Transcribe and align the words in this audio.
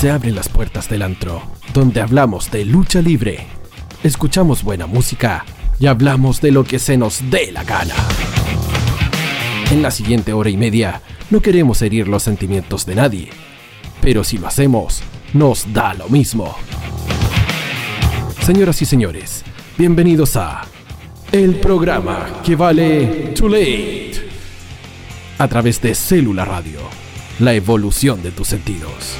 Se 0.00 0.10
abren 0.10 0.34
las 0.34 0.48
puertas 0.48 0.88
del 0.88 1.02
antro, 1.02 1.42
donde 1.74 2.00
hablamos 2.00 2.50
de 2.50 2.64
lucha 2.64 3.02
libre, 3.02 3.46
escuchamos 4.02 4.62
buena 4.62 4.86
música 4.86 5.44
y 5.78 5.88
hablamos 5.88 6.40
de 6.40 6.52
lo 6.52 6.64
que 6.64 6.78
se 6.78 6.96
nos 6.96 7.28
dé 7.30 7.52
la 7.52 7.64
gana. 7.64 7.92
En 9.70 9.82
la 9.82 9.90
siguiente 9.90 10.32
hora 10.32 10.48
y 10.48 10.56
media, 10.56 11.02
no 11.28 11.42
queremos 11.42 11.82
herir 11.82 12.08
los 12.08 12.22
sentimientos 12.22 12.86
de 12.86 12.94
nadie, 12.94 13.28
pero 14.00 14.24
si 14.24 14.38
lo 14.38 14.46
hacemos, 14.46 15.02
nos 15.34 15.70
da 15.70 15.92
lo 15.92 16.08
mismo. 16.08 16.56
Señoras 18.40 18.80
y 18.80 18.86
señores, 18.86 19.44
bienvenidos 19.76 20.34
a 20.36 20.62
el 21.30 21.56
programa 21.56 22.40
que 22.42 22.56
vale 22.56 23.34
Too 23.36 23.50
Late 23.50 24.12
a 25.36 25.46
través 25.46 25.78
de 25.82 25.94
Célula 25.94 26.46
Radio, 26.46 26.80
la 27.38 27.52
evolución 27.52 28.22
de 28.22 28.30
tus 28.30 28.48
sentidos. 28.48 29.18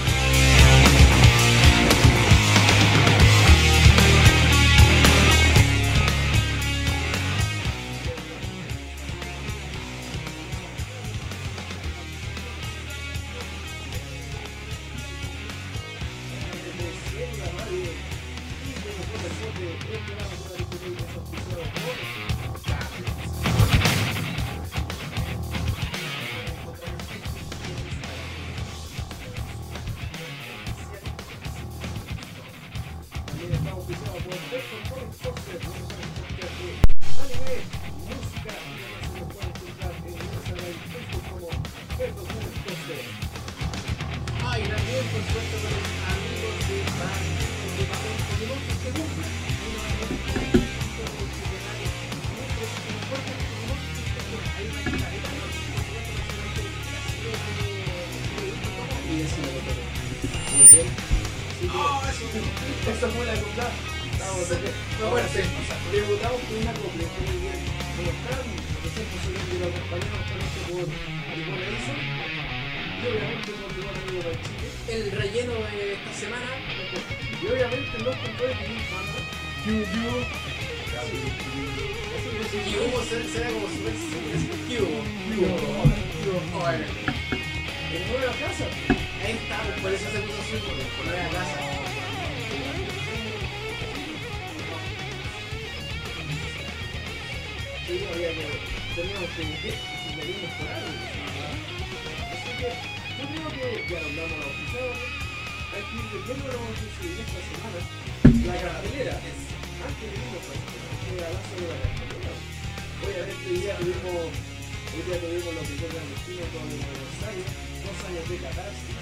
Con 115.78 116.66
el 116.66 116.82
aniversario. 116.82 117.46
Dos 117.84 117.98
años 118.08 118.24
de 118.28 118.36
catarsis. 118.42 118.96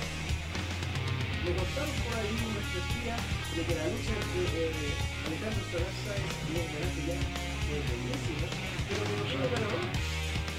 Le 1.44 1.50
contamos 1.56 1.96
por 2.04 2.14
ahí 2.18 2.34
una 2.34 2.60
perspectiva 2.60 3.16
de 3.56 3.60
que 3.64 3.74
la 3.78 3.86
lucha 3.88 4.12
entre 4.12 4.42
eh, 4.58 4.92
Alejandro 5.24 5.64
y 5.64 6.52
el 6.52 6.68
ya 7.08 7.16
pero 8.88 9.02
que 9.04 9.14
nosotros 9.20 9.50
ganamos, 9.52 9.92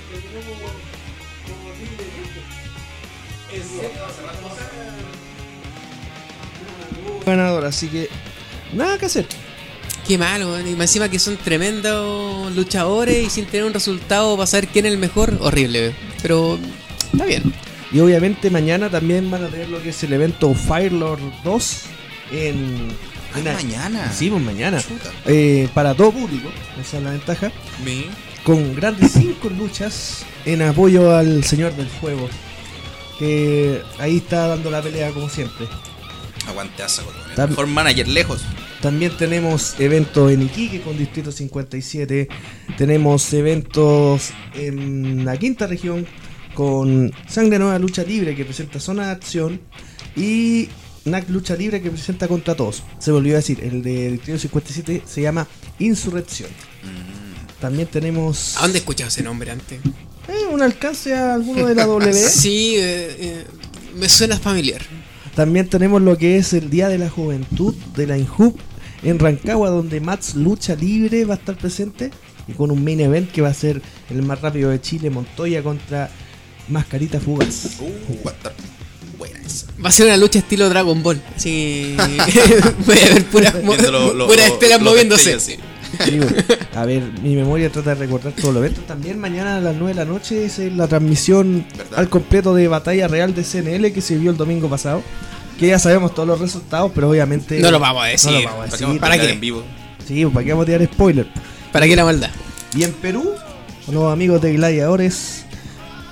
terminó 0.10 0.40
como, 0.50 0.68
como 1.46 1.68
libremente. 1.78 2.42
¿En 3.54 3.64
serio? 3.64 4.00
ganador, 7.26 7.66
así 7.66 7.88
que 7.90 8.10
nada 8.74 8.98
que 8.98 9.06
hacer. 9.06 9.26
Qué 10.10 10.18
malo, 10.18 10.60
y 10.60 10.72
más 10.72 10.88
encima 10.90 11.08
que 11.08 11.20
son 11.20 11.38
tremendos 11.38 12.52
luchadores 12.56 13.28
y 13.28 13.30
sin 13.30 13.46
tener 13.46 13.68
un 13.68 13.74
resultado 13.76 14.36
para 14.36 14.48
saber 14.48 14.68
quién 14.68 14.88
es 14.88 14.92
el 14.94 14.98
mejor, 14.98 15.38
horrible, 15.40 15.94
pero 16.24 16.58
está 17.14 17.26
bien. 17.26 17.54
Y 17.92 18.00
obviamente 18.00 18.50
mañana 18.50 18.90
también 18.90 19.30
van 19.30 19.44
a 19.44 19.50
tener 19.50 19.70
lo 19.70 19.80
que 19.84 19.90
es 19.90 20.04
el 20.04 20.12
evento 20.14 20.52
Firelord 20.56 21.20
2 21.44 21.78
en... 22.32 22.88
Ah, 23.36 23.38
en- 23.38 23.54
mañana. 23.54 24.12
Sí, 24.12 24.32
pues 24.32 24.42
mañana. 24.42 24.82
Eh, 25.28 25.70
para 25.76 25.94
todo 25.94 26.12
público, 26.12 26.50
esa 26.82 26.98
es 26.98 27.04
la 27.04 27.12
ventaja. 27.12 27.52
Con 28.44 28.74
grandes 28.76 29.12
cinco 29.12 29.50
luchas 29.52 30.24
en 30.44 30.64
apoyo 30.64 31.16
al 31.16 31.44
Señor 31.44 31.76
del 31.76 31.88
Fuego. 31.88 32.28
Que 33.20 33.84
ahí 34.00 34.18
está 34.18 34.48
dando 34.48 34.72
la 34.72 34.82
pelea 34.82 35.12
como 35.12 35.30
siempre. 35.30 35.68
Aguante 36.48 36.82
asa, 36.82 37.04
weón. 37.04 37.16
El 37.44 37.50
mejor 37.50 37.68
manager 37.68 38.08
lejos. 38.08 38.42
También 38.82 39.12
tenemos 39.18 39.76
eventos 39.80 40.32
en 40.32 40.42
Iquique 40.44 40.82
con 40.82 40.98
Distrito 40.98 41.32
57. 41.32 42.30
Tenemos 42.78 43.34
eventos 43.34 44.30
en 44.56 45.26
la 45.26 45.36
quinta 45.38 45.68
región 45.68 46.08
con 46.54 47.12
Sangre 47.28 47.60
Nueva 47.60 47.78
Lucha 47.78 48.04
Libre 48.04 48.36
que 48.36 48.46
presenta 48.46 48.80
Zona 48.80 49.08
de 49.08 49.12
Acción. 49.12 49.62
Y 50.16 50.70
NAC 51.06 51.30
Lucha 51.30 51.56
Libre 51.56 51.82
que 51.82 51.92
presenta 51.92 52.28
Contra 52.30 52.56
Todos. 52.56 52.84
Se 53.00 53.12
me 53.12 53.18
olvidó 53.18 53.36
decir, 53.36 53.60
el 53.62 53.82
de 53.84 54.12
Distrito 54.12 54.40
57 54.40 55.04
se 55.06 55.22
llama 55.22 55.46
Insurrección. 55.80 56.50
También 57.60 57.90
tenemos 57.90 58.56
¿A 58.58 58.62
dónde 58.62 58.78
escuchado 58.80 59.10
ese 59.10 59.24
nombre 59.24 59.52
antes? 59.52 59.80
eh, 60.30 60.46
un 60.54 60.62
alcance 60.62 61.14
a 61.14 61.34
alguno 61.34 61.68
de 61.68 61.76
la 61.76 61.86
W. 61.88 62.14
Sí, 62.14 62.76
eh, 62.78 63.16
eh, 63.20 63.46
me 63.98 64.08
suena 64.08 64.40
familiar. 64.40 64.82
También 65.36 65.68
tenemos 65.68 66.02
lo 66.02 66.18
que 66.18 66.38
es 66.38 66.54
el 66.54 66.70
Día 66.70 66.88
de 66.88 66.98
la 66.98 67.10
Juventud 67.10 67.76
de 67.96 68.08
la 68.08 68.18
INJUB 68.18 68.56
en 69.04 69.20
Rancagua, 69.20 69.70
donde 69.70 70.00
Mats 70.02 70.36
Lucha 70.36 70.76
Libre 70.76 71.26
va 71.26 71.36
a 71.36 71.38
estar 71.38 71.56
presente 71.58 72.12
y 72.48 72.54
con 72.54 72.72
un 72.72 72.84
main 72.84 73.00
event 73.00 73.32
que 73.32 73.42
va 73.42 73.50
a 73.50 73.54
ser 73.54 73.82
el 74.10 74.22
más 74.24 74.42
rápido 74.42 74.70
de 74.72 74.82
Chile, 74.82 75.10
Montoya 75.10 75.62
contra 75.64 76.10
Mascarita 76.68 77.20
Fugaz. 77.20 77.78
Uh, 77.80 78.26
va 78.28 78.32
a 78.32 78.34
estar 78.36 78.54
buena 79.18 79.40
esa. 79.46 79.68
Va 79.84 79.90
a 79.90 79.92
ser 79.92 80.08
una 80.08 80.18
lucha 80.18 80.40
estilo 80.40 80.68
Dragon 80.70 81.02
Ball. 81.04 81.22
Así 81.36 81.96
voy 82.86 82.98
a 82.98 83.14
ver 83.14 83.26
puras, 83.26 83.54
lo- 83.64 84.14
lo- 84.14 84.28
puras 84.28 84.48
lo- 84.48 84.54
estelas 84.54 84.82
los 84.82 84.92
moviéndose. 84.92 85.40
sí. 85.40 85.56
Digo, 86.06 86.28
a 86.76 86.86
ver, 86.86 87.02
mi 87.24 87.36
memoria 87.36 87.72
trata 87.72 87.90
de 87.96 87.96
recordar 87.96 88.32
todos 88.34 88.54
los 88.54 88.62
eventos. 88.64 88.86
También 88.86 89.20
mañana 89.20 89.58
a 89.58 89.60
las 89.60 89.76
9 89.76 89.88
de 89.96 89.96
la 89.96 90.06
noche 90.06 90.46
es 90.46 90.60
la 90.60 90.88
transmisión 90.88 91.66
¿Verdad? 91.76 91.98
al 92.00 92.10
completo 92.10 92.54
de 92.54 92.68
Batalla 92.68 93.08
Real 93.08 93.34
de 93.34 93.44
CNL 93.44 93.92
que 93.92 94.00
se 94.02 94.16
vio 94.16 94.30
el 94.30 94.38
domingo 94.38 94.70
pasado. 94.70 95.02
Que 95.60 95.68
ya 95.68 95.78
sabemos 95.80 96.14
todos 96.14 96.28
los 96.28 96.40
resultados, 96.40 96.92
pero 96.96 97.10
obviamente. 97.10 97.60
No 97.60 97.72
lo 97.72 97.80
vamos 97.80 98.04
a 98.04 98.08
decir. 98.08 98.32
No 98.32 98.40
lo 98.40 98.46
vamos 98.46 98.66
a 98.66 98.70
¿Para 98.70 98.78
decir. 98.78 99.00
¿Para 99.00 99.12
pelear 99.14 99.28
qué? 99.28 99.34
en 99.34 99.40
vivo? 99.42 99.64
Sí, 100.08 100.26
¿para 100.26 100.44
qué 100.46 100.52
vamos 100.52 100.64
a 100.64 100.66
tirar 100.68 100.86
spoiler? 100.86 101.28
¿Para 101.72 101.86
qué 101.86 101.96
la 101.96 102.06
maldad? 102.06 102.30
Y 102.76 102.84
en 102.84 102.94
Perú, 102.94 103.32
los 103.92 104.12
amigos 104.12 104.42
de 104.42 104.54
Gladiadores 104.54 105.46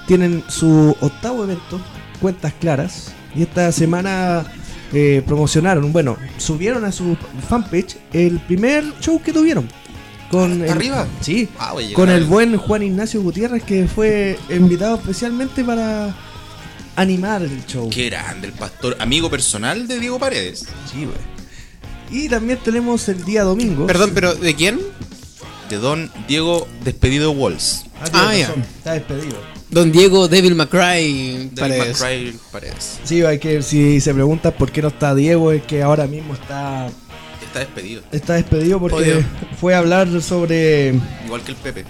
tienen 0.08 0.44
su 0.50 0.96
octavo 1.00 1.44
evento, 1.44 1.80
Cuentas 2.22 2.54
Claras. 2.60 3.14
Y 3.36 3.44
esta 3.44 3.72
semana 3.72 4.46
eh, 4.94 5.22
promocionaron, 5.26 5.92
bueno, 5.94 6.18
subieron 6.38 6.84
a 6.86 6.92
su 6.92 7.16
fanpage 7.48 7.98
el 8.14 8.40
primer 8.40 8.84
show 9.00 9.22
que 9.22 9.32
tuvieron. 9.34 9.68
Con 10.32 10.62
el- 10.64 10.70
¿Arriba? 10.70 11.08
Sí, 11.22 11.48
Ah, 11.58 11.74
con 11.94 12.10
el 12.10 12.26
buen 12.26 12.58
Juan 12.58 12.84
Ignacio 12.84 13.22
Gutiérrez 13.22 13.64
que 13.64 13.88
fue 13.88 14.38
invitado 14.50 14.96
especialmente 14.98 15.64
para 15.64 16.14
animar 16.98 17.42
el 17.44 17.66
show. 17.66 17.90
Qué 17.90 18.10
grande, 18.10 18.48
el 18.48 18.54
pastor, 18.54 18.98
amigo 19.00 19.30
personal 19.30 19.88
de 19.88 20.00
Diego 20.00 20.20
Paredes. 20.20 20.66
Sí, 20.92 21.06
güey. 21.06 21.18
Y 22.10 22.28
también 22.30 22.60
tenemos 22.64 23.08
el 23.10 23.24
día 23.24 23.44
domingo. 23.44 23.88
Perdón, 23.88 24.12
pero 24.14 24.34
¿de 24.36 24.54
quién? 24.56 24.80
de 25.70 25.76
Don 25.78 26.10
Diego 26.30 26.66
Despedido 26.86 27.32
Walls. 27.32 27.86
Ah, 28.02 28.30
Ah, 28.30 28.36
ya. 28.36 28.54
Está 28.78 28.94
despedido. 28.94 29.38
Don 29.70 29.92
Diego 29.92 30.30
Devil 30.30 30.56
McCray 30.56 31.52
Paredes. 31.58 32.00
McRae 32.00 32.34
Paredes. 32.54 33.00
Sí, 33.04 33.22
hay 33.24 33.38
que, 33.38 33.62
si 33.62 34.00
se 34.00 34.14
preguntan 34.14 34.54
por 34.58 34.72
qué 34.72 34.82
no 34.82 34.88
está 34.88 35.14
Diego, 35.14 35.52
es 35.52 35.64
que 35.64 35.84
ahora 35.84 36.08
mismo 36.08 36.34
está, 36.36 36.88
Está 37.46 37.60
despedido. 37.60 38.02
está 38.14 38.36
despedido 38.36 38.80
porque 38.80 39.26
fue 39.60 39.76
a 39.76 39.80
hablar 39.80 40.08
sobre... 40.22 40.94
Igual 41.26 41.42
que 41.44 41.52
el 41.52 41.58
Pepe. 41.58 41.84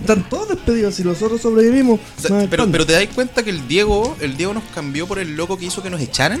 Están 0.00 0.28
todos 0.28 0.48
despedidos 0.50 0.98
y 1.00 1.04
nosotros 1.04 1.40
sobrevivimos. 1.40 1.98
O 2.00 2.20
sea, 2.20 2.30
Más 2.30 2.44
pero, 2.48 2.62
espanto. 2.64 2.72
pero 2.72 2.86
te 2.86 2.92
das 2.92 3.06
cuenta 3.14 3.42
que 3.42 3.50
el 3.50 3.66
Diego, 3.66 4.16
el 4.20 4.36
Diego 4.36 4.54
nos 4.54 4.64
cambió 4.74 5.06
por 5.06 5.18
el 5.18 5.36
loco 5.36 5.56
que 5.58 5.66
hizo 5.66 5.82
que 5.82 5.90
nos 5.90 6.00
echaran. 6.00 6.40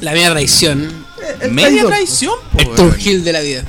La 0.00 0.12
media 0.12 0.30
traición. 0.30 0.88
El 1.40 1.52
Media 1.52 1.68
traidor. 1.70 1.90
traición, 1.90 2.34
po, 2.52 2.58
El. 2.58 2.68
Tom 2.70 2.92
Hill 2.98 3.22
de 3.24 3.32
la 3.32 3.40
vida. 3.40 3.64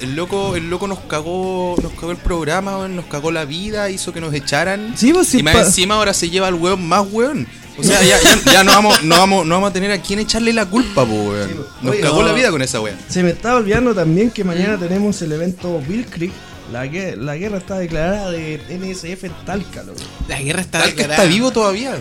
El 0.00 0.16
loco, 0.16 0.56
el 0.56 0.68
loco 0.68 0.88
nos 0.88 0.98
cagó, 1.00 1.76
nos 1.80 1.92
cagó 1.92 2.10
el 2.10 2.16
programa, 2.16 2.76
weón, 2.78 2.96
nos 2.96 3.04
cagó 3.06 3.30
la 3.30 3.44
vida, 3.44 3.88
hizo 3.88 4.12
que 4.12 4.20
nos 4.20 4.34
echaran. 4.34 4.94
Sí, 4.96 5.12
pues, 5.12 5.28
sí, 5.28 5.38
y 5.38 5.42
más 5.44 5.54
encima 5.56 5.94
ahora 5.94 6.12
se 6.12 6.28
lleva 6.28 6.48
al 6.48 6.54
weón 6.54 6.86
más 6.86 7.06
weón. 7.10 7.46
O 7.78 7.82
sea, 7.84 8.02
ya, 8.02 8.20
ya, 8.20 8.52
ya 8.52 8.64
no, 8.64 8.72
vamos, 8.72 9.02
no, 9.04 9.16
vamos, 9.16 9.46
no 9.46 9.54
vamos 9.54 9.70
a 9.70 9.72
tener 9.72 9.92
a 9.92 10.02
quién 10.02 10.18
echarle 10.18 10.52
la 10.52 10.66
culpa, 10.66 11.06
po, 11.06 11.12
weón. 11.14 11.50
Nos 11.82 11.92
Oye, 11.92 12.00
cagó 12.00 12.20
no. 12.20 12.26
la 12.28 12.32
vida 12.34 12.50
con 12.50 12.60
esa 12.62 12.80
weón. 12.80 12.98
Se 13.08 13.22
me 13.22 13.30
estaba 13.30 13.56
olvidando 13.58 13.94
también 13.94 14.30
que 14.30 14.42
mañana 14.44 14.76
tenemos 14.76 15.22
el 15.22 15.32
evento 15.32 15.80
Bill 15.88 16.04
Creek. 16.06 16.32
La, 16.70 16.86
gue- 16.86 17.16
la 17.16 17.36
guerra 17.36 17.58
está 17.58 17.78
declarada 17.78 18.30
de 18.30 18.60
NSF 18.68 19.24
en 19.24 19.32
Talca, 19.44 19.82
loco. 19.82 19.98
La 20.28 20.40
guerra 20.40 20.60
está 20.60 20.78
Tal 20.80 20.90
que 20.90 20.96
declarada. 20.96 21.24
está 21.24 21.34
vivo 21.34 21.50
todavía. 21.50 22.00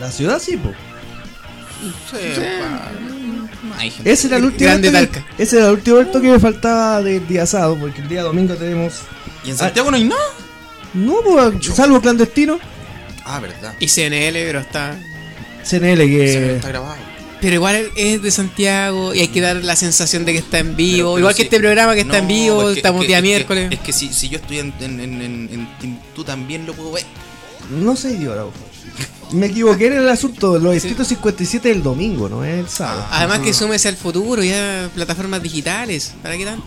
La 0.00 0.10
ciudad 0.10 0.38
sí, 0.40 0.56
po. 0.56 0.72
Ay. 3.78 3.92
Ese 4.04 4.26
era 4.28 4.36
el 4.38 4.44
último 4.44 4.68
Grande 4.70 4.88
que- 4.88 4.92
Talca. 4.94 5.26
Ese 5.38 5.58
era 5.58 5.66
el 5.68 5.74
último 5.74 5.98
evento 5.98 6.20
que 6.20 6.28
me 6.28 6.38
faltaba 6.40 7.02
del 7.02 7.26
día 7.26 7.46
sábado, 7.46 7.76
porque 7.80 8.00
el 8.00 8.08
día 8.08 8.22
domingo 8.22 8.54
tenemos. 8.54 8.94
¿Y 9.44 9.50
en 9.50 9.56
Santiago 9.56 9.90
no 9.90 9.96
hay 9.96 10.04
nada? 10.04 10.20
No, 10.94 11.16
pues, 11.24 11.66
salvo 11.74 12.00
clandestino. 12.00 12.58
Ah, 13.24 13.38
verdad. 13.40 13.74
Y 13.78 13.86
CNL, 13.88 14.32
pero 14.44 14.60
está. 14.60 14.98
CNL 15.62 15.98
que. 16.06 16.56
está 16.56 16.68
grabado. 16.68 16.96
Pero 17.40 17.54
igual 17.54 17.90
es 17.96 18.22
de 18.22 18.30
Santiago 18.30 19.14
y 19.14 19.20
hay 19.20 19.28
que 19.28 19.40
dar 19.40 19.56
la 19.64 19.74
sensación 19.76 20.24
de 20.24 20.32
que 20.32 20.38
está 20.38 20.58
en 20.58 20.76
vivo. 20.76 20.96
Pero- 20.96 21.08
pero 21.14 21.18
igual 21.20 21.34
que 21.34 21.42
sí. 21.42 21.46
este 21.46 21.58
programa 21.58 21.94
que 21.94 22.00
está 22.02 22.18
en 22.18 22.24
No, 22.24 22.28
vivo, 22.28 22.68
es 22.68 22.74
que- 22.74 22.78
estamos 22.80 23.00
es 23.00 23.04
que- 23.04 23.08
día 23.08 23.16
es 23.18 23.22
que- 23.22 23.28
miércoles. 23.28 23.68
Es 23.72 23.78
que 23.80 23.92
si, 23.92 24.12
si 24.12 24.28
yo 24.28 24.38
estoy 24.38 24.58
en, 24.58 24.74
en, 24.80 25.00
en, 25.00 25.22
en- 25.22 25.48
en 25.52 25.68
Timbuktu 25.80 26.24
también 26.24 26.66
lo 26.66 26.74
puedo 26.74 26.92
ver. 26.92 27.04
No 27.70 27.96
sé, 27.96 28.12
idiota. 28.12 28.44
Me 29.32 29.46
equivoqué 29.46 29.86
en 29.86 29.92
el 29.94 30.08
asunto. 30.08 30.58
Los 30.58 30.74
distritos 30.74 31.06
57 31.08 31.70
el 31.70 31.82
domingo, 31.82 32.28
no 32.28 32.44
es 32.44 32.58
el 32.58 32.68
sábado. 32.68 33.06
Además 33.10 33.38
que 33.40 33.54
súmese 33.54 33.88
al 33.88 33.96
futuro, 33.96 34.42
ya 34.42 34.90
plataformas 34.94 35.40
digitales. 35.42 36.12
¿Para 36.22 36.36
qué 36.36 36.44
tanto? 36.44 36.66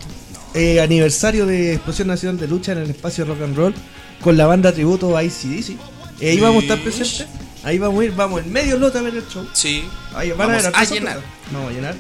Eh, 0.55 0.79
aniversario 0.79 1.45
de 1.45 1.73
Explosión 1.73 2.07
Nacional 2.07 2.39
de 2.39 2.47
Lucha 2.47 2.71
en 2.71 2.77
el 2.79 2.89
espacio 2.89 3.25
Rock 3.25 3.41
and 3.41 3.55
Roll 3.57 3.75
con 4.21 4.37
la 4.37 4.45
banda 4.45 4.71
tributo 4.71 5.19
ICDC. 5.21 5.75
Eh, 6.21 6.29
ahí 6.29 6.39
vamos 6.39 6.59
a 6.63 6.65
estar 6.67 6.79
presentes. 6.81 7.25
Ahí 7.63 7.77
vamos 7.80 8.01
a 8.01 8.06
ir, 8.06 8.12
vamos 8.13 8.42
en 8.44 8.51
medio 8.51 8.77
lote 8.77 8.98
a 8.98 9.01
ver 9.01 9.15
el 9.15 9.27
show. 9.27 9.48
Sí. 9.54 9.86
Ahí 10.15 10.30
van 10.30 10.38
Vamos 10.39 10.54
a, 10.54 10.57
ver 10.57 10.65
a 10.65 10.80
hartas 10.80 10.92
llenar. 10.92 11.21
No, 11.51 11.68
a 11.68 11.71
llenar. 11.71 11.95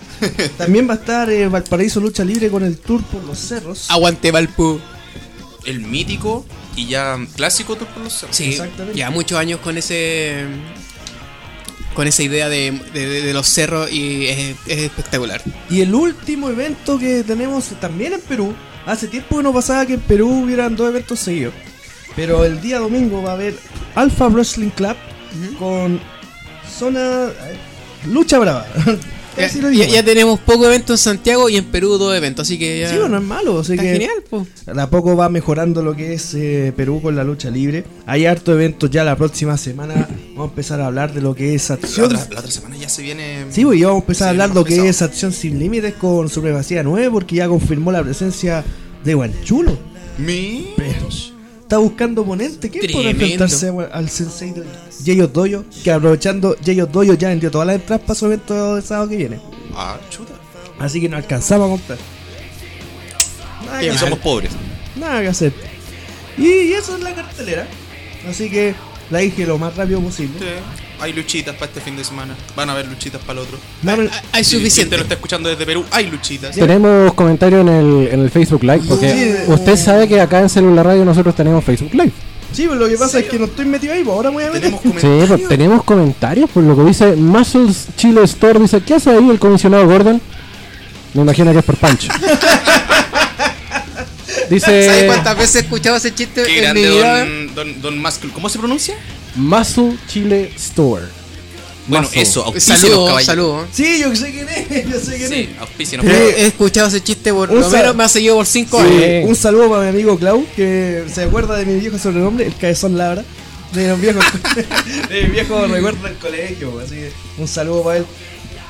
También 0.57 0.89
va 0.89 0.93
a 0.93 0.97
estar 0.97 1.29
eh, 1.29 1.47
Valparaíso 1.47 1.99
Lucha 2.01 2.23
Libre 2.25 2.49
con 2.49 2.63
el 2.63 2.77
tour 2.77 3.01
por 3.03 3.23
los 3.23 3.37
cerros. 3.39 3.89
Aguante 3.89 4.31
Valpo. 4.31 4.79
El 5.65 5.79
mítico 5.81 6.45
y 6.75 6.87
ya 6.87 7.17
clásico 7.37 7.75
tour 7.77 7.87
por 7.89 8.03
los 8.03 8.13
cerros. 8.13 8.35
Sí, 8.35 8.49
Exactamente. 8.49 8.97
ya 8.99 9.09
muchos 9.09 9.37
años 9.39 9.59
con 9.61 9.77
ese. 9.77 10.45
Con 11.93 12.07
esa 12.07 12.23
idea 12.23 12.49
de, 12.49 12.71
de- 12.93 13.07
de- 13.07 13.21
de 13.21 13.33
los 13.33 13.47
cerros 13.47 13.91
y 13.91 14.25
es, 14.27 14.55
es 14.65 14.79
espectacular. 14.79 15.41
Y 15.69 15.81
el 15.81 15.93
último 15.93 16.49
evento 16.49 16.97
que 16.97 17.23
tenemos 17.23 17.65
también 17.79 18.13
en 18.13 18.21
Perú. 18.21 18.53
Hace 18.85 19.07
tiempo 19.07 19.37
que 19.37 19.43
no 19.43 19.53
pasaba 19.53 19.85
que 19.85 19.93
en 19.93 20.01
Perú 20.01 20.43
hubieran 20.43 20.75
dos 20.75 20.89
eventos 20.89 21.19
seguidos. 21.19 21.53
Pero 22.17 22.43
el 22.43 22.59
día 22.61 22.79
domingo 22.79 23.21
va 23.23 23.31
a 23.31 23.33
haber 23.35 23.55
Alpha 23.95 24.27
Wrestling 24.27 24.71
Club 24.71 24.97
con 25.59 25.99
Zona 26.77 27.27
eh, 27.29 28.07
Lucha 28.11 28.39
Brava. 28.39 28.65
Ya, 29.35 29.47
ya- 29.71 29.87
ya 29.87 30.03
tenemos 30.03 30.39
pocos 30.41 30.67
eventos 30.67 30.91
en 30.91 30.97
Santiago 31.15 31.49
y 31.49 31.57
en 31.57 31.65
Perú 31.65 31.97
dos 31.97 32.15
eventos, 32.15 32.45
así 32.47 32.59
que 32.59 32.81
ya. 32.81 32.89
Sí, 32.91 32.97
bueno, 32.97 33.09
no 33.09 33.17
es 33.17 33.23
malo. 33.23 33.59
Así 33.61 33.71
está 33.71 33.81
que 33.83 33.91
genial, 33.93 34.23
pues. 34.29 34.47
De 34.67 34.79
a 34.79 34.87
poco 34.91 35.15
va 35.15 35.27
mejorando 35.27 35.81
lo 35.81 35.95
que 35.95 36.13
es 36.13 36.35
eh, 36.35 36.71
Perú 36.77 37.01
con 37.01 37.15
la 37.15 37.23
lucha 37.23 37.49
libre. 37.49 37.83
Hay 38.05 38.27
harto 38.27 38.53
eventos 38.53 38.91
ya 38.91 39.03
la 39.03 39.15
próxima 39.15 39.57
semana. 39.57 40.07
Vamos 40.35 40.49
a 40.49 40.49
empezar 40.51 40.81
a 40.81 40.85
hablar 40.85 41.15
de 41.15 41.21
lo 41.21 41.33
que 41.33 41.55
es 41.55 41.67
La 41.69 41.75
acción. 41.77 42.05
otra, 42.15 42.27
la 42.31 42.39
otra 42.41 42.51
semana 42.51 42.77
ya 42.77 42.87
se 42.89 43.01
viene. 43.01 43.45
Sí, 43.49 43.65
pues, 43.65 43.79
y 43.79 43.83
vamos 43.83 44.01
a 44.01 44.03
empezar 44.03 44.27
a 44.27 44.29
hablar 44.29 44.49
más 44.49 44.55
lo 44.55 44.63
que 44.65 44.87
es 44.87 45.01
acción 45.01 45.33
sin 45.33 45.57
límites 45.57 45.95
con 45.95 46.29
Supremacía 46.29 46.83
9 46.83 47.09
porque 47.09 47.37
ya 47.37 47.47
confirmó 47.47 47.91
la 47.91 48.03
presencia 48.03 48.63
de 49.03 49.13
Guanchulo. 49.15 49.75
Mi. 50.19 50.75
Está 51.73 51.81
buscando 51.81 52.21
oponente. 52.21 52.69
¿Quién 52.69 52.81
puede 52.91 53.13
Tremendo. 53.15 53.23
enfrentarse 53.45 53.67
a- 53.69 53.97
al 53.97 54.07
sensei 54.07 54.51
de 54.51 54.63
Jeyos 55.03 55.33
Doyo? 55.33 55.65
Que 55.83 55.89
aprovechando 55.91 56.55
Jeyos 56.63 56.91
Doyo 56.91 57.15
ya 57.15 57.29
vendió 57.29 57.49
todas 57.49 57.65
las 57.65 57.77
entradas 57.77 58.05
para 58.05 58.13
su 58.19 58.27
evento 58.27 58.75
de 58.75 58.81
sábado 58.83 59.09
que 59.09 59.15
viene. 59.17 59.39
Ah, 59.73 59.97
chuta. 60.11 60.33
Así 60.77 61.01
que 61.01 61.09
no 61.09 61.17
alcanzamos 61.17 61.65
a 61.65 61.69
comprar. 61.71 61.97
Nada 63.65 63.79
que 63.81 63.97
somos 63.97 64.19
pobres. 64.19 64.51
Nada 64.95 65.21
que 65.23 65.27
hacer. 65.29 65.51
Y, 66.37 66.45
y 66.47 66.73
eso 66.73 66.95
es 66.95 67.01
la 67.01 67.15
cartelera. 67.15 67.67
Así 68.29 68.51
que 68.51 68.75
la 69.09 69.17
dije 69.19 69.47
lo 69.47 69.57
más 69.57 69.75
rápido 69.75 69.99
posible. 69.99 70.37
Sí. 70.37 70.45
Hay 71.03 71.11
luchitas 71.11 71.53
para 71.55 71.65
este 71.65 71.81
fin 71.81 71.97
de 71.97 72.03
semana. 72.05 72.33
Van 72.55 72.69
a 72.69 72.71
haber 72.71 72.87
luchitas 72.87 73.19
para 73.21 73.41
el 73.41 73.45
otro. 73.45 73.57
No, 73.81 73.91
Hay, 73.91 74.09
hay 74.31 74.43
Si- 74.45 74.55
suficiente. 74.55 74.95
usted 74.95 74.97
lo 74.99 75.03
está 75.03 75.15
escuchando 75.15 75.49
desde 75.49 75.65
Perú, 75.65 75.83
hay 75.91 76.09
luchitas. 76.09 76.55
Tenemos 76.55 77.13
comentarios 77.13 77.59
en 77.61 77.67
el, 77.67 78.07
en 78.07 78.19
el 78.21 78.31
Facebook 78.31 78.63
Live, 78.63 78.83
porque 78.87 79.11
Sí. 79.45 79.51
usted 79.51 79.75
sabe 79.75 80.07
que 80.07 80.21
acá 80.21 80.39
en 80.39 80.47
Celular 80.47 80.85
Radio 80.85 81.03
nosotros 81.03 81.35
tenemos 81.35 81.61
Facebook 81.65 81.93
Live. 81.93 82.11
sí, 82.53 82.67
pues 82.67 82.79
lo 82.79 82.87
que 82.87 82.95
pasa 82.97 83.19
es 83.19 83.25
que 83.25 83.37
no 83.37 83.45
estoy 83.45 83.65
metido 83.65 83.93
ahí, 83.93 84.03
pues 84.03 84.15
ahora 84.15 84.29
voy 84.29 84.43
a 84.43 84.47
meter. 84.47 84.61
Tenemos 84.61 84.81
Sí, 84.81 84.87
comentarios. 84.89 85.27
pues 85.27 85.47
tenemos 85.49 85.83
comentarios, 85.83 86.49
por 86.51 86.63
lo 86.63 86.75
que 86.77 86.83
dice 86.83 87.15
Muscles 87.17 87.87
Chile 87.97 88.21
Store, 88.23 88.59
dice, 88.59 88.79
¿qué 88.81 88.93
hace 88.93 89.09
ahí 89.09 89.29
el 89.29 89.39
comisionado 89.39 89.85
Gordon? 89.85 90.21
Me 91.15 91.21
imagino 91.23 91.51
que 91.51 91.59
es 91.59 91.65
por 91.65 91.75
Pancho. 91.77 92.07
¿Sabes 92.13 92.39
dice 94.49 95.03
cuántas 95.07 95.37
veces 95.37 95.55
he 95.55 95.59
escuchado 95.59 95.95
ese 95.97 96.13
chiste 96.13 96.43
Qué 96.43 96.57
en 96.57 96.63
grande 96.63 96.81
mi 96.81 96.87
vida? 96.95 97.19
don, 97.19 97.55
don, 97.55 97.81
don 97.81 98.01
Muscle. 98.01 98.29
¿Cómo 98.33 98.49
se 98.49 98.59
pronuncia? 98.59 98.95
Muscle 99.35 99.97
Chile 100.07 100.51
Store. 100.55 101.03
Bueno, 101.85 102.03
Muscle. 102.05 102.21
eso, 102.21 102.45
auspícenos, 102.45 102.79
Saludos, 102.81 103.07
caballero. 103.09 103.25
saludos. 103.25 103.65
Sí, 103.73 103.99
yo 103.99 104.15
sé 104.15 104.31
quién 104.31 104.47
es, 104.49 104.89
yo 104.91 104.99
sé 104.99 105.17
quién 105.17 105.29
Sí, 105.29 105.49
es. 105.53 105.59
auspícenos. 105.59 106.05
Eh, 106.05 106.35
he 106.37 106.45
escuchado 106.47 106.87
ese 106.87 107.03
chiste 107.03 107.33
por 107.33 107.49
un 107.51 107.59
lo 107.59 107.69
menos 107.69 107.95
me 107.95 108.03
ha 108.05 108.09
seguido 108.09 108.35
por 108.35 108.45
5 108.45 108.79
Sí. 108.79 109.03
años. 109.03 109.29
Un 109.29 109.35
saludo 109.35 109.69
para 109.69 109.83
mi 109.83 109.89
amigo 109.89 110.17
Clau, 110.17 110.45
que 110.55 111.03
se 111.13 111.23
acuerda 111.23 111.57
de 111.57 111.65
mi 111.65 111.79
viejo 111.79 111.97
sobrenombre, 111.97 112.45
el 112.45 112.55
cabezón 112.55 112.97
Labra. 112.97 113.23
De 113.73 113.87
los 113.87 113.99
viejos, 113.99 114.23
de 115.09 115.21
mi 115.23 115.29
viejo 115.31 115.65
recuerdo 115.65 116.03
del 116.07 116.15
colegio, 116.17 116.79
así 116.79 116.91
que 116.95 117.11
un 117.39 117.47
saludo 117.47 117.81
para 117.83 117.97
él. 117.97 118.05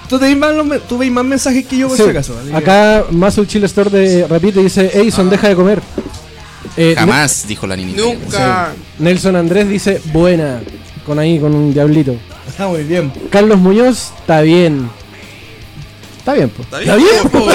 Tú, 0.08 0.18
tenés 0.18 0.38
más, 0.38 0.54
tú 0.88 0.98
veis 0.98 1.12
más 1.12 1.26
mensajes 1.26 1.66
que 1.66 1.78
yo 1.78 1.90
por 1.90 1.98
Sí, 1.98 2.04
si 2.04 2.10
acaso. 2.10 2.36
Acá 2.54 3.06
Muscle 3.12 3.46
Chile 3.46 3.66
Store 3.66 3.90
de, 3.90 4.26
repite 4.28 4.62
y 4.62 4.64
dice, 4.64 4.90
Edison, 4.94 5.30
deja 5.30 5.50
de 5.50 5.56
comer. 5.56 5.82
Eh, 6.77 6.96
Jamás, 6.98 7.46
dijo 7.48 7.68
la 7.68 7.75
niñita. 7.75 8.01
Nunca. 8.01 8.74
Nelson 9.00 9.36
Andrés 9.36 9.70
dice, 9.70 10.01
buena, 10.12 10.62
con 11.06 11.20
ahí, 11.20 11.39
con 11.39 11.53
un 11.53 11.74
diablito. 11.74 12.15
Está 12.48 12.68
muy 12.68 12.84
bien. 12.84 13.12
Carlos 13.30 13.60
Muñoz, 13.60 14.12
está 14.20 14.42
bien. 14.42 14.89
Está 16.18 16.34
bien, 16.34 16.50
pues. 16.50 16.65
¿Está 16.82 16.96
bien? 16.96 17.10
po? 17.32 17.46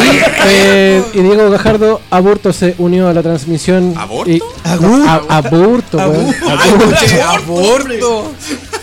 Eh, 0.47 1.03
y 1.15 1.23
Diego 1.23 1.51
Gajardo, 1.51 2.03
Aburto 2.11 2.53
se 2.53 2.75
unió 2.79 3.09
a 3.09 3.15
la 3.15 3.23
transmisión. 3.23 3.95
¿Aborto? 3.97 4.31
y- 4.31 4.43
Aburto. 4.63 5.09
A- 5.09 5.39
Aburto, 5.39 5.99
escuché 5.99 7.23
aborto. 7.23 8.33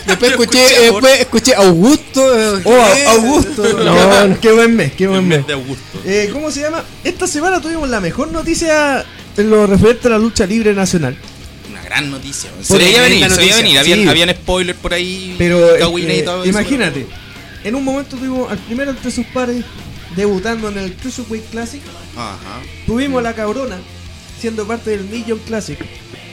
Después 0.07 0.31
escuché, 0.31 0.63
escuché 0.65 0.81
después 0.91 1.19
escuché 1.19 1.55
Augusto. 1.55 2.21
eh, 2.57 2.61
Oh, 2.65 2.93
¿qué? 2.95 3.05
Augusto. 3.07 3.63
No, 3.83 3.93
qué, 3.93 4.37
qué 4.41 4.51
buen 4.53 4.75
mes, 4.75 4.91
qué 4.93 5.07
buen 5.07 5.27
mes. 5.27 5.37
mes 5.39 5.47
de 5.47 5.53
Augusto. 5.53 5.99
Eh, 6.03 6.29
¿Cómo 6.33 6.49
se 6.51 6.61
llama? 6.61 6.83
Esta 7.03 7.27
semana 7.27 7.61
tuvimos 7.61 7.87
la 7.87 7.99
mejor 7.99 8.31
noticia 8.31 9.05
en 9.37 9.49
lo 9.49 9.67
referente 9.67 10.07
a 10.07 10.11
la 10.11 10.17
lucha 10.17 10.45
libre 10.45 10.73
nacional. 10.73 11.15
Una 11.69 11.81
gran 11.83 12.09
noticia. 12.11 12.49
Se 12.61 12.77
veía 12.77 13.01
venir, 13.01 13.29
se 13.29 13.37
veía 13.37 13.55
venir. 13.57 13.77
Habían, 13.79 14.01
Sí. 14.01 14.07
habían 14.07 14.29
spoilers 14.29 14.79
por 14.79 14.93
ahí. 14.93 15.35
Pero 15.37 15.61
Kawina 15.79 16.13
y 16.13 16.19
eh, 16.19 16.23
todo 16.23 16.43
eso. 16.43 16.49
imagínate, 16.49 17.05
en 17.63 17.75
un 17.75 17.83
momento 17.83 18.15
tuvimos 18.17 18.51
al 18.51 18.57
primero 18.59 18.91
entre 18.91 19.11
sus 19.11 19.25
pares 19.27 19.63
debutando 20.15 20.69
en 20.69 20.77
el 20.77 20.93
Cruiserweight 20.93 21.49
Classic. 21.49 21.81
Ajá. 22.15 22.61
Tuvimos 22.85 23.19
a 23.19 23.23
la 23.23 23.33
cabrona 23.33 23.77
siendo 24.39 24.65
parte 24.67 24.91
del 24.91 25.05
Million 25.05 25.39
Classic. 25.39 25.77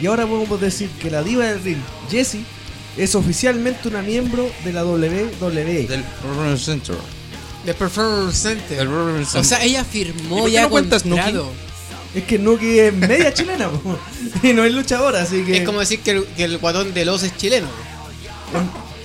Y 0.00 0.06
ahora 0.06 0.26
podemos 0.26 0.61
decir 0.61 0.88
que 1.00 1.11
la 1.11 1.23
diva 1.23 1.44
del 1.47 1.62
ring, 1.62 1.78
Jessie, 2.11 2.44
es 2.97 3.14
oficialmente 3.14 3.88
una 3.88 4.02
miembro 4.02 4.50
de 4.64 4.73
la 4.73 4.85
WWE. 4.85 5.87
Del 5.87 6.04
Roller 6.37 6.59
Center. 6.59 6.97
The 7.64 7.75
Performance 7.75 8.37
Center. 8.37 8.78
Del 8.78 8.88
O 8.88 9.44
sea, 9.44 9.62
ella 9.64 9.82
¿Y 9.82 9.85
firmó 9.85 10.49
ya 10.49 10.62
no 10.62 10.71
contrato. 10.71 11.52
Es 12.14 12.25
que 12.25 12.38
Nuki 12.38 12.78
es 12.78 12.92
media 12.92 13.33
chilena 13.33 13.69
po. 13.71 13.99
y 14.42 14.52
no 14.52 14.64
es 14.64 14.73
luchadora, 14.73 15.23
así 15.23 15.42
que. 15.45 15.59
Es 15.59 15.64
como 15.64 15.81
decir 15.81 16.00
que 16.00 16.11
el, 16.12 16.25
que 16.26 16.45
el 16.45 16.59
guatón 16.59 16.92
de 16.92 17.04
los 17.04 17.23
es 17.23 17.37
chileno. 17.37 17.69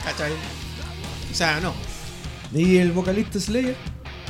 ¿Cachai? 0.04 0.32
O 1.32 1.36
sea, 1.36 1.60
no. 1.60 1.74
Y 2.54 2.78
el 2.78 2.92
vocalista 2.92 3.40
Slayer, 3.40 3.76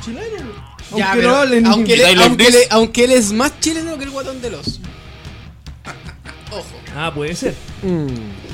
chileno. 0.04 0.52
Aunque 0.90 0.98
Ya, 0.98 1.08
no 1.14 1.20
pero 1.20 1.36
hablen. 1.36 1.66
aunque, 1.66 1.96
Y 1.96 2.00
él, 2.00 2.20
aunque, 2.22 2.46
él- 2.46 2.56
aunque 2.70 3.04
él 3.04 3.12
es 3.12 3.32
más 3.32 3.58
chileno 3.60 3.98
que 3.98 4.04
el 4.04 4.10
guatón 4.10 4.40
de 4.40 4.50
los. 4.50 4.80
Ojo. 6.50 6.64
Ah, 6.96 7.12
puede 7.14 7.34
ser. 7.34 7.54
Mm, 7.82 8.06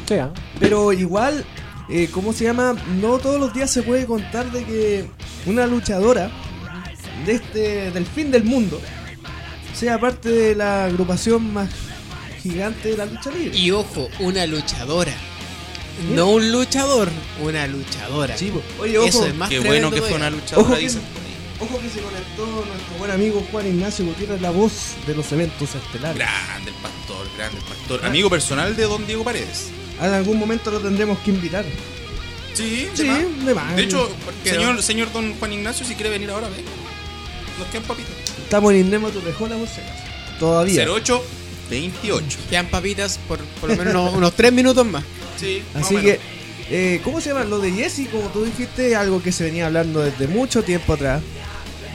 sí, 0.08 0.14
ah. 0.14 0.30
Pero 0.58 0.92
igual, 0.92 1.44
eh, 1.88 2.08
¿cómo 2.12 2.32
se 2.32 2.44
llama? 2.44 2.74
No 3.00 3.18
todos 3.18 3.38
los 3.38 3.52
días 3.54 3.70
se 3.70 3.82
puede 3.82 4.06
contar 4.06 4.50
de 4.50 4.64
que 4.64 5.06
una 5.46 5.66
luchadora 5.66 6.30
de 7.26 7.32
este 7.34 7.90
del 7.90 8.06
fin 8.06 8.30
del 8.30 8.44
mundo 8.44 8.80
sea 9.74 9.98
parte 9.98 10.28
de 10.28 10.54
la 10.54 10.86
agrupación 10.86 11.52
más 11.52 11.68
gigante 12.42 12.90
de 12.90 12.96
la 12.96 13.06
lucha 13.06 13.30
libre. 13.30 13.56
Y 13.56 13.70
ojo, 13.70 14.08
una 14.20 14.46
luchadora. 14.46 15.12
No 16.12 16.28
un 16.30 16.50
luchador, 16.50 17.08
una 17.40 17.66
luchadora. 17.66 18.36
Sí. 18.36 18.52
Oye, 18.80 18.98
ojo, 18.98 19.06
Eso 19.08 19.26
es 19.26 19.34
más 19.34 19.48
Qué 19.48 19.60
bueno 19.60 19.90
que 19.90 20.00
fue 20.00 20.14
una 20.14 20.30
luchadora, 20.30 20.66
Ojo 20.66 20.74
que- 20.74 20.80
dicen 20.80 21.02
ojo 21.60 21.78
que 21.80 21.88
se 21.88 22.00
conectó 22.00 22.44
nuestro 22.46 22.96
buen 22.98 23.10
amigo 23.12 23.46
Juan 23.52 23.66
Ignacio 23.68 24.04
Gutiérrez, 24.04 24.40
la 24.40 24.50
voz 24.50 24.72
de 25.06 25.14
los 25.14 25.30
eventos 25.32 25.74
estelares. 25.74 26.16
Grande 26.18 26.70
el 26.70 26.76
pastor, 26.76 27.26
grande 27.38 27.58
el 27.58 27.64
pastor. 27.64 28.04
Amigo 28.04 28.28
personal 28.28 28.74
de 28.74 28.82
don 28.82 29.06
Diego 29.06 29.22
Paredes. 29.24 29.68
En 30.00 30.12
algún 30.12 30.38
momento 30.38 30.70
lo 30.72 30.80
tendremos 30.80 31.16
que 31.20 31.30
invitar. 31.30 31.64
Sí, 32.54 32.88
Sí, 32.94 33.02
de 33.04 33.08
más. 33.08 33.46
de 33.46 33.54
más. 33.54 33.76
De 33.76 33.82
hecho, 33.84 34.10
señor, 34.44 34.82
señor 34.82 35.12
don 35.12 35.32
Juan 35.38 35.52
Ignacio, 35.52 35.86
si 35.86 35.94
quiere 35.94 36.10
venir 36.10 36.30
ahora, 36.30 36.48
venga. 36.48 36.70
Nos 37.58 37.68
quedan 37.68 37.84
papitas. 37.84 38.12
Estamos 38.44 38.72
en 38.72 38.80
Indemo 38.80 39.08
Torrejola, 39.08 39.56
por 39.56 39.66
si 39.68 39.80
acaso. 39.80 40.02
Todavía. 40.38 40.86
08 40.88 41.22
28. 41.70 42.38
Quedan 42.50 42.66
papitas 42.66 43.18
por 43.26 43.38
por 43.60 43.70
lo 43.70 43.76
menos 43.76 43.94
unos, 43.94 44.14
unos 44.16 44.34
tres 44.34 44.52
minutos 44.52 44.86
más. 44.86 45.02
Sí, 45.40 45.62
más 45.74 45.84
Así 45.84 45.96
que, 45.96 46.20
eh, 46.70 47.00
¿cómo 47.02 47.20
se 47.20 47.30
llama? 47.30 47.44
Lo 47.44 47.58
de 47.58 47.72
Jesse, 47.72 48.08
como 48.10 48.28
tú 48.28 48.44
dijiste, 48.44 48.94
algo 48.96 49.22
que 49.22 49.32
se 49.32 49.44
venía 49.44 49.66
hablando 49.66 50.00
desde 50.02 50.28
mucho 50.28 50.62
tiempo 50.62 50.92
atrás. 50.92 51.22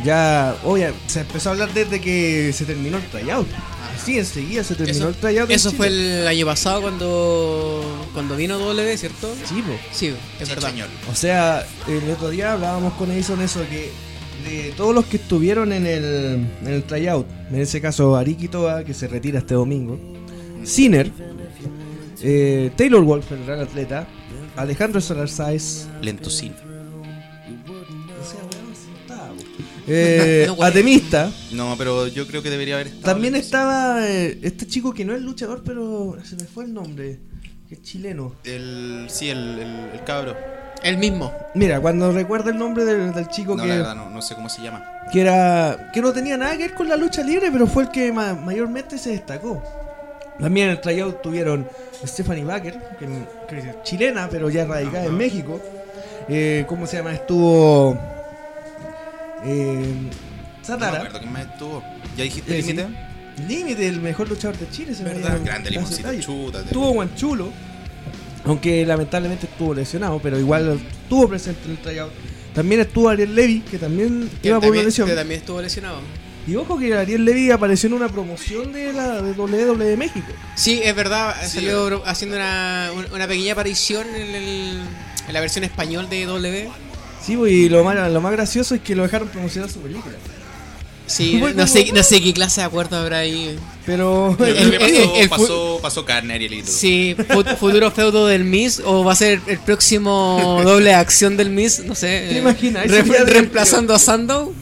Ya, 0.03 0.56
oye, 0.63 0.91
se 1.08 1.22
empezó 1.22 1.50
a 1.50 1.51
hablar 1.53 1.74
desde 1.74 2.00
que 2.01 2.51
se 2.53 2.65
terminó 2.65 2.98
el 2.98 3.03
tryout. 3.10 3.48
Así 3.96 4.18
enseguida 4.18 4.63
se 4.63 4.75
terminó 4.75 4.98
Eso, 4.98 5.10
el 5.10 5.15
tryout. 5.15 5.51
eso 5.51 5.72
fue 5.74 5.88
el 5.88 6.25
año 6.25 6.46
pasado 6.46 6.82
cuando 6.82 8.08
cuando 8.13 8.36
vino 8.38 8.58
W, 8.58 8.98
¿cierto? 8.98 9.34
Sí, 9.48 9.62
po. 9.62 9.74
Sí, 9.91 10.08
es 10.39 10.48
Sí, 10.48 10.56
verdad. 10.56 10.70
señor. 10.70 10.88
O 11.12 11.15
sea, 11.15 11.68
el 11.88 12.10
otro 12.10 12.29
día 12.29 12.53
hablábamos 12.53 12.94
con 12.94 13.12
Edison 13.12 13.41
eso 13.41 13.60
que 13.70 13.91
de 14.43 14.74
todos 14.77 14.93
los 14.96 15.05
que 15.05 15.17
estuvieron 15.17 15.72
en 15.74 15.86
el, 15.86 16.03
en 16.62 16.67
el 16.67 16.84
tryout, 16.84 17.27
en 17.51 17.60
ese 17.60 17.81
caso 17.81 18.15
Ariki 18.15 18.48
Toa, 18.48 18.84
que 18.84 18.93
se 18.93 19.08
retira 19.08 19.39
este 19.39 19.53
domingo, 19.55 20.00
Sinner, 20.63 21.12
eh, 22.22 22.72
Taylor 22.75 23.03
Wolf, 23.03 23.31
el 23.31 23.46
gran 23.46 23.60
atleta, 23.60 24.08
Alejandro 24.55 25.00
Solarzais, 25.01 25.88
Lentocino. 26.01 26.55
o 26.55 28.25
sea, 28.25 28.41
sí 28.74 28.89
estaba, 29.01 29.29
eh, 29.88 30.46
No. 30.58 30.63
Atemista, 30.63 31.31
No, 31.51 31.75
pero 31.77 32.08
yo 32.08 32.27
creo 32.27 32.43
que 32.43 32.50
debería 32.50 32.75
haber 32.75 32.88
estado. 32.88 33.03
también 33.13 33.36
estaba 33.36 34.08
eh, 34.08 34.38
este 34.41 34.67
chico 34.67 34.93
que 34.93 35.05
no 35.05 35.15
es 35.15 35.22
luchador, 35.22 35.63
pero 35.65 36.17
se 36.24 36.36
me 36.36 36.43
fue 36.43 36.65
el 36.65 36.74
nombre, 36.74 37.19
que 37.67 37.75
es 37.75 37.81
chileno. 37.81 38.36
El, 38.43 39.05
sí, 39.10 39.29
el, 39.29 39.60
el, 39.60 39.89
el 39.93 40.03
cabro. 40.05 40.36
El 40.83 40.98
mismo. 40.98 41.33
Mira, 41.53 41.79
cuando 41.81 42.12
recuerdo 42.12 42.50
el 42.50 42.57
nombre 42.57 42.86
del, 42.86 43.13
del 43.13 43.27
chico 43.27 43.55
No, 43.55 43.63
que... 43.63 43.69
la 43.69 43.75
verdad, 43.75 43.95
no, 43.95 44.09
no 44.09 44.21
sé 44.21 44.36
cómo 44.36 44.48
se 44.50 44.62
llama. 44.62 44.83
que 45.12 45.21
era 45.21 45.89
que 45.93 46.01
no 46.01 46.12
tenía 46.13 46.38
nada 46.38 46.51
que 46.53 46.59
ver 46.67 46.74
con 46.74 46.88
la 46.88 46.95
lucha 46.95 47.21
libre, 47.24 47.51
pero 47.51 47.67
fue 47.67 47.83
el 47.83 47.89
que 47.89 48.12
ma- 48.12 48.33
mayormente 48.33 48.98
se 48.98 49.12
destacó. 49.12 49.62
También 50.39 50.67
en 50.67 50.71
el 50.74 50.81
tryout 50.81 51.21
tuvieron 51.21 51.67
Stephanie 52.05 52.45
Baker, 52.45 52.79
que, 52.98 53.07
que 53.50 53.57
es 53.59 53.83
chilena, 53.83 54.29
pero 54.31 54.50
ya 54.50 54.65
radicada 54.65 55.05
en 55.05 55.17
México. 55.17 55.59
Eh, 56.29 56.63
¿Cómo 56.67 56.88
se 56.88 56.98
llama? 56.98 57.12
Estuvo 57.13 57.98
eh, 59.43 59.93
No 60.59 60.65
Satara. 60.65 60.98
acuerdo 60.98 61.19
quién 61.19 61.31
más 61.33 61.41
estuvo. 61.45 61.83
¿Ya 62.15 62.24
dijiste 62.24 62.57
Eh, 62.57 62.62
límite? 62.62 62.88
Límite, 63.48 63.88
el 63.88 64.01
mejor 64.01 64.29
luchador 64.29 64.57
de 64.57 64.69
Chile. 64.69 64.93
se 64.93 65.03
me 65.03 65.13
¿Verdad? 65.13 65.39
Grande 65.43 65.71
limoncito, 65.71 66.13
chútate. 66.19 66.65
Estuvo 66.65 66.91
Guanchulo, 66.91 67.50
aunque 68.46 68.86
lamentablemente 68.86 69.46
estuvo 69.46 69.74
lesionado, 69.74 70.19
pero 70.22 70.39
igual 70.39 70.79
estuvo 71.03 71.27
presente 71.27 71.62
en 71.65 71.72
el 71.72 71.77
tryout. 71.79 72.12
También 72.53 72.81
estuvo 72.81 73.10
Ariel 73.10 73.36
Levy, 73.36 73.62
que 73.62 73.77
también 73.77 74.29
Que 74.41 74.50
iba 74.50 74.58
por 74.58 74.65
una 74.65 74.67
también, 74.69 74.86
lesión. 74.86 75.08
que 75.08 75.15
también 75.15 75.39
estuvo 75.41 75.62
lesionado. 75.62 76.00
Y 76.48 76.55
ojo 76.55 76.79
que 76.79 76.96
Ariel 76.96 77.24
Levy 77.25 77.51
apareció 77.51 77.88
en 77.88 77.93
una 77.93 78.08
promoción 78.10 78.74
de 78.74 78.91
la 78.91 79.22
de 79.22 79.34
WWE 79.34 79.98
México. 79.98 80.27
Sí, 80.55 80.81
es 80.84 80.96
verdad, 80.96 81.36
Sí, 81.43 81.55
salió 81.58 82.01
haciendo 82.08 82.38
una, 82.38 82.89
un- 82.96 83.05
una 83.13 83.27
pequeña 83.27 83.53
aparición 83.53 84.08
en, 84.15 84.36
el- 84.36 84.79
en 85.27 85.34
la 85.34 85.41
versión 85.41 85.63
español 85.63 86.10
de 86.10 86.25
W. 86.25 86.69
Sí, 87.24 87.36
pues, 87.38 87.51
y 87.51 87.69
lo 87.69 87.84
más, 87.84 88.12
lo 88.12 88.22
más 88.22 88.31
gracioso 88.31 88.74
es 88.74 88.81
que 88.81 88.96
lo 88.96 89.03
dejaron 89.03 89.27
promocionar 89.27 89.69
su 89.69 89.79
película. 89.79 90.15
Sí, 91.09 91.41
no 91.55 91.67
sé, 91.67 91.91
no 91.93 92.03
sé 92.03 92.21
qué 92.21 92.33
clase 92.33 92.61
de 92.61 92.67
acuerdo 92.67 92.97
habrá 92.97 93.19
ahí. 93.19 93.57
Pero 93.85 94.31
Yo 94.31 94.37
creo 94.37 94.55
que 94.55 94.61
El- 94.61 94.79
pasó, 94.79 95.15
el- 95.15 95.21
el 95.21 95.29
pasó, 95.29 95.79
pasó 95.81 96.05
carne, 96.05 96.35
Arielito. 96.35 96.71
Sí, 96.71 97.15
fu- 97.27 97.43
futuro 97.59 97.89
feudo 97.91 98.27
del 98.27 98.43
Miss 98.43 98.81
o 98.85 99.03
va 99.03 99.13
a 99.13 99.15
ser 99.15 99.41
el 99.47 99.57
próximo 99.59 100.61
doble 100.65 100.93
acción 100.93 101.35
del 101.37 101.49
Miss, 101.49 101.79
no 101.83 101.95
sé. 101.95 102.27
¿Te 102.29 102.35
eh, 102.35 102.39
imaginas? 102.39 102.87
re- 102.87 103.01
reemplazando 103.25 103.93
a 103.95 103.99
Sandow. 103.99 104.53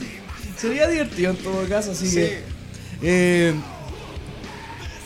sería 0.60 0.88
divertido 0.88 1.32
en 1.32 1.38
todo 1.38 1.68
caso, 1.68 1.92
así 1.92 2.10
que. 2.14 2.40
eh, 3.02 3.54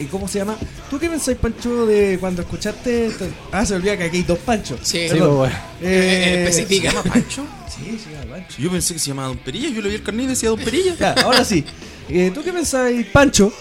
¿Y 0.01 0.05
cómo 0.05 0.27
se 0.27 0.39
llama? 0.39 0.58
¿Tú 0.89 1.00
qué 1.00 1.10
pensás, 1.10 1.36
Pancho, 1.36 1.86
de 1.86 2.17
cuando 2.20 2.41
escuchaste 2.41 3.05
esto? 3.08 3.25
Ah, 3.51 3.65
se 3.65 3.74
me 3.74 3.77
olvida 3.79 3.98
que 3.98 4.03
aquí 4.05 4.17
hay 4.17 4.24
dos 4.24 4.39
Panchos. 4.39 4.79
Sí. 4.84 5.08
Sí, 5.10 5.15
pues, 5.17 5.29
bueno. 5.29 5.55
Eh, 5.81 6.46
especifica. 6.48 6.89
¿Se 6.91 6.98
llama 6.98 7.13
Pancho? 7.13 7.46
Sí, 7.70 8.00
sí, 8.03 8.15
al 8.20 8.27
Pancho. 8.27 8.55
Yo 8.62 8.72
pensé 8.72 8.93
que 8.93 9.00
se 9.00 9.08
llamaba 9.10 9.27
Don 9.29 9.38
Perilla. 9.38 9.70
Yo 9.70 9.81
le 9.81 9.89
vi 9.89 9.96
el 9.96 10.03
carnet 10.03 10.25
y 10.25 10.29
decía 10.29 10.50
Don 10.50 10.60
Perilla. 10.60 10.96
Ya, 11.00 11.13
ahora 11.24 11.46
sí. 11.46 11.63
Eh, 12.10 12.31
¿Tú 12.34 12.43
qué 12.43 12.51
pensás, 12.51 12.91
Pancho? 13.13 13.53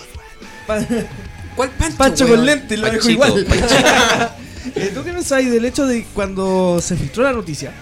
Pa- 0.67 0.87
¿Cuál 1.57 1.71
Pancho? 1.71 1.97
Pancho 1.99 2.25
weón? 2.25 2.37
con 2.39 2.47
lentes, 2.47 2.79
lo 2.79 2.91
dejo 2.91 3.11
igual. 3.11 3.47
Eh, 4.77 4.91
¿Tú 4.95 5.03
qué 5.03 5.11
pensáis 5.11 5.51
del 5.51 5.65
hecho 5.65 5.87
de 5.87 6.05
cuando 6.13 6.81
se 6.83 6.95
filtró 6.95 7.23
la 7.23 7.33
noticia? 7.33 7.73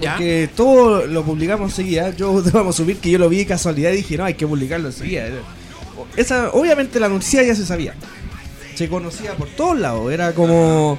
¿Ya? 0.00 0.12
Porque 0.12 0.48
todo 0.54 1.04
lo 1.04 1.24
publicamos 1.24 1.72
enseguida. 1.72 2.14
Yo 2.14 2.40
te 2.44 2.50
vamos 2.50 2.76
a 2.76 2.78
subir 2.78 2.98
que 2.98 3.10
yo 3.10 3.18
lo 3.18 3.28
vi 3.28 3.38
de 3.38 3.46
casualidad 3.46 3.90
y 3.90 3.96
dije, 3.96 4.16
no, 4.16 4.24
hay 4.24 4.34
que 4.34 4.46
publicarlo 4.46 4.86
enseguida. 4.88 5.26
Esa, 6.20 6.50
obviamente 6.50 7.00
la 7.00 7.08
noticia 7.08 7.42
ya 7.42 7.54
se 7.54 7.64
sabía. 7.66 7.94
Se 8.74 8.88
conocía 8.88 9.34
por 9.34 9.48
todos 9.48 9.78
lados. 9.78 10.12
Era 10.12 10.34
como. 10.34 10.98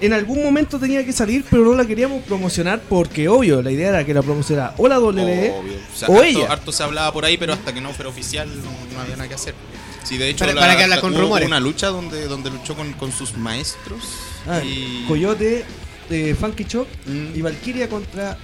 En 0.00 0.12
algún 0.12 0.42
momento 0.42 0.78
tenía 0.78 1.04
que 1.06 1.12
salir, 1.12 1.44
pero 1.48 1.64
no 1.64 1.72
la 1.74 1.86
queríamos 1.86 2.22
promocionar 2.24 2.82
porque, 2.88 3.28
obvio, 3.28 3.62
la 3.62 3.70
idea 3.70 3.88
era 3.90 4.04
que 4.04 4.12
la 4.12 4.22
promocionara 4.22 4.74
o 4.76 4.86
la 4.88 4.96
W 4.96 5.50
Obvio. 5.50 5.72
O, 5.74 5.96
sea, 5.96 6.08
o 6.08 6.12
harto, 6.14 6.24
ella. 6.24 6.46
harto 6.52 6.72
se 6.72 6.82
hablaba 6.82 7.12
por 7.12 7.24
ahí, 7.24 7.38
pero 7.38 7.52
hasta 7.54 7.72
que 7.72 7.80
no 7.80 7.90
fuera 7.92 8.10
oficial 8.10 8.48
no, 8.48 8.70
no 8.94 9.00
había 9.00 9.16
nada 9.16 9.28
que 9.28 9.34
hacer. 9.34 9.54
Sí, 10.02 10.18
de 10.18 10.28
hecho, 10.28 10.44
Para- 10.44 10.60
para 10.60 10.76
que 10.76 10.82
hablas 10.82 10.98
con 10.98 11.12
hubo 11.14 11.22
rumores. 11.22 11.46
una 11.48 11.60
lucha 11.60 11.86
donde, 11.86 12.26
donde 12.26 12.50
luchó 12.50 12.74
con, 12.74 12.92
con 12.94 13.12
sus 13.12 13.34
maestros. 13.38 14.02
Ah, 14.46 14.60
y... 14.62 15.04
Coyote, 15.08 15.64
eh, 16.10 16.34
Funky 16.38 16.64
Chop 16.66 16.86
Mm. 17.06 17.28
y 17.38 17.40
Valkyria 17.40 17.88
contra 17.88 18.36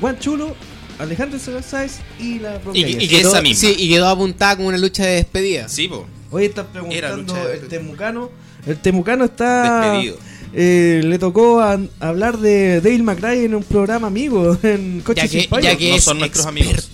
Juan 0.00 0.18
Chulo, 0.18 0.56
Alejandro 0.98 1.38
Sáez 1.38 1.98
y 2.18 2.38
la 2.38 2.58
propia 2.60 2.88
Y, 2.88 2.92
y 2.92 3.06
Jess. 3.06 3.20
quedó, 3.20 3.28
Esa 3.30 3.42
misma. 3.42 3.68
sí, 3.68 3.74
y 3.78 3.88
quedó 3.88 4.08
apuntada 4.08 4.56
como 4.56 4.68
una 4.68 4.78
lucha 4.78 5.04
de 5.04 5.16
despedida. 5.16 5.68
Sí, 5.68 5.88
po. 5.88 6.06
Hoy 6.30 6.46
están 6.46 6.66
Era 6.90 7.08
preguntando 7.10 7.34
de- 7.34 7.54
el 7.58 7.68
temucano. 7.68 8.30
El 8.66 8.76
temucano 8.78 9.24
está. 9.24 9.80
Despedido. 9.92 10.18
eh, 10.54 11.02
le 11.04 11.18
tocó 11.18 11.60
a- 11.60 11.78
hablar 12.00 12.38
de 12.38 12.80
Dale 12.80 13.02
McRae 13.02 13.44
en 13.44 13.54
un 13.54 13.62
programa 13.62 14.06
amigo 14.06 14.56
en 14.62 15.00
Coches 15.02 15.30
Ya 15.30 15.40
que- 15.48 15.62
ya 15.62 15.76
que- 15.76 15.90
no 15.92 15.98
son 16.00 16.18
nuestros 16.18 16.46
experto. 16.46 16.66
amigos. 16.66 16.88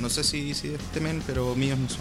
No 0.00 0.08
sé 0.10 0.24
si, 0.24 0.54
si 0.54 0.68
este 0.68 1.00
men, 1.00 1.22
pero 1.26 1.54
míos 1.54 1.78
no 1.78 1.88
son. 1.88 2.00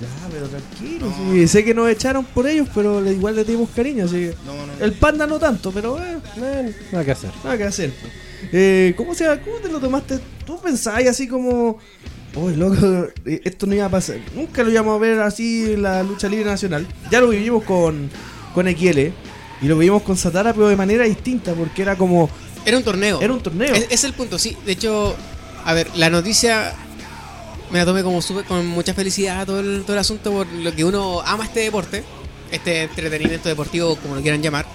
Ya, 0.00 0.06
pero 0.32 0.48
tranquilo. 0.48 1.06
No. 1.06 1.32
sí, 1.32 1.48
sé 1.48 1.64
que 1.64 1.74
nos 1.74 1.88
echaron 1.90 2.24
por 2.24 2.46
ellos, 2.46 2.68
pero 2.74 3.04
igual 3.10 3.34
le 3.36 3.44
tenemos 3.44 3.68
cariño. 3.70 4.04
Así 4.04 4.14
que- 4.14 4.34
No, 4.46 4.54
no. 4.66 4.72
El 4.84 4.92
panda 4.92 5.26
no 5.26 5.38
tanto, 5.38 5.70
pero 5.72 5.98
eh, 6.02 6.18
Eh, 6.40 6.74
nada 6.92 7.04
que 7.04 7.10
hacer. 7.12 7.30
nada 7.44 7.58
que 7.58 7.64
hacer. 7.64 7.90
po. 7.92 8.06
Eh, 8.52 8.94
¿cómo, 8.96 9.14
se, 9.14 9.24
¿Cómo 9.44 9.56
te 9.62 9.68
lo 9.68 9.80
tomaste? 9.80 10.18
¿Tú 10.46 10.60
pensabas 10.60 11.06
así 11.06 11.26
como.? 11.28 11.78
Uy, 12.34 12.54
loco, 12.56 12.76
esto 13.24 13.66
no 13.66 13.74
iba 13.74 13.86
a 13.86 13.90
pasar. 13.90 14.18
Nunca 14.34 14.62
lo 14.62 14.70
íbamos 14.70 14.94
a 14.94 14.98
ver 14.98 15.20
así 15.20 15.72
en 15.72 15.82
la 15.82 16.02
lucha 16.02 16.28
libre 16.28 16.44
nacional. 16.50 16.86
Ya 17.10 17.20
lo 17.20 17.28
vivimos 17.28 17.64
con, 17.64 18.10
con 18.54 18.66
XL 18.68 18.98
y 19.60 19.66
lo 19.66 19.76
vivimos 19.78 20.02
con 20.02 20.16
Satara, 20.16 20.52
pero 20.52 20.68
de 20.68 20.76
manera 20.76 21.04
distinta, 21.04 21.52
porque 21.54 21.82
era 21.82 21.96
como. 21.96 22.30
Era 22.64 22.76
un 22.76 22.84
torneo. 22.84 23.20
Era 23.20 23.32
un 23.32 23.40
torneo. 23.42 23.74
Es, 23.74 23.86
es 23.90 24.04
el 24.04 24.12
punto, 24.12 24.38
sí. 24.38 24.56
De 24.66 24.72
hecho, 24.72 25.16
a 25.64 25.74
ver, 25.74 25.88
la 25.96 26.10
noticia 26.10 26.74
me 27.72 27.78
la 27.78 27.84
tomé 27.86 28.02
como 28.02 28.20
súper- 28.22 28.44
con 28.44 28.66
mucha 28.66 28.94
felicidad 28.94 29.44
todo 29.46 29.60
el, 29.60 29.82
todo 29.82 29.94
el 29.94 29.98
asunto 30.00 30.30
por 30.32 30.46
lo 30.46 30.74
que 30.74 30.84
uno 30.84 31.20
ama 31.22 31.44
este 31.44 31.60
deporte, 31.60 32.04
este 32.52 32.82
entretenimiento 32.82 33.48
deportivo, 33.48 33.96
como 33.96 34.14
lo 34.14 34.20
quieran 34.22 34.42
llamar. 34.42 34.66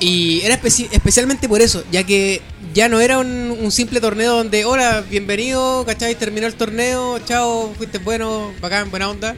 Y 0.00 0.40
era 0.44 0.58
especi- 0.60 0.88
especialmente 0.90 1.46
por 1.46 1.60
eso, 1.60 1.84
ya 1.92 2.04
que 2.04 2.40
ya 2.72 2.88
no 2.88 3.00
era 3.00 3.18
un, 3.18 3.28
un 3.60 3.70
simple 3.70 4.00
torneo 4.00 4.34
donde, 4.34 4.64
hola, 4.64 5.04
bienvenido, 5.10 5.84
¿cachai? 5.84 6.14
Terminó 6.14 6.46
el 6.46 6.54
torneo, 6.54 7.18
chao, 7.26 7.74
fuiste 7.76 7.98
bueno, 7.98 8.50
bacán, 8.62 8.90
buena 8.90 9.10
onda. 9.10 9.36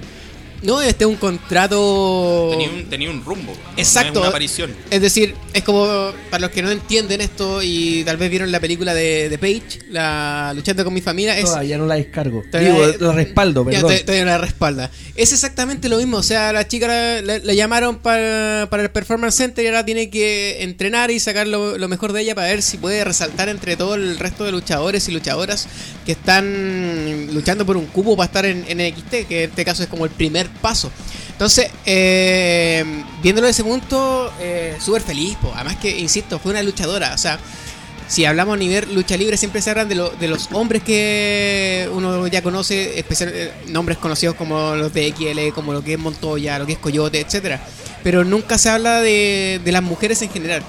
No, 0.63 0.81
este 0.81 1.05
es 1.05 1.11
un 1.11 1.17
contrato. 1.17 2.49
Tenía 2.53 2.71
un, 2.71 2.85
tenía 2.89 3.11
un 3.11 3.25
rumbo. 3.25 3.53
Exacto. 3.77 4.11
No 4.13 4.15
es 4.15 4.21
una 4.21 4.29
aparición. 4.29 4.75
Es 4.91 5.01
decir, 5.01 5.35
es 5.53 5.63
como 5.65 6.13
para 6.31 6.41
los 6.43 6.51
que 6.51 6.63
no 6.63 6.71
entienden 6.71 7.21
esto 7.21 7.61
y 7.63 8.03
tal 8.05 8.17
vez 8.17 8.31
vieron 8.31 8.53
la 8.53 8.61
película 8.61 8.95
de, 8.95 9.29
de 9.29 9.39
Page, 9.39 9.81
la 9.91 10.53
luchando 10.55 10.85
con 10.85 10.95
mi 10.95 11.01
familia, 11.01 11.37
es 11.39 11.45
Todavía 11.47 11.79
no 11.79 11.87
la 11.87 11.97
descargo. 11.97 12.43
Todavía- 12.51 12.73
Digo, 12.73 12.87
la 13.07 13.13
respaldo, 13.13 13.65
perdón. 13.65 13.81
todavía- 13.83 14.05
todavía 14.05 14.25
no 14.25 14.31
la 14.31 14.39
respalda. 14.39 14.91
Es 15.17 15.33
exactamente 15.33 15.89
lo 15.89 15.99
mismo. 15.99 16.19
O 16.19 16.23
sea, 16.23 16.53
la 16.53 16.67
chica 16.69 16.87
la, 16.89 17.23
la- 17.23 17.39
la 17.39 17.55
llamaron 17.55 17.99
para, 17.99 18.69
para 18.71 18.83
el 18.85 18.91
Performance 18.91 19.35
Center 19.37 19.65
y 19.65 19.69
ahora 19.69 19.85
tiene 19.85 20.11
que 20.11 20.63
entrenar 20.63 21.11
y 21.11 21.19
sacar 21.21 21.47
lo, 21.47 21.77
lo 21.79 21.89
mejor 21.89 22.13
de 22.13 22.21
ella 22.23 22.35
para 22.35 22.49
ver 22.49 22.63
si 22.63 22.77
puede 22.77 23.05
resaltar 23.05 23.49
entre 23.49 23.77
todo 23.77 23.95
el 23.97 24.19
resto 24.19 24.45
de 24.45 24.53
luchadores 24.53 25.09
y 25.09 25.13
luchadoras 25.13 25.67
que 26.07 26.13
están 26.13 27.29
luchando 27.33 27.65
por 27.67 27.77
un 27.77 27.87
cubo 27.87 28.17
para 28.17 28.27
estar 28.27 28.47
en, 28.47 28.65
en 28.69 28.79
NXT, 28.79 29.27
que 29.29 29.45
en 29.45 29.51
este 29.51 29.65
caso 29.65 29.83
es 29.83 29.89
como 29.89 30.05
el 30.05 30.11
primer 30.11 30.52
paso. 30.61 30.91
Entonces, 31.31 31.71
eh, 31.87 32.85
viéndolo 33.23 33.47
desde 33.47 33.63
ese 33.63 33.69
punto, 33.69 34.33
eh, 34.41 34.77
súper 34.81 35.03
feliz. 35.03 35.37
Además 35.55 35.77
que, 35.77 35.99
insisto, 35.99 36.39
fue 36.39 36.53
una 36.53 36.63
luchadora. 36.63 37.13
O 37.15 37.19
sea, 37.19 37.39
si 38.09 38.25
hablamos 38.25 38.55
a 38.55 38.59
nivel 38.59 38.95
lucha 38.95 39.17
libre, 39.17 39.37
siempre 39.37 39.63
se 39.63 39.71
hablan 39.71 39.89
de, 39.89 40.11
de 40.21 40.29
los 40.29 40.49
hombres 40.53 40.83
que 40.83 41.89
uno 41.93 42.27
ya 42.27 42.43
conoce, 42.43 42.99
especial, 42.99 43.31
eh, 43.35 43.53
nombres 43.69 43.99
conocidos 43.99 44.37
como 44.37 44.77
los 44.77 44.93
de 44.93 45.13
XL, 45.17 45.55
como 45.55 45.73
lo 45.73 45.83
que 45.83 45.95
es 45.95 45.99
Montoya, 45.99 46.59
lo 46.59 46.67
que 46.67 46.73
es 46.73 46.79
Coyote, 46.79 47.21
etcétera. 47.21 47.61
Pero 48.03 48.25
nunca 48.25 48.59
se 48.59 48.69
habla 48.69 49.01
de, 49.01 49.61
de 49.65 49.73
las 49.73 49.83
mujeres 49.83 50.21
en 50.23 50.31
general. 50.31 50.63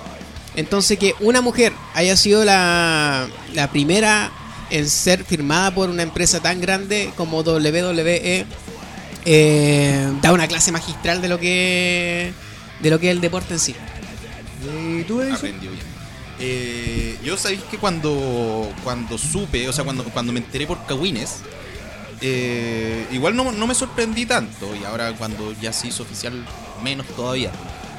Entonces 0.55 0.97
que 0.97 1.15
una 1.19 1.41
mujer 1.41 1.73
haya 1.93 2.15
sido 2.15 2.45
la, 2.45 3.27
la 3.53 3.71
primera 3.71 4.31
en 4.69 4.89
ser 4.89 5.23
firmada 5.23 5.73
por 5.73 5.89
una 5.89 6.03
empresa 6.03 6.39
tan 6.39 6.61
grande 6.61 7.11
como 7.15 7.41
WWE 7.41 8.45
eh, 9.25 10.11
da 10.21 10.33
una 10.33 10.47
clase 10.47 10.71
magistral 10.71 11.21
de 11.21 11.27
lo 11.29 11.39
que 11.39 12.33
de 12.79 12.89
lo 12.89 12.99
que 12.99 13.09
es 13.09 13.15
el 13.15 13.21
deporte 13.21 13.53
en 13.53 13.59
sí. 13.59 13.75
¿Y 14.99 15.03
tú? 15.03 15.21
Aprendió 15.21 15.71
bien. 15.71 15.83
Eh, 16.39 17.17
yo 17.23 17.37
sabéis 17.37 17.61
que 17.63 17.77
cuando, 17.77 18.69
cuando 18.83 19.17
supe, 19.17 19.67
o 19.69 19.73
sea, 19.73 19.83
cuando, 19.83 20.03
cuando 20.05 20.33
me 20.33 20.39
enteré 20.39 20.67
por 20.67 20.85
Cagüines, 20.85 21.37
eh, 22.21 23.05
igual 23.11 23.35
no, 23.35 23.51
no 23.51 23.67
me 23.67 23.75
sorprendí 23.75 24.25
tanto. 24.25 24.75
Y 24.75 24.83
ahora 24.83 25.13
cuando 25.13 25.53
ya 25.61 25.71
se 25.71 25.87
hizo 25.87 26.03
oficial, 26.03 26.45
menos 26.83 27.07
todavía. 27.07 27.51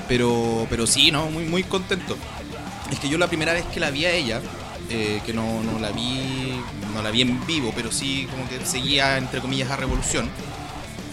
Pero, 0.08 0.66
pero 0.68 0.86
sí, 0.86 1.10
no, 1.10 1.30
muy, 1.30 1.44
muy 1.44 1.64
contento. 1.64 2.16
Es 2.90 2.98
que 2.98 3.08
yo 3.08 3.18
la 3.18 3.28
primera 3.28 3.52
vez 3.52 3.64
que 3.66 3.80
la 3.80 3.90
vi 3.90 4.04
a 4.04 4.12
ella, 4.12 4.40
eh, 4.90 5.22
que 5.24 5.32
no, 5.32 5.62
no 5.62 5.78
la 5.78 5.90
vi, 5.90 6.60
no 6.92 7.02
la 7.02 7.10
vi 7.10 7.22
en 7.22 7.46
vivo, 7.46 7.72
pero 7.74 7.90
sí 7.90 8.28
como 8.30 8.48
que 8.48 8.64
seguía 8.66 9.16
entre 9.16 9.40
comillas 9.40 9.70
a 9.70 9.76
Revolución. 9.76 10.28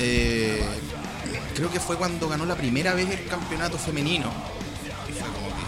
Eh, 0.02 0.62
creo 1.56 1.72
que 1.72 1.80
fue 1.80 1.96
cuando 1.98 2.28
ganó 2.28 2.46
la 2.46 2.56
primera 2.56 2.94
vez 2.94 3.10
el 3.10 3.26
campeonato 3.28 3.78
femenino. 3.78 4.32
Y 5.10 5.14
fue 5.14 5.28
como 5.30 5.48
que. 5.48 5.62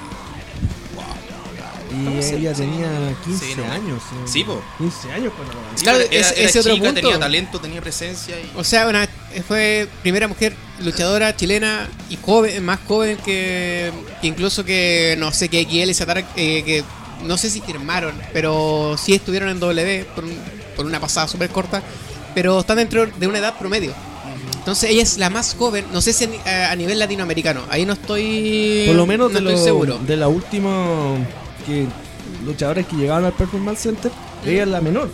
Wow. 0.95 2.11
Y 2.15 2.17
ella 2.35 2.53
tenía 2.53 3.09
sí, 3.09 3.15
15 3.25 3.55
no. 3.57 3.71
años. 3.71 4.01
eh. 4.01 4.15
Sí, 4.25 4.43
po. 4.43 4.61
15 4.79 5.11
años 5.11 5.33
cuando 5.35 5.53
lo 5.53 5.61
ganó. 5.61 5.75
Claro, 5.81 5.99
era- 5.99 6.29
era 6.29 6.29
ese 6.49 6.59
otro 6.59 6.73
chica, 6.73 6.85
punto. 6.85 7.01
tenía 7.01 7.19
talento, 7.19 7.59
tenía 7.59 7.81
presencia 7.81 8.39
y. 8.39 8.51
O 8.55 8.63
sea, 8.63 8.87
una, 8.87 9.07
fue 9.47 9.87
primera 10.01 10.27
mujer 10.27 10.55
luchadora 10.79 11.35
chilena 11.35 11.87
y 12.09 12.17
joven, 12.17 12.63
más 12.65 12.79
joven 12.87 13.17
que, 13.23 13.91
que 14.21 14.27
incluso 14.27 14.65
que 14.65 15.15
no 15.19 15.31
sé 15.31 15.49
que 15.49 15.63
XL 15.63 15.89
y 15.89 15.93
Satara, 15.93 16.21
eh, 16.35 16.63
que 16.63 16.83
no 17.23 17.37
sé 17.37 17.49
si 17.49 17.61
firmaron, 17.61 18.19
pero 18.33 18.95
sí 18.97 19.13
estuvieron 19.13 19.49
en 19.49 19.59
W 19.59 20.05
por, 20.15 20.23
un- 20.23 20.39
por 20.75 20.85
una 20.87 20.99
pasada 20.99 21.27
súper 21.27 21.49
corta, 21.51 21.83
pero 22.33 22.59
están 22.61 22.77
dentro 22.77 23.05
de 23.05 23.27
una 23.27 23.37
edad 23.37 23.57
promedio. 23.59 23.93
Entonces 24.63 24.89
ella 24.91 25.03
es 25.03 25.17
la 25.17 25.29
más 25.29 25.55
joven, 25.60 25.84
no 25.91 26.00
sé 26.01 26.13
si 26.13 26.24
a, 26.24 26.27
ni- 26.27 26.38
a- 26.46 26.72
a 26.72 26.75
nivel 26.77 26.98
latinoamericano, 26.98 27.63
ahí 27.70 27.86
no 27.86 27.93
estoy, 27.93 28.84
Por 28.88 28.96
lo 28.96 29.05
menos 29.05 29.29
no 29.32 29.39
de, 29.39 29.46
estoy 29.46 29.58
lo- 29.60 29.63
seguro. 29.63 29.98
de 30.00 30.15
la 30.15 30.29
última 30.29 31.17
que 31.65 31.86
luchadores 32.46 32.88
que 32.88 32.96
llegaron 32.96 33.25
al 33.25 33.34
Performance 33.34 33.82
Center, 33.82 34.10
ella 34.46 34.63
es 34.63 34.70
la 34.70 34.79
menor. 34.79 35.10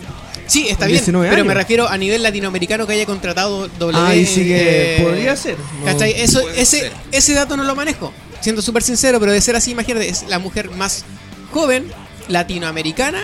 Sí, 0.46 0.68
está 0.68 0.86
bien, 0.86 0.98
19 0.98 1.28
pero 1.30 1.44
me 1.44 1.54
refiero 1.54 1.88
a 1.88 1.96
nivel 1.98 2.22
latinoamericano 2.22 2.86
que 2.86 2.92
haya 2.92 3.06
contratado 3.06 3.68
W. 3.78 3.98
Ahí 4.06 4.24
sí 4.26 4.44
que 4.44 4.96
eh, 4.98 5.02
podría 5.02 5.34
ser. 5.36 5.56
no- 5.80 5.84
¿Cachai? 5.84 6.12
Eso, 6.12 6.40
ese, 6.50 6.80
ser. 6.80 6.92
ese 7.10 7.34
dato 7.34 7.56
no 7.56 7.64
lo 7.64 7.74
manejo, 7.74 8.12
siendo 8.40 8.62
súper 8.62 8.82
sincero, 8.84 9.18
pero 9.18 9.32
de 9.32 9.40
ser 9.40 9.56
así, 9.56 9.72
imagínate, 9.72 10.08
es 10.08 10.24
la 10.28 10.38
mujer 10.38 10.70
más 10.70 11.04
joven 11.52 11.90
latinoamericana 12.28 13.20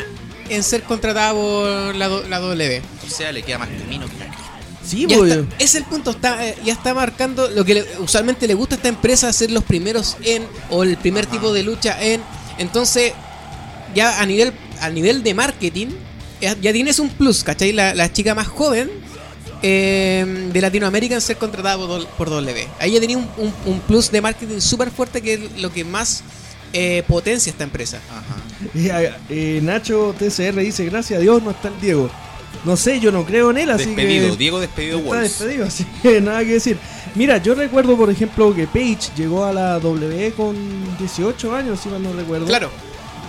en 0.49 0.63
ser 0.65 0.83
contratada 0.83 1.33
por 1.33 1.95
la, 1.95 2.09
la 2.09 2.39
W. 2.41 2.83
O 3.07 3.11
sea, 3.11 3.31
le 3.33 3.43
queda 3.43 3.59
más 3.59 3.69
camino 3.69 4.07
que. 4.07 4.26
Sí, 4.87 5.07
Ya 5.09 5.17
pues, 5.19 5.33
está, 5.33 5.55
es 5.59 5.75
el 5.75 5.85
punto, 5.85 6.11
está, 6.13 6.47
eh, 6.47 6.55
ya 6.65 6.73
está 6.75 6.95
marcando 6.95 7.49
lo 7.51 7.65
que 7.65 7.75
le- 7.75 7.85
usualmente 7.99 8.47
le 8.47 8.55
gusta 8.55 8.75
a 8.75 8.77
esta 8.77 8.89
empresa, 8.89 9.33
ser 9.33 9.51
los 9.51 9.65
primeros 9.65 10.17
en, 10.23 10.45
o 10.71 10.83
el 10.85 10.97
primer 10.97 11.25
Ajá. 11.25 11.33
tipo 11.33 11.53
de 11.53 11.63
lucha 11.65 12.01
en. 12.03 12.21
Entonces, 12.59 13.13
ya 13.95 14.21
a 14.21 14.27
nivel, 14.27 14.53
a 14.81 14.89
nivel 14.91 15.23
de 15.23 15.35
marketing, 15.35 15.89
ya, 16.41 16.55
ya 16.61 16.73
tienes 16.73 16.99
un 16.99 17.09
plus, 17.09 17.43
¿cachai? 17.43 17.73
La, 17.73 17.95
la 17.95 18.13
chica 18.13 18.35
más 18.35 18.47
joven 18.49 18.91
eh, 19.63 20.49
de 20.53 20.61
Latinoamérica 20.61 21.15
en 21.15 21.21
ser 21.21 21.37
contratada 21.39 21.77
por, 21.79 22.07
por 22.09 22.31
W. 22.31 22.69
Ahí 22.79 22.93
ya 22.93 23.01
tenía 23.01 23.17
un, 23.19 23.29
un- 23.39 23.55
un 23.65 23.81
plus 23.81 24.11
de 24.11 24.21
marketing 24.21 24.61
súper 24.61 24.91
fuerte 24.91 25.23
que 25.23 25.35
es 25.35 25.41
lo 25.61 25.73
que 25.73 25.85
más 25.85 26.23
eh, 26.73 27.03
potencia 27.09 27.51
esta 27.51 27.65
empresa. 27.65 27.99
Ajá. 28.11 28.37
eh, 28.75 29.13
eh, 29.31 29.61
Nacho 29.63 30.15
TCR 30.19 30.57
dice, 30.61 30.85
gracias 30.85 31.19
a 31.19 31.21
Dios 31.23 31.43
no 31.43 31.51
está 31.53 31.69
el 31.69 31.81
Diego. 31.81 32.11
No 32.65 32.77
sé, 32.77 32.99
yo 33.01 33.13
no 33.13 33.25
creo 33.25 33.51
en 33.51 33.59
él, 33.59 33.71
así 33.71 33.87
Despedido, 33.87 34.31
que... 34.31 34.37
Diego 34.37 34.61
despedido 34.61 34.99
Está 34.99 35.09
Wolves. 35.11 35.39
despedido, 35.39 35.67
así 35.69 35.85
que 36.03 36.21
nada 36.21 36.41
que 36.41 36.53
decir. 36.55 36.79
Mira, 37.15 37.39
yo 37.39 37.55
recuerdo, 37.55 37.97
por 37.97 38.11
ejemplo, 38.11 38.55
que 38.55 38.67
Paige 38.67 39.11
llegó 39.17 39.45
a 39.45 39.53
la 39.53 39.79
W 39.79 40.33
con 40.33 40.57
18 40.99 41.55
años, 41.55 41.81
si 41.81 41.89
mal 41.89 42.03
no 42.03 42.13
recuerdo. 42.13 42.47
Claro, 42.47 42.71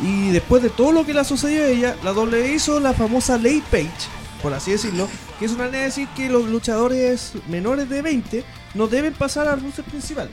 Y 0.04 0.30
después 0.32 0.62
de 0.64 0.70
todo 0.70 0.92
lo 0.92 1.06
que 1.06 1.14
le 1.14 1.20
ha 1.22 1.24
sucedido 1.24 1.64
a 1.66 1.68
ella, 1.68 1.96
la 2.04 2.12
W 2.14 2.54
hizo 2.54 2.80
la 2.80 2.94
famosa 2.94 3.38
ley 3.38 3.64
Page, 3.72 3.90
por 4.42 4.54
así 4.54 4.72
decirlo, 4.72 5.08
que 5.40 5.46
es 5.46 5.52
una 5.52 5.66
ley 5.68 5.80
de 5.80 5.86
decir 5.86 6.08
que 6.16 6.30
los 6.30 6.46
luchadores 6.48 7.34
menores 7.48 7.90
de 7.90 8.02
20 8.02 8.44
no 8.74 8.88
deben 8.88 9.14
pasar 9.14 9.48
al 9.48 9.62
roster 9.62 9.86
principal. 9.86 10.30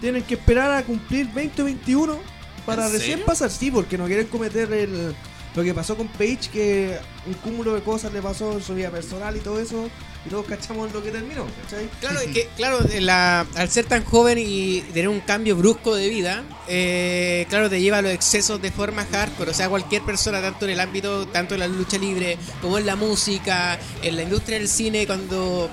Tienen 0.00 0.22
que 0.22 0.34
esperar 0.34 0.70
a 0.72 0.82
cumplir 0.82 1.28
20 1.32 1.62
o 1.62 1.64
21 1.64 2.18
para 2.66 2.86
¿En 2.86 2.92
recién 2.92 3.20
pasar, 3.24 3.50
sí, 3.50 3.70
porque 3.70 3.96
no 3.96 4.06
quieren 4.06 4.26
cometer 4.26 4.70
el, 4.72 5.14
lo 5.54 5.62
que 5.62 5.72
pasó 5.74 5.96
con 5.96 6.08
Page, 6.08 6.50
que 6.52 6.98
un 7.26 7.34
cúmulo 7.34 7.74
de 7.74 7.80
cosas 7.82 8.12
le 8.12 8.20
pasó 8.20 8.52
en 8.52 8.62
su 8.62 8.74
vida 8.74 8.90
personal 8.90 9.36
y 9.36 9.40
todo 9.40 9.60
eso, 9.60 9.88
y 10.26 10.30
todos 10.30 10.46
cachamos 10.46 10.92
lo 10.92 11.02
que 11.02 11.10
terminó, 11.10 11.46
¿cachai? 11.62 11.88
Claro, 12.00 12.20
es 12.20 12.28
que, 12.32 12.48
claro, 12.56 12.78
la- 13.00 13.46
al 13.54 13.70
ser 13.70 13.84
tan 13.86 14.04
joven 14.04 14.38
y 14.38 14.80
tener 14.80 15.08
un 15.08 15.20
cambio 15.20 15.54
brusco 15.56 15.94
de 15.94 16.08
vida, 16.08 16.42
eh, 16.66 17.46
claro, 17.50 17.68
te 17.70 17.80
lleva 17.80 17.98
a 17.98 18.02
los 18.02 18.10
excesos 18.12 18.60
de 18.60 18.72
forma 18.72 19.06
hardcore. 19.10 19.50
O 19.50 19.54
sea, 19.54 19.68
cualquier 19.68 20.02
persona, 20.02 20.40
tanto 20.40 20.64
en 20.64 20.72
el 20.72 20.80
ámbito, 20.80 21.26
tanto 21.28 21.54
en 21.54 21.60
la 21.60 21.68
lucha 21.68 21.98
libre, 21.98 22.36
como 22.60 22.78
en 22.78 22.86
la 22.86 22.96
música, 22.96 23.78
en 24.02 24.16
la 24.16 24.22
industria 24.22 24.58
del 24.58 24.68
cine, 24.68 25.06
cuando 25.06 25.70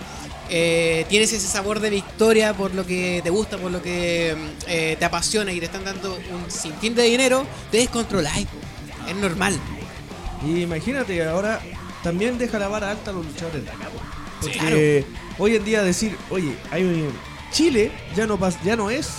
eh, 0.54 1.06
tienes 1.08 1.32
ese 1.32 1.48
sabor 1.48 1.80
de 1.80 1.90
victoria 1.90 2.54
por 2.54 2.76
lo 2.76 2.86
que 2.86 3.22
te 3.24 3.30
gusta, 3.30 3.58
por 3.58 3.72
lo 3.72 3.82
que 3.82 4.36
eh, 4.68 4.96
te 5.00 5.06
apasiona 5.06 5.54
y 5.54 5.60
te 5.60 5.66
están 5.68 5.86
dando 5.86 6.14
un 6.32 6.52
sinfín 6.52 6.94
de 6.94 7.04
dinero, 7.04 7.46
te 7.72 7.78
descontroláis. 7.78 8.48
Es 9.08 9.16
normal. 9.16 9.58
Y 10.46 10.62
imagínate, 10.62 11.24
ahora 11.28 11.62
también 12.04 12.38
deja 12.38 12.58
la 12.60 12.68
vara 12.68 12.92
alta 12.92 13.12
a 13.12 13.14
los 13.14 13.26
luchadores 13.26 13.64
Porque 14.42 15.06
hoy 15.38 15.56
en 15.56 15.64
día 15.66 15.84
decir, 15.84 16.18
oye, 16.30 16.56
hay 16.72 16.84
un- 16.84 17.14
Chile 17.52 17.92
ya 18.16 18.26
no 18.26 18.40
pas- 18.40 18.58
ya 18.64 18.76
no 18.76 18.90
es 18.90 19.10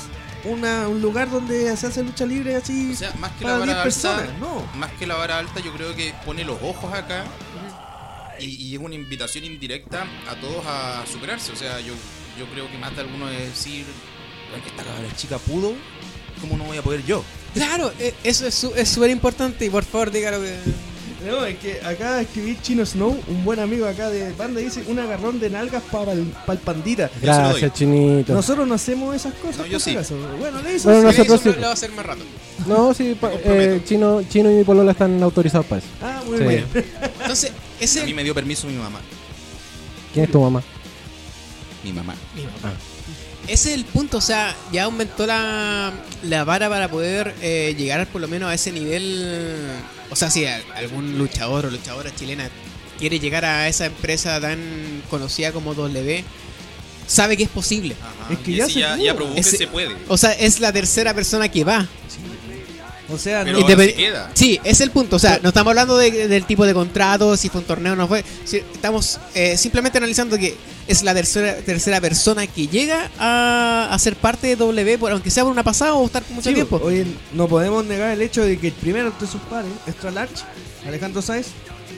una, 0.44 0.88
un 0.88 1.00
lugar 1.02 1.30
donde 1.30 1.76
se 1.76 1.86
hace 1.86 2.02
lucha 2.02 2.24
libre 2.26 2.56
así 2.56 2.92
O 2.92 2.96
sea, 2.96 3.12
más 3.20 3.30
que 3.32 3.44
la 3.44 3.50
para 3.50 3.58
vara 3.60 3.84
10 3.84 4.04
alta, 4.04 4.16
personas, 4.24 4.40
no. 4.40 4.66
más 4.78 4.90
que 4.92 5.06
la 5.06 5.14
vara 5.16 5.38
alta, 5.38 5.60
yo 5.60 5.72
creo 5.74 5.94
que 5.94 6.14
pone 6.24 6.42
los 6.44 6.60
ojos 6.62 6.92
acá 6.94 7.24
y, 8.40 8.46
y 8.46 8.74
es 8.74 8.80
una 8.80 8.94
invitación 8.96 9.44
indirecta 9.44 10.06
a 10.28 10.34
todos 10.36 10.64
a 10.66 11.04
superarse. 11.06 11.52
O 11.52 11.56
sea, 11.56 11.78
yo, 11.80 11.92
yo 12.38 12.46
creo 12.46 12.68
que 12.70 12.78
más 12.78 12.92
de 12.96 13.02
alguno 13.02 13.28
es 13.30 13.38
decir, 13.50 13.86
"Ay, 14.54 14.60
que 14.62 14.68
esta 14.70 14.82
cabra 14.82 15.14
chica 15.14 15.38
pudo, 15.38 15.74
¿cómo 16.40 16.56
no 16.56 16.64
voy 16.64 16.78
a 16.78 16.82
poder 16.82 17.04
yo? 17.04 17.22
Claro, 17.54 17.92
e- 17.98 18.14
eso 18.24 18.46
es 18.46 18.54
su- 18.54 18.72
es 18.74 18.88
súper 18.88 19.10
importante 19.10 19.64
y 19.64 19.70
por 19.70 19.84
favor 19.84 20.10
dígalo 20.10 20.40
que... 20.40 20.56
No, 21.26 21.44
es 21.44 21.56
que 21.58 21.80
acá 21.84 22.20
escribí 22.20 22.58
Chino 22.60 22.84
Snow, 22.84 23.16
un 23.28 23.44
buen 23.44 23.60
amigo 23.60 23.86
acá 23.86 24.10
de 24.10 24.32
banda, 24.32 24.58
dice 24.60 24.82
un 24.88 24.98
agarrón 24.98 25.38
de 25.38 25.50
nalgas 25.50 25.80
para 25.84 26.12
el, 26.14 26.22
para 26.24 26.54
el 26.54 26.58
pandita. 26.58 27.08
Gracias, 27.22 27.72
Chinito. 27.74 28.32
Nosotros 28.34 28.66
no 28.66 28.74
hacemos 28.74 29.14
esas 29.14 29.32
cosas. 29.34 29.58
No, 29.58 29.66
yo 29.66 29.78
sí. 29.78 29.92
acaso. 29.92 30.16
Bueno, 30.40 30.60
le 30.62 30.74
hizo 30.74 30.88
Bueno, 30.88 31.04
nosotros 31.04 31.40
eso 31.40 31.52
sí. 31.52 31.56
lo 31.60 31.62
va 31.66 31.70
a 31.70 31.74
hacer 31.74 31.92
más 31.92 32.04
rato. 32.06 32.24
No, 32.66 32.92
sí, 32.92 33.16
pa- 33.20 33.30
eh, 33.44 33.80
Chino, 33.84 34.22
Chino 34.28 34.50
y 34.50 34.54
mi 34.54 34.64
polola 34.64 34.90
están 34.90 35.22
autorizados 35.22 35.64
para 35.66 35.78
eso. 35.78 35.88
Ah, 36.02 36.22
muy 36.26 36.38
Sí. 36.38 36.44
bien. 36.44 36.66
Entonces, 37.20 37.52
A 37.80 37.84
ese 37.84 38.04
mí 38.04 38.14
me 38.14 38.24
dio 38.24 38.34
permiso 38.34 38.66
mi 38.66 38.74
mamá. 38.74 38.98
¿Quién 40.12 40.24
es 40.24 40.30
tu 40.32 40.40
mamá? 40.40 40.60
Mi 41.84 41.92
mamá. 41.92 42.14
Ese 43.48 43.70
es 43.70 43.74
el 43.78 43.84
punto, 43.84 44.18
o 44.18 44.20
sea, 44.20 44.54
ya 44.72 44.84
aumentó 44.84 45.26
la, 45.26 45.92
la 46.22 46.44
vara 46.44 46.68
para 46.68 46.88
poder 46.88 47.34
eh, 47.42 47.74
llegar 47.76 48.06
por 48.06 48.20
lo 48.20 48.28
menos 48.28 48.48
a 48.50 48.54
ese 48.54 48.70
nivel. 48.72 49.68
O 50.10 50.16
sea, 50.16 50.30
si 50.30 50.44
algún 50.46 51.18
luchador 51.18 51.66
o 51.66 51.70
luchadora 51.70 52.14
chilena 52.14 52.48
quiere 52.98 53.18
llegar 53.18 53.44
a 53.44 53.68
esa 53.68 53.86
empresa 53.86 54.40
tan 54.40 55.02
conocida 55.10 55.50
como 55.52 55.74
W, 55.74 56.24
sabe 57.06 57.36
que 57.36 57.42
es 57.42 57.48
posible. 57.48 57.96
Ajá, 58.00 58.32
Es 58.32 58.38
que 58.38 58.50
y 58.52 58.56
ya 58.56 58.66
se 58.66 58.78
ya, 58.80 58.94
pudo. 58.94 59.04
ya 59.04 59.14
probó 59.16 59.34
que 59.34 59.40
Ese- 59.40 59.56
se 59.56 59.66
puede. 59.66 59.96
O 60.08 60.16
sea, 60.16 60.32
es 60.32 60.60
la 60.60 60.72
tercera 60.72 61.12
persona 61.12 61.48
que 61.48 61.64
va. 61.64 61.88
O 63.10 63.18
sea, 63.18 63.42
Pero 63.44 63.60
no- 63.60 63.66
se 63.66 63.94
queda. 63.94 64.30
Sí, 64.34 64.60
es 64.64 64.80
el 64.80 64.90
punto. 64.90 65.16
O 65.16 65.18
sea, 65.18 65.38
no 65.42 65.48
estamos 65.48 65.70
hablando 65.72 65.96
de- 65.98 66.28
del 66.28 66.44
tipo 66.44 66.64
de 66.64 66.72
contrato, 66.72 67.36
si 67.36 67.48
fue 67.48 67.60
un 67.60 67.66
torneo 67.66 67.92
o 67.94 67.96
no 67.96 68.06
fue. 68.08 68.24
Estamos 68.50 69.18
eh, 69.34 69.56
simplemente 69.56 69.98
analizando 69.98 70.38
que 70.38 70.54
es 70.86 71.02
la 71.02 71.12
tercera, 71.14 71.56
tercera 71.56 72.00
persona 72.00 72.46
que 72.46 72.68
llega 72.68 73.10
a, 73.18 73.88
a 73.90 73.98
ser 73.98 74.16
parte 74.16 74.46
de 74.46 74.56
W, 74.56 74.98
por, 74.98 75.12
aunque 75.12 75.30
sea 75.30 75.42
por 75.42 75.52
una 75.52 75.62
pasada 75.64 75.94
o 75.94 76.06
estar 76.06 76.22
mucho 76.30 76.48
Sí, 76.48 76.54
tiempo. 76.54 76.80
Oye, 76.82 77.04
no 77.34 77.48
podemos 77.48 77.84
negar 77.84 78.10
el 78.12 78.22
hecho 78.22 78.44
de 78.44 78.58
que 78.58 78.68
el 78.68 78.72
primero 78.74 79.08
entre 79.08 79.26
sus 79.26 79.40
pares, 79.42 79.70
Extra 79.86 80.10
Large, 80.10 80.36
Alejandro 80.86 81.20
Sáez, 81.22 81.48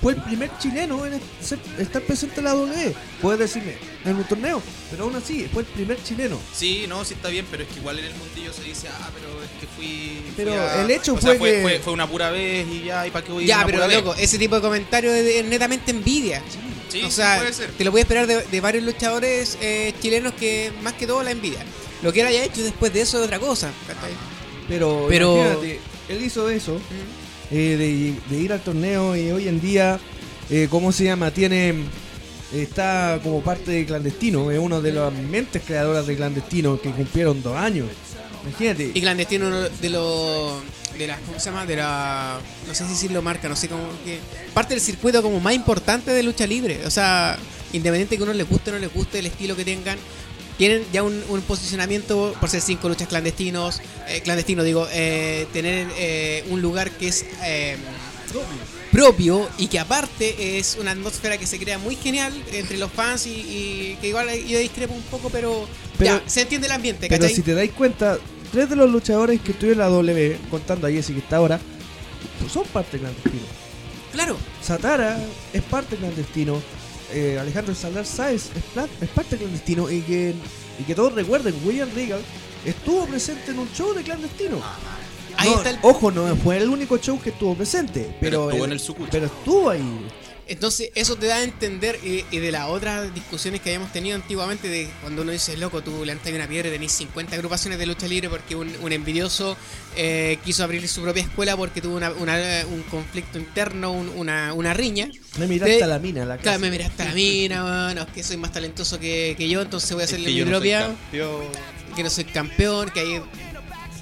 fue 0.05 0.12
el 0.12 0.21
primer 0.23 0.51
chileno 0.59 1.07
en 1.07 1.19
ser- 1.40 1.59
estar 1.79 2.03
presente 2.03 2.40
en 2.40 2.45
la 2.45 2.53
W. 2.53 2.95
Puedes 3.23 3.38
decirme, 3.40 3.77
en 4.05 4.17
un 4.17 4.25
torneo, 4.25 4.61
pero 4.90 5.05
aún 5.05 5.17
así, 5.17 5.49
fue 5.51 5.62
el 5.62 5.69
primer 5.69 5.97
chileno. 6.05 6.38
Sí, 6.55 6.85
no, 6.87 7.07
sí 7.07 7.14
está 7.14 7.29
bien, 7.31 7.47
pero 7.51 7.62
es 7.62 7.71
que 7.71 7.77
igual 7.81 7.99
en 7.99 8.05
el 8.05 8.14
mundillo 8.14 8.53
se 8.53 8.62
dice, 8.64 8.88
ah, 8.88 9.11
pero 9.14 9.43
es 9.43 9.49
que 9.59 9.67
fui. 9.67 10.21
Pero 10.37 10.51
fui 10.53 10.61
a- 10.61 10.83
el 10.83 10.90
hecho 10.90 11.14
o 11.14 11.21
sea, 11.21 11.35
fue 11.37 11.51
que- 11.53 11.62
fue, 11.62 11.79
fue 11.79 11.93
una 11.95 12.07
pura 12.07 12.31
vez 12.31 12.67
y 12.69 12.85
ya, 12.85 13.07
¿y 13.07 13.11
para 13.11 13.25
qué 13.25 13.33
voy 13.33 13.40
a 13.40 13.45
ir 13.45 13.49
Ya, 13.49 13.57
una 13.57 13.64
pero 13.67 13.79
pura 13.79 13.87
vez? 13.87 13.97
loco, 13.97 14.14
ese 14.14 14.37
tipo 14.38 14.57
de 14.57 14.61
comentario 14.61 15.11
es, 15.14 15.45
netamente 15.47 15.90
envidia. 15.90 16.43
Sí, 16.90 17.01
o 17.03 17.07
sí, 17.07 17.11
sea, 17.12 17.38
puede 17.38 17.53
ser. 17.55 17.71
te 17.71 17.83
lo 17.83 17.90
voy 17.90 18.01
a 18.01 18.03
esperar 18.03 18.27
de, 18.27 18.43
de 18.43 18.61
varios 18.61 18.85
luchadores 18.85 19.57
eh, 19.62 19.95
chilenos 20.03 20.35
que 20.35 20.71
más 20.83 20.93
que 20.93 21.07
todo 21.07 21.23
la 21.23 21.31
envidia. 21.31 21.64
Lo 22.03 22.12
que 22.12 22.21
él 22.21 22.27
haya 22.27 22.45
hecho 22.45 22.62
después 22.62 22.93
de 22.93 23.01
eso 23.01 23.19
es 23.21 23.25
otra 23.25 23.38
cosa. 23.40 23.71
¿cachai? 23.87 24.12
Pero, 24.69 25.07
Pero- 25.09 25.37
imagínate, 25.38 25.81
él 26.11 26.23
hizo 26.23 26.51
eso, 26.51 26.79
eh, 27.50 27.76
de, 28.28 28.35
de 28.35 28.42
ir 28.42 28.52
al 28.52 28.61
torneo 28.61 29.16
y 29.16 29.30
hoy 29.30 29.48
en 29.48 29.61
día, 29.61 29.98
eh, 30.50 30.68
¿cómo 30.70 30.92
se 30.92 31.04
llama? 31.04 31.30
Tiene. 31.30 31.74
Está 32.52 33.18
como 33.24 33.40
parte 33.42 33.72
de 33.72 33.85
Clandestino, 33.85 34.52
es 34.52 34.61
uno 34.61 34.80
de 34.80 34.92
las 34.92 35.12
mentes 35.12 35.62
creadoras 35.66 36.07
de 36.07 36.14
Clandestino 36.14 36.80
que 36.80 36.90
cumplieron 36.90 37.42
dos 37.42 37.57
años. 37.57 37.88
Imagínate. 38.46 38.92
Y 38.94 39.00
clandestino 39.00 39.50
de 39.50 39.90
los 39.90 40.62
de 40.98 41.07
las 41.09 41.18
¿cómo 41.20 41.40
se 41.40 41.46
llama? 41.46 41.66
de 41.66 41.76
la 41.76 42.38
no 42.68 42.74
sé 42.74 42.85
si 42.85 42.90
decirlo 42.90 43.22
marca, 43.22 43.48
no 43.48 43.57
sé 43.57 43.68
cómo 43.68 43.83
que 44.04 44.20
parte 44.52 44.74
del 44.74 44.80
circuito 44.80 45.22
como 45.22 45.40
más 45.40 45.54
importante 45.54 46.12
de 46.12 46.22
lucha 46.22 46.46
libre, 46.46 46.87
o 46.87 46.90
sea, 46.90 47.37
independiente 47.72 48.16
que 48.16 48.22
uno 48.22 48.33
les 48.33 48.48
guste 48.48 48.70
o 48.70 48.74
no 48.74 48.78
les 48.78 48.92
guste 48.92 49.18
el 49.18 49.26
estilo 49.26 49.57
que 49.57 49.64
tengan, 49.64 49.98
tienen 50.59 50.85
ya 50.93 51.03
un, 51.03 51.23
un 51.29 51.40
posicionamiento 51.43 52.35
por 52.40 52.49
ser 52.49 52.61
cinco 52.61 52.88
luchas 52.88 53.09
clandestinos, 53.09 53.81
eh, 54.09 54.21
clandestino 54.23 54.62
digo, 54.62 54.87
eh, 54.93 55.47
tener 55.53 55.88
eh, 55.99 56.45
un 56.51 56.62
lugar 56.62 56.90
que 56.93 57.09
es 57.09 57.25
eh, 57.45 57.77
propio 58.90 59.49
y 59.59 59.67
que 59.69 59.79
aparte 59.79 60.59
es 60.59 60.77
una 60.81 60.93
atmósfera 60.93 61.37
que 61.38 61.47
se 61.47 61.59
crea 61.59 61.79
muy 61.79 61.97
genial 61.97 62.33
entre 62.53 62.79
los 62.79 62.90
fans 62.93 63.27
y, 63.27 63.31
y 63.31 63.99
que 64.01 64.09
igual 64.09 64.29
yo 64.47 64.59
discrepo 64.59 64.95
un 64.95 65.03
poco, 65.03 65.31
pero, 65.31 65.67
Pero- 65.99 66.21
ya, 66.21 66.29
se 66.29 66.43
entiende 66.43 66.67
el 66.69 66.73
ambiente, 66.73 67.09
Pero 67.09 67.21
¿cachai? 67.23 67.35
si 67.35 67.43
te 67.43 67.55
dais 67.55 67.73
cuenta, 67.73 68.19
tres 68.53 68.71
de 68.71 68.77
los 68.77 68.90
luchadores 68.90 69.40
que 69.40 69.53
estuvieron 69.53 69.83
en 69.85 69.90
la 69.90 69.97
W, 69.97 70.37
contando 70.51 70.87
a 70.87 70.90
Jesse 70.90 71.09
que 71.09 71.19
está 71.19 71.37
ahora, 71.37 71.59
pues 72.40 72.53
son 72.53 72.64
parte 72.69 72.97
de 72.97 73.03
Clandestino. 73.03 73.43
Claro. 74.12 74.37
Satara 74.62 75.19
es 75.53 75.62
parte 75.62 75.97
de 75.97 76.03
Clandestino. 76.03 76.62
Eh, 77.12 77.38
Alejandro 77.40 77.75
Salar 77.75 78.07
Sáez 78.07 78.51
es, 78.55 79.09
parte 79.11 79.37
de 79.37 79.43
Clandestino. 79.43 79.90
Y 79.90 80.01
que, 80.03 80.35
y 80.79 80.83
que 80.85 80.95
todos 80.95 81.12
recuerden, 81.14 81.55
William 81.64 81.88
Regal 81.95 82.21
estuvo 82.64 83.07
presente 83.07 83.51
en 83.51 83.59
un 83.59 83.71
show 83.73 83.93
de 83.95 84.03
Clandestino. 84.03 84.61
Ahí 85.37 85.51
No, 85.51 85.57
está 85.57 85.71
el 85.71 85.79
Ojo, 85.83 86.11
no 86.12 86.35
fue 86.37 86.59
el 86.59 86.69
único 86.69 86.97
show 86.99 87.21
que 87.21 87.31
estuvo 87.31 87.55
presente. 87.55 88.17
Pero, 88.21 88.21
Pero 88.21 88.43
estuvo 88.51 88.64
el- 88.64 88.64
en 88.64 88.73
el 88.73 88.81
Sucucho. 88.81 89.09
Pero 89.11 89.27
estuvo 89.27 89.71
ahí. 89.71 90.07
Entonces, 90.48 90.90
eso 90.94 91.16
te 91.16 91.26
da 91.26 91.37
a 91.37 91.42
entender, 91.42 91.98
y, 92.04 92.24
y 92.30 92.38
de 92.38 92.52
las 92.52 92.68
otras 92.68 93.12
discusiones 93.14 93.61
que 93.61 93.70
habíamos 93.70 93.92
tenido 93.92 94.16
antiguamente, 94.16 94.68
de 94.68 94.88
cuando 95.00 95.22
uno 95.22 95.33
dice, 95.33 95.57
loco, 95.57 95.83
tú 95.83 96.04
levantas 96.04 96.33
una 96.33 96.46
piedra 96.46 96.68
y 96.68 96.72
tenés 96.72 96.92
50 96.92 97.35
agrupaciones 97.37 97.78
de 97.78 97.87
lucha 97.87 98.07
libre 98.09 98.28
porque 98.28 98.54
un, 98.57 98.70
un 98.83 98.92
envidioso 98.92 99.57
eh, 99.96 100.38
quiso 100.44 100.64
abrir 100.64 100.87
su 100.88 101.02
propia 101.02 101.22
escuela 101.22 101.57
porque 101.57 101.80
tuvo 101.80 101.96
una- 101.96 102.11
una- 102.12 102.64
un 102.70 102.83
conflicto 102.85 103.38
interno, 103.38 103.92
un- 103.92 104.09
una, 104.11 104.52
una 104.54 104.74
riña. 104.74 105.09
Me 105.38 105.46
miraste 105.46 105.78
Te- 105.78 105.85
a 105.85 105.87
la 105.87 105.98
mina, 105.98 106.24
la 106.24 106.37
Claro, 106.38 106.59
casa. 106.59 106.59
me 106.59 106.70
miraste 106.70 107.02
a 107.02 107.07
la 107.07 107.14
mina, 107.14 107.85
bueno, 107.87 108.02
es 108.02 108.09
que 108.09 108.22
soy 108.22 108.37
más 108.37 108.52
talentoso 108.52 108.98
que, 109.00 109.35
que 109.38 109.48
yo, 109.48 109.62
entonces 109.62 109.90
voy 109.92 110.02
a 110.02 110.04
Es 110.04 110.11
hacerle 110.11 110.26
que 110.26 110.33
mi 110.33 110.38
yo 110.38 110.44
no 110.44 110.50
soy 110.50 110.59
propia 110.61 110.80
campeón. 110.87 111.42
que 111.96 112.02
no 112.02 112.11
soy 112.11 112.24
campeón, 112.24 112.90
que 112.90 113.00
hay... 113.00 113.22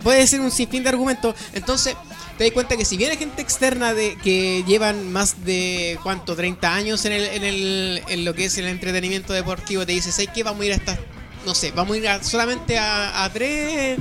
Puede 0.02 0.26
ser 0.26 0.40
un 0.40 0.50
sinfín 0.50 0.82
de 0.82 0.88
argumentos. 0.88 1.34
Entonces, 1.52 1.94
te 2.38 2.44
das 2.44 2.52
cuenta 2.52 2.76
que 2.76 2.84
si 2.84 2.96
viene 2.96 3.16
gente 3.16 3.40
externa 3.42 3.94
de 3.94 4.16
que 4.16 4.64
llevan 4.66 5.12
más 5.12 5.44
de, 5.44 5.98
¿cuánto? 6.02 6.34
30 6.34 6.74
años 6.74 7.04
en, 7.04 7.12
el, 7.12 7.24
en, 7.24 7.44
el, 7.44 8.02
en 8.08 8.24
lo 8.24 8.34
que 8.34 8.46
es 8.46 8.58
el 8.58 8.66
entretenimiento 8.66 9.32
deportivo, 9.32 9.86
te 9.86 9.92
dices, 9.92 10.14
¿sabes 10.14 10.30
qué? 10.34 10.42
Vamos 10.42 10.62
a 10.62 10.66
ir 10.66 10.72
a 10.72 10.76
estas... 10.76 10.98
No 11.46 11.54
sé, 11.54 11.72
vamos 11.72 11.94
a 11.94 11.98
ir 11.98 12.08
a- 12.08 12.22
solamente 12.22 12.78
a, 12.78 13.24
a 13.24 13.32
tres 13.32 13.98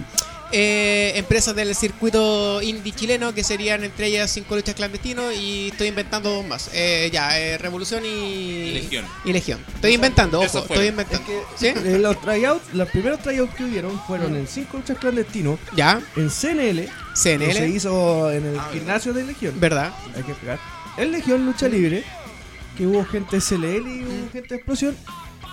eh, 0.52 1.14
empresas 1.16 1.56
del 1.56 1.74
circuito 1.76 2.62
indie 2.62 2.94
chileno, 2.94 3.34
que 3.34 3.44
serían 3.44 3.84
entre 3.84 4.08
ellas 4.08 4.32
cinco 4.32 4.56
luchas 4.56 4.76
clandestinos, 4.76 5.34
y 5.36 5.70
estoy 5.70 5.88
inventando 5.88 6.30
dos 6.30 6.46
más. 6.46 6.70
Eh, 6.74 7.10
ya, 7.12 7.40
eh, 7.40 7.58
Revolución 7.58 8.04
y... 8.06 8.72
Legión. 8.74 9.06
Y 9.26 9.34
Legión. 9.34 9.60
Estoy 9.76 9.94
inventando, 9.94 10.40
ojo, 10.42 10.60
estoy 10.60 10.88
inventando. 10.88 11.26
¿Sí? 11.56 11.68
Eh, 11.68 11.98
los 12.00 12.20
tryouts, 12.22 12.74
los 12.74 12.90
primeros 12.90 13.20
tryouts 13.22 13.54
que 13.56 13.64
hubieron 13.64 14.00
fueron 14.06 14.36
en 14.36 14.48
cinco 14.48 14.78
luchas 14.78 14.98
clandestinos, 14.98 15.60
Ya, 15.76 16.02
en 16.16 16.30
CNL, 16.30 16.86
que 16.86 16.92
se 17.14 17.38
CNL, 17.38 17.68
hizo 17.76 18.32
en 18.32 18.46
el 18.46 18.60
Ah, 18.60 18.70
gimnasio 18.74 19.14
de 19.14 19.24
Legión. 19.24 19.60
¿verdad? 19.60 19.94
hay 20.16 20.24
que 20.24 20.32
explicar. 20.32 20.60
En 20.98 21.12
Legión 21.12 21.46
Lucha 21.46 21.68
Libre, 21.68 22.04
que 22.78 22.86
hubo 22.86 23.04
gente 23.06 23.40
SLL 23.40 23.88
y 23.88 24.04
hubo 24.04 24.32
gente 24.32 24.48
de 24.50 24.56
Explosión, 24.56 24.96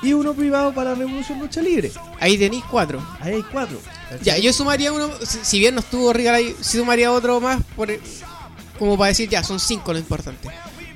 y 0.03 0.13
uno 0.13 0.33
privado 0.35 0.73
para 0.73 0.95
Revolución 0.95 1.41
Lucha 1.41 1.61
Libre. 1.61 1.91
Ahí 2.21 2.39
tenéis 2.39 2.63
cuatro. 2.71 3.05
Ahí 3.21 3.35
hay 3.35 3.43
cuatro. 3.51 3.81
Ya, 4.23 4.38
yo 4.38 4.53
sumaría 4.53 4.92
uno, 4.92 5.11
si, 5.27 5.38
si 5.42 5.59
bien 5.59 5.75
no 5.75 5.81
estuvo 5.81 6.12
Regal 6.12 6.35
ahí, 6.37 6.55
sí 6.61 6.79
sumaría 6.79 7.12
otro 7.12 7.40
más, 7.40 7.62
por, 7.77 7.88
como 8.79 8.97
para 8.97 9.09
decir, 9.09 9.29
ya, 9.29 9.42
son 9.42 9.61
cinco 9.61 9.92
lo 9.92 9.99
importante. 9.99 10.49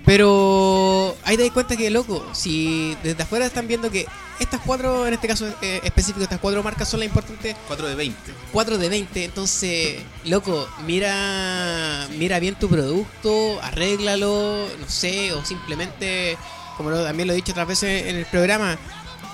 Pero 0.05 1.17
ahí 1.25 1.37
te 1.37 1.45
das 1.45 1.53
cuenta 1.53 1.77
que, 1.77 1.89
loco, 1.91 2.27
si 2.33 2.97
desde 3.05 3.23
afuera 3.23 3.47
están 3.47 3.69
viendo 3.69 3.91
que 3.91 4.07
estas 4.41 4.61
cuatro, 4.67 5.07
en 5.07 5.15
este 5.15 5.29
caso 5.29 5.47
eh, 5.63 5.81
específico, 5.85 6.23
estas 6.23 6.41
cuatro 6.41 6.63
marcas 6.63 6.89
son 6.89 7.01
las 7.01 7.07
importantes, 7.09 7.55
4 7.69 7.87
de 7.87 7.95
20. 7.95 8.33
4 8.53 8.79
de 8.79 8.89
20, 8.89 9.25
entonces, 9.25 9.97
loco, 10.25 10.69
mira 10.87 12.09
mira 12.19 12.41
bien 12.41 12.57
tu 12.57 12.69
producto, 12.69 13.61
arréglalo, 13.63 14.67
no 14.81 14.89
sé, 14.89 15.33
o 15.33 15.45
simplemente, 15.45 16.37
como 16.77 16.91
lo- 16.91 17.05
también 17.05 17.29
lo 17.29 17.33
he 17.35 17.37
dicho 17.37 17.53
otras 17.53 17.69
veces 17.69 18.07
en 18.07 18.17
el 18.17 18.27
programa, 18.27 18.77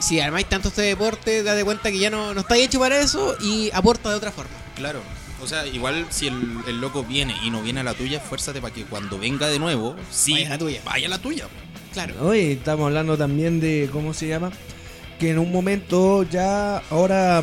si 0.00 0.20
armáis 0.20 0.48
tanto 0.48 0.68
este 0.68 0.82
deporte, 0.82 1.42
date 1.42 1.64
cuenta 1.64 1.90
que 1.90 1.98
ya 1.98 2.10
no, 2.10 2.34
no 2.34 2.40
estáis 2.40 2.66
hecho 2.66 2.78
para 2.78 2.98
eso 3.00 3.36
y 3.40 3.70
aporta 3.72 4.10
de 4.10 4.16
otra 4.16 4.32
forma. 4.32 4.50
Claro. 4.76 5.00
O 5.40 5.46
sea, 5.46 5.66
igual 5.66 6.06
si 6.10 6.26
el, 6.26 6.34
el 6.66 6.80
loco 6.80 7.04
viene 7.04 7.34
y 7.44 7.50
no 7.50 7.62
viene 7.62 7.80
a 7.80 7.84
la 7.84 7.94
tuya, 7.94 8.18
esfuérzate 8.18 8.60
para 8.60 8.74
que 8.74 8.84
cuando 8.84 9.18
venga 9.18 9.46
de 9.48 9.58
nuevo, 9.58 9.94
sí, 10.10 10.32
Vaya 10.32 10.46
a 10.46 10.50
la 10.50 10.58
tuya. 10.58 10.80
Vaya 10.84 11.06
a 11.06 11.10
la 11.10 11.18
tuya. 11.18 11.46
Claro. 11.92 12.14
Oye, 12.26 12.52
estamos 12.52 12.86
hablando 12.86 13.16
también 13.16 13.60
de, 13.60 13.88
¿cómo 13.92 14.12
se 14.14 14.26
llama? 14.28 14.50
Que 15.18 15.30
en 15.30 15.38
un 15.38 15.50
momento 15.52 16.24
ya, 16.24 16.78
ahora, 16.90 17.42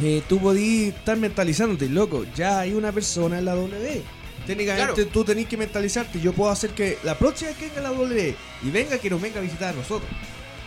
eh, 0.00 0.22
tú 0.28 0.38
podías 0.40 0.94
estar 0.96 1.16
mentalizándote, 1.16 1.88
loco, 1.88 2.24
ya 2.36 2.60
hay 2.60 2.74
una 2.74 2.92
persona 2.92 3.38
en 3.38 3.44
la 3.44 3.54
W. 3.54 4.02
Técnicamente 4.46 4.94
Claro. 4.94 5.10
tú 5.12 5.24
tenés 5.24 5.46
que 5.46 5.56
mentalizarte, 5.56 6.20
yo 6.20 6.32
puedo 6.32 6.50
hacer 6.50 6.70
que 6.70 6.98
la 7.04 7.16
próxima 7.18 7.52
que 7.52 7.66
venga 7.68 7.82
la 7.82 7.88
W 7.90 8.34
y 8.62 8.70
venga 8.70 8.98
que 8.98 9.10
nos 9.10 9.20
venga 9.20 9.38
a 9.38 9.42
visitar 9.42 9.74
a 9.74 9.76
nosotros. 9.76 10.10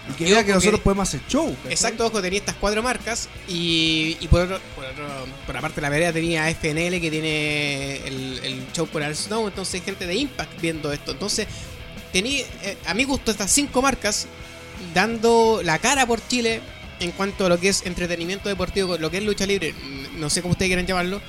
Y 0.09 0.13
que 0.13 0.25
vea 0.25 0.43
que 0.43 0.51
nosotros 0.53 0.79
que- 0.79 0.83
podemos 0.83 1.07
hacer 1.07 1.21
show. 1.29 1.55
¿cachai? 1.55 1.71
Exacto, 1.71 2.05
ojo, 2.07 2.21
tenía 2.21 2.39
estas 2.39 2.55
cuatro 2.55 2.83
marcas 2.83 3.29
y, 3.47 4.17
y 4.19 4.27
por, 4.27 4.41
otro, 4.41 4.59
por, 4.75 4.85
otro- 4.85 5.25
por 5.45 5.55
aparte 5.57 5.75
de 5.75 5.81
la 5.83 5.89
vereda 5.89 6.11
tenía 6.11 6.49
FNL 6.49 6.99
que 6.99 7.09
tiene 7.09 7.95
el, 8.07 8.39
el 8.43 8.67
show 8.73 8.85
por 8.87 9.01
Al 9.01 9.15
Snow, 9.15 9.47
entonces 9.47 9.81
gente 9.83 10.05
de 10.05 10.15
Impact 10.15 10.59
viendo 10.61 10.91
esto. 10.91 11.11
Entonces, 11.13 11.47
tenía, 12.11 12.41
eh, 12.63 12.77
a 12.85 12.93
mi 12.93 13.05
gusto, 13.05 13.31
estas 13.31 13.49
cinco 13.51 13.81
marcas 13.81 14.27
dando 14.93 15.61
la 15.63 15.79
cara 15.79 16.05
por 16.05 16.25
Chile 16.27 16.61
en 16.99 17.11
cuanto 17.11 17.45
a 17.45 17.49
lo 17.49 17.59
que 17.59 17.69
es 17.69 17.85
entretenimiento 17.85 18.49
deportivo, 18.49 18.97
lo 18.97 19.09
que 19.09 19.17
es 19.17 19.23
lucha 19.23 19.45
libre, 19.45 19.73
mm, 19.73 20.19
no 20.19 20.29
sé 20.29 20.41
cómo 20.41 20.51
ustedes 20.51 20.69
quieran 20.69 20.85
llamarlo. 20.85 21.21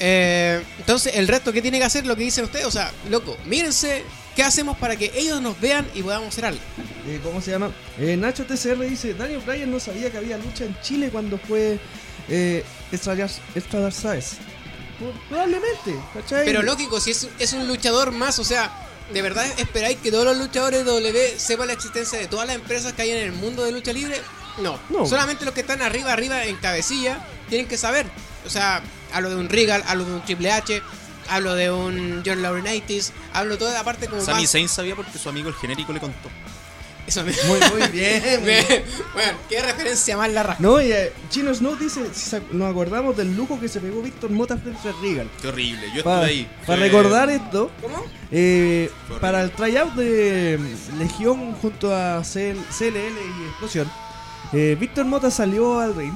Eh, 0.00 0.60
entonces, 0.78 1.14
el 1.16 1.26
resto 1.28 1.52
que 1.52 1.62
tiene 1.62 1.78
que 1.78 1.84
hacer, 1.84 2.06
lo 2.06 2.16
que 2.16 2.24
dicen 2.24 2.44
ustedes, 2.44 2.66
o 2.66 2.70
sea, 2.70 2.92
loco, 3.08 3.36
mírense 3.46 4.02
qué 4.36 4.44
hacemos 4.44 4.76
para 4.76 4.94
que 4.96 5.10
ellos 5.16 5.40
nos 5.40 5.58
vean 5.60 5.86
y 5.94 6.02
podamos 6.02 6.28
hacer 6.28 6.44
algo. 6.44 6.60
Eh, 7.08 7.18
¿Cómo 7.24 7.40
se 7.40 7.50
llama? 7.50 7.72
Eh, 7.98 8.16
Nacho 8.16 8.44
TCR 8.44 8.78
dice, 8.88 9.14
Daniel 9.14 9.40
Bryan 9.44 9.70
no 9.70 9.80
sabía 9.80 10.10
que 10.10 10.18
había 10.18 10.36
lucha 10.38 10.64
en 10.64 10.78
Chile 10.82 11.08
cuando 11.10 11.38
fue 11.38 11.78
eh, 12.28 12.62
Estrellar 12.92 13.92
Sáez. 13.92 14.34
Pro- 14.98 15.12
Probablemente, 15.28 15.94
¿cachai? 16.14 16.44
Pero 16.44 16.62
lógico, 16.62 17.00
si 17.00 17.10
es, 17.12 17.28
es 17.38 17.52
un 17.54 17.66
luchador 17.66 18.12
más, 18.12 18.38
o 18.38 18.44
sea, 18.44 18.70
¿de 19.12 19.22
verdad 19.22 19.46
esperáis 19.58 19.98
que 19.98 20.10
todos 20.10 20.24
los 20.24 20.36
luchadores 20.36 20.80
de 20.80 20.84
W 20.90 21.34
sepan 21.38 21.68
la 21.68 21.72
existencia 21.72 22.18
de 22.18 22.26
todas 22.28 22.46
las 22.46 22.56
empresas 22.56 22.92
que 22.92 23.02
hay 23.02 23.10
en 23.10 23.18
el 23.18 23.32
mundo 23.32 23.64
de 23.64 23.72
lucha 23.72 23.92
libre? 23.92 24.20
No. 24.58 24.78
No. 24.90 25.06
Solamente 25.06 25.44
los 25.44 25.54
que 25.54 25.60
están 25.60 25.82
arriba, 25.82 26.12
arriba, 26.12 26.44
en 26.44 26.56
cabecilla, 26.56 27.18
tienen 27.48 27.68
que 27.68 27.76
saber. 27.76 28.06
O 28.46 28.50
sea, 28.50 28.82
hablo 29.12 29.30
de 29.30 29.36
un 29.36 29.48
Regal, 29.48 29.82
hablo 29.86 30.04
de 30.04 30.12
un 30.14 30.24
Triple 30.24 30.50
H, 30.50 30.82
hablo 31.28 31.54
de 31.54 31.70
un 31.70 32.22
John 32.24 32.42
Laurinaitis, 32.42 33.12
hablo 33.32 33.58
toda 33.58 33.72
la 33.74 33.84
parte 33.84 34.06
como 34.08 34.22
Sami 34.22 34.42
más... 34.42 34.50
Zayn 34.52 34.68
sabía 34.68 34.94
porque 34.96 35.18
su 35.18 35.28
amigo 35.28 35.48
el 35.48 35.54
genérico 35.54 35.92
le 35.92 36.00
contó. 36.00 36.28
Eso 37.06 37.22
me. 37.22 37.30
Muy, 37.46 37.60
muy 37.70 37.88
bien. 37.92 38.20
muy 38.40 38.46
bien. 38.46 38.84
bueno, 39.14 39.38
qué 39.48 39.62
referencia 39.62 40.16
más 40.16 40.28
la 40.32 40.42
raja. 40.42 40.56
No, 40.60 40.80
y 40.80 40.90
eh, 40.90 41.12
Chino 41.30 41.54
Snow 41.54 41.76
dice, 41.76 42.00
si 42.12 42.36
nos 42.50 42.68
acordamos 42.68 43.16
del 43.16 43.36
lujo 43.36 43.60
que 43.60 43.68
se 43.68 43.78
pegó 43.78 44.02
Víctor 44.02 44.30
Mota 44.30 44.56
frente 44.56 44.88
a 44.88 44.92
Regal. 45.00 45.30
Qué 45.40 45.46
horrible. 45.46 45.82
Yo 45.82 45.98
estuve 45.98 46.02
Para 46.02 46.26
ahí. 46.26 46.50
Fue- 46.64 46.74
recordar 46.76 47.30
esto, 47.30 47.70
¿Cómo? 47.80 48.04
eh, 48.32 48.90
para 49.20 49.40
el 49.42 49.52
tryout 49.52 49.94
de 49.94 50.58
Legión 50.98 51.52
junto 51.54 51.94
a 51.94 52.22
CL 52.22 52.58
CLL 52.76 52.96
y 52.96 53.48
Explosión, 53.50 53.88
eh, 54.52 54.76
Víctor 54.78 55.04
Mota 55.04 55.30
salió 55.30 55.78
al 55.78 55.94
ring, 55.94 56.12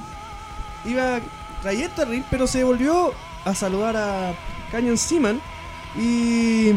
iba 0.87 1.21
trayecto 1.63 2.03
al 2.03 2.09
ring, 2.09 2.25
pero 2.33 2.49
se 2.49 2.65
volvió 2.65 3.15
a 3.45 3.55
saludar 3.55 3.97
a 3.97 4.35
Canyon 4.71 4.97
Seaman 4.99 5.41
y... 5.99 6.73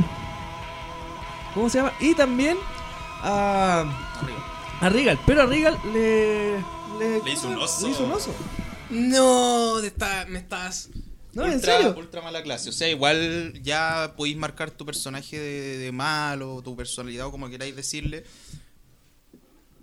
¿Cómo 1.53 1.69
se 1.69 1.77
llama? 1.77 1.93
Y 1.99 2.15
también 2.15 2.58
a... 3.21 3.86
A 4.82 4.89
Regal, 4.89 5.19
pero 5.25 5.43
a 5.43 5.45
Regal 5.45 5.79
le. 5.93 6.58
Le, 6.99 7.23
Le 7.23 7.32
hizo 7.32 7.47
un 7.47 7.58
oso. 7.58 7.86
Le 7.88 7.93
hizo 7.93 8.03
un 8.03 8.12
oso. 8.12 8.36
No, 8.89 9.77
te 9.79 9.88
está- 9.88 10.25
me 10.27 10.39
estás. 10.39 10.89
No, 11.32 11.45
en 11.45 11.53
ultra, 11.53 11.77
serio. 11.77 11.95
ultra 11.97 12.21
mala 12.21 12.43
clase. 12.43 12.69
O 12.69 12.73
sea, 12.73 12.89
igual 12.89 13.53
ya 13.63 14.13
podéis 14.17 14.36
marcar 14.38 14.71
tu 14.71 14.86
personaje 14.86 15.39
de, 15.39 15.77
de 15.77 15.91
malo, 15.91 16.62
tu 16.63 16.75
personalidad 16.75 17.27
o 17.27 17.32
como 17.32 17.49
queráis 17.49 17.75
decirle. 17.75 18.25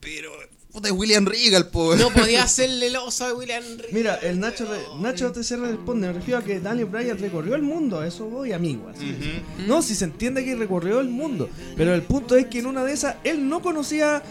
Pero, 0.00 0.30
puta, 0.70 0.88
es 0.88 0.94
William 0.94 1.24
Regal, 1.26 1.68
po. 1.68 1.94
No 1.96 2.10
podía 2.14 2.42
hacerle 2.44 2.86
el 2.88 2.96
oso 2.96 3.24
a 3.26 3.34
William 3.34 3.62
Regal. 3.62 3.86
Mira, 3.92 4.14
el 4.16 4.38
Nacho, 4.40 4.64
re- 4.66 5.00
Nacho 5.00 5.32
TCR 5.32 5.60
responde, 5.60 6.06
me 6.08 6.12
refiero 6.12 6.38
a 6.40 6.42
que 6.44 6.60
Daniel 6.60 6.86
Bryan 6.86 7.18
recorrió 7.18 7.54
el 7.54 7.62
mundo, 7.62 8.00
a 8.00 8.06
eso 8.06 8.24
voy 8.26 8.52
amigo. 8.52 8.88
así. 8.88 9.14
No, 9.66 9.82
si 9.82 9.94
se 9.94 10.04
entiende 10.04 10.44
que 10.44 10.54
recorrió 10.54 11.00
el 11.00 11.08
mundo, 11.08 11.48
pero 11.76 11.94
el 11.94 12.02
punto 12.02 12.36
es 12.36 12.46
que 12.46 12.60
en 12.60 12.66
una 12.66 12.84
de 12.84 12.92
esas 12.92 13.16
él 13.24 13.48
no 13.48 13.60
conocía 13.62 14.22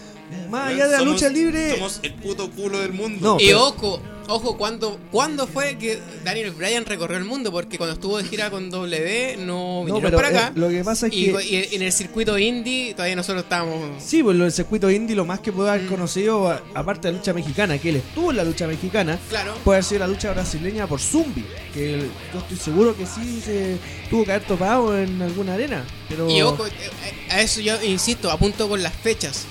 más 0.50 0.68
allá 0.68 0.86
de 0.86 0.92
la 0.92 0.98
Somos- 0.98 1.14
lucha 1.14 1.28
libre. 1.28 1.74
Somos 1.76 2.00
el 2.02 2.14
puto 2.14 2.50
culo 2.50 2.78
del 2.80 2.92
mundo. 2.92 3.34
No. 3.34 3.40
Y 3.40 3.46
pero- 3.46 3.66
ojo, 3.68 4.00
ojo, 4.28 4.56
¿cuándo, 4.56 4.98
¿cuándo 5.10 5.46
fue 5.46 5.76
que 5.78 5.98
Daniel 6.24 6.52
Bryan 6.52 6.84
recorrió 6.86 7.18
el 7.18 7.24
mundo? 7.24 7.50
Porque 7.50 7.78
cuando 7.78 7.94
estuvo 7.94 8.18
de 8.18 8.24
gira 8.24 8.50
con 8.50 8.70
W 8.70 9.36
no 9.38 9.80
vinieron 9.84 10.02
pero, 10.02 10.16
para 10.16 10.28
acá. 10.28 10.48
eh, 10.48 10.52
lo 10.58 10.68
que 10.68 10.84
pasa 10.84 11.06
es 11.08 11.12
y, 11.14 11.32
que- 11.32 11.44
y 11.70 11.74
en 11.74 11.82
el 11.82 11.92
circuito 11.92 12.38
indie 12.38 12.94
todavía 12.94 13.16
nosotros 13.16 13.42
estábamos. 13.44 14.02
Sí, 14.02 14.22
pues 14.22 14.38
del 14.38 14.52
circuito 14.52 14.90
indie 14.90 15.16
lo 15.16 15.24
más 15.24 15.40
que 15.40 15.52
puede 15.52 15.70
Mm. 15.70 15.72
haber 15.74 15.86
conocido, 15.86 16.48
a- 16.48 16.62
aparte 16.74 17.08
de 17.08 17.12
la 17.12 17.18
lucha 17.18 17.32
mexicana, 17.32 17.78
que 17.78 17.90
él 17.90 17.96
estuvo 17.96 18.30
en 18.30 18.36
la 18.36 18.44
lucha 18.44 18.66
mexicana, 18.66 19.18
Claro. 19.28 19.54
puede 19.64 19.78
haber 19.78 19.84
sido 19.84 19.98
la 20.00 20.06
lucha 20.08 20.32
brasileña 20.32 20.86
por 20.86 21.00
Zumbi, 21.00 21.44
que 21.74 21.94
el- 21.94 22.10
yo 22.32 22.38
estoy 22.40 22.56
seguro 22.56 22.96
que 22.96 23.06
sí 23.06 23.40
se 23.44 23.78
tuvo 24.08 24.24
que 24.24 24.32
haber 24.32 24.46
topado 24.46 24.96
en 24.98 25.20
alguna 25.22 25.54
arena. 25.54 25.84
Pero 26.08 26.28
Y 26.30 26.40
ojo, 26.42 26.66
eh, 26.66 26.70
eh, 26.70 27.32
a 27.32 27.40
eso 27.40 27.60
yo 27.60 27.80
insisto, 27.82 28.30
apunto 28.30 28.68
con 28.68 28.82
las 28.82 28.92
fechas. 28.94 29.44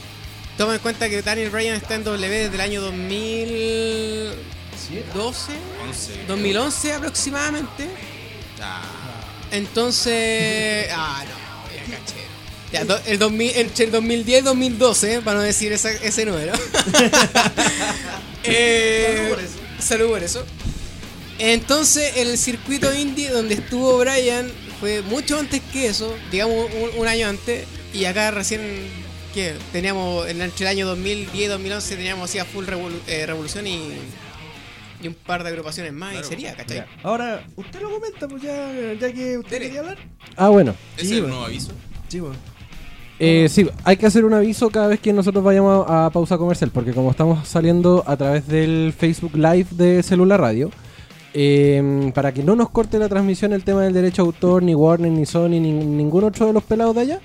Toma 0.60 0.74
en 0.76 0.80
cuenta 0.82 1.08
que 1.10 1.22
Daniel 1.22 1.50
Bryan 1.52 1.76
está 1.78 1.96
en 1.96 2.04
W 2.04 2.38
desde 2.38 2.54
el 2.54 2.60
año 2.60 2.82
2012, 2.82 5.54
11. 5.88 6.26
2011 6.28 6.94
aproximadamente. 6.94 7.88
Ah, 8.62 8.82
Entonces. 9.52 10.88
Ah, 10.94 11.24
no, 11.24 11.74
ya 11.74 11.84
caché. 11.98 12.16
Ya, 12.74 12.84
do- 12.84 13.00
el 13.06 13.18
2000, 13.18 13.52
entre 13.56 13.86
el 13.86 13.92
2010 13.92 14.42
y 14.42 14.44
2012, 14.44 15.14
eh, 15.14 15.22
para 15.22 15.38
no 15.38 15.44
decir 15.46 15.72
esa- 15.72 15.92
ese 15.92 16.26
número. 16.26 16.52
Eh, 18.44 19.36
Salud 19.80 20.10
por 20.10 20.22
eso. 20.24 20.46
Entonces, 21.40 22.18
el 22.18 22.38
circuito 22.38 22.94
indie 22.94 23.30
donde 23.30 23.56
estuvo 23.56 23.98
Brian 23.98 24.50
fue 24.80 25.02
mucho 25.04 25.38
antes 25.40 25.62
que 25.74 25.88
eso, 25.88 26.16
digamos 26.32 26.70
un, 26.74 27.00
un 27.02 27.08
año 27.08 27.28
antes, 27.30 27.66
y 27.94 28.06
acá 28.06 28.32
recién, 28.32 28.62
¿qué? 29.40 29.54
Teníamos, 29.72 30.28
en- 30.28 30.42
entre 30.42 30.66
el 30.66 30.68
año 30.68 30.88
2010 30.88 31.36
y 31.36 31.46
2011 31.48 31.96
teníamos 31.96 32.30
así 32.30 32.40
a 32.40 32.46
full 32.46 32.66
revolu- 32.66 33.00
eh, 33.08 33.26
revolución 33.26 33.66
y, 33.68 33.80
y 35.02 35.08
un 35.08 35.14
par 35.14 35.44
de 35.44 35.50
agrupaciones 35.50 35.94
más, 35.94 36.12
Claro. 36.12 36.26
y 36.26 36.30
sería, 36.30 36.56
¿cachai? 36.56 36.78
Ya. 36.78 36.88
Ahora, 37.04 37.46
usted 37.56 37.82
lo 37.82 37.90
comenta, 37.90 38.28
pues 38.28 38.42
ya, 38.44 38.68
ya 39.00 39.14
que 39.14 39.38
usted 39.38 39.52
Dele. 39.52 39.66
quería 39.68 39.80
hablar. 39.82 39.98
Ah, 40.36 40.50
bueno. 40.50 40.76
¿Ese 40.98 41.06
Sí, 41.08 41.14
es 41.14 41.20
el 41.24 41.28
nuevo 41.30 41.46
aviso? 41.46 41.72
Sí. 42.10 42.22
Eh, 43.22 43.48
sí, 43.50 43.68
hay 43.84 43.98
que 43.98 44.06
hacer 44.06 44.24
un 44.26 44.34
aviso 44.34 44.70
cada 44.70 44.88
vez 44.88 45.00
que 45.00 45.12
nosotros 45.14 45.44
vayamos 45.44 45.86
a, 45.90 46.06
a 46.06 46.10
pausa 46.10 46.38
comercial, 46.38 46.72
porque 46.74 46.92
como 46.94 47.12
estamos 47.12 47.48
saliendo 47.48 48.04
a 48.08 48.16
través 48.18 48.48
del 48.48 48.94
Facebook 48.98 49.36
Live 49.36 49.68
de 49.72 50.04
Celular 50.04 50.40
Radio, 50.40 50.72
eh, 51.34 52.12
para 52.16 52.34
que 52.34 52.44
no 52.44 52.56
nos 52.56 52.70
corte 52.70 52.98
la 52.98 53.08
transmisión 53.10 53.54
el 53.54 53.64
tema 53.64 53.84
del 53.84 53.94
derecho 53.94 54.22
a 54.22 54.26
autor, 54.26 54.64
ni 54.64 54.74
Warner, 54.74 55.12
ni 55.12 55.26
Sony, 55.26 55.50
ni 55.60 55.72
ningún 55.72 56.24
otro 56.24 56.46
de 56.48 56.54
los 56.54 56.64
pelados 56.64 56.96
de 56.96 57.02
allá, 57.02 57.20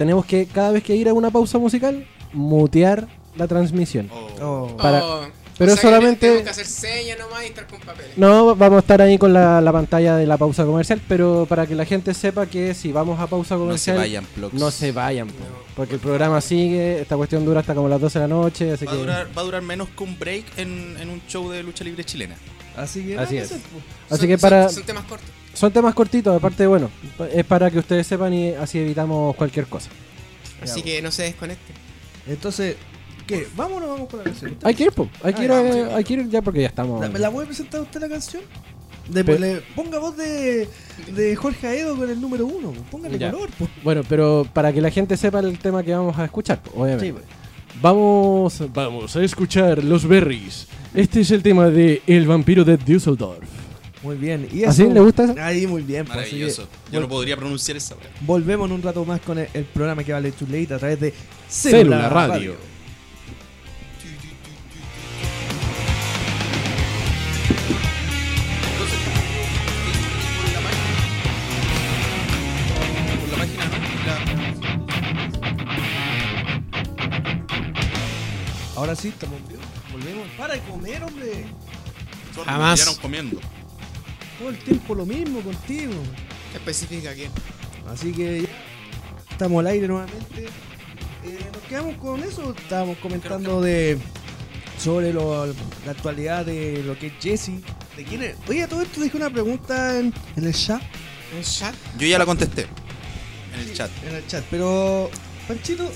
tenemos 0.00 0.24
que 0.24 0.46
cada 0.46 0.70
vez 0.70 0.82
que 0.82 0.96
ir 0.96 1.10
a 1.10 1.12
una 1.12 1.30
pausa 1.30 1.58
musical, 1.58 2.06
mutear 2.32 3.06
la 3.36 3.46
transmisión. 3.46 4.08
Oh. 4.10 4.28
Oh. 4.72 4.76
Para- 4.78 5.04
Oh, 5.04 5.26
pero 5.58 5.74
o 5.74 5.76
sea 5.76 5.82
que 5.82 5.88
solamente- 5.88 6.20
Tenemos 6.26 6.44
que 6.44 6.48
hacer 6.50 6.64
señas 6.66 7.18
nomás 7.18 7.42
y 7.42 7.46
estar 7.48 7.66
con 7.66 7.78
papeles. 7.80 8.12
No, 8.16 8.56
vamos 8.56 8.76
a 8.78 8.80
estar 8.80 9.02
ahí 9.02 9.18
con 9.18 9.34
la, 9.34 9.60
la 9.60 9.70
pantalla 9.70 10.16
de 10.16 10.26
la 10.26 10.38
pausa 10.38 10.64
comercial, 10.64 11.02
pero 11.06 11.44
para 11.46 11.66
que 11.66 11.74
la 11.74 11.84
gente 11.84 12.14
sepa 12.14 12.46
que 12.46 12.72
si 12.72 12.92
vamos 12.92 13.20
a 13.20 13.26
pausa 13.26 13.56
No 13.56 13.58
se 13.58 13.64
comercial, 13.66 13.96
vayan, 13.98 14.24
plugs. 14.34 14.54
no 14.54 14.70
se 14.70 14.90
vayan, 14.92 15.28
po, 15.28 15.44
porque 15.76 15.96
el 15.96 16.00
programa 16.00 16.40
sigue, 16.40 17.02
esta 17.02 17.14
cuestión 17.18 17.44
dura 17.44 17.60
hasta 17.60 17.74
como 17.74 17.90
las 17.90 18.00
12 18.00 18.18
de 18.20 18.24
la 18.26 18.34
noche, 18.34 18.72
así 18.72 18.86
Va 18.86 18.92
a, 18.92 18.94
que... 18.94 19.00
durar, 19.02 19.28
va 19.36 19.42
a 19.42 19.44
durar 19.44 19.60
menos 19.60 19.88
que 19.90 20.02
un 20.02 20.18
break 20.18 20.44
en, 20.56 20.96
en 20.98 21.10
un 21.10 21.20
show 21.28 21.50
de 21.50 21.62
lucha 21.62 21.84
libre 21.84 22.04
chilena. 22.04 22.36
Así 22.74 23.04
que, 23.04 23.18
Así 23.18 23.36
es. 23.36 23.48
pues. 23.50 23.60
Así 24.08 24.20
Son- 24.20 24.28
que 24.28 24.38
son- 24.38 24.48
para... 24.50 24.68
Son, 24.70 24.82
temas 24.84 25.04
cortos. 25.04 25.28
Son 25.60 25.70
temas 25.70 25.92
cortitos, 25.94 26.34
aparte, 26.34 26.66
bueno, 26.66 26.88
es 27.34 27.44
para 27.44 27.70
que 27.70 27.78
ustedes 27.80 28.06
sepan 28.06 28.32
y 28.32 28.48
así 28.54 28.78
evitamos 28.78 29.36
cualquier 29.36 29.66
cosa. 29.66 29.90
Así 30.62 30.80
que 30.82 31.02
no 31.02 31.10
se 31.10 31.24
desconecten. 31.24 31.76
Entonces, 32.26 32.76
¿qué? 33.26 33.46
¿Vamos 33.56 33.76
o 33.76 33.80
no 33.80 33.88
vamos 33.88 34.08
con 34.08 34.20
la 34.20 34.24
canción? 34.24 34.56
Hay 34.62 34.74
que 34.74 34.84
ir, 34.84 34.92
po, 34.92 35.06
hay 35.22 35.34
que 35.34 35.44
ir, 35.44 35.52
Ah, 35.52 35.56
vamos, 35.60 35.74
sí. 35.74 35.80
hay 35.94 36.02
que 36.04 36.14
ir 36.14 36.28
ya 36.30 36.40
porque 36.40 36.62
ya 36.62 36.68
estamos... 36.68 36.98
¿La, 37.02 37.10
¿Me 37.10 37.18
la 37.18 37.30
puede 37.30 37.46
presentar 37.46 37.82
usted 37.82 38.00
la 38.00 38.08
canción? 38.08 38.42
De, 39.10 39.22
Pero- 39.22 39.38
le- 39.38 39.60
ponga 39.76 39.98
voz 39.98 40.16
de, 40.16 40.66
de 41.14 41.36
Jorge 41.36 41.66
Aedo 41.66 41.94
con 41.94 42.08
el 42.08 42.18
número 42.18 42.46
uno. 42.46 42.72
Póngale 42.90 43.18
Ya. 43.18 43.30
color. 43.30 43.50
Pues. 43.58 43.70
Bueno, 43.84 44.00
pero 44.08 44.46
para 44.54 44.72
que 44.72 44.80
la 44.80 44.90
gente 44.90 45.14
sepa 45.18 45.40
el 45.40 45.58
tema 45.58 45.82
que 45.82 45.92
vamos 45.94 46.16
a 46.18 46.24
escuchar, 46.24 46.62
po, 46.62 46.70
obviamente. 46.80 47.06
Sí, 47.08 47.12
pues. 47.12 47.24
Vamos, 47.82 48.62
vamos 48.72 49.14
a 49.14 49.22
escuchar 49.22 49.84
Los 49.84 50.06
Berries. 50.06 50.66
Este 50.94 51.20
es 51.20 51.30
el 51.32 51.42
tema 51.42 51.68
de 51.68 52.00
El 52.06 52.26
vampiro 52.26 52.64
de 52.64 52.78
Düsseldorf. 52.78 53.48
Muy 54.02 54.16
bien. 54.16 54.48
¿Y 54.52 54.64
¿Así 54.64 54.82
eso? 54.84 54.92
le 54.94 55.00
gusta 55.00 55.24
eso? 55.24 55.34
Ahí, 55.38 55.66
muy 55.66 55.82
bien. 55.82 56.06
pues, 56.06 56.16
así 56.18 56.30
que 56.30 56.36
Maravilloso. 56.36 56.68
Yo 56.90 57.00
no 57.00 57.08
podría 57.08 57.36
pronunciar 57.36 57.76
esa 57.76 57.94
wea. 57.96 58.10
Volvemos 58.22 58.66
en 58.68 58.72
un 58.76 58.82
rato 58.82 59.04
más 59.04 59.20
con 59.20 59.38
el, 59.38 59.48
el 59.52 59.64
programa 59.64 60.02
que 60.04 60.12
vale 60.12 60.32
Too 60.32 60.46
Late 60.50 60.74
a 60.74 60.78
través 60.78 61.00
de 61.00 61.14
Célula 61.48 62.08
Radio. 62.08 62.56
Entonces, 68.72 68.98
por 70.42 70.52
la 70.52 70.60
página. 70.62 71.00
Por 73.20 73.28
la 73.30 73.36
página, 73.38 73.64
¿no? 73.66 73.76
La- 74.06 74.40
Ahora 78.76 78.94
sí, 78.96 79.08
estamos. 79.08 79.36
Volvemos. 79.92 80.26
Para 80.38 80.54
de 80.54 80.60
comer, 80.60 81.02
hombre. 81.04 81.44
Jamás. 82.44 82.98
comiendo. 83.00 83.38
Todo 84.40 84.48
el 84.48 84.58
tiempo 84.58 84.94
lo 84.94 85.06
mismo 85.06 85.40
contigo. 85.42 85.92
Especifica 86.54 87.12
quién. 87.14 87.30
Así 87.92 88.10
que 88.12 88.42
ya 88.42 88.48
estamos 89.30 89.60
al 89.60 89.66
aire 89.68 89.86
nuevamente. 89.86 90.46
Eh, 91.24 91.38
nos 91.52 91.62
quedamos 91.68 91.96
con 91.98 92.22
eso. 92.24 92.54
Estábamos 92.58 92.96
comentando 92.98 93.60
de 93.60 93.98
sobre 94.82 95.12
lo- 95.12 95.46
la 95.46 95.90
actualidad 95.92 96.46
de 96.46 96.82
lo 96.84 96.98
que 96.98 97.08
es 97.08 97.12
Jesse. 97.20 97.52
¿De 97.96 98.04
quién 98.04 98.22
es? 98.22 98.34
Oye, 98.48 98.62
a 98.62 98.68
todo 98.68 98.80
esto 98.82 99.00
dije 99.02 99.16
una 99.16 99.28
pregunta 99.30 99.98
en, 99.98 100.12
en 100.36 100.44
el 100.46 100.54
chat. 100.54 100.80
¿Un 101.36 101.42
chat? 101.42 101.74
Yo 101.98 102.06
ya 102.06 102.18
la 102.18 102.24
contesté. 102.26 102.66
En 103.54 103.60
el 103.60 103.72
chat. 103.74 103.90
En 104.08 104.14
el 104.16 104.26
chat, 104.26 104.42
pero 104.50 105.10
Panchito. 105.46 105.90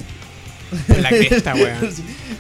La 1.00 1.08
cresta, 1.08 1.54
weón. 1.56 1.94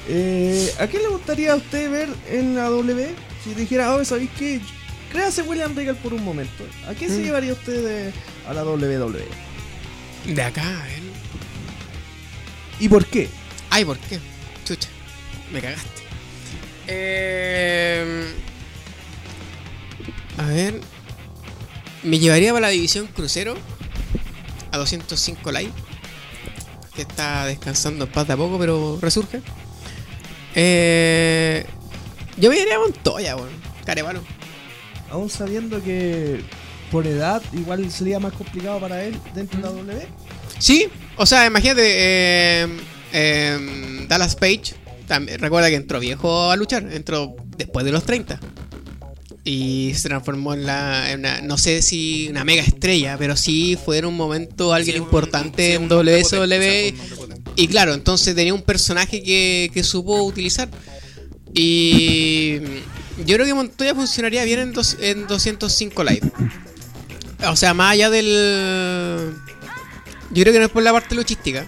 Eh, 0.08 0.70
¿A 0.78 0.86
quién 0.86 1.02
le 1.02 1.08
gustaría 1.08 1.52
a 1.52 1.56
usted 1.56 1.90
ver 1.90 2.08
en 2.30 2.54
la 2.56 2.64
W? 2.68 3.14
Si 3.42 3.54
dijera, 3.54 3.94
oh, 3.94 4.04
¿sabéis 4.04 4.30
qué? 4.38 4.60
Créase 5.14 5.42
William 5.42 5.74
Regal 5.76 5.94
por 5.96 6.12
un 6.12 6.24
momento. 6.24 6.64
¿A 6.88 6.92
quién 6.94 7.08
se 7.08 7.20
Mm. 7.20 7.22
llevaría 7.22 7.52
usted 7.52 7.84
de- 7.86 8.12
a 8.48 8.52
la 8.52 8.64
WWE? 8.64 9.24
De 10.26 10.42
acá, 10.42 10.86
¿eh? 10.88 11.00
¿Y 12.80 12.88
por 12.88 13.06
qué? 13.06 13.28
Ay, 13.70 13.84
¿por 13.84 13.96
qué? 13.98 14.18
Chucha, 14.66 14.88
me 15.52 15.60
cagaste. 15.60 16.02
Eh, 16.88 18.34
a 20.36 20.42
ver. 20.46 20.80
Me 22.02 22.18
llevaría 22.18 22.52
para 22.52 22.66
la 22.66 22.72
división 22.72 23.06
crucero 23.06 23.54
a 24.72 24.76
205 24.78 25.52
live. 25.52 25.72
Que 26.94 27.02
está 27.02 27.46
descansando 27.46 28.04
en 28.06 28.10
paz 28.10 28.26
de 28.26 28.32
a 28.34 28.36
poco, 28.36 28.58
pero 28.58 28.98
resurge. 29.00 29.40
Eh, 30.56 31.64
yo 32.36 32.50
me 32.50 32.56
llevaría 32.56 32.76
a 32.76 32.80
Montoya, 32.80 33.36
weón. 33.36 33.50
Carevalo. 33.84 34.22
Aún 35.14 35.30
sabiendo 35.30 35.80
que 35.82 36.40
por 36.90 37.06
edad 37.06 37.40
igual 37.52 37.88
sería 37.90 38.18
más 38.18 38.32
complicado 38.32 38.80
para 38.80 39.04
él 39.04 39.16
dentro 39.34 39.58
de 39.58 39.64
la 39.64 39.70
W. 39.70 40.06
Sí, 40.58 40.86
o 41.16 41.24
sea, 41.24 41.46
imagínate, 41.46 41.82
eh, 41.86 42.66
eh, 43.12 44.06
Dallas 44.08 44.34
Page, 44.34 44.74
también, 45.06 45.38
recuerda 45.38 45.68
que 45.70 45.76
entró 45.76 46.00
viejo 46.00 46.50
a 46.50 46.56
luchar, 46.56 46.88
entró 46.92 47.36
después 47.56 47.84
de 47.86 47.92
los 47.92 48.02
30. 48.04 48.40
Y 49.44 49.92
se 49.94 50.08
transformó 50.08 50.54
en, 50.54 50.64
la, 50.66 51.12
en 51.12 51.20
una, 51.20 51.40
no 51.42 51.58
sé 51.58 51.80
si 51.82 52.28
una 52.30 52.44
mega 52.44 52.62
estrella, 52.62 53.16
pero 53.18 53.36
sí 53.36 53.76
fue 53.82 53.98
en 53.98 54.06
un 54.06 54.16
momento 54.16 54.72
alguien 54.72 54.94
Sí, 54.96 55.00
un- 55.00 55.06
importante 55.06 55.66
sí, 55.68 55.72
en 55.74 55.82
un 55.82 55.88
WSW. 55.90 56.34
un 56.34 56.50
nombre 56.50 57.16
potente. 57.16 57.50
Y 57.54 57.68
claro, 57.68 57.94
entonces 57.94 58.34
tenía 58.34 58.52
un 58.54 58.62
personaje 58.62 59.22
que, 59.22 59.70
que 59.72 59.84
supo 59.84 60.22
utilizar. 60.24 60.68
Y 61.52 62.58
yo 63.18 63.34
creo 63.36 63.46
que 63.46 63.54
Montoya 63.54 63.94
funcionaría 63.94 64.44
bien 64.44 64.60
en, 64.60 64.72
dos- 64.72 64.96
en 65.00 65.26
205 65.26 66.04
Live. 66.04 66.30
O 67.48 67.56
sea, 67.56 67.74
más 67.74 67.92
allá 67.92 68.10
del... 68.10 69.34
Yo 70.30 70.42
creo 70.42 70.52
que 70.52 70.58
no 70.58 70.64
es 70.66 70.70
por 70.72 70.82
la 70.82 70.92
parte 70.92 71.14
luchística. 71.14 71.64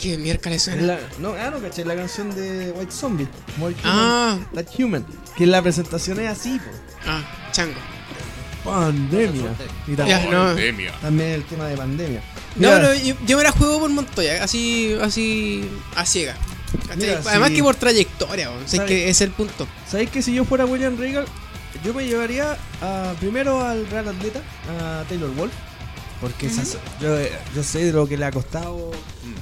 ¿Qué 0.00 0.18
miércoles 0.18 0.62
suena? 0.62 0.82
La- 0.82 1.00
no, 1.18 1.32
ah, 1.32 1.50
no, 1.50 1.60
caché 1.60 1.84
la 1.84 1.94
canción 1.96 2.34
de 2.34 2.70
White 2.72 2.92
Zombie. 2.92 3.26
More 3.56 3.74
Human, 3.82 3.84
Ah. 3.84 4.38
That 4.54 4.66
Human. 4.78 5.06
Que 5.36 5.46
la 5.46 5.62
presentación 5.62 6.20
es 6.20 6.30
así, 6.30 6.58
po. 6.58 6.70
Ah, 7.06 7.22
chango. 7.52 7.74
Pandemia. 8.64 9.50
Y 9.86 9.90
Ya, 9.92 9.96
también, 9.96 10.30
no. 10.30 10.92
también 11.00 11.28
el 11.30 11.44
tema 11.44 11.66
de 11.68 11.76
pandemia. 11.76 12.22
No, 12.56 12.94
yo, 12.94 13.14
yo 13.26 13.36
me 13.36 13.42
la 13.44 13.50
juego 13.52 13.80
por 13.80 13.90
Montoya, 13.90 14.42
así, 14.44 14.94
así, 15.02 15.68
a 15.96 16.04
ciega. 16.06 16.36
Además 17.26 17.48
sí. 17.50 17.54
que 17.56 17.62
por 17.62 17.74
trayectoria. 17.76 18.50
O 18.50 18.54
sea, 18.58 18.64
es 18.64 18.70
¿Sabe? 18.72 18.88
que 18.88 19.08
es 19.08 19.20
el 19.20 19.30
punto. 19.30 19.66
¿Sabéis 19.88 20.10
que 20.10 20.22
si 20.22 20.34
yo 20.34 20.44
fuera 20.44 20.64
William 20.66 20.96
Regal, 20.96 21.24
yo 21.84 21.92
me 21.94 22.06
llevaría 22.06 22.56
a- 22.80 23.14
primero 23.20 23.60
al 23.64 23.86
Real 23.90 24.08
Atleta, 24.08 24.40
a 24.80 25.04
Taylor 25.08 25.30
Wolf? 25.34 25.52
Porque 26.20 26.46
esas- 26.46 26.78
yo, 27.00 27.16
yo 27.54 27.62
sé 27.62 27.84
de 27.86 27.92
lo 27.92 28.06
que 28.08 28.16
le 28.16 28.24
ha 28.24 28.30
costado 28.30 28.90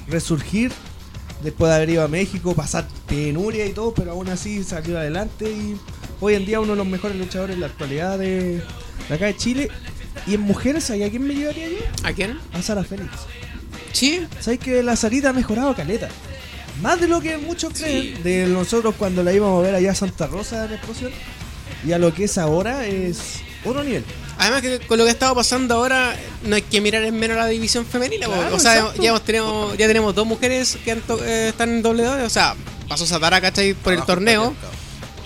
resurgir 0.07 0.71
después 1.43 1.69
de 1.69 1.75
haber 1.75 1.89
ido 1.89 2.03
a 2.03 2.07
México, 2.07 2.53
pasar 2.55 2.87
penuria 3.07 3.65
y 3.65 3.71
todo, 3.73 3.93
pero 3.93 4.11
aún 4.11 4.29
así 4.29 4.63
salió 4.63 4.97
adelante 4.97 5.45
y 5.49 5.77
hoy 6.21 6.35
en 6.35 6.45
día 6.45 6.59
uno 6.59 6.71
de 6.71 6.77
los 6.77 6.87
mejores 6.87 7.17
luchadores 7.17 7.55
en 7.55 7.61
la 7.61 7.67
actualidad 7.67 8.17
de, 8.17 8.61
de 9.09 9.13
acá 9.15 9.25
de 9.25 9.35
Chile. 9.37 9.69
Y 10.27 10.35
en 10.35 10.41
mujeres, 10.41 10.85
¿sabes 10.85 11.05
a 11.07 11.09
quién 11.09 11.25
me 11.27 11.33
llevaría 11.35 11.67
yo? 11.67 11.77
¿A 12.03 12.13
quién? 12.13 12.39
A 12.53 12.61
Sara 12.61 12.83
Félix. 12.83 13.09
Sí. 13.91 14.25
¿Sabes 14.39 14.59
que 14.59 14.81
la 14.83 14.95
Sarita 14.95 15.29
ha 15.29 15.33
mejorado 15.33 15.75
caleta? 15.75 16.07
Más 16.83 16.99
de 16.99 17.07
lo 17.07 17.19
que 17.21 17.37
muchos 17.37 17.73
creen 17.73 18.21
de 18.21 18.45
nosotros 18.45 18.93
cuando 18.97 19.23
la 19.23 19.33
íbamos 19.33 19.59
a 19.59 19.65
ver 19.65 19.75
allá 19.75 19.91
a 19.91 19.95
Santa 19.95 20.27
Rosa 20.27 20.65
en 20.65 20.73
explosión. 20.73 21.11
Y 21.87 21.91
a 21.93 21.97
lo 21.97 22.13
que 22.13 22.25
es 22.25 22.37
ahora 22.37 22.85
es 22.85 23.17
otro 23.65 23.83
nivel. 23.83 24.03
Además 24.37 24.61
que 24.61 24.79
con 24.79 24.97
lo 24.97 25.05
que 25.05 25.09
ha 25.09 25.13
estado 25.13 25.33
pasando 25.33 25.75
ahora, 25.75 26.15
no 26.43 26.55
hay 26.55 26.61
que 26.61 26.81
mirar 26.81 27.03
en 27.03 27.17
menos 27.17 27.37
la 27.37 27.47
división 27.47 27.85
femenina. 27.85 28.25
Claro, 28.27 28.55
o 28.55 28.59
sea, 28.59 28.75
exacto. 28.79 29.01
ya, 29.01 29.09
hemos 29.09 29.23
tenido, 29.23 29.75
ya 29.75 29.87
tenemos 29.87 30.13
dos 30.13 30.27
mujeres 30.27 30.77
que 30.83 30.91
eh, 30.91 31.47
están 31.49 31.69
en 31.69 31.81
doble 31.81 32.05
O 32.07 32.29
sea, 32.29 32.55
pasó 32.87 33.05
Satara, 33.05 33.39
¿cachai? 33.41 33.73
Por 33.73 33.93
el 33.93 34.03
torneo. 34.03 34.53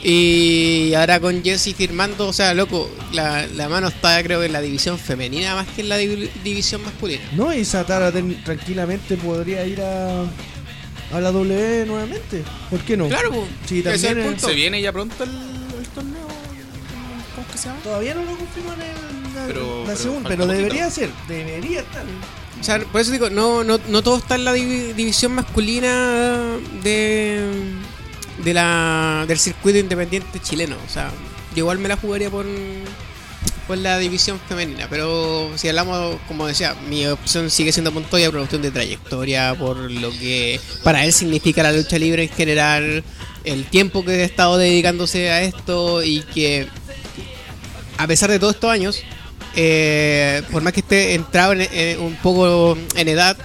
Y 0.03 0.93
ahora 0.93 1.19
con 1.19 1.43
Jesse 1.43 1.73
firmando, 1.75 2.27
o 2.27 2.33
sea, 2.33 2.53
loco, 2.53 2.89
la, 3.13 3.47
la 3.47 3.67
mano 3.67 3.87
está 3.87 4.21
creo 4.23 4.39
que 4.41 4.45
en 4.45 4.53
la 4.53 4.61
división 4.61 4.99
femenina 4.99 5.55
más 5.55 5.67
que 5.69 5.81
en 5.81 5.89
la 5.89 5.99
divi- 5.99 6.29
división 6.43 6.83
masculina. 6.83 7.21
No, 7.33 7.51
y 7.53 7.65
Satara 7.65 8.11
ten- 8.11 8.41
tranquilamente 8.43 9.17
podría 9.17 9.65
ir 9.65 9.81
a, 9.81 10.21
a 11.11 11.19
la 11.21 11.31
W 11.31 11.85
nuevamente. 11.85 12.43
¿Por 12.69 12.79
qué 12.81 12.97
no? 12.97 13.07
Claro. 13.07 13.31
Sí, 13.65 13.79
Ese 13.79 13.93
es 13.93 14.03
el 14.03 14.07
también 14.09 14.27
punto. 14.33 14.47
Se 14.47 14.53
viene 14.53 14.81
ya 14.81 14.91
pronto 14.91 15.23
el, 15.23 15.29
el 15.29 15.87
torneo. 15.93 16.27
¿Cómo 17.35 17.45
es 17.47 17.51
que 17.51 17.57
se 17.57 17.67
llama? 17.69 17.79
Todavía 17.81 18.13
no 18.15 18.23
lo 18.23 18.35
confirman 18.37 18.81
en 18.81 19.33
la, 19.35 19.45
Pero- 19.47 19.79
la 19.81 19.85
pero 19.85 19.97
segunda, 19.97 20.29
pero 20.29 20.43
poquito. 20.45 20.57
debería 20.57 20.89
ser. 20.89 21.09
Debería 21.27 21.79
estar. 21.81 22.03
O 22.59 22.63
sea, 22.63 22.79
por 22.79 23.01
eso 23.01 23.11
digo, 23.11 23.29
no, 23.29 23.63
no, 23.63 23.79
no 23.87 24.01
todo 24.01 24.17
está 24.17 24.35
en 24.35 24.43
la 24.45 24.55
divi- 24.55 24.93
división 24.95 25.31
masculina 25.33 26.57
de, 26.83 27.39
de 28.43 28.53
la, 28.53 29.25
del 29.27 29.37
circuito 29.37 29.77
independiente 29.77 30.39
chileno. 30.39 30.75
O 30.85 30.89
sea, 30.91 31.11
yo 31.51 31.59
igual 31.59 31.77
me 31.77 31.87
la 31.87 31.97
jugaría 31.97 32.31
por, 32.31 32.45
por 33.67 33.77
la 33.77 33.97
división 33.99 34.39
femenina. 34.47 34.87
Pero 34.89 35.51
si 35.55 35.67
hablamos, 35.67 36.17
como 36.27 36.47
decía, 36.47 36.75
mi 36.89 37.05
opción 37.07 37.49
sigue 37.49 37.71
siendo 37.71 37.91
Montoya 37.91 38.27
por 38.31 38.39
cuestión 38.39 38.61
de 38.61 38.71
trayectoria, 38.71 39.53
por 39.55 39.77
lo 39.91 40.09
que 40.11 40.59
para 40.83 41.03
él 41.05 41.11
significa 41.13 41.61
la 41.63 41.71
lucha 41.73 41.99
libre 41.99 42.23
en 42.23 42.29
general, 42.29 43.03
el 43.43 43.65
tiempo 43.65 44.03
que 44.05 44.11
ha 44.11 44.23
estado 44.25 44.57
dedicándose 44.57 45.29
a 45.29 45.41
esto 45.43 46.03
y 46.03 46.21
que 46.21 46.67
a 47.97 48.07
pesar 48.07 48.29
de 48.29 48.39
todos 48.39 48.55
estos 48.55 48.69
años, 48.71 49.01
eh, 49.55 50.41
por 50.51 50.61
más 50.61 50.73
que 50.73 50.81
esté 50.81 51.13
entrado 51.15 51.53
en- 51.53 51.61
en- 51.61 51.99
un 51.99 52.15
poco 52.17 52.77
en 52.95 53.07
edad 53.07 53.35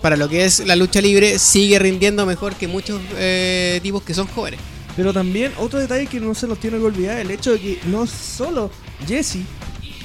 para 0.00 0.16
lo 0.16 0.28
que 0.28 0.44
es 0.44 0.60
la 0.60 0.76
lucha 0.76 1.00
libre, 1.00 1.38
sigue 1.38 1.78
rindiendo 1.78 2.24
mejor 2.24 2.54
que 2.54 2.68
muchos 2.68 3.00
eh, 3.16 3.80
tipos 3.82 4.02
que 4.02 4.14
son 4.14 4.26
jóvenes. 4.28 4.60
Pero 4.96 5.12
también 5.12 5.52
otro 5.58 5.78
detalle 5.78 6.06
que 6.06 6.20
no 6.20 6.34
se 6.34 6.46
nos 6.46 6.58
tiene 6.60 6.78
que 6.78 6.84
olvidar 6.84 7.18
el 7.18 7.30
hecho 7.30 7.52
de 7.52 7.60
que 7.60 7.78
no 7.86 8.06
solo 8.06 8.70
Jesse 9.06 9.38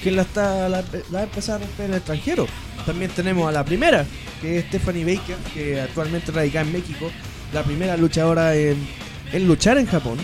que 0.04 0.12
la 0.12 0.24
está 0.24 0.68
la, 0.70 0.84
ha 1.16 1.24
empezado 1.24 1.60
a 1.60 1.62
romper 1.62 1.86
en 1.86 1.92
el 1.92 1.98
extranjero. 1.98 2.48
También 2.86 3.12
tenemos 3.12 3.48
a 3.48 3.52
la 3.52 3.64
primera, 3.64 4.06
que 4.42 4.60
es 4.60 4.66
Stephanie 4.66 5.06
Baker, 5.06 5.38
que 5.54 5.80
actualmente 5.80 6.32
radica 6.32 6.62
en 6.62 6.72
México, 6.74 7.10
la 7.54 7.64
primera 7.64 7.96
luchadora 7.96 8.56
en, 8.56 8.78
en 9.32 9.48
luchar 9.48 9.78
en 9.78 9.86
Japón, 9.86 10.18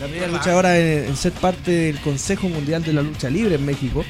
la 0.00 0.06
primera 0.06 0.28
luchadora 0.28 0.78
en, 0.78 1.06
en 1.06 1.16
ser 1.16 1.32
parte 1.32 1.70
del 1.70 2.00
Consejo 2.00 2.48
Mundial 2.48 2.84
de 2.84 2.92
la 2.92 3.02
Lucha 3.02 3.28
Libre 3.28 3.56
en 3.56 3.66
México. 3.66 4.04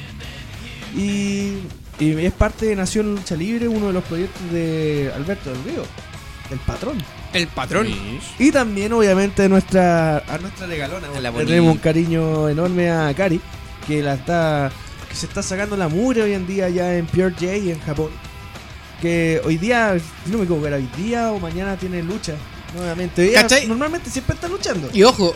Y, 0.95 1.53
y 1.99 2.11
es 2.19 2.33
parte 2.33 2.67
de 2.67 2.75
Nación 2.75 3.15
Lucha 3.15 3.35
Libre, 3.35 3.67
uno 3.67 3.87
de 3.87 3.93
los 3.93 4.03
proyectos 4.03 4.51
de 4.51 5.11
Alberto 5.15 5.49
del 5.49 5.63
Río, 5.63 5.83
el 6.51 6.59
patrón. 6.59 7.03
El 7.33 7.47
patrón. 7.47 7.87
Y 8.39 8.51
también, 8.51 8.93
obviamente, 8.93 9.43
a 9.43 9.49
nuestra, 9.49 10.19
a 10.19 10.37
nuestra 10.37 10.65
regalona. 10.67 11.07
A 11.07 11.19
la 11.19 11.21
Le 11.21 11.29
Boni. 11.31 11.45
tenemos 11.45 11.73
un 11.73 11.79
cariño 11.79 12.47
enorme 12.49 12.89
a 12.89 13.13
Kari, 13.13 13.41
que 13.87 14.01
la 14.03 14.15
está. 14.15 14.71
que 15.09 15.15
se 15.15 15.25
está 15.25 15.41
sacando 15.41 15.77
la 15.77 15.87
mugre 15.87 16.21
hoy 16.23 16.33
en 16.33 16.45
día 16.45 16.67
ya 16.69 16.95
en 16.95 17.05
Pure 17.05 17.31
J 17.31 17.45
en 17.53 17.79
Japón. 17.79 18.09
Que 19.01 19.41
hoy 19.45 19.57
día, 19.57 19.95
no 20.25 20.37
me 20.39 20.43
equivoco, 20.43 20.65
era 20.67 20.77
hoy 20.77 20.89
día 20.97 21.31
o 21.31 21.39
mañana 21.39 21.77
tiene 21.77 22.01
lucha 22.03 22.33
nuevamente. 22.75 23.33
Normalmente 23.67 24.09
siempre 24.09 24.35
está 24.35 24.47
luchando. 24.47 24.89
Y 24.91 25.03
ojo, 25.03 25.33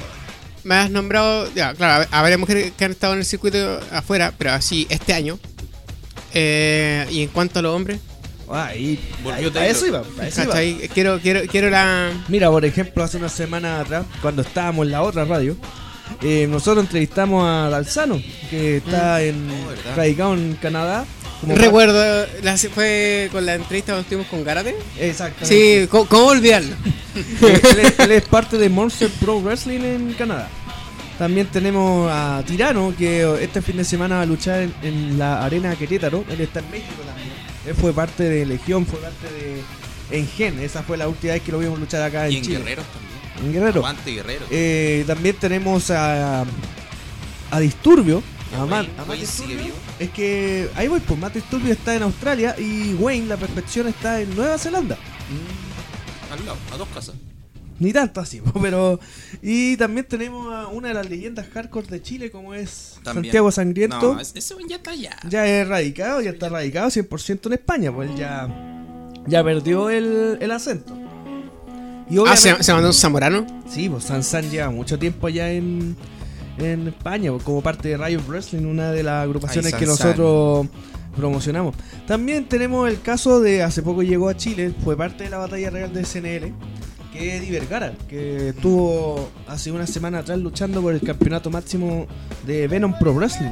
me 0.64 0.76
has 0.76 0.90
nombrado, 0.92 1.48
ya, 1.54 1.74
claro, 1.76 2.06
a 2.12 2.22
varias 2.22 2.40
mujeres 2.40 2.72
que 2.78 2.86
han 2.86 2.92
estado 2.92 3.14
en 3.14 3.20
el 3.20 3.26
circuito 3.26 3.80
afuera, 3.92 4.34
pero 4.38 4.52
así 4.52 4.88
este 4.90 5.14
año. 5.14 5.40
Eh, 6.34 7.06
y 7.12 7.22
en 7.24 7.30
cuanto 7.30 7.60
a 7.60 7.62
los 7.62 7.76
hombres, 7.76 8.00
Ah, 8.54 8.76
y, 8.76 9.00
Volvió 9.24 9.34
ahí- 9.34 9.44
para 9.44 9.54
Taylor. 9.54 9.72
eso 9.78 9.88
iba, 9.88 10.04
para 10.04 10.28
eso 10.28 10.42
iba. 10.44 10.52
¿cachai? 10.52 10.90
Quiero, 10.94 11.20
quiero, 11.22 11.42
quiero 11.48 11.70
la. 11.70 12.12
Mira, 12.28 12.50
por 12.50 12.66
ejemplo, 12.66 13.02
hace 13.02 13.16
una 13.16 13.30
semana 13.30 13.80
atrás, 13.80 14.06
cuando 14.22 14.42
estábamos 14.42 14.86
en 14.88 14.92
la 14.92 15.04
otra 15.04 15.24
radio, 15.24 15.56
eh, 16.22 16.48
nosotros 16.50 16.86
entrevistamos 16.86 17.44
a 17.46 17.70
Dalzano, 17.70 18.22
que 18.50 18.78
está 18.78 19.22
en, 19.22 19.50
Oh, 19.50 19.96
radicado 19.96 20.34
en 20.34 20.56
Canadá. 20.62 21.06
como 21.40 21.56
Recuerdo, 21.56 22.28
la, 22.44 22.58
fue 22.58 23.30
con 23.32 23.46
la 23.46 23.56
entrevista 23.56 23.94
cuando 23.94 24.02
estuvimos 24.04 24.28
con 24.28 24.44
Garate. 24.44 24.76
Exactamente. 25.00 25.82
Sí, 25.82 25.88
¿cómo, 25.88 26.06
cómo 26.06 26.26
olvidarlo? 26.28 26.76
él, 27.16 27.80
es, 27.80 28.00
él 28.00 28.12
es 28.12 28.24
parte 28.24 28.58
de 28.58 28.70
Monster 28.70 29.10
Pro 29.20 29.40
Wrestling 29.42 29.80
en 29.80 30.14
Canadá. 30.14 30.50
También 31.18 31.48
tenemos 31.48 32.10
a 32.12 32.44
Tirano, 32.48 32.94
que 32.98 33.44
este 33.44 33.62
fin 33.62 33.78
de 33.78 33.84
semana 33.84 34.16
va 34.18 34.22
a 34.22 34.26
luchar 34.26 34.62
en, 34.62 34.74
en 34.82 35.20
la 35.20 35.44
Arena 35.44 35.76
Querétaro. 35.76 36.26
Él 36.30 36.42
está 36.42 36.60
en 36.62 36.72
México 36.72 37.02
también. 37.06 37.30
Él 37.68 37.76
fue 37.76 37.94
parte 37.94 38.24
de 38.24 38.46
Legión, 38.46 38.86
fue 38.88 39.00
parte 39.00 39.28
de 39.32 40.18
Engen. 40.18 40.60
Esa 40.60 40.82
fue 40.84 40.98
la 40.98 41.08
última 41.08 41.34
vez 41.34 41.44
que 41.44 41.52
lo 41.52 41.60
vimos 41.60 41.80
luchar 41.80 42.02
acá 42.02 42.26
en, 42.26 42.34
Y 42.34 42.38
en 42.38 42.44
Chile. 42.44 42.58
Guerreros 42.60 42.86
también. 42.88 43.11
Guerrero. 43.52 43.80
Aguante 43.80 44.12
Guerrero. 44.12 44.46
Eh, 44.52 45.04
también 45.08 45.36
tenemos 45.38 45.90
a, 45.92 46.46
a 47.52 47.60
Disturbio. 47.60 48.22
A 48.58 48.66
Wayne- 48.66 48.90
a 48.98 49.00
Matt 49.00 49.10
Wayne 49.10 49.26
sigue 49.26 49.56
vivo. 49.56 49.76
Es 50.00 50.10
que 50.10 50.70
ahí 50.76 50.88
voy, 50.88 51.00
pues 51.00 51.18
Matt 51.20 51.34
Disturbio 51.36 51.72
está 51.72 51.96
en 51.96 52.04
Australia 52.04 52.56
y 52.60 52.94
Wayne, 52.96 53.28
la 53.28 53.38
perfección, 53.38 53.88
está 53.88 54.20
en 54.22 54.36
Nueva 54.36 54.58
Zelanda. 54.58 54.96
Mm, 54.96 56.34
al 56.34 56.46
lado, 56.46 56.58
a 56.74 56.78
dos 56.78 56.88
casas. 56.94 57.16
Ni 57.80 57.94
tanto 57.94 58.20
así, 58.22 58.42
pero. 58.62 59.00
Y 59.42 59.76
también 59.78 60.06
tenemos 60.06 60.54
a 60.54 60.68
una 60.68 60.90
de 60.90 60.94
las 60.94 61.10
leyendas 61.10 61.48
hardcore 61.52 61.88
de 61.88 62.02
Chile, 62.02 62.30
como 62.30 62.54
es 62.54 63.00
También. 63.04 63.26
Santiago 63.26 63.52
Sangriento. 63.52 64.14
No, 64.16 64.20
ese 64.20 64.56
ya 64.68 64.76
está 64.76 64.92
allá. 64.92 65.18
Ya 65.28 65.48
es 65.48 65.68
radicado, 65.68 66.22
ya 66.22 66.30
está 66.32 66.50
radicado 66.50 66.90
100% 66.90 67.48
en 67.48 67.54
España, 67.54 67.92
pues 67.92 68.16
ya. 68.16 68.48
Ya 69.28 69.44
perdió 69.44 69.90
el, 69.90 70.38
el 70.42 70.52
acento. 70.52 70.96
Y 72.12 72.18
Ah. 72.28 72.36
¿se, 72.36 72.62
se 72.62 72.74
mandó 72.74 72.90
un 72.90 72.94
zamorano. 72.94 73.46
Sí, 73.70 73.88
pues 73.90 74.04
Sansan 74.04 74.50
lleva 74.52 74.70
mucho 74.70 75.00
tiempo 75.00 75.28
allá 75.28 75.52
en, 75.52 75.96
en 76.58 76.88
España, 76.90 77.32
pues, 77.32 77.44
como 77.44 77.62
parte 77.62 77.90
de 77.90 77.98
Riot 77.98 78.22
Wrestling, 78.28 78.66
una 78.66 78.92
de 78.92 79.04
las 79.04 79.24
agrupaciones 79.24 79.74
Ay, 79.74 79.80
que 79.80 79.86
nosotros 79.86 80.68
promocionamos. 81.16 81.76
También 82.08 82.46
tenemos 82.46 82.90
el 82.90 83.02
caso 83.02 83.40
de 83.40 83.64
hace 83.64 83.82
poco 83.82 84.04
llegó 84.04 84.30
a 84.30 84.36
Chile, 84.36 84.74
fue 84.84 84.98
parte 84.98 85.24
de 85.24 85.30
la 85.30 85.38
batalla 85.38 85.70
real 85.70 85.94
de 85.94 86.04
SNL, 86.06 86.54
que 87.14 87.36
es 87.36 87.42
Eddie 87.44 87.52
Vergara, 87.60 87.94
que 88.10 88.50
estuvo 88.50 89.30
hace 89.48 89.72
una 89.72 89.88
semana 89.88 90.20
atrás 90.20 90.40
luchando 90.40 90.82
por 90.82 90.94
el 90.94 91.02
campeonato 91.02 91.50
máximo 91.50 92.08
de 92.46 92.68
Venom 92.68 92.94
Pro 93.00 93.14
Wrestling. 93.14 93.52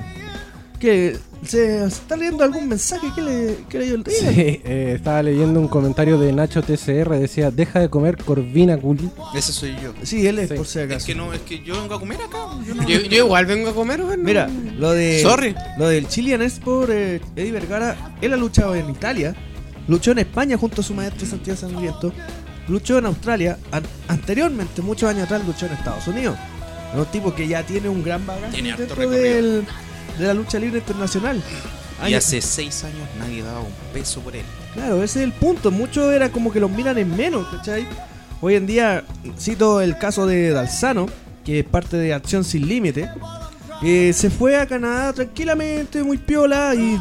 Que 0.79 1.17
¿Se, 1.45 1.85
está 1.85 2.15
leyendo 2.17 2.43
algún 2.43 2.67
mensaje? 2.67 3.07
¿Qué 3.15 3.21
le, 3.21 3.57
qué 3.69 3.79
leyó 3.79 3.95
el 3.95 4.03
Sí, 4.05 4.25
River? 4.25 4.61
eh, 4.65 4.93
estaba 4.95 5.23
leyendo 5.23 5.59
un 5.59 5.67
comentario 5.69 6.17
de 6.19 6.31
Nacho 6.33 6.61
TCR, 6.61 7.09
decía, 7.17 7.49
deja 7.51 7.79
de 7.79 7.89
comer 7.89 8.17
corvina 8.17 8.77
culi. 8.77 9.09
Ese 9.33 9.51
soy 9.53 9.73
yo. 9.81 9.93
Sí, 10.03 10.25
él 10.27 10.39
es 10.39 10.49
Sí. 10.49 10.55
por 10.55 10.65
si 10.65 10.79
Es 10.79 10.85
acaso. 10.85 11.05
que 11.05 11.15
no, 11.15 11.33
es 11.33 11.39
que 11.41 11.61
yo 11.63 11.79
vengo 11.81 11.95
a 11.95 11.99
comer 11.99 12.17
acá. 12.21 12.39
Yo 12.67 12.75
no- 12.75 12.87
Yo, 12.87 12.99
yo 12.99 13.17
igual 13.25 13.45
vengo 13.45 13.69
a 13.69 13.73
comer, 13.73 14.01
weón. 14.03 14.21
Mira, 14.23 14.49
lo 14.77 14.91
de 14.91 15.21
Sorry. 15.21 15.55
lo 15.77 15.87
del 15.87 16.07
Chilean 16.07 16.41
Sport, 16.41 16.89
eh, 16.91 17.21
Eddie 17.35 17.51
Vergara, 17.53 18.15
él 18.21 18.33
ha 18.33 18.37
luchado 18.37 18.75
en 18.75 18.89
Italia, 18.89 19.33
luchó 19.87 20.11
en 20.11 20.19
España 20.19 20.57
junto 20.57 20.81
a 20.81 20.83
su 20.83 20.93
maestro 20.93 21.25
Santiago 21.25 21.57
Sangriento, 21.59 22.11
luchó 22.67 22.97
en 22.97 23.05
Australia, 23.05 23.57
an- 23.71 23.83
anteriormente, 24.09 24.81
muchos 24.81 25.09
años 25.09 25.23
atrás, 25.23 25.41
luchó 25.45 25.65
en 25.67 25.73
Estados 25.73 26.05
Unidos. 26.07 26.37
Es 26.93 26.99
un 26.99 27.05
tipo 27.05 27.33
que 27.33 27.47
ya 27.47 27.63
tiene 27.63 27.87
un 27.87 28.03
gran 28.03 28.25
bagaje 28.25 28.53
Tiene 28.53 28.71
harto 28.71 28.95
recorrido. 28.95 29.11
del- 29.11 29.65
de 30.19 30.27
la 30.27 30.33
lucha 30.33 30.59
libre 30.59 30.79
internacional. 30.79 31.41
Y 32.07 32.13
hace 32.13 32.41
seis 32.41 32.83
años 32.83 33.07
nadie 33.17 33.43
daba 33.43 33.59
un 33.59 33.73
peso 33.93 34.21
por 34.21 34.35
él. 34.35 34.45
Claro, 34.73 35.03
ese 35.03 35.19
es 35.19 35.25
el 35.25 35.33
punto. 35.33 35.71
Muchos 35.71 36.13
era 36.13 36.29
como 36.31 36.51
que 36.51 36.59
los 36.59 36.71
miran 36.71 36.97
en 36.97 37.15
menos, 37.15 37.47
¿cachai? 37.47 37.87
Hoy 38.41 38.55
en 38.55 38.65
día, 38.65 39.03
cito 39.37 39.81
el 39.81 39.97
caso 39.97 40.25
de 40.25 40.51
Dalzano, 40.51 41.07
que 41.43 41.59
es 41.59 41.65
parte 41.65 41.97
de 41.97 42.13
Acción 42.13 42.45
Sin 42.45 42.67
Límite, 42.67 43.09
que 43.81 44.13
se 44.13 44.29
fue 44.29 44.55
a 44.57 44.65
Canadá 44.65 45.11
tranquilamente, 45.11 46.03
muy 46.03 46.17
piola, 46.17 46.73
y 46.73 46.97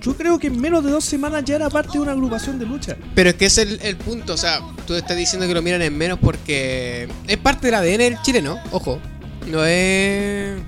yo 0.00 0.16
creo 0.16 0.38
que 0.38 0.46
en 0.46 0.60
menos 0.60 0.84
de 0.84 0.90
dos 0.90 1.04
semanas 1.04 1.44
ya 1.44 1.56
era 1.56 1.68
parte 1.68 1.94
de 1.94 2.00
una 2.00 2.12
agrupación 2.12 2.56
de 2.58 2.66
lucha. 2.66 2.96
Pero 3.16 3.30
es 3.30 3.36
que 3.36 3.46
ese 3.46 3.62
es 3.62 3.68
el, 3.68 3.80
el 3.82 3.96
punto, 3.96 4.34
o 4.34 4.36
sea, 4.36 4.60
tú 4.86 4.94
estás 4.94 5.16
diciendo 5.16 5.48
que 5.48 5.54
lo 5.54 5.62
miran 5.62 5.82
en 5.82 5.96
menos 5.96 6.20
porque 6.20 7.08
es 7.26 7.36
parte 7.38 7.66
del 7.66 7.74
ADN 7.74 7.98
del 7.98 8.22
chileno, 8.22 8.60
ojo. 8.70 9.00
No 9.48 9.64
es. 9.64 10.60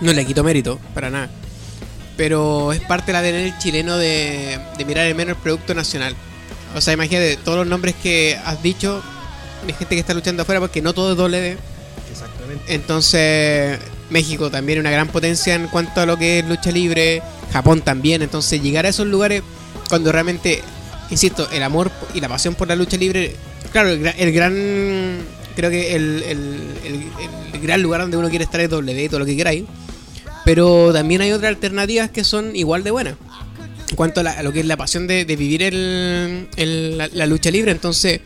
No 0.00 0.12
le 0.12 0.24
quito 0.24 0.42
mérito, 0.44 0.78
para 0.94 1.10
nada. 1.10 1.30
Pero 2.16 2.72
es 2.72 2.80
parte 2.80 3.12
del 3.12 3.16
ADN 3.16 3.58
chileno 3.58 3.96
de, 3.96 4.58
de 4.76 4.84
mirar 4.84 5.06
en 5.06 5.16
menos 5.16 5.36
el 5.36 5.42
producto 5.42 5.74
nacional. 5.74 6.14
O 6.74 6.80
sea, 6.80 6.92
imagínate, 6.94 7.36
todos 7.38 7.58
los 7.58 7.66
nombres 7.66 7.94
que 8.02 8.38
has 8.44 8.62
dicho, 8.62 9.02
de 9.66 9.72
gente 9.72 9.94
que 9.96 10.00
está 10.00 10.14
luchando 10.14 10.42
afuera, 10.42 10.60
porque 10.60 10.82
no 10.82 10.92
todo 10.92 11.12
es 11.12 11.16
W. 11.16 11.56
Exactamente. 12.10 12.74
Entonces, 12.74 13.78
México 14.10 14.50
también 14.50 14.78
es 14.78 14.80
una 14.82 14.90
gran 14.90 15.08
potencia 15.08 15.54
en 15.54 15.68
cuanto 15.68 16.00
a 16.00 16.06
lo 16.06 16.16
que 16.18 16.40
es 16.40 16.44
lucha 16.46 16.70
libre. 16.70 17.22
Japón 17.52 17.80
también. 17.82 18.22
Entonces, 18.22 18.62
llegar 18.62 18.86
a 18.86 18.90
esos 18.90 19.06
lugares 19.06 19.42
cuando 19.88 20.12
realmente, 20.12 20.62
insisto, 21.10 21.48
el 21.50 21.62
amor 21.62 21.90
y 22.14 22.20
la 22.20 22.28
pasión 22.28 22.54
por 22.54 22.68
la 22.68 22.76
lucha 22.76 22.96
libre. 22.96 23.34
Claro, 23.72 23.88
el, 23.90 24.02
gra- 24.02 24.14
el 24.18 24.32
gran. 24.32 25.18
Creo 25.56 25.70
que 25.70 25.94
el, 25.96 26.22
el- 26.22 26.70
el- 26.84 27.54
el 27.54 27.60
gran 27.60 27.82
lugar 27.82 28.00
donde 28.02 28.16
uno 28.16 28.28
quiere 28.30 28.44
estar 28.44 28.60
es 28.60 28.70
W, 28.70 29.08
todo 29.08 29.20
lo 29.20 29.26
que 29.26 29.36
queráis. 29.36 29.64
Pero 30.50 30.92
también 30.92 31.20
hay 31.20 31.30
otras 31.30 31.48
alternativas 31.50 32.10
que 32.10 32.24
son 32.24 32.56
igual 32.56 32.82
de 32.82 32.90
buenas. 32.90 33.14
En 33.88 33.94
cuanto 33.94 34.18
a, 34.18 34.24
la- 34.24 34.32
a 34.32 34.42
lo 34.42 34.52
que 34.52 34.58
es 34.58 34.66
la 34.66 34.76
pasión 34.76 35.06
de, 35.06 35.24
de 35.24 35.36
vivir 35.36 35.62
el- 35.62 36.48
la, 37.14 37.26
lucha 37.26 37.52
libre, 37.52 37.70
entonces 37.70 38.20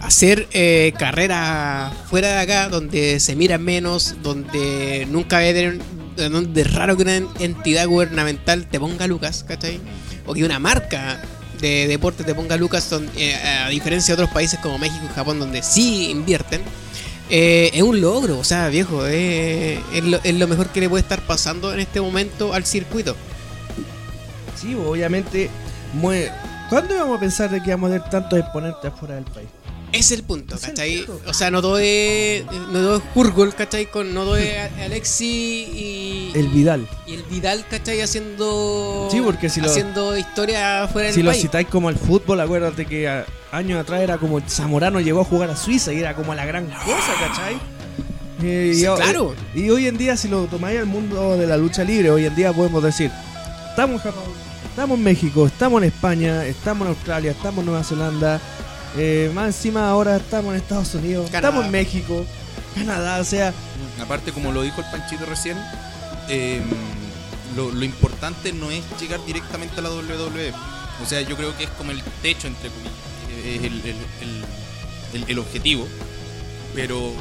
hacer 0.00 0.48
eh, 0.52 0.94
carrera 0.98 1.92
fuera 2.08 2.28
de 2.28 2.38
acá, 2.40 2.70
donde 2.70 3.20
se 3.20 3.36
mira 3.36 3.58
menos, 3.58 4.14
donde 4.22 5.06
nunca 5.10 5.36
va 5.36 5.42
a 5.42 5.52
tener, 5.52 5.78
donde 6.16 6.62
es 6.62 6.72
raro 6.72 6.96
que 6.96 7.02
una 7.02 7.16
en- 7.16 7.28
entidad 7.40 7.86
gubernamental 7.86 8.66
te 8.66 8.80
ponga 8.80 9.06
Lucas, 9.06 9.44
¿cachai? 9.46 9.80
O 10.24 10.32
que 10.32 10.44
una 10.44 10.58
marca 10.58 11.20
de 11.60 11.86
deporte 11.88 12.24
te 12.24 12.34
ponga 12.34 12.56
Lucas, 12.56 12.88
don- 12.88 13.10
eh, 13.18 13.34
a 13.34 13.68
diferencia 13.68 14.16
de 14.16 14.22
otros 14.22 14.32
países 14.34 14.58
como 14.60 14.78
México 14.78 15.04
y 15.04 15.14
Japón, 15.14 15.38
donde 15.38 15.62
sí 15.62 16.08
invierten. 16.10 16.62
Eh, 17.30 17.70
es 17.72 17.82
un 17.82 18.00
logro, 18.00 18.38
o 18.38 18.44
sea, 18.44 18.68
viejo, 18.68 19.06
eh, 19.06 19.80
es, 19.94 20.04
lo, 20.04 20.18
es 20.22 20.34
lo 20.34 20.46
mejor 20.48 20.68
que 20.68 20.80
le 20.80 20.88
puede 20.88 21.02
estar 21.02 21.20
pasando 21.26 21.72
en 21.72 21.80
este 21.80 22.00
momento 22.00 22.52
al 22.54 22.64
circuito. 22.66 23.16
Sí, 24.56 24.74
obviamente. 24.74 25.48
mue- 25.94 26.30
¿Cuándo 26.68 26.94
íbamos 26.94 27.16
a 27.16 27.20
pensar 27.20 27.50
de 27.50 27.60
que 27.62 27.68
íbamos 27.70 27.90
a 27.90 27.94
tener 27.94 28.10
tantos 28.10 28.38
exponentes 28.38 28.84
afuera 28.84 29.14
del 29.16 29.24
país? 29.24 29.48
Ese 29.92 30.14
es 30.14 30.20
el 30.20 30.22
punto, 30.24 30.54
el 30.54 30.60
¿cachai? 30.60 31.02
punto. 31.04 31.22
O 31.30 31.34
sea, 31.34 31.50
no 31.50 31.58
es, 31.78 32.44
no 32.46 32.72
todo 32.72 32.96
es 32.98 33.02
Hurgul, 33.14 33.54
¿cachai? 33.54 33.86
Con, 33.90 34.14
no 34.14 34.34
a- 34.34 34.84
Alexi 34.84 35.24
y, 35.24 36.32
El 36.34 36.48
Vidal. 36.48 36.86
y 37.06 37.14
el 37.14 37.22
Vidal, 37.24 37.64
¿cachai? 37.68 38.00
Haciendo, 38.00 39.08
Sí, 39.10 39.20
porque 39.20 39.48
si 39.48 39.60
lo- 39.60 39.66
haciendo 39.68 40.16
historia 40.16 40.86
fuera 40.92 41.06
del 41.08 41.14
Si 41.14 41.22
lo 41.22 41.32
citáis 41.32 41.66
como 41.68 41.90
el 41.90 41.96
fútbol, 41.96 42.40
acuérdate 42.40 42.86
que 42.86 43.08
a- 43.08 43.26
años 43.52 43.80
atrás 43.80 44.00
era 44.02 44.16
como 44.18 44.40
Zamorano 44.48 45.00
llegó 45.00 45.20
a 45.22 45.24
jugar 45.24 45.50
a 45.50 45.56
Suiza 45.56 45.92
y 45.92 45.98
era 45.98 46.14
como 46.14 46.34
la 46.34 46.44
gran 46.46 46.66
cosa, 46.66 47.12
¿cachai? 47.20 47.54
Eh, 48.42 48.72
Sí, 48.74 48.82
y, 48.82 48.96
claro. 48.96 49.34
y 49.54 49.68
hoy 49.70 49.86
en 49.86 49.98
día, 49.98 50.16
si 50.16 50.28
lo 50.28 50.44
tomáis 50.46 50.78
al 50.78 50.86
mundo 50.86 51.36
de 51.36 51.46
la 51.46 51.56
lucha 51.56 51.84
libre, 51.84 52.10
hoy 52.10 52.24
en 52.26 52.34
día 52.34 52.52
podemos 52.52 52.82
decir: 52.82 53.10
estamos 53.68 53.96
en 53.96 54.12
Japón, 54.12 54.32
estamos 54.70 54.96
en 54.98 55.04
México, 55.04 55.46
estamos 55.46 55.82
en 55.82 55.88
España, 55.88 56.46
estamos 56.46 56.86
en 56.86 56.94
Australia, 56.94 57.32
estamos 57.32 57.58
en 57.58 57.66
Nueva 57.66 57.84
Zelanda, 57.84 58.40
eh, 58.96 59.30
más 59.34 59.46
encima 59.46 59.88
ahora 59.90 60.16
estamos 60.16 60.54
en 60.54 60.60
Estados 60.60 60.94
Unidos, 60.94 61.30
Canadá. 61.30 61.48
estamos 61.48 61.66
en 61.66 61.70
México, 61.72 62.24
Canadá, 62.74 63.20
o 63.20 63.24
sea, 63.24 63.52
Aparte, 64.00 64.32
como 64.32 64.52
lo 64.52 64.62
dijo 64.62 64.80
el 64.80 64.86
Panchito 64.90 65.26
recién, 65.26 65.58
eh, 66.28 66.60
lo, 67.56 67.70
lo 67.70 67.84
importante 67.84 68.52
no 68.52 68.70
es 68.70 68.82
llegar 69.00 69.24
directamente 69.26 69.78
a 69.78 69.82
la 69.82 69.90
WWE. 69.90 70.52
O 71.02 71.06
sea, 71.06 71.20
yo 71.22 71.36
creo 71.36 71.56
que 71.56 71.64
es 71.64 71.70
como 71.70 71.90
el 71.90 72.02
techo, 72.22 72.46
entre 72.46 72.70
comillas. 72.70 72.92
Es 73.44 73.62
el, 73.64 73.82
el- 75.14 75.24
el- 75.28 75.38
objetivo. 75.38 75.86
Pero, 76.74 77.12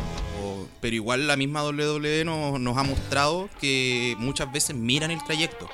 pero 0.80 0.96
igual 0.96 1.28
la 1.28 1.36
misma 1.36 1.64
WWE 1.64 2.24
nos, 2.26 2.60
nos 2.60 2.78
ha 2.78 2.84
mostrado 2.84 3.50
que 3.60 4.16
muchas 4.20 4.52
veces 4.52 4.76
miran 4.76 5.12
el 5.12 5.24
trayecto. 5.26 5.68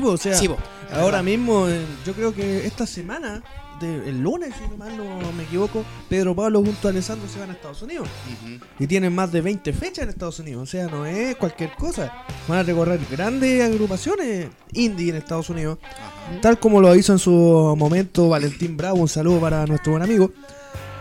po, 0.00 0.08
o 0.10 0.16
sea, 0.16 0.38
po. 0.46 0.58
Ahora 0.92 1.22
mismo, 1.22 1.68
eh, 1.68 1.84
yo 2.04 2.12
creo 2.14 2.34
que 2.34 2.66
esta 2.66 2.86
semana, 2.86 3.42
de- 3.82 4.08
el 4.08 4.22
lunes, 4.22 4.54
si 4.58 4.66
no 4.70 4.76
mal 4.78 4.96
no 4.96 5.04
me 5.32 5.42
equivoco, 5.42 5.84
Pedro 6.08 6.34
Pablo 6.34 6.62
junto 6.64 6.88
a 6.88 6.90
Alessandro 6.90 7.28
se 7.28 7.38
van 7.38 7.50
a 7.50 7.52
Estados 7.52 7.82
Unidos. 7.82 8.08
Y 8.78 8.86
tienen 8.86 9.14
más 9.14 9.30
de 9.30 9.42
20 9.42 9.72
fechas 9.74 10.04
en 10.04 10.08
Estados 10.10 10.38
Unidos. 10.38 10.62
O 10.62 10.66
sea, 10.66 10.86
no 10.86 11.04
es 11.04 11.36
cualquier 11.36 11.72
cosa. 11.72 12.10
Van 12.48 12.58
a 12.60 12.62
recorrer 12.62 12.98
grandes 13.10 13.62
agrupaciones 13.62 14.48
indie 14.72 15.10
en 15.10 15.16
Estados 15.16 15.50
Unidos. 15.50 15.78
Tal 16.40 16.58
como 16.58 16.80
lo 16.80 16.94
hizo 16.96 17.12
en 17.12 17.18
su 17.18 17.74
momento 17.76 18.30
Valentín 18.30 18.76
Bravo. 18.78 18.96
Un 19.00 19.08
saludo 19.08 19.40
para 19.40 19.66
nuestro 19.66 19.92
buen 19.92 20.02
amigo. 20.02 20.30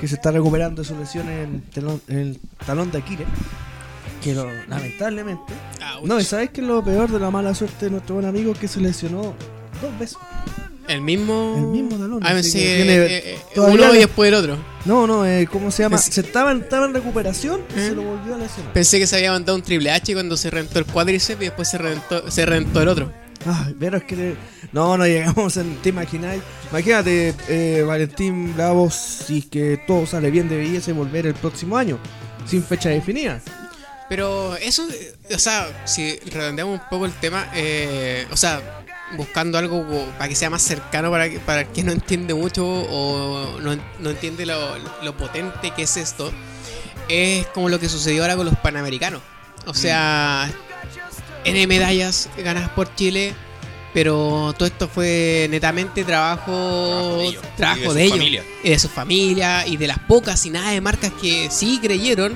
Que 0.01 0.07
se 0.07 0.15
está 0.15 0.31
recuperando 0.31 0.81
de 0.81 0.87
su 0.87 0.97
lesión 0.97 1.29
en 1.29 1.39
el, 1.55 1.63
telón- 1.71 2.01
en 2.07 2.17
el 2.17 2.39
talón 2.65 2.89
de 2.91 2.97
Aquiles. 2.97 3.27
Que 4.23 4.33
lo- 4.33 4.45
lamentablemente. 4.67 5.53
Ouch. 5.95 6.05
No, 6.07 6.19
y 6.19 6.23
sabes 6.23 6.49
que 6.49 6.61
lo 6.61 6.83
peor 6.83 7.09
de 7.11 7.19
la 7.19 7.29
mala 7.31 7.53
suerte 7.55 7.85
de 7.85 7.91
nuestro 7.91 8.15
buen 8.15 8.27
amigo 8.27 8.53
que 8.53 8.67
se 8.67 8.79
lesionó 8.81 9.33
dos 9.81 9.99
veces. 9.99 10.17
El 10.91 11.01
mismo. 11.01 11.55
El 11.57 11.65
mismo 11.67 11.97
talón, 11.97 12.19
Ah, 12.23 12.31
pensé 12.33 12.59
que 12.59 12.75
tiene- 12.75 12.95
eh, 13.05 13.23
eh, 13.55 13.59
uno 13.59 13.89
y 13.89 13.93
le- 13.93 13.99
después 13.99 14.27
el 14.29 14.33
otro. 14.35 14.57
No, 14.85 15.05
no, 15.07 15.25
eh, 15.25 15.47
¿cómo 15.51 15.69
se 15.71 15.83
llama? 15.83 15.97
Se 15.97 16.21
estaba, 16.21 16.51
en- 16.51 16.61
estaba 16.61 16.85
en 16.85 16.93
recuperación 16.93 17.61
y 17.75 17.79
se 17.79 17.91
lo 17.95 18.01
volvió 18.03 18.35
a 18.35 18.37
lesionar. 18.37 18.73
Pensé 18.73 18.99
que 18.99 19.07
se 19.07 19.15
había 19.17 19.31
mandado 19.31 19.55
un 19.55 19.61
triple 19.63 19.91
H 19.91 20.13
cuando 20.13 20.35
se 20.37 20.49
reventó 20.49 20.79
el 20.79 20.85
cuádriceps 20.85 21.41
y 21.41 21.45
después 21.45 21.69
se 21.69 21.77
reventó, 21.77 22.29
se 22.31 22.45
reventó 22.45 22.81
el 22.81 22.87
otro. 22.87 23.11
Ay, 23.45 23.75
pero 23.79 23.97
es 23.97 24.03
que 24.03 24.35
no, 24.71 24.97
no 24.97 25.05
llegamos 25.07 25.57
en, 25.57 25.75
te 25.77 25.89
imagináis. 25.89 26.41
Imagínate, 26.69 27.33
eh, 27.49 27.83
Valentín 27.85 28.53
Bravo, 28.55 28.89
si 28.91 29.39
es 29.39 29.45
que 29.47 29.79
todo 29.87 30.05
sale 30.05 30.29
bien, 30.29 30.47
debiese 30.47 30.93
volver 30.93 31.25
el 31.25 31.33
próximo 31.33 31.75
año, 31.77 31.97
sin 32.45 32.63
fecha 32.63 32.89
definida. 32.89 33.41
Pero 34.09 34.55
eso, 34.57 34.85
o 35.33 35.39
sea, 35.39 35.67
si 35.85 36.17
redondeamos 36.19 36.81
un 36.81 36.89
poco 36.89 37.05
el 37.05 37.13
tema, 37.13 37.47
eh, 37.55 38.27
o 38.29 38.35
sea, 38.37 38.80
buscando 39.17 39.57
algo 39.57 39.85
para 40.17 40.29
que 40.29 40.35
sea 40.35 40.49
más 40.49 40.61
cercano 40.61 41.11
para, 41.11 41.29
que- 41.29 41.39
para 41.39 41.61
el 41.61 41.67
que 41.67 41.83
no 41.83 41.91
entiende 41.91 42.33
mucho 42.33 42.65
o 42.65 43.59
no, 43.59 43.77
no 43.99 44.09
entiende 44.09 44.45
lo, 44.45 44.77
lo 45.03 45.17
potente 45.17 45.71
que 45.71 45.83
es 45.83 45.97
esto, 45.97 46.31
es 47.09 47.45
como 47.47 47.69
lo 47.69 47.79
que 47.79 47.89
sucedió 47.89 48.23
ahora 48.23 48.35
con 48.35 48.45
los 48.45 48.55
panamericanos. 48.57 49.21
O 49.65 49.73
sea, 49.73 50.49
N 51.45 51.67
medallas 51.67 52.29
ganadas 52.37 52.69
por 52.69 52.93
Chile, 52.95 53.33
pero 53.93 54.53
todo 54.57 54.67
esto 54.67 54.87
fue 54.87 55.47
netamente 55.49 56.03
trabajo, 56.03 56.51
Trabajo 56.51 57.19
de 57.19 57.25
ellos. 57.27 57.43
Y 57.77 57.87
de 57.87 57.93
de 57.93 58.03
ellos, 58.05 58.17
familia. 58.17 58.43
y 58.63 58.69
de 58.69 58.79
su 58.79 58.89
familia 58.89 59.67
y 59.67 59.77
de 59.77 59.87
las 59.87 59.99
pocas 59.99 60.45
y 60.45 60.49
nada 60.49 60.71
de 60.71 60.81
marcas 60.81 61.11
que 61.21 61.49
sí 61.51 61.79
creyeron. 61.81 62.33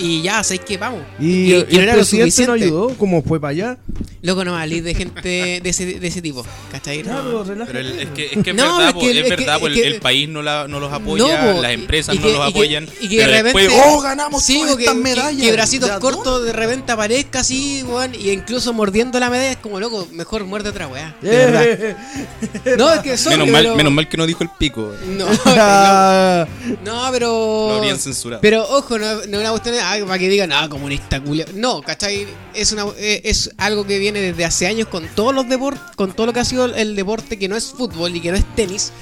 Y 0.00 0.22
ya, 0.22 0.42
¿sabes 0.42 0.60
qué? 0.66 0.78
Vamos. 0.78 1.00
Y, 1.18 1.26
Y- 1.26 1.54
y 1.54 1.66
y 1.70 1.76
no 1.76 1.82
el 1.82 1.90
presidente 1.92 2.46
no 2.46 2.52
ayudó, 2.54 2.88
como 2.96 3.22
fue 3.22 3.38
para 3.40 3.50
allá. 3.50 3.78
Loco, 4.22 4.44
no 4.44 4.52
valís 4.52 4.82
de 4.84 4.94
gente 4.94 5.60
de 5.62 5.70
ese, 5.70 5.98
de 5.98 6.06
ese 6.06 6.20
tipo, 6.20 6.44
¿cachai? 6.72 7.02
Ya, 7.02 7.12
No. 7.14 7.22
pero 7.24 7.44
relájate. 7.44 7.72
Pero 7.72 7.88
el- 7.88 8.00
es 8.00 8.08
que 8.10 8.26
es, 8.26 8.42
que 8.44 8.50
es 8.50 8.56
No, 8.56 8.76
verdad, 8.76 8.88
es 8.88 8.94
que- 8.94 9.00
que- 9.00 9.18
el, 9.66 9.74
que- 9.74 9.86
el 9.86 10.00
país 10.00 10.28
no, 10.28 10.42
la, 10.42 10.66
no 10.68 10.78
los 10.80 10.92
apoya, 10.92 11.54
las 11.54 11.72
empresas 11.72 12.14
y 12.14 12.18
no 12.18 12.24
que- 12.26 12.32
los 12.32 12.48
y 12.48 12.52
que- 12.52 12.58
apoyan. 12.58 12.88
y 13.00 13.08
que 13.08 13.26
de 13.26 13.42
después, 13.42 13.64
repente- 13.66 13.82
¡oh, 13.86 14.00
ganamos 14.00 14.42
Sí, 14.42 14.54
todas 14.54 14.68
porque 14.70 14.84
estas 14.84 14.96
que, 14.96 15.02
medallas! 15.02 15.42
que 15.46 15.52
bracitos 15.52 15.88
¿De 15.88 15.94
a 15.94 16.00
cortos 16.00 16.44
de 16.44 16.52
repente 16.52 16.92
aparezca 16.92 17.40
así, 17.40 17.82
weón, 17.86 18.14
y 18.14 18.30
incluso 18.30 18.72
mordiendo 18.74 19.18
la 19.20 19.30
medalla 19.30 19.52
es 19.52 19.56
como 19.58 19.80
loco, 19.80 20.06
mejor 20.12 20.44
muerde 20.44 20.68
otra 20.70 20.86
weá. 20.88 21.14
De 21.22 21.30
verdad. 21.30 21.64
Eh, 21.66 21.96
No, 22.78 22.92
es 22.92 23.00
que 23.00 23.16
son 23.16 23.32
Menos 23.32 23.48
mal, 23.48 23.76
menos 23.76 23.92
mal 23.92 24.08
que 24.08 24.16
no 24.16 24.26
dijo 24.26 24.42
el 24.44 24.50
pico. 24.58 24.92
No, 25.06 25.26
no, 26.84 27.08
pero. 27.12 27.68
Lo 27.70 27.74
habrían 27.76 27.98
censurado. 27.98 28.40
Pero 28.42 28.62
ojo, 28.68 28.98
no, 28.98 29.06
no 29.14 29.20
es 29.20 29.26
una 29.28 29.50
cuestión 29.50 29.74
para 29.98 30.18
que 30.18 30.28
digan, 30.28 30.52
ah, 30.52 30.68
comunista 30.68 31.20
culia. 31.20 31.46
No, 31.54 31.82
¿cachai? 31.82 32.26
Es, 32.54 32.72
una, 32.72 32.84
eh, 32.98 33.20
es 33.24 33.50
algo 33.58 33.86
que 33.86 33.98
viene 33.98 34.20
desde 34.20 34.44
hace 34.44 34.66
años 34.66 34.88
con 34.88 35.06
todos 35.14 35.34
los 35.34 35.48
deportes, 35.48 35.82
con 35.96 36.12
todo 36.12 36.26
lo 36.26 36.32
que 36.32 36.40
ha 36.40 36.44
sido 36.44 36.66
el 36.66 36.94
deporte 36.96 37.38
que 37.38 37.48
no 37.48 37.56
es 37.56 37.66
fútbol 37.72 38.14
y 38.14 38.20
que 38.20 38.30
no 38.30 38.36
es 38.36 38.44
tenis. 38.54 38.92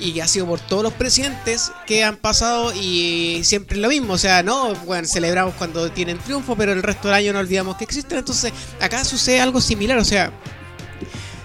Y 0.00 0.12
que 0.12 0.22
ha 0.22 0.26
sido 0.26 0.46
por 0.46 0.58
todos 0.58 0.82
los 0.82 0.92
presidentes 0.94 1.70
que 1.86 2.02
han 2.02 2.16
pasado 2.16 2.72
y 2.74 3.40
siempre 3.44 3.76
es 3.76 3.82
lo 3.82 3.88
mismo. 3.88 4.14
O 4.14 4.18
sea, 4.18 4.42
no, 4.42 4.74
bueno, 4.84 5.06
celebramos 5.06 5.54
cuando 5.54 5.90
tienen 5.92 6.18
triunfo, 6.18 6.56
pero 6.56 6.72
el 6.72 6.82
resto 6.82 7.06
del 7.08 7.16
año 7.18 7.32
no 7.32 7.38
olvidamos 7.38 7.76
que 7.76 7.84
existen. 7.84 8.18
Entonces, 8.18 8.52
acá 8.80 9.04
sucede 9.04 9.40
algo 9.40 9.60
similar. 9.60 9.98
O 9.98 10.04
sea, 10.04 10.32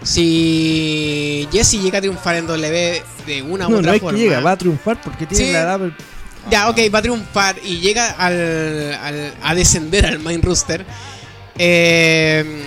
si 0.03 1.47
Jesse 1.51 1.73
llega 1.81 1.99
a 1.99 2.01
triunfar 2.01 2.35
en 2.35 2.47
W 2.47 3.03
de 3.25 3.41
una 3.43 3.67
u 3.67 3.71
No, 3.71 3.77
otra 3.77 3.89
no 3.91 3.93
es 3.95 3.99
que 3.99 4.05
forma. 4.05 4.17
llega, 4.19 4.39
va 4.39 4.51
a 4.51 4.57
triunfar 4.57 5.01
porque 5.01 5.25
tiene 5.27 5.45
Sí. 5.45 5.51
la 5.53 5.61
edad. 5.61 5.79
Ya, 6.49 6.69
ok, 6.69 6.77
va 6.93 6.99
a 6.99 7.01
triunfar 7.01 7.55
y 7.63 7.79
llega 7.79 8.11
al, 8.11 8.93
al- 8.93 9.33
a 9.43 9.53
descender 9.55 10.05
al 10.05 10.19
main 10.19 10.41
rooster. 10.41 10.85
eh, 11.57 12.65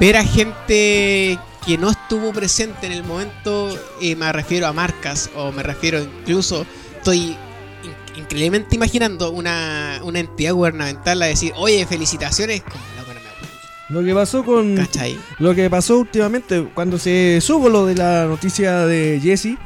ver 0.00 0.16
a 0.16 0.24
gente 0.24 1.38
que 1.66 1.78
no 1.78 1.90
estuvo 1.90 2.32
presente 2.32 2.86
en 2.86 2.92
el 2.92 3.04
momento, 3.04 3.76
y 4.00 4.14
me 4.16 4.30
refiero 4.32 4.66
a 4.66 4.72
marcas, 4.72 5.30
o 5.36 5.52
me 5.52 5.62
refiero 5.62 5.98
incluso, 6.00 6.66
estoy 6.96 7.18
in- 7.28 7.36
increíblemente 8.16 8.76
imaginando 8.76 9.30
una, 9.30 10.00
una 10.02 10.20
entidad 10.20 10.52
gubernamental 10.54 11.20
a 11.22 11.26
decir, 11.26 11.52
oye, 11.56 11.84
felicitaciones. 11.86 12.62
Lo 13.90 14.02
que 14.02 14.14
pasó 14.14 14.42
con. 14.44 14.76
¿Cachai? 14.76 15.18
Lo 15.38 15.54
que 15.54 15.68
pasó 15.68 15.98
últimamente, 15.98 16.66
cuando 16.74 16.98
se 16.98 17.38
subo 17.42 17.68
lo 17.68 17.84
de 17.86 17.94
la 17.94 18.24
noticia 18.24 18.86
de 18.86 19.20
Jesse, 19.22 19.56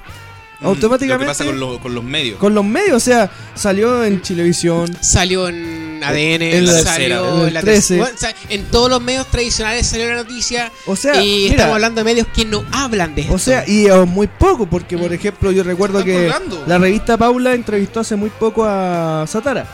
automáticamente. 0.60 1.24
Lo 1.24 1.32
que 1.32 1.38
pasa 1.38 1.44
con, 1.44 1.60
lo- 1.60 1.78
con 1.80 1.94
los 1.94 2.04
medios. 2.04 2.38
con 2.38 2.54
los 2.54 2.64
medios, 2.64 2.96
o 2.96 3.00
sea, 3.00 3.30
salió 3.54 4.04
en 4.04 4.20
Chilevisión. 4.22 4.96
Salió 5.00 5.48
en 5.48 6.00
ADN, 6.02 6.42
en 6.42 6.66
la 6.66 6.72
salió 6.82 7.22
tercera, 7.22 7.46
en 7.48 7.54
la 7.54 7.60
13. 7.60 7.74
tercera- 7.80 7.98
bueno, 8.02 8.14
o 8.16 8.18
sea, 8.18 8.34
en 8.48 8.64
todos 8.66 8.90
los 8.90 9.00
medios 9.02 9.26
tradicionales 9.28 9.86
salió 9.86 10.08
la 10.10 10.16
noticia. 10.16 10.72
O 10.86 10.96
sea, 10.96 11.22
y 11.22 11.42
mira, 11.44 11.54
estamos 11.54 11.74
hablando 11.74 12.00
de 12.00 12.04
medios 12.04 12.26
que 12.34 12.44
no 12.44 12.64
hablan 12.72 13.14
de 13.14 13.22
esto. 13.22 13.34
O 13.34 13.38
sea, 13.38 13.64
y 13.68 13.86
eh, 13.86 14.04
muy 14.06 14.26
poco, 14.26 14.66
porque 14.66 14.96
por 14.98 15.12
ejemplo, 15.12 15.50
yo 15.52 15.62
recuerdo 15.62 16.04
que 16.04 16.14
colgando. 16.14 16.64
la 16.66 16.78
revista 16.78 17.16
Paula 17.16 17.54
entrevistó 17.54 18.00
hace 18.00 18.16
muy 18.16 18.30
poco 18.30 18.64
a 18.64 19.24
Satara. 19.28 19.66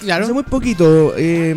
claro. 0.00 0.24
Hace 0.24 0.32
muy 0.32 0.42
poquito. 0.44 1.14
eh, 1.16 1.56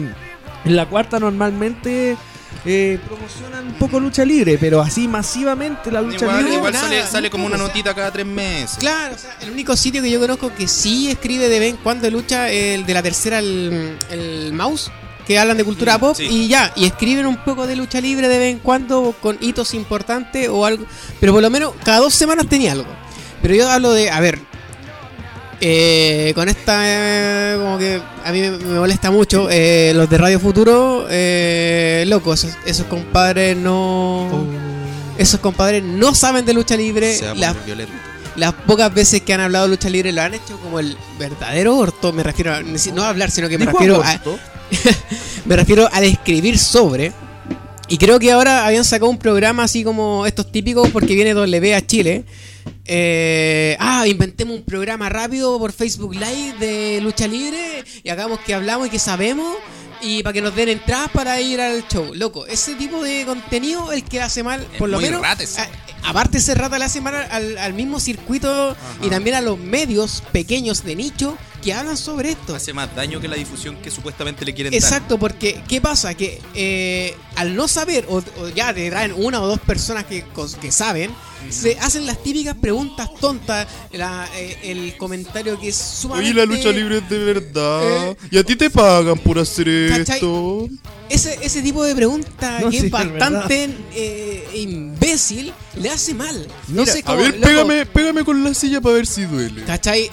en 0.66 0.76
la 0.76 0.88
cuarta 0.88 1.20
normalmente 1.20 2.18
eh, 2.66 3.00
promocionan 3.06 3.68
un 3.68 3.74
poco 3.74 4.00
lucha 4.00 4.24
libre, 4.26 4.58
pero 4.60 4.82
así 4.82 5.08
masivamente 5.08 5.92
la 5.92 6.02
lucha 6.02 6.26
Igual, 6.26 6.38
libre. 6.40 6.54
igual 6.56 6.74
nada, 6.74 7.08
sale, 7.08 7.30
como 7.30 7.46
una 7.46 7.58
notita 7.58 7.94
cada 7.94 8.12
tres 8.12 8.26
meses. 8.26 8.78
Claro, 8.80 9.16
o 9.16 9.18
sea, 9.18 9.36
el 9.42 9.52
único 9.52 9.76
sitio 9.76 10.02
que 10.02 10.10
yo 10.10 10.20
conozco 10.20 10.54
que 10.56 10.68
sí 10.68 11.10
escribe 11.10 11.50
de 11.50 11.60
vez 11.60 11.70
en 11.72 11.78
cuando 11.78 12.04
de 12.06 12.12
lucha 12.12 12.50
es 12.50 12.76
el 12.80 12.86
de 12.86 12.94
la 12.94 13.04
tercera, 13.04 13.40
el, 13.40 13.98
el 14.10 14.54
Mouse, 14.54 14.92
que 15.28 15.38
hablan 15.40 15.58
de 15.58 15.64
cultura 15.64 15.98
Mm, 15.98 16.02
pop 16.02 16.16
sí. 16.16 16.24
y 16.30 16.48
ya, 16.48 16.72
y 16.76 16.86
escriben 16.86 17.26
un 17.26 17.38
poco 17.44 17.66
de 17.68 17.76
lucha 17.76 18.00
libre 18.02 18.28
de 18.28 18.38
vez 18.38 18.52
en 18.54 18.60
cuando 18.60 19.16
con 19.22 19.38
hitos 19.42 19.74
importantes 19.74 20.50
o 20.50 20.66
algo, 20.66 20.86
pero 21.20 21.34
por 21.34 21.42
lo 21.42 21.50
menos 21.50 21.74
cada 21.84 22.00
dos 22.00 22.14
semanas 22.14 22.48
tenía 22.48 22.72
algo. 22.74 22.86
Pero 23.42 23.54
yo 23.56 23.70
hablo 23.70 23.92
de, 23.92 24.10
a 24.10 24.20
ver, 24.20 24.40
eh, 25.68 26.32
con 26.36 26.48
esta, 26.48 26.82
eh, 26.84 27.58
como 27.58 27.78
que 27.80 28.00
a 28.24 28.32
mí 28.32 28.40
me, 28.42 28.52
me 28.52 28.80
molesta 28.80 29.10
mucho, 29.10 29.48
eh, 29.50 29.94
los 29.96 30.08
de 30.08 30.18
Radio 30.20 30.40
Futuro, 30.40 31.08
eh, 31.10 32.04
loco, 32.08 32.34
esos, 32.36 32.52
esos 32.66 32.86
compadres 32.86 33.58
no... 33.58 34.46
Esos 35.18 35.40
compadres 35.40 35.82
no 35.82 36.14
saben 36.14 36.46
de 36.46 36.54
lucha 36.54 36.76
libre. 36.76 37.16
Se 37.16 37.26
va 37.26 37.32
a 37.32 37.36
la- 37.36 37.48
poner 37.54 37.66
violento. 37.66 37.94
las 38.36 38.54
pocas 38.54 38.94
veces 38.94 39.22
que 39.22 39.34
han 39.34 39.40
hablado 39.40 39.66
de 39.66 39.70
lucha 39.72 39.90
libre 39.90 40.12
lo 40.12 40.22
han 40.22 40.34
hecho 40.34 40.60
como 40.60 40.80
el 40.80 40.98
verdadero 41.18 41.78
orto. 41.78 42.12
Me 42.12 42.22
refiero 42.22 42.54
a, 42.54 42.62
no 42.62 43.02
a 43.04 43.10
hablar, 43.10 43.32
sino 43.32 43.48
que 43.48 43.58
me 43.58 43.66
refiero 43.66 44.04
a, 44.04 44.20
me 45.46 45.56
refiero 45.56 45.88
a 45.92 46.02
describir 46.02 46.60
sobre. 46.60 47.14
Y 47.88 47.98
creo 47.98 48.20
que 48.20 48.32
ahora 48.32 48.66
habían 48.66 48.84
sacado 48.84 49.12
un 49.12 49.20
programa 49.20 49.64
así 49.64 49.84
como 49.84 50.26
estos 50.26 50.52
típicos 50.52 50.90
porque 50.90 51.14
viene 51.14 51.34
W 51.34 51.76
a 51.76 51.86
Chile. 51.86 52.26
Eh, 52.86 53.78
ah, 53.80 54.08
inventemos 54.08 54.58
un 54.58 54.64
programa 54.64 55.10
rápido 55.10 55.58
por 55.60 55.72
Facebook 55.72 56.14
Live 56.14 56.56
de 56.60 57.00
lucha 57.02 57.28
libre 57.28 57.84
y 58.04 58.10
hagamos 58.10 58.40
que 58.40 58.54
hablamos 58.54 58.88
y 58.88 58.90
que 58.90 59.00
sabemos 59.00 59.56
y 60.06 60.22
para 60.24 60.34
que 60.34 60.42
nos 60.42 60.56
den 60.56 60.70
entradas 60.70 61.10
para 61.12 61.40
ir 61.42 61.60
al 61.60 61.88
show. 61.88 62.14
Loco, 62.14 62.46
ese 62.46 62.76
tipo 62.76 63.04
de 63.04 63.26
contenido 63.26 63.92
el 63.92 64.04
que 64.04 64.22
hace 64.22 64.44
mal, 64.44 64.62
Es 64.72 64.78
por 64.78 64.88
lo 64.90 65.00
menos. 65.00 65.22
rata 65.22 65.44
ese. 65.44 65.62
a- 65.62 65.70
aparte 66.04 66.38
ese 66.38 66.54
rata 66.54 66.78
le 66.78 66.86
hace 66.86 67.02
mal 67.02 67.16
al, 67.16 67.58
al 67.58 67.74
mismo 67.74 68.00
circuito 68.00 68.76
y 69.02 69.10
también 69.10 69.36
a 69.36 69.42
los 69.42 69.58
medios 69.58 70.22
pequeños 70.32 70.84
de 70.84 70.96
nicho 70.96 71.38
que 71.64 71.74
hablan 71.74 71.98
sobre 71.98 72.30
esto. 72.32 72.54
Hace 72.54 72.74
más 72.74 72.96
daño 72.96 73.20
que 73.20 73.28
la 73.28 73.36
difusión 73.36 73.76
que 73.78 73.90
supuestamente 73.90 74.46
le 74.46 74.54
quieren 74.54 74.72
dar. 74.72 74.80
Exacto, 74.80 75.18
porque 75.18 75.64
¿qué 75.68 75.82
pasa? 75.82 76.14
Que 76.14 76.40
eh, 76.54 77.16
al 77.36 77.56
no 77.56 77.68
saber, 77.68 78.06
o, 78.08 78.18
o 78.40 78.50
ya 78.50 78.72
te 78.74 78.88
traen 78.92 79.14
una 79.16 79.42
o 79.42 79.48
dos 79.48 79.60
personas 79.60 80.06
que, 80.06 80.24
que 80.62 80.72
saben, 80.72 81.10
se 81.50 81.78
hacen 81.80 82.06
las 82.06 82.22
típicas 82.22 82.56
preguntas 82.56 83.10
tontas, 83.20 83.68
la- 83.92 84.28
eh, 84.36 84.58
el 84.64 84.98
comentario 84.98 85.60
que 85.60 85.70
es 85.70 85.76
sumamente... 85.76 86.32
Oye, 86.32 86.40
la 86.40 86.46
lucha 86.46 86.70
libre 86.70 86.98
es 87.00 87.10
de 87.10 87.18
verdad. 87.20 88.10
Eh, 88.12 88.18
¿Y 88.32 88.38
a 88.38 88.44
ti 88.44 88.56
te 88.56 88.70
pagan 88.70 89.18
por 89.20 89.40
hacer 89.40 89.68
¿Cachai? 89.90 90.16
esto? 90.16 90.68
Ese, 91.10 91.38
ese 91.42 91.62
tipo 91.62 91.84
de 91.84 91.96
pregunta 91.96 92.60
No, 92.62 92.70
que 92.72 92.80
sí, 92.80 92.86
es 92.88 92.92
bastante 92.92 93.70
eh, 93.94 94.48
imbécil, 94.56 95.54
le 95.80 95.90
hace 95.90 96.14
mal. 96.14 96.48
No 96.68 96.82
Mira, 96.82 96.94
sé 96.94 97.00
A 97.00 97.04
cómo... 97.04 97.18
ver, 97.20 97.36
loco, 97.36 97.48
pégame, 97.48 97.86
pégame 97.86 98.24
con 98.24 98.44
la 98.44 98.54
silla 98.54 98.82
para 98.82 98.96
ver 98.96 99.08
si 99.08 99.24
duele. 99.26 99.64
¿Cachai? 99.66 100.10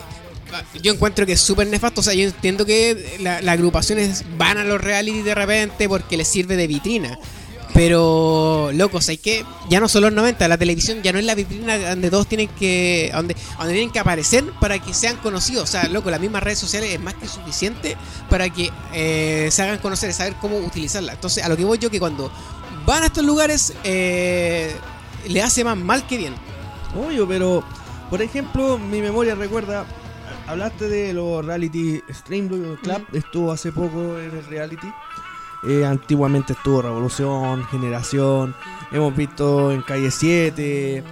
Yo 0.82 0.92
encuentro 0.92 1.24
que 1.24 1.32
es 1.32 1.40
súper 1.40 1.66
nefasto. 1.66 2.02
O 2.02 2.04
sea, 2.04 2.12
yo 2.12 2.24
entiendo 2.24 2.66
que 2.66 3.16
la- 3.20 3.40
las 3.40 3.54
agrupaciones 3.54 4.22
van 4.36 4.58
a 4.58 4.64
los 4.64 4.78
reality 4.80 5.22
de 5.22 5.34
repente 5.34 5.88
porque 5.88 6.18
les 6.18 6.28
sirve 6.28 6.56
de 6.56 6.66
vitrina. 6.66 7.18
Pero, 7.74 8.70
loco, 8.74 8.98
hay 9.08 9.16
que 9.16 9.46
ya 9.70 9.80
no 9.80 9.88
son 9.88 10.02
los 10.02 10.12
90, 10.12 10.46
la 10.46 10.58
televisión 10.58 11.02
ya 11.02 11.12
no 11.12 11.18
es 11.18 11.24
la 11.24 11.34
vitrina 11.34 11.78
donde 11.78 12.10
todos 12.10 12.26
tienen 12.26 12.48
que 12.48 13.10
donde, 13.14 13.34
donde 13.58 13.72
tienen 13.72 13.90
que 13.90 13.98
aparecer 13.98 14.44
para 14.60 14.78
que 14.78 14.92
sean 14.92 15.16
conocidos. 15.16 15.64
O 15.64 15.66
sea, 15.66 15.88
loco, 15.88 16.10
las 16.10 16.20
mismas 16.20 16.42
redes 16.42 16.58
sociales 16.58 16.90
es 16.92 17.00
más 17.00 17.14
que 17.14 17.26
suficiente 17.26 17.96
para 18.28 18.50
que 18.50 18.70
eh, 18.92 19.48
se 19.50 19.62
hagan 19.62 19.78
conocer 19.78 20.12
saber 20.12 20.34
cómo 20.40 20.58
utilizarla. 20.58 21.14
Entonces, 21.14 21.42
a 21.44 21.48
lo 21.48 21.56
que 21.56 21.64
voy 21.64 21.78
yo 21.78 21.90
que 21.90 21.98
cuando 21.98 22.30
van 22.84 23.04
a 23.04 23.06
estos 23.06 23.24
lugares 23.24 23.72
eh, 23.84 24.74
le 25.28 25.42
hace 25.42 25.64
más 25.64 25.76
mal 25.76 26.06
que 26.06 26.18
bien. 26.18 26.34
Obvio, 26.94 27.26
pero 27.26 27.64
por 28.10 28.20
ejemplo, 28.20 28.78
mi 28.78 29.00
memoria 29.00 29.34
recuerda. 29.34 29.86
Hablaste 30.46 30.88
de 30.88 31.12
los 31.14 31.44
reality 31.44 32.02
Stream 32.10 32.48
Club, 32.48 33.06
estuvo 33.12 33.52
hace 33.52 33.72
poco 33.72 34.18
en 34.18 34.36
el 34.36 34.44
reality. 34.46 34.88
Eh, 35.64 35.84
antiguamente 35.84 36.54
estuvo 36.54 36.82
Revolución, 36.82 37.64
Generación. 37.66 38.54
Hemos 38.90 39.14
visto 39.16 39.70
en 39.72 39.82
Calle 39.82 40.10
7, 40.10 41.04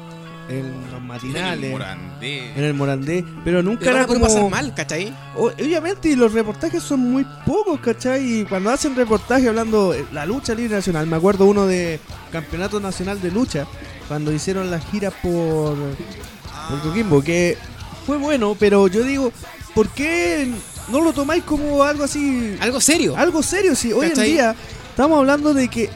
en 0.51 0.91
los 0.91 1.01
matinales, 1.01 1.71
Morandé. 1.71 2.53
en 2.57 2.65
el 2.65 2.75
Morandé, 2.75 3.25
pero 3.45 3.63
nunca 3.63 3.85
Pero 3.85 3.97
era 3.97 4.07
como. 4.07 4.21
pasar 4.21 4.51
mal, 4.51 4.75
¿cachai? 4.75 5.15
Obviamente, 5.37 6.09
y 6.11 6.17
los 6.17 6.33
reportajes 6.33 6.83
son 6.83 7.01
muy 7.01 7.25
pocos, 7.47 7.79
¿cachai? 7.81 8.41
Y 8.41 8.45
cuando 8.45 8.71
hacen 8.71 8.97
reportajes 8.97 9.47
hablando 9.47 9.93
de 9.93 10.05
la 10.13 10.27
lucha 10.27 10.55
libre 10.55 10.75
nacional, 10.77 11.07
me 11.07 11.17
acuerdo 11.17 11.47
uno 11.47 11.67
de 11.67 12.01
Campeonato 12.33 12.81
Nacional 12.81 13.21
de 13.21 13.31
Lucha, 13.31 13.67
cuando 14.09 14.33
hicieron 14.33 14.71
la 14.71 14.81
gira 14.81 15.11
por, 15.13 15.77
por 15.77 16.81
Coquimbo, 16.83 17.23
que 17.23 17.57
fue 18.05 18.17
bueno, 18.17 18.57
pero 18.59 18.89
yo 18.89 19.05
digo, 19.05 19.33
¿por 19.75 19.89
qué 19.91 20.51
no 20.91 21.01
lo 21.01 21.13
tomáis 21.13 21.43
como 21.45 21.83
algo 21.85 22.05
así, 22.05 22.57
Algo 22.61 22.81
serio. 22.81 23.15
algo 23.17 23.43
serio? 23.43 23.75
Si 23.75 23.93
hoy 23.93 24.07
en 24.07 24.11
¿Cachai? 24.13 24.33
día 24.33 24.55
estamos 24.91 25.19
hablando 25.19 25.55
de 25.55 25.69
que 25.69 25.91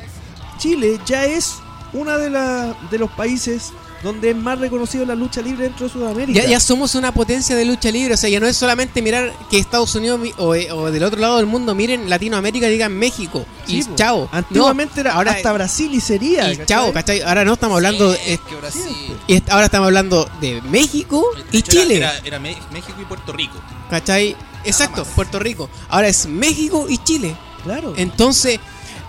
Chile 0.59 0.99
ya 1.07 1.24
es 1.24 1.55
una 1.92 2.16
de, 2.18 2.30
la, 2.30 2.76
de 2.90 2.99
los 2.99 3.11
países 3.12 3.72
donde 4.03 4.30
es 4.30 4.36
más 4.36 4.59
reconocido 4.59 5.07
la 5.07 5.14
lucha 5.14 5.40
libre 5.40 5.64
dentro 5.64 5.86
de 5.86 5.92
Sudamérica. 5.92 6.38
Ya, 6.38 6.47
ya 6.47 6.61
somos 6.61 6.95
una 6.95 7.14
potencia 7.14 7.57
de 7.57 7.64
lucha 7.64 7.90
libre, 7.90 8.12
o 8.12 8.16
sea, 8.18 8.28
ya 8.28 8.38
no 8.38 8.47
es 8.47 8.55
solamente 8.55 9.01
mirar 9.01 9.32
que 9.49 9.57
Estados 9.59 9.95
Unidos 9.95 10.20
o, 10.36 10.55
eh, 10.55 10.70
o 10.70 10.90
del 10.90 11.05
otro 11.05 11.18
lado 11.18 11.38
del 11.38 11.47
mundo 11.47 11.74
miren 11.74 12.11
Latinoamérica 12.11 12.66
y 12.68 12.72
digan 12.72 12.92
México 12.92 13.47
y 13.66 13.80
Sí, 13.82 13.88
po. 13.88 13.95
chao. 13.97 14.28
Antiguamente 14.30 15.01
era 15.01 15.14
ahora- 15.14 15.30
hasta 15.32 15.51
Brasil 15.55 15.90
y 15.95 16.01
sería. 16.03 16.53
y 16.53 16.66
chao, 16.66 16.92
¿cachai? 16.92 17.22
Ahora 17.22 17.47
no 17.47 17.55
estamos 17.55 17.76
hablando 17.76 18.11
de, 18.11 18.18
Es 18.34 18.40
que 18.40 18.70
sí. 18.72 19.12
y 19.26 19.42
ahora 19.51 19.64
estamos 19.66 19.86
hablando 19.86 20.28
de 20.38 20.61
México 20.62 21.24
De 21.51 21.57
y 21.57 21.61
hecho, 21.61 21.72
Chile, 21.72 22.07
Era, 22.24 22.38
México 22.38 22.99
y 23.01 23.05
Puerto 23.07 23.32
Rico. 23.32 23.55
¿cachai? 23.88 24.36
Exacto. 24.65 25.05
Puerto 25.15 25.39
Rico. 25.39 25.69
Ahora 25.89 26.09
es 26.09 26.27
México 26.27 26.87
y 26.89 26.99
Chile. 26.99 27.35
Claro. 27.62 27.95
Entonces, 27.97 28.59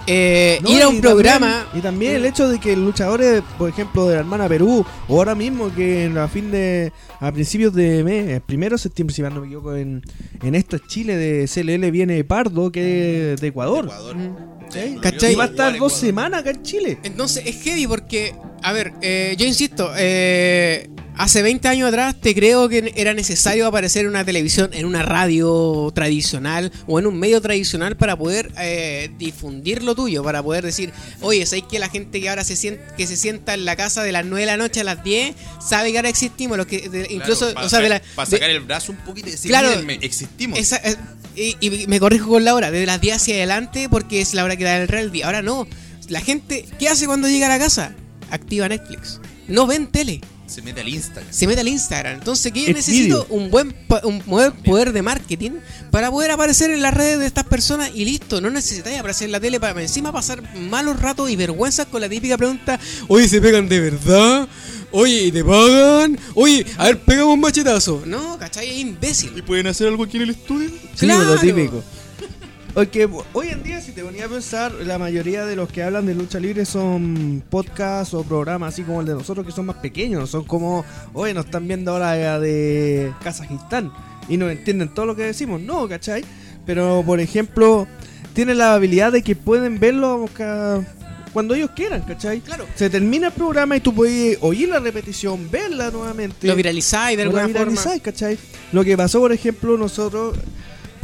eh, 0.07 0.59
No, 0.61 0.69
ir 0.69 0.81
a 0.83 0.87
un 0.87 0.97
y 0.97 1.01
programa 1.01 1.47
también- 1.49 1.79
y 1.79 1.81
también 1.81 2.15
el 2.17 2.25
hecho 2.25 2.47
de 2.47 2.59
que 2.59 2.75
luchadores, 2.75 3.41
por 3.57 3.69
ejemplo, 3.69 4.07
de 4.07 4.13
la 4.15 4.19
hermana 4.21 4.47
Perú, 4.47 4.85
o 5.07 5.17
ahora 5.17 5.33
mismo 5.35 5.73
que 5.73 6.05
en 6.05 6.17
a 6.17 6.27
fin 6.27 6.51
de. 6.51 6.91
a 7.19 7.31
principios 7.31 7.73
de 7.73 8.03
mes, 8.03 8.29
el 8.29 8.41
primero 8.41 8.75
de 8.75 8.79
septiembre, 8.83 9.15
si 9.15 9.21
mal 9.23 9.33
no 9.33 9.41
me 9.41 9.47
equivoco, 9.47 9.75
en, 9.75 10.03
en 10.43 10.55
esto 10.55 10.77
Chile 10.77 11.15
de 11.17 11.47
CLL 11.47 11.89
viene 11.91 12.23
Pardo, 12.23 12.71
que 12.71 13.33
es 13.33 13.41
de 13.41 13.47
Ecuador. 13.47 13.85
Ecuador. 13.85 14.15
¿Cachai? 14.65 14.95
¿Cachai? 15.01 15.31
Y 15.33 15.35
va 15.35 15.43
a 15.45 15.47
estar 15.47 15.77
dos 15.77 15.93
semanas 15.93 16.41
acá 16.41 16.51
en 16.51 16.63
Chile. 16.63 16.97
Entonces 17.03 17.43
es 17.45 17.61
heavy 17.63 17.87
porque, 17.87 18.33
a 18.61 18.73
ver, 18.73 18.93
eh, 19.01 19.35
yo 19.37 19.45
insisto, 19.45 19.91
eh, 19.97 20.89
Hace 21.17 21.41
20 21.41 21.65
años 21.69 21.87
atrás 21.87 22.13
te 22.19 22.35
creo 22.35 22.67
que 22.67 22.91
era 22.97 23.13
necesario 23.13 23.65
aparecer 23.67 24.01
en 24.03 24.09
una 24.09 24.25
televisión, 24.25 24.71
en 24.73 24.85
una 24.85 25.01
radio 25.01 25.89
tradicional 25.95 26.73
o 26.87 26.99
en 26.99 27.07
un 27.07 27.17
medio 27.17 27.39
tradicional 27.39 27.95
para 27.95 28.17
poder 28.17 28.51
eh, 28.59 29.09
difundir 29.17 29.81
lo 29.81 29.95
tuyo, 29.95 30.23
para 30.23 30.43
poder 30.43 30.65
decir, 30.65 30.91
oye, 31.21 31.45
¿sabes 31.45 31.63
que 31.71 31.79
la 31.79 31.87
gente 31.87 32.19
que 32.19 32.27
ahora 32.27 32.43
se 32.43 32.57
sienta, 32.57 32.93
que 32.97 33.07
se 33.07 33.15
sienta 33.15 33.53
en 33.53 33.63
la 33.63 33.77
casa 33.77 34.03
de 34.03 34.11
las 34.11 34.25
9 34.25 34.41
de 34.41 34.45
la 34.45 34.57
noche 34.57 34.81
a 34.81 34.83
las 34.83 35.05
10 35.05 35.33
sabe 35.65 35.93
que 35.93 35.99
ahora 35.99 36.09
existimos? 36.09 36.57
Los 36.57 36.67
que, 36.67 36.89
de- 36.89 37.07
incluso, 37.09 37.53
para 37.53 37.65
o 37.65 37.69
sea, 37.69 37.79
de 37.79 37.87
la, 37.87 38.01
para 38.13 38.29
de- 38.29 38.35
sacar 38.35 38.49
el 38.49 38.59
brazo 38.59 38.91
un 38.91 38.97
poquito 38.97 39.29
y 39.29 39.31
decir, 39.31 39.49
Claro. 39.51 39.69
"Mírenme, 39.69 39.99
existimos. 40.01 40.59
esa- 40.59 40.81
eh, 40.83 40.97
y, 41.37 41.55
y 41.61 41.87
me 41.87 41.97
corrijo 42.01 42.27
con 42.27 42.43
la 42.43 42.53
hora, 42.55 42.71
desde 42.71 42.85
las 42.87 42.99
10 42.99 43.15
hacia 43.15 43.35
adelante 43.35 43.87
porque 43.89 44.19
es 44.19 44.33
la 44.33 44.43
hora 44.43 44.54
que 44.57 44.63
da 44.63 44.77
el 44.81 44.87
reality. 44.87 45.21
Ahora 45.23 45.41
no, 45.41 45.67
la 46.09 46.21
gente, 46.21 46.65
¿qué 46.79 46.89
hace 46.89 47.05
cuando 47.05 47.27
llega 47.27 47.45
a 47.47 47.49
la 47.49 47.59
casa? 47.59 47.93
Activa 48.31 48.67
Netflix. 48.69 49.19
No 49.47 49.67
ven 49.67 49.87
tele. 49.87 50.21
Se 50.47 50.61
mete 50.61 50.81
al 50.81 50.89
Instagram. 50.89 51.25
se 51.33 51.47
mete 51.47 51.61
al 51.61 51.67
Instagram. 51.67 52.13
Entonces, 52.19 52.51
¿qué 52.51 52.69
Es 52.69 52.75
necesito? 52.75 53.25
video. 53.25 53.27
Un 53.35 53.49
buen, 53.49 53.71
pa- 53.87 54.01
un 54.03 54.21
buen 54.27 54.51
poder 54.51 54.93
de 54.93 55.01
marketing 55.01 55.53
para 55.89 56.11
poder 56.11 56.29
aparecer 56.29 56.69
en 56.69 56.83
las 56.83 56.93
redes 56.93 57.17
de 57.17 57.25
estas 57.25 57.45
personas 57.45 57.89
y 57.95 58.05
listo. 58.05 58.39
No 58.41 58.51
necesitáis 58.51 58.99
aparecer 58.99 59.25
en 59.25 59.31
la 59.31 59.39
tele 59.39 59.59
para 59.59 59.81
encima 59.81 60.11
pasar 60.11 60.43
malos 60.55 60.99
ratos 60.99 61.31
y 61.31 61.35
vergüenzas 61.35 61.87
con 61.87 61.99
la 61.99 62.07
típica 62.09 62.37
pregunta: 62.37 62.79
Oye, 63.07 63.27
¿se 63.27 63.41
pegan 63.41 63.67
de 63.67 63.79
verdad? 63.79 64.47
Oye, 64.91 65.23
¿y 65.23 65.31
te 65.31 65.43
pagan? 65.43 66.17
Oye, 66.35 66.63
a 66.77 66.85
ver, 66.85 66.99
pegamos 66.99 67.33
un 67.33 67.39
machetazo. 67.41 68.03
No, 68.05 68.37
¿cachai? 68.37 68.69
Es 68.69 68.77
imbécil. 68.77 69.43
pueden 69.43 69.65
hacer 69.65 69.87
algo 69.87 70.03
aquí 70.03 70.17
en 70.17 70.23
el 70.23 70.29
estudio? 70.29 70.69
Sí, 70.93 71.07
Claro. 71.07 71.23
lo 71.33 71.39
típico. 71.39 71.83
Porque 72.75 73.09
hoy 73.31 73.47
en 73.47 73.63
día, 73.63 73.79
si 73.79 73.93
te 73.93 74.03
ponía 74.03 74.25
a 74.25 74.27
pensar, 74.27 74.73
la 74.73 74.99
mayoría 74.99 75.45
de 75.45 75.55
los 75.55 75.69
que 75.71 75.81
hablan 75.81 76.05
de 76.05 76.13
lucha 76.13 76.39
libre 76.39 76.65
son 76.65 77.41
podcasts 77.49 78.13
o 78.13 78.21
programas 78.23 78.73
así 78.73 78.83
como 78.83 78.99
el 78.99 79.07
de 79.07 79.13
nosotros 79.13 79.45
que 79.45 79.53
son 79.53 79.65
más 79.67 79.77
pequeños. 79.77 80.29
Son 80.29 80.43
como, 80.43 80.83
oye, 81.13 81.33
nos 81.33 81.45
están 81.45 81.69
viendo 81.69 81.93
ahora 81.93 82.37
de 82.37 83.13
Kazajistán 83.23 83.93
y 84.27 84.35
no 84.35 84.49
entienden 84.49 84.93
todo 84.93 85.05
lo 85.05 85.15
que 85.15 85.23
decimos. 85.23 85.61
No, 85.61 85.87
¿cachai? 85.87 86.25
Pero, 86.65 87.01
por 87.05 87.21
ejemplo, 87.21 87.87
tienen 88.33 88.57
la 88.57 88.73
habilidad 88.73 89.13
de 89.13 89.21
que 89.23 89.37
pueden 89.37 89.79
verlo 89.79 90.25
cuando 91.31 91.55
ellos 91.55 91.69
quieran, 91.77 92.01
¿cachai? 92.01 92.41
Claro. 92.41 92.65
Se 92.75 92.89
termina 92.89 93.27
el 93.27 93.33
programa 93.33 93.77
y 93.77 93.79
tú 93.79 93.93
puedes 93.95 94.37
oír 94.41 94.67
la 94.67 94.81
repetición, 94.81 95.49
verla 95.49 95.91
nuevamente. 95.91 96.45
Lo 96.45 96.57
viralizáis 96.57 97.17
de 97.17 97.23
Lo 97.23 97.29
alguna 97.29 97.43
forma. 97.47 97.59
viralizáis, 97.59 98.01
¿cachai? 98.01 98.37
Lo 98.73 98.83
que 98.83 98.97
pasó, 98.97 99.21
por 99.21 99.31
ejemplo, 99.31 99.77
nosotros 99.77 100.37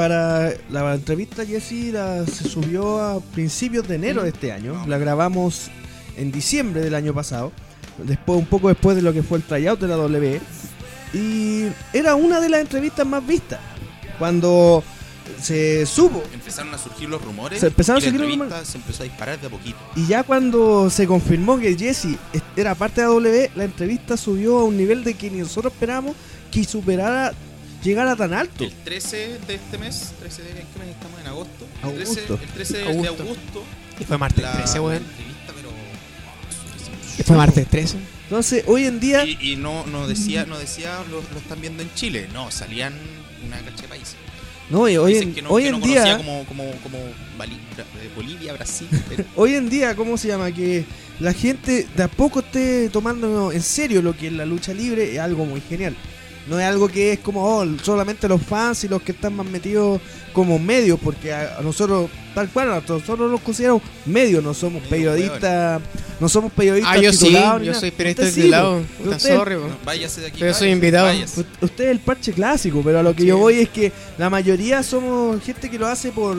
para 0.02 0.56
la 0.72 0.96
entrevista 0.96 1.46
Jessy 1.46 1.92
la, 1.92 2.26
se 2.26 2.50
subió 2.50 3.00
a 3.00 3.20
principios 3.20 3.88
de 3.88 3.98
enero 3.98 4.24
de 4.24 4.30
este 4.30 4.52
año. 4.52 4.84
La 4.88 4.98
grabamos 4.98 5.70
en 6.18 6.32
diciembre 6.32 6.82
del 6.82 6.96
año 6.96 7.14
pasado. 7.14 7.52
Después, 8.00 8.40
un 8.40 8.48
poco 8.48 8.70
después 8.70 8.96
de 8.96 9.04
lo 9.04 9.14
que 9.14 9.22
fue 9.22 9.38
el 9.38 9.44
tryout 9.44 9.80
de 9.80 9.88
la 9.88 9.98
W. 9.98 10.42
Y 11.14 11.68
era 11.94 12.16
una 12.16 12.40
de 12.40 12.50
las 12.50 12.62
entrevistas 12.62 13.06
más 13.06 13.24
vistas. 13.28 13.60
Cuando 14.18 14.84
se 15.40 15.86
supo 15.86 16.24
Empezaron 16.34 16.74
a 16.74 16.80
surgir 16.80 17.08
los 17.08 17.24
rumores. 17.24 17.60
Se 17.60 17.68
empezaron 17.68 18.02
y 18.02 18.08
a 18.08 18.10
surgir 18.10 18.28
los 18.28 18.40
rumores. 18.40 18.68
Se 18.68 18.80
empezó 18.80 19.04
a 19.04 19.06
disparar 19.06 19.40
de 19.40 19.46
a 19.46 19.50
poquito. 19.52 19.78
Y 19.96 20.08
ya 20.08 20.24
cuando 20.24 20.90
se 20.90 21.06
confirmó 21.06 21.60
que 21.60 21.78
Jesse 21.78 22.18
era 22.56 22.74
parte 22.74 23.02
de 23.02 23.08
W, 23.08 23.52
la 23.54 23.66
entrevista 23.66 24.18
subió 24.18 24.58
a 24.58 24.64
un 24.64 24.78
nivel 24.78 25.04
de 25.04 25.14
que 25.14 25.30
ni 25.30 25.42
nosotros 25.42 25.72
esperábamos 25.72 26.16
que 26.52 26.64
superara, 26.64 27.34
llegara 27.84 28.16
tan 28.16 28.34
alto. 28.34 28.64
El 28.64 28.72
13 28.72 29.40
de 29.48 29.56
este 29.56 29.78
mes, 29.78 30.14
13 30.20 30.44
de 30.44 30.50
¿en 30.52 30.56
qué 30.58 30.80
mes 30.80 30.90
estamos 30.90 31.20
en 31.22 31.28
agosto. 31.28 31.66
El 31.84 31.90
Augusto. 31.90 32.38
13, 32.38 32.44
el 32.44 32.50
13 32.50 32.78
de. 32.78 33.08
Augusto. 33.08 33.64
Y 34.00 34.04
fue 34.04 34.18
martes 34.18 34.44
la, 34.44 34.54
13, 34.54 34.74
la 34.76 34.82
weón. 34.82 34.98
entrevista, 35.04 35.54
pero. 35.56 35.70
Y 37.20 37.24
fue 37.24 37.36
martes 37.38 37.68
13. 37.68 37.98
Entonces, 38.24 38.64
hoy 38.68 38.86
en 38.86 39.00
día, 39.00 39.26
Y, 39.26 39.38
y 39.42 39.56
no, 39.58 39.86
no 39.88 40.08
decía, 40.08 40.46
no 40.46 40.58
decía 40.58 41.04
lo, 41.10 41.18
lo 41.22 41.38
están 41.40 41.60
viendo 41.60 41.84
en 41.84 41.94
Chile, 41.96 42.30
no, 42.34 42.50
salían 42.50 42.94
una 43.46 43.58
cacha 43.60 43.82
de 43.82 43.88
países. 43.90 44.16
no, 44.70 44.88
y 44.88 44.96
hoy 44.96 45.14
Dicen 45.14 45.30
en, 45.30 45.36
que 45.36 45.42
no, 45.42 45.50
hoy 45.50 45.64
que 45.64 45.70
en 45.70 45.80
no 45.82 45.86
día, 45.86 46.18
como, 46.18 46.46
como, 46.46 46.72
como 46.82 46.98
eh, 46.98 48.10
Bolivia, 48.16 48.54
Brasil, 48.54 48.88
Perú. 49.10 49.26
hoy 49.36 49.56
en 49.56 49.70
día, 49.70 49.96
¿cómo 49.98 50.18
se 50.18 50.30
llama? 50.30 50.50
Que 50.54 50.86
la 51.20 51.34
gente 51.34 51.86
de 51.94 52.04
a 52.04 52.08
poco 52.08 52.40
esté 52.40 52.90
tomando 52.90 53.52
en 53.52 53.62
serio 53.62 54.02
lo 54.02 54.16
que 54.16 54.28
es 54.28 54.34
la 54.34 54.46
lucha 54.46 54.74
libre 54.74 55.12
es 55.14 55.20
algo 55.20 55.46
muy 55.46 55.60
genial. 55.60 55.94
No 56.48 56.60
es 56.60 56.66
algo 56.66 56.88
que 56.88 57.14
es 57.14 57.20
como 57.20 57.44
oh, 57.46 57.66
solamente 57.84 58.28
los 58.28 58.42
fans 58.42 58.84
y 58.84 58.88
los 58.88 59.02
que 59.04 59.12
están 59.12 59.36
más 59.36 59.46
metidos 59.46 60.02
como 60.34 60.58
medios, 60.58 61.00
porque 61.04 61.32
a, 61.32 61.58
a 61.60 61.62
nosotros, 61.62 62.10
tal 62.34 62.50
cual, 62.50 62.72
a 62.72 62.82
nosotros 62.88 63.30
nos 63.32 63.42
consideramos 63.42 63.84
medios, 64.08 64.44
no 64.44 64.54
somos 64.54 64.82
periodistas, 64.88 65.82
no 66.20 66.28
somos 66.30 66.52
periodistas 66.52 66.94
Ah, 66.98 67.00
yo 67.00 67.14
sí, 67.14 67.32
yo 67.32 67.40
nada. 67.40 67.74
soy 67.80 67.92
periodista 67.92 68.24
Usted 68.24 68.36
titulado. 68.42 68.82
Puta, 69.04 69.16
Usted- 69.18 69.36
sorry. 69.38 69.56
No, 69.56 69.78
váyase 69.86 70.22
de 70.22 70.28
aquí. 70.28 70.38
Pero 70.40 70.54
soy 70.54 70.70
váyase, 70.70 70.72
invitado. 70.76 71.06
váyase. 71.06 71.46
Usted 71.62 71.84
es 71.86 71.92
el 71.92 72.00
parche 72.00 72.34
clásico, 72.34 72.82
pero 72.84 73.00
a 73.00 73.04
lo 73.04 73.14
que 73.16 73.22
Sí. 73.22 73.28
yo 73.28 73.38
voy 73.38 73.60
es 73.60 73.70
que 73.70 73.92
la 74.18 74.30
mayoría 74.32 74.82
somos 74.84 75.44
gente 75.44 75.70
que 75.70 75.78
lo 75.78 75.86
hace 75.88 76.12
por, 76.12 76.36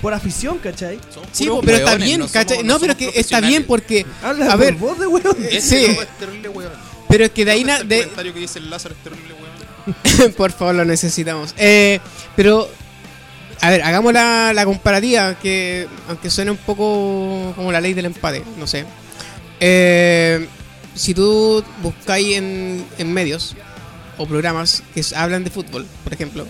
por 0.00 0.14
afición, 0.14 0.58
¿cachai? 0.58 0.98
Somos 1.12 1.28
Sí, 1.32 1.48
pero 1.64 1.78
está 1.78 1.96
bien, 1.96 2.20
no 2.20 2.28
somos- 2.28 2.32
¿cachai? 2.32 2.58
no 2.62 2.74
No, 2.74 2.80
pero 2.80 2.96
que 2.96 3.10
está 3.14 3.40
bien 3.40 3.64
porque. 3.64 4.06
Habla 4.22 4.46
A 4.46 4.50
por 4.52 4.60
ver. 4.60 4.74
voz 4.74 4.98
de 4.98 5.06
weón. 5.08 5.36
Ese 5.50 5.86
sí. 5.88 5.96
Pero 7.14 7.26
es 7.26 7.30
que 7.30 7.44
de 7.44 7.52
ahí 7.52 7.60
¿Dónde 7.62 7.72
na- 7.72 7.74
está 7.76 7.82
el 7.84 7.88
de, 7.88 7.98
comentario 8.00 8.34
que 8.34 8.40
dice 8.40 8.58
el 8.58 8.70
Lázaro 8.70 8.96
es 8.96 9.04
terrible 9.04 9.34
hueón. 9.34 10.32
Por 10.36 10.50
favor, 10.50 10.74
lo 10.74 10.84
necesitamos. 10.84 11.54
Eh, 11.56 12.00
pero, 12.34 12.68
a 13.60 13.70
ver, 13.70 13.82
hagamos 13.82 14.12
la, 14.12 14.52
la 14.52 14.64
comparativa, 14.64 15.38
que 15.38 15.86
aunque 16.08 16.28
suene 16.28 16.50
un 16.50 16.56
poco 16.56 17.52
como 17.54 17.70
la 17.70 17.80
ley 17.80 17.94
del 17.94 18.06
empate, 18.06 18.42
no 18.58 18.66
sé. 18.66 18.84
Eh, 19.60 20.48
si 20.96 21.14
tú 21.14 21.62
buscáis 21.82 22.36
en, 22.36 22.84
en 22.98 23.12
medios 23.12 23.54
o 24.18 24.26
programas 24.26 24.82
que 24.92 25.04
hablan 25.14 25.44
de 25.44 25.50
fútbol, 25.50 25.86
por 26.02 26.12
ejemplo, 26.12 26.46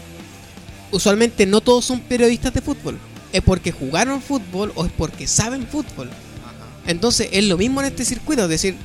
usualmente 0.92 1.44
no 1.44 1.60
todos 1.60 1.84
son 1.84 2.00
periodistas 2.00 2.54
de 2.54 2.62
fútbol. 2.62 2.98
Es 3.34 3.42
porque 3.42 3.70
jugaron 3.70 4.22
fútbol 4.22 4.72
o 4.76 4.86
es 4.86 4.92
porque 4.96 5.26
saben 5.26 5.66
fútbol. 5.66 6.08
Entonces 6.86 7.28
es 7.32 7.44
lo 7.44 7.58
mismo 7.58 7.80
en 7.82 7.88
este 7.88 8.06
circuito, 8.06 8.44
es 8.44 8.48
decir, 8.48 8.76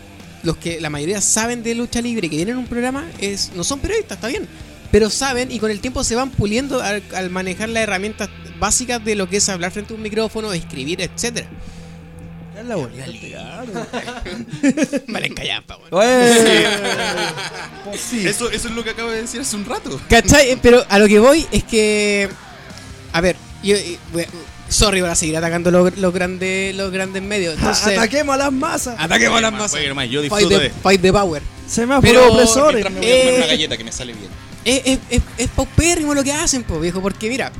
los 0.43 0.57
que 0.57 0.79
la 0.81 0.89
mayoría 0.89 1.21
saben 1.21 1.63
de 1.63 1.75
lucha 1.75 2.01
libre 2.01 2.27
y 2.27 2.29
que 2.29 2.35
tienen 2.37 2.57
un 2.57 2.67
programa 2.67 3.05
es 3.19 3.51
no 3.55 3.63
son 3.63 3.79
periodistas, 3.79 4.17
está 4.17 4.27
bien, 4.27 4.47
pero 4.91 5.09
saben 5.09 5.51
y 5.51 5.59
con 5.59 5.71
el 5.71 5.79
tiempo 5.79 6.03
se 6.03 6.15
van 6.15 6.29
puliendo 6.31 6.81
al, 6.81 7.03
al 7.15 7.29
manejar 7.29 7.69
las 7.69 7.83
herramientas 7.83 8.29
básicas 8.59 9.03
de 9.03 9.15
lo 9.15 9.29
que 9.29 9.37
es 9.37 9.49
hablar 9.49 9.71
frente 9.71 9.93
a 9.93 9.97
un 9.97 10.01
micrófono, 10.01 10.51
escribir, 10.53 11.01
etcétera. 11.01 11.47
Ya 12.55 12.63
la 12.63 12.75
voy 12.75 12.91
a 12.99 13.05
Vale, 15.07 15.29
callampa. 15.33 15.77
Eso, 17.93 18.49
eso 18.51 18.67
es 18.67 18.73
lo 18.73 18.83
que 18.83 18.89
acabo 18.89 19.11
de 19.11 19.21
decir 19.21 19.39
hace 19.41 19.55
un 19.55 19.65
rato. 19.65 19.99
¿Cachai? 20.09 20.57
Pero 20.61 20.83
a 20.89 20.99
lo 20.99 21.07
que 21.07 21.19
voy 21.19 21.45
es 21.51 21.63
que. 21.63 22.29
A 23.13 23.21
ver, 23.21 23.35
yo. 23.63 23.77
y- 23.77 23.97
voy 24.11 24.25
a- 24.69 24.71
Sorry 24.71 25.01
para 25.01 25.15
seguir 25.15 25.35
atacando 25.37 25.71
los, 25.71 25.97
los 25.97 26.13
grandes 26.13 26.75
los 26.75 26.91
grandes 26.91 27.21
medios. 27.23 27.55
Entonces, 27.57 27.97
Ataquemos 27.97 28.35
a 28.35 28.37
las 28.37 28.51
masas. 28.51 28.95
ataquemos 28.97 29.37
a 29.37 29.41
las 29.41 29.51
Más, 29.51 29.61
masas. 29.61 29.81
Yo 29.83 29.93
Fight 29.95 30.11
disfruto 30.23 30.49
the, 30.49 30.59
de. 30.59 30.69
fight 30.69 31.01
the 31.01 31.11
power. 31.11 31.41
Semáforos 31.67 32.11
Pero- 32.11 32.33
opresores. 32.33 32.83
Me 32.85 32.89
voy 32.91 32.97
a 32.97 33.01
comer 33.01 33.27
Eh, 33.33 33.37
una 33.37 33.47
galleta 33.47 33.77
que 33.77 33.83
me 33.83 33.91
sale 33.91 34.13
bien. 34.13 34.29
es, 34.65 34.81
es, 34.85 34.99
es, 35.09 35.21
es 35.37 35.47
paupérrimo 35.49 36.13
lo 36.13 36.23
que 36.23 36.31
hacen, 36.33 36.63
po, 36.63 36.79
viejo, 36.79 37.01
porque 37.01 37.29
mira, 37.29 37.51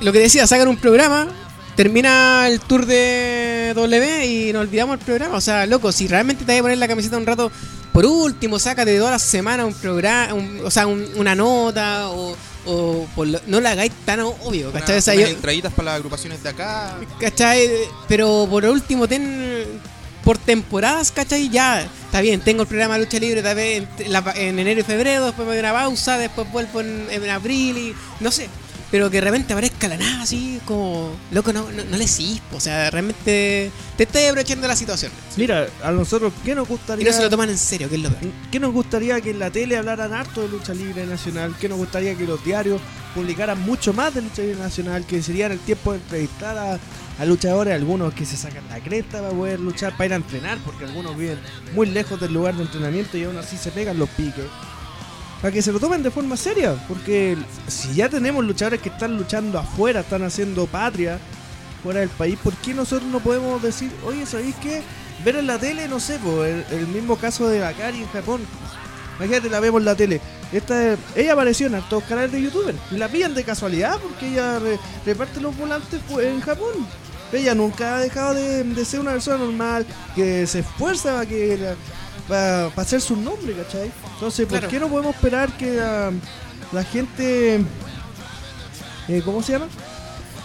lo 0.00 0.12
que 0.12 0.18
decía, 0.20 0.46
sacan 0.46 0.68
un 0.68 0.76
programa, 0.76 1.28
termina 1.76 2.46
el 2.48 2.60
tour 2.60 2.86
de 2.86 3.72
W 3.74 4.26
y 4.26 4.52
nos 4.52 4.62
olvidamos 4.62 4.98
el 4.98 5.04
programa. 5.04 5.36
O 5.36 5.40
sea, 5.40 5.66
loco, 5.66 5.92
si 5.92 6.06
realmente 6.08 6.44
te 6.44 6.52
vas 6.52 6.60
a 6.60 6.62
poner 6.62 6.78
la 6.78 6.88
camiseta 6.88 7.16
un 7.16 7.26
rato, 7.26 7.50
por 7.92 8.06
último, 8.06 8.58
sácate 8.58 8.92
de 8.92 8.98
todas 8.98 9.12
las 9.12 9.22
semanas 9.22 9.66
un 9.66 9.74
programa, 9.74 10.34
un- 10.34 10.60
o 10.64 10.70
sea, 10.70 10.86
un- 10.86 11.06
una 11.16 11.34
nota, 11.34 12.08
o, 12.08 12.36
o 12.68 13.06
por 13.16 13.26
lo- 13.26 13.40
no 13.46 13.60
la 13.60 13.70
hagáis 13.72 13.92
tan 14.04 14.20
obvio, 14.20 14.70
¿cachai? 14.72 14.90
Una- 14.90 14.98
O 14.98 15.02
sea, 15.02 15.14
unas 15.14 15.28
yo- 15.28 15.34
entraditas 15.36 15.72
para 15.72 15.86
las 15.86 15.94
agrupaciones 15.96 16.42
de 16.42 16.48
acá. 16.50 16.96
¿Cachai? 17.18 17.68
Pero 18.06 18.46
por 18.50 18.64
último, 18.66 19.08
ten 19.08 19.80
por 20.24 20.36
temporadas, 20.36 21.10
¿cachai? 21.10 21.48
Ya, 21.48 21.80
está 22.04 22.20
bien, 22.20 22.40
tengo 22.40 22.62
el 22.62 22.68
programa 22.68 22.98
lucha 22.98 23.18
libre 23.18 23.42
tal 23.42 23.56
vez 23.56 23.84
en, 23.98 24.58
enero 24.58 24.80
y 24.80 24.84
febrero, 24.84 25.24
después 25.26 25.46
me 25.48 25.54
doy 25.54 25.60
una 25.60 25.72
pausa, 25.72 26.18
después 26.18 26.50
vuelvo 26.52 26.80
en, 26.80 27.06
en 27.10 27.30
abril 27.30 27.78
y 27.78 27.94
no 28.20 28.30
sé. 28.30 28.48
Pero 28.90 29.10
que 29.10 29.18
de 29.18 29.20
repente 29.20 29.52
aparezca 29.52 29.86
la 29.86 29.98
nada 29.98 30.22
así, 30.22 30.58
como, 30.64 31.10
loco, 31.30 31.52
no, 31.52 31.70
no, 31.72 31.84
no 31.84 31.96
le 31.98 32.08
sigues, 32.08 32.40
po, 32.50 32.56
o 32.56 32.60
sea, 32.60 32.90
realmente 32.90 33.70
te 33.98 34.02
estás 34.04 34.24
aprovechando 34.24 34.66
la 34.66 34.74
situación. 34.76 35.12
Mira, 35.36 35.66
a 35.84 35.90
nosotros, 35.92 36.32
¿qué 36.42 36.54
nos 36.54 36.66
Y 36.66 36.70
gustaría? 36.70 37.04
no 37.10 37.12
se 37.14 37.22
lo 37.22 37.28
toman 37.28 37.50
en 37.50 37.58
serio, 37.58 37.90
que 37.90 37.96
es 37.96 38.02
lo 38.02 38.08
peor. 38.10 38.32
¿Qué 38.50 38.58
nos 38.58 38.72
gustaría 38.72 39.20
que 39.20 39.30
en 39.30 39.40
la 39.40 39.50
tele 39.50 39.76
hablaran 39.76 40.14
harto 40.14 40.40
de 40.40 40.48
lucha 40.48 40.72
libre 40.72 41.04
nacional? 41.04 41.54
¿Qué 41.60 41.68
nos 41.68 41.76
gustaría 41.76 42.14
que 42.14 42.24
los 42.24 42.42
diarios 42.42 42.80
publicaran 43.14 43.60
mucho 43.60 43.92
más 43.92 44.14
de 44.14 44.22
lucha 44.22 44.40
libre 44.40 44.56
nacional? 44.58 45.04
Que 45.04 45.22
sería 45.22 45.48
el 45.48 45.58
tiempo 45.58 45.92
de 45.92 45.98
entrevistar 45.98 46.56
a, 46.56 46.78
a 47.18 47.24
luchadores, 47.26 47.74
algunos 47.74 48.14
que 48.14 48.24
se 48.24 48.38
sacan 48.38 48.64
la 48.70 48.80
cresta 48.80 49.20
para 49.20 49.34
poder 49.34 49.60
luchar, 49.60 49.92
para 49.98 50.06
ir 50.06 50.12
a 50.14 50.16
entrenar, 50.16 50.56
porque 50.64 50.86
algunos 50.86 51.14
viven 51.14 51.38
muy 51.74 51.88
lejos 51.88 52.18
del 52.18 52.32
lugar 52.32 52.54
de 52.56 52.62
entrenamiento 52.62 53.18
y 53.18 53.24
aún 53.24 53.36
así 53.36 53.58
se 53.58 53.70
pegan 53.70 53.98
los 53.98 54.08
piques. 54.08 54.44
Para 55.40 55.52
que 55.52 55.62
se 55.62 55.70
lo 55.72 55.78
tomen 55.78 56.02
de 56.02 56.10
forma 56.10 56.36
seria, 56.36 56.74
porque 56.88 57.36
si 57.68 57.94
ya 57.94 58.08
tenemos 58.08 58.44
luchadores 58.44 58.80
que 58.80 58.88
están 58.88 59.16
luchando 59.16 59.58
afuera, 59.58 60.00
están 60.00 60.24
haciendo 60.24 60.66
patria, 60.66 61.18
fuera 61.82 62.00
del 62.00 62.08
país, 62.08 62.36
¿por 62.42 62.54
qué 62.54 62.74
nosotros 62.74 63.08
no 63.08 63.20
podemos 63.20 63.62
decir, 63.62 63.90
oye, 64.04 64.26
¿sabéis 64.26 64.56
qué? 64.56 64.82
Ver 65.24 65.36
en 65.36 65.46
la 65.46 65.58
tele, 65.58 65.86
no 65.86 66.00
sé, 66.00 66.18
el, 66.70 66.86
mismo 66.88 67.16
caso 67.16 67.48
de 67.48 67.60
Bakari 67.60 67.98
en 68.02 68.08
Japón. 68.08 68.40
Imagínate, 69.18 69.48
la 69.48 69.60
vemos 69.60 69.80
en 69.80 69.84
la 69.84 69.94
tele. 69.94 70.20
Esta, 70.52 70.96
ella 71.14 71.32
apareció 71.34 71.66
en 71.66 71.74
hartos 71.76 72.02
canales 72.04 72.32
de 72.32 72.42
youtuber. 72.42 72.74
La 72.92 73.08
pillan 73.08 73.34
de 73.34 73.44
casualidad 73.44 73.98
porque 74.00 74.28
ella 74.28 74.58
re- 74.58 74.78
reparte 75.04 75.40
los 75.40 75.56
volantes 75.56 76.00
pues, 76.08 76.26
en 76.26 76.40
Japón. 76.40 76.72
Ella 77.32 77.54
nunca 77.54 77.96
ha 77.96 78.00
dejado 78.00 78.34
de, 78.34 78.64
de 78.64 78.84
ser 78.84 79.00
una 79.00 79.12
persona 79.12 79.38
normal, 79.38 79.86
que 80.14 80.46
se 80.46 80.60
esfuerza 80.60 81.14
para 81.14 81.26
que 81.26 81.74
para 82.28 82.66
hacer 82.76 83.00
su 83.00 83.16
nombre, 83.16 83.54
¿cachai? 83.54 83.90
Entonces, 84.14 84.46
¿por 84.46 84.58
Claro. 84.58 84.68
qué 84.68 84.78
no 84.80 84.88
podemos 84.88 85.14
esperar 85.14 85.50
que 85.56 85.72
la, 85.74 86.12
la 86.72 86.84
gente, 86.84 87.60
eh, 89.08 89.22
¿cómo 89.24 89.42
se 89.42 89.52
llama? 89.52 89.66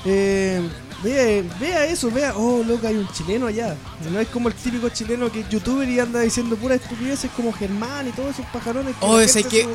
Eh, 0.05 0.61
vea, 1.03 1.43
vea 1.59 1.85
eso, 1.85 2.09
vea, 2.11 2.33
oh, 2.35 2.63
loco, 2.63 2.87
hay 2.87 2.95
un 2.95 3.07
chileno 3.11 3.47
allá. 3.47 3.75
No 4.11 4.19
es 4.19 4.27
como 4.29 4.47
el 4.49 4.53
típico 4.55 4.89
chileno 4.89 5.31
que 5.31 5.41
es 5.41 5.49
youtuber 5.49 5.87
y 5.87 5.99
anda 5.99 6.19
diciendo 6.21 6.55
puras 6.55 6.81
estupideces 6.81 7.29
como 7.35 7.51
Germán 7.53 8.07
y 8.07 8.11
todos 8.11 8.31
esos 8.31 8.45
pajarones 8.47 8.95
que 8.95 9.05
Oh, 9.05 9.17
la 9.17 9.23
es 9.23 9.33
gente 9.33 9.49
que-. 9.49 9.65
Un 9.65 9.73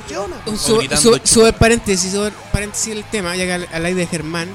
paréntesis, 1.58 2.12
super 2.12 2.32
paréntesis 2.50 2.92
el 2.92 3.04
tema, 3.04 3.36
ya 3.36 3.44
que 3.44 3.52
al, 3.52 3.68
al 3.72 3.84
aire 3.84 4.00
de 4.00 4.06
Germán. 4.06 4.48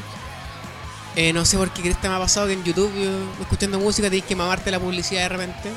Eh, 1.15 1.31
no 1.31 1.45
sé 1.45 1.57
por 1.57 1.69
qué 1.71 1.83
Cresta 1.83 2.09
me 2.09 2.15
ha 2.15 2.19
pasado 2.19 2.47
que 2.47 2.53
en 2.53 2.63
YouTube, 2.63 2.91
yo, 2.95 3.11
escuchando 3.41 3.77
música, 3.79 4.09
tienes 4.09 4.27
que 4.27 4.35
mamarte 4.35 4.71
la 4.71 4.79
publicidad 4.79 5.21
de 5.21 5.29
repente. 5.29 5.69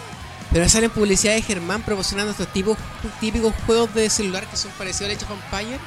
Pero 0.53 0.69
salen 0.69 0.91
publicidad 0.91 1.35
de 1.35 1.43
Germán 1.43 1.83
proporcionando 1.83 2.31
estos 2.33 2.53
tipos, 2.53 2.79
típicos 3.21 3.53
juegos 3.67 3.93
de 3.95 4.09
celular 4.11 4.47
que 4.49 4.57
son 4.57 4.71
parecidos 4.79 5.11
al 5.11 5.17
Age 5.17 5.25
of 5.25 5.31
Empire. 5.53 5.79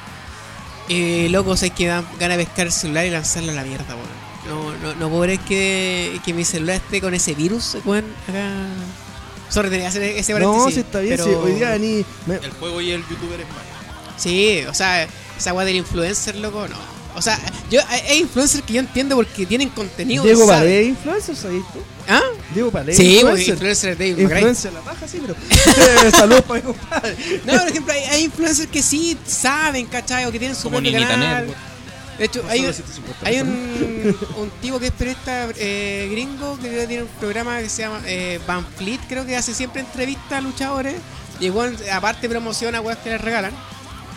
Eh, 0.88 1.28
loco, 1.30 1.56
sé 1.56 1.70
que 1.70 1.86
dan 1.86 2.06
ganas 2.18 2.36
de 2.38 2.44
pescar 2.44 2.66
el 2.66 2.72
celular 2.72 3.06
y 3.06 3.10
lanzarlo 3.10 3.52
a 3.52 3.54
la 3.54 3.62
mierda, 3.64 3.94
weón. 3.94 4.08
No, 4.48 4.72
no, 4.78 4.94
no 4.94 5.08
puedo 5.08 5.22
creer 5.22 5.38
que, 5.40 6.20
que 6.24 6.32
mi 6.34 6.44
celular 6.44 6.76
esté 6.76 7.00
con 7.00 7.14
ese 7.14 7.34
virus, 7.34 7.76
weón, 7.84 8.04
acá. 8.28 8.50
Sorry, 9.48 9.68
tenía 9.70 9.84
que 9.84 9.88
hacer 9.88 10.02
ese 10.02 10.32
paréntesis. 10.32 10.64
No, 10.64 10.70
si 10.70 10.80
está 10.80 11.00
bien, 11.00 11.16
pero- 11.16 11.24
si 11.24 11.30
hoy 11.34 11.52
día 11.54 11.76
ni... 11.78 12.04
me- 12.26 12.36
El 12.36 12.50
juego 12.52 12.80
y 12.80 12.90
el 12.92 13.00
youtuber 13.08 13.40
es 13.40 13.46
malo. 13.48 13.60
Sí, 14.16 14.62
o 14.68 14.74
sea, 14.74 15.08
esa 15.38 15.52
weá 15.52 15.64
del 15.64 15.76
influencer, 15.76 16.36
loco, 16.36 16.68
no. 16.68 16.76
O 17.14 17.22
sea, 17.22 17.38
yo 17.70 17.80
hay, 17.88 18.20
influencers 18.20 18.64
que 18.64 18.74
yo 18.74 18.80
entiendo 18.80 19.16
porque 19.16 19.46
tienen 19.46 19.68
contenido. 19.70 20.24
Diego. 20.24 20.46
Paredes, 20.46 20.88
influencer, 20.88 21.36
¿sabes 21.36 21.62
tú? 21.72 21.80
¿Ah? 22.08 22.20
Diego 22.54 22.70
Paredes, 22.70 22.96
Sí, 22.96 23.18
pues, 23.22 23.46
influencer. 23.48 23.52
influencer 23.54 23.96
de. 23.98 24.08
Influencia 24.08 24.70
la 24.70 24.80
paja, 24.80 25.06
sí, 25.08 25.20
pero... 25.20 25.36
Saludos 26.10 26.42
para 26.42 26.60
mi 26.60 26.66
compadre. 26.66 27.16
No, 27.44 27.58
por 27.58 27.68
ejemplo, 27.68 27.92
hay, 27.92 28.02
hay 28.04 28.24
influencers 28.24 28.68
que 28.70 28.82
sí 28.82 29.16
saben, 29.26 29.86
¿cachai? 29.86 30.24
O 30.26 30.32
que 30.32 30.38
tienen 30.38 30.56
su 30.56 30.64
Como 30.64 30.76
propio 30.76 30.92
Ninita 30.92 31.10
canal. 31.10 31.46
Network. 31.46 31.70
De 32.18 32.26
hecho, 32.26 32.44
hay, 32.50 32.60
Solo 32.60 32.72
150 32.74 33.26
hay 33.26 33.40
un, 33.40 34.16
un 34.36 34.50
tipo 34.60 34.78
que 34.78 34.88
es 34.88 34.92
periodista 34.92 35.48
eh, 35.56 36.06
gringo 36.10 36.58
que 36.58 36.86
tiene 36.86 37.04
un 37.04 37.08
programa 37.18 37.60
que 37.60 37.68
se 37.70 37.80
llama 37.80 38.02
eh, 38.04 38.38
Van 38.46 38.66
Fleet, 38.76 39.00
creo 39.08 39.24
que 39.24 39.36
hace 39.36 39.54
siempre 39.54 39.80
entrevistas 39.80 40.32
a 40.32 40.40
luchadores. 40.42 40.96
Y 41.40 41.46
igual, 41.46 41.74
aparte 41.90 42.28
promociona 42.28 42.82
weas 42.82 42.98
que 42.98 43.08
les 43.08 43.20
regalan. 43.22 43.52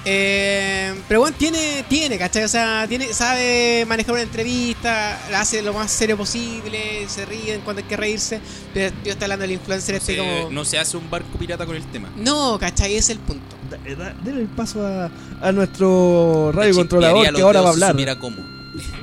Eh, 0.06 0.94
pero 1.08 1.22
bueno, 1.22 1.36
tiene, 1.40 1.86
tiene, 1.88 2.18
¿cachai? 2.18 2.44
O 2.44 2.48
sea, 2.50 2.86
tiene, 2.90 3.14
sabe 3.14 3.86
manejar 3.88 4.14
una 4.14 4.24
entrevista, 4.24 5.18
la 5.32 5.42
hace 5.42 5.62
lo 5.62 5.74
más 5.74 5.92
serio 5.92 6.18
posible, 6.18 7.08
se 7.08 7.26
ríen 7.26 7.62
cuando 7.62 7.82
hay 7.82 7.88
que 7.88 7.96
reírse. 7.96 8.42
Pero 8.74 8.94
yo 9.04 9.12
estoy 9.14 9.24
hablando 9.26 9.44
del 9.44 9.52
influencer 9.54 9.96
este 9.96 10.14
Se- 10.16 10.18
como. 10.20 10.50
No 10.52 10.66
se 10.66 10.78
hace 10.78 10.98
un 10.98 11.10
barco 11.10 11.38
pirata 11.38 11.66
con 11.66 11.76
el 11.76 11.86
tema. 11.86 12.10
No, 12.18 12.58
¿cachai? 12.60 12.92
Ese 12.96 12.98
es 13.00 13.10
el 13.12 13.20
punto. 13.20 13.56
Da- 13.70 13.96
da- 13.96 14.14
Denle 14.24 14.42
el 14.42 14.48
paso 14.50 14.86
a, 14.86 15.10
a 15.42 15.52
nuestro 15.52 16.52
radio 16.54 16.76
controlador 16.76 17.34
que 17.34 17.42
ahora 17.42 17.62
va 17.62 17.70
a 17.70 17.72
hablar. 17.72 17.96
Mira 17.96 18.20
cómo. 18.20 18.38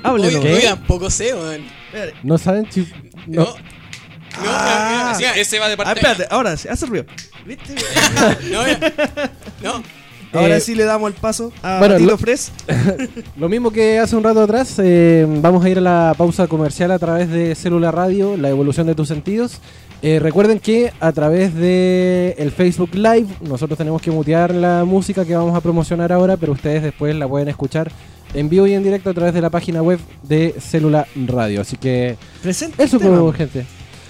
Háblenos. 0.03 0.45
Oye, 0.45 0.55
oye, 0.55 0.67
tampoco 0.69 1.09
sé. 1.11 1.33
No 2.23 2.37
saben 2.39 2.71
si. 2.71 2.87
No. 3.27 3.45
No. 3.45 3.55
Ah. 4.47 5.15
Sí, 5.19 5.25
ese 5.37 5.59
va 5.59 5.67
de 5.69 5.75
Ah, 5.75 5.77
parte 5.79 6.01
espérate, 6.01 6.27
ahora 6.33 6.53
hace 6.53 6.87
ruido. 6.87 7.05
¿Viste? 7.47 7.75
No, 8.51 8.63
no. 9.63 9.83
Ahora 10.33 10.57
Eh, 10.57 10.61
sí 10.61 10.75
le 10.75 10.85
damos 10.85 11.11
el 11.11 11.17
paso 11.19 11.53
a 11.63 11.79
bueno, 11.81 11.97
Tito 11.97 12.11
lo- 12.13 12.19
Fres. 12.19 12.53
Lo 13.37 13.49
mismo 13.49 13.71
que 13.71 13.99
hace 13.99 14.15
un 14.17 14.23
rato 14.23 14.41
atrás, 14.43 14.75
eh, 14.79 15.27
vamos 15.29 15.65
a 15.65 15.69
ir 15.69 15.79
a 15.79 15.81
la 15.81 16.15
pausa 16.17 16.47
comercial 16.47 16.91
a 16.93 16.99
través 16.99 17.29
de 17.31 17.55
Célula 17.55 17.91
Radio, 17.91 18.37
la 18.37 18.49
evolución 18.49 18.87
de 18.87 18.95
tus 18.95 19.09
sentidos. 19.09 19.61
Eh, 20.03 20.19
recuerden 20.21 20.61
que 20.61 20.93
a 21.01 21.13
través 21.13 21.55
de 21.55 22.35
el 22.39 22.53
Facebook 22.53 22.91
Live 22.95 23.27
nosotros 23.43 23.77
tenemos 23.77 24.01
que 24.01 24.11
mutear 24.11 24.55
la 24.55 24.85
música 24.85 25.25
que 25.25 25.35
vamos 25.37 25.55
a 25.57 25.61
promocionar 25.61 26.13
ahora, 26.13 26.37
pero 26.37 26.53
ustedes 26.53 26.83
después 26.83 27.15
la 27.17 27.29
pueden 27.29 27.49
escuchar 27.49 27.91
en 28.33 28.49
vivo 28.49 28.67
y 28.67 28.75
en 28.75 28.83
directo 28.85 29.11
a 29.11 29.15
través 29.15 29.35
de 29.35 29.41
la 29.41 29.51
página 29.51 29.83
web 29.83 29.99
de 30.23 30.55
Célula 30.61 31.07
Radio. 31.27 31.61
Así 31.61 31.77
que 31.77 32.17
Presenta 32.41 32.83
eso, 32.83 32.99
pues, 33.01 33.37
gente. 33.37 33.67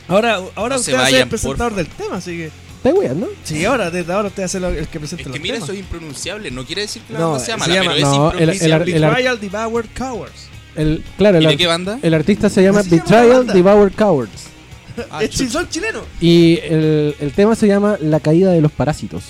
Ahora, 0.07 0.39
ahora 0.55 0.75
No 0.75 0.81
usted 0.81 0.93
se 0.93 0.99
va 0.99 1.05
a 1.07 1.09
ser 1.11 1.23
el 1.23 1.29
presentador 1.29 1.75
del 1.75 1.87
tema, 1.89 2.17
así 2.17 2.37
que. 2.37 2.51
Está 2.83 2.95
weón, 2.99 3.21
¿no? 3.21 3.27
Sí, 3.45 3.63
ahora, 3.67 3.91
desde 3.91 4.11
ahora 4.13 4.29
usted 4.29 4.43
va 4.43 4.47
a 4.47 4.49
ser 4.49 4.65
el 4.65 4.89
que 4.89 4.99
presente 4.99 5.23
Es 5.23 5.27
que 5.27 5.33
los 5.35 5.41
mira, 5.41 5.55
temas. 5.57 5.69
eso 5.69 5.73
es 5.75 5.81
impronunciable. 5.81 6.51
No 6.51 6.65
quiere 6.65 6.83
decir 6.83 7.03
que 7.03 7.13
la 7.13 7.19
No, 7.19 7.31
banda 7.33 7.45
sea 7.45 7.55
se 7.57 7.61
mala, 7.61 7.75
llama- 7.75 7.93
pero 7.95 8.07
no, 8.09 8.29
es 8.31 8.35
el- 8.35 8.41
el- 8.41 8.55
impronunciable. 8.55 8.93
el- 8.97 9.03
Betrayal 9.03 9.41
Devoured 9.41 9.87
Cowards. 9.99 10.49
El, 10.77 11.05
claro, 11.19 11.37
el, 11.39 11.43
¿Y 11.43 11.47
de 11.47 11.53
ar- 11.53 11.59
qué 11.59 11.67
banda? 11.67 11.99
el 12.01 12.15
artista 12.15 12.49
se 12.49 12.63
llama 12.63 12.81
Así 12.81 12.89
se 12.91 12.97
llama 12.97 13.05
la 13.11 13.17
Betrayal 13.21 13.37
banda. 13.47 13.53
Devour 13.55 13.93
Cowards. 13.93 14.43
Ah, 15.11 15.23
es 15.23 15.31
chucha. 15.31 15.45
chi- 15.45 15.51
son 15.51 15.69
chilenos. 15.69 16.03
Y 16.21 16.59
el, 16.63 17.15
el 17.21 17.33
tema 17.33 17.55
se 17.55 17.67
llama 17.67 17.97
La 18.01 18.19
caída 18.21 18.51
de 18.53 18.61
los 18.63 18.73
parásitos. 18.73 19.25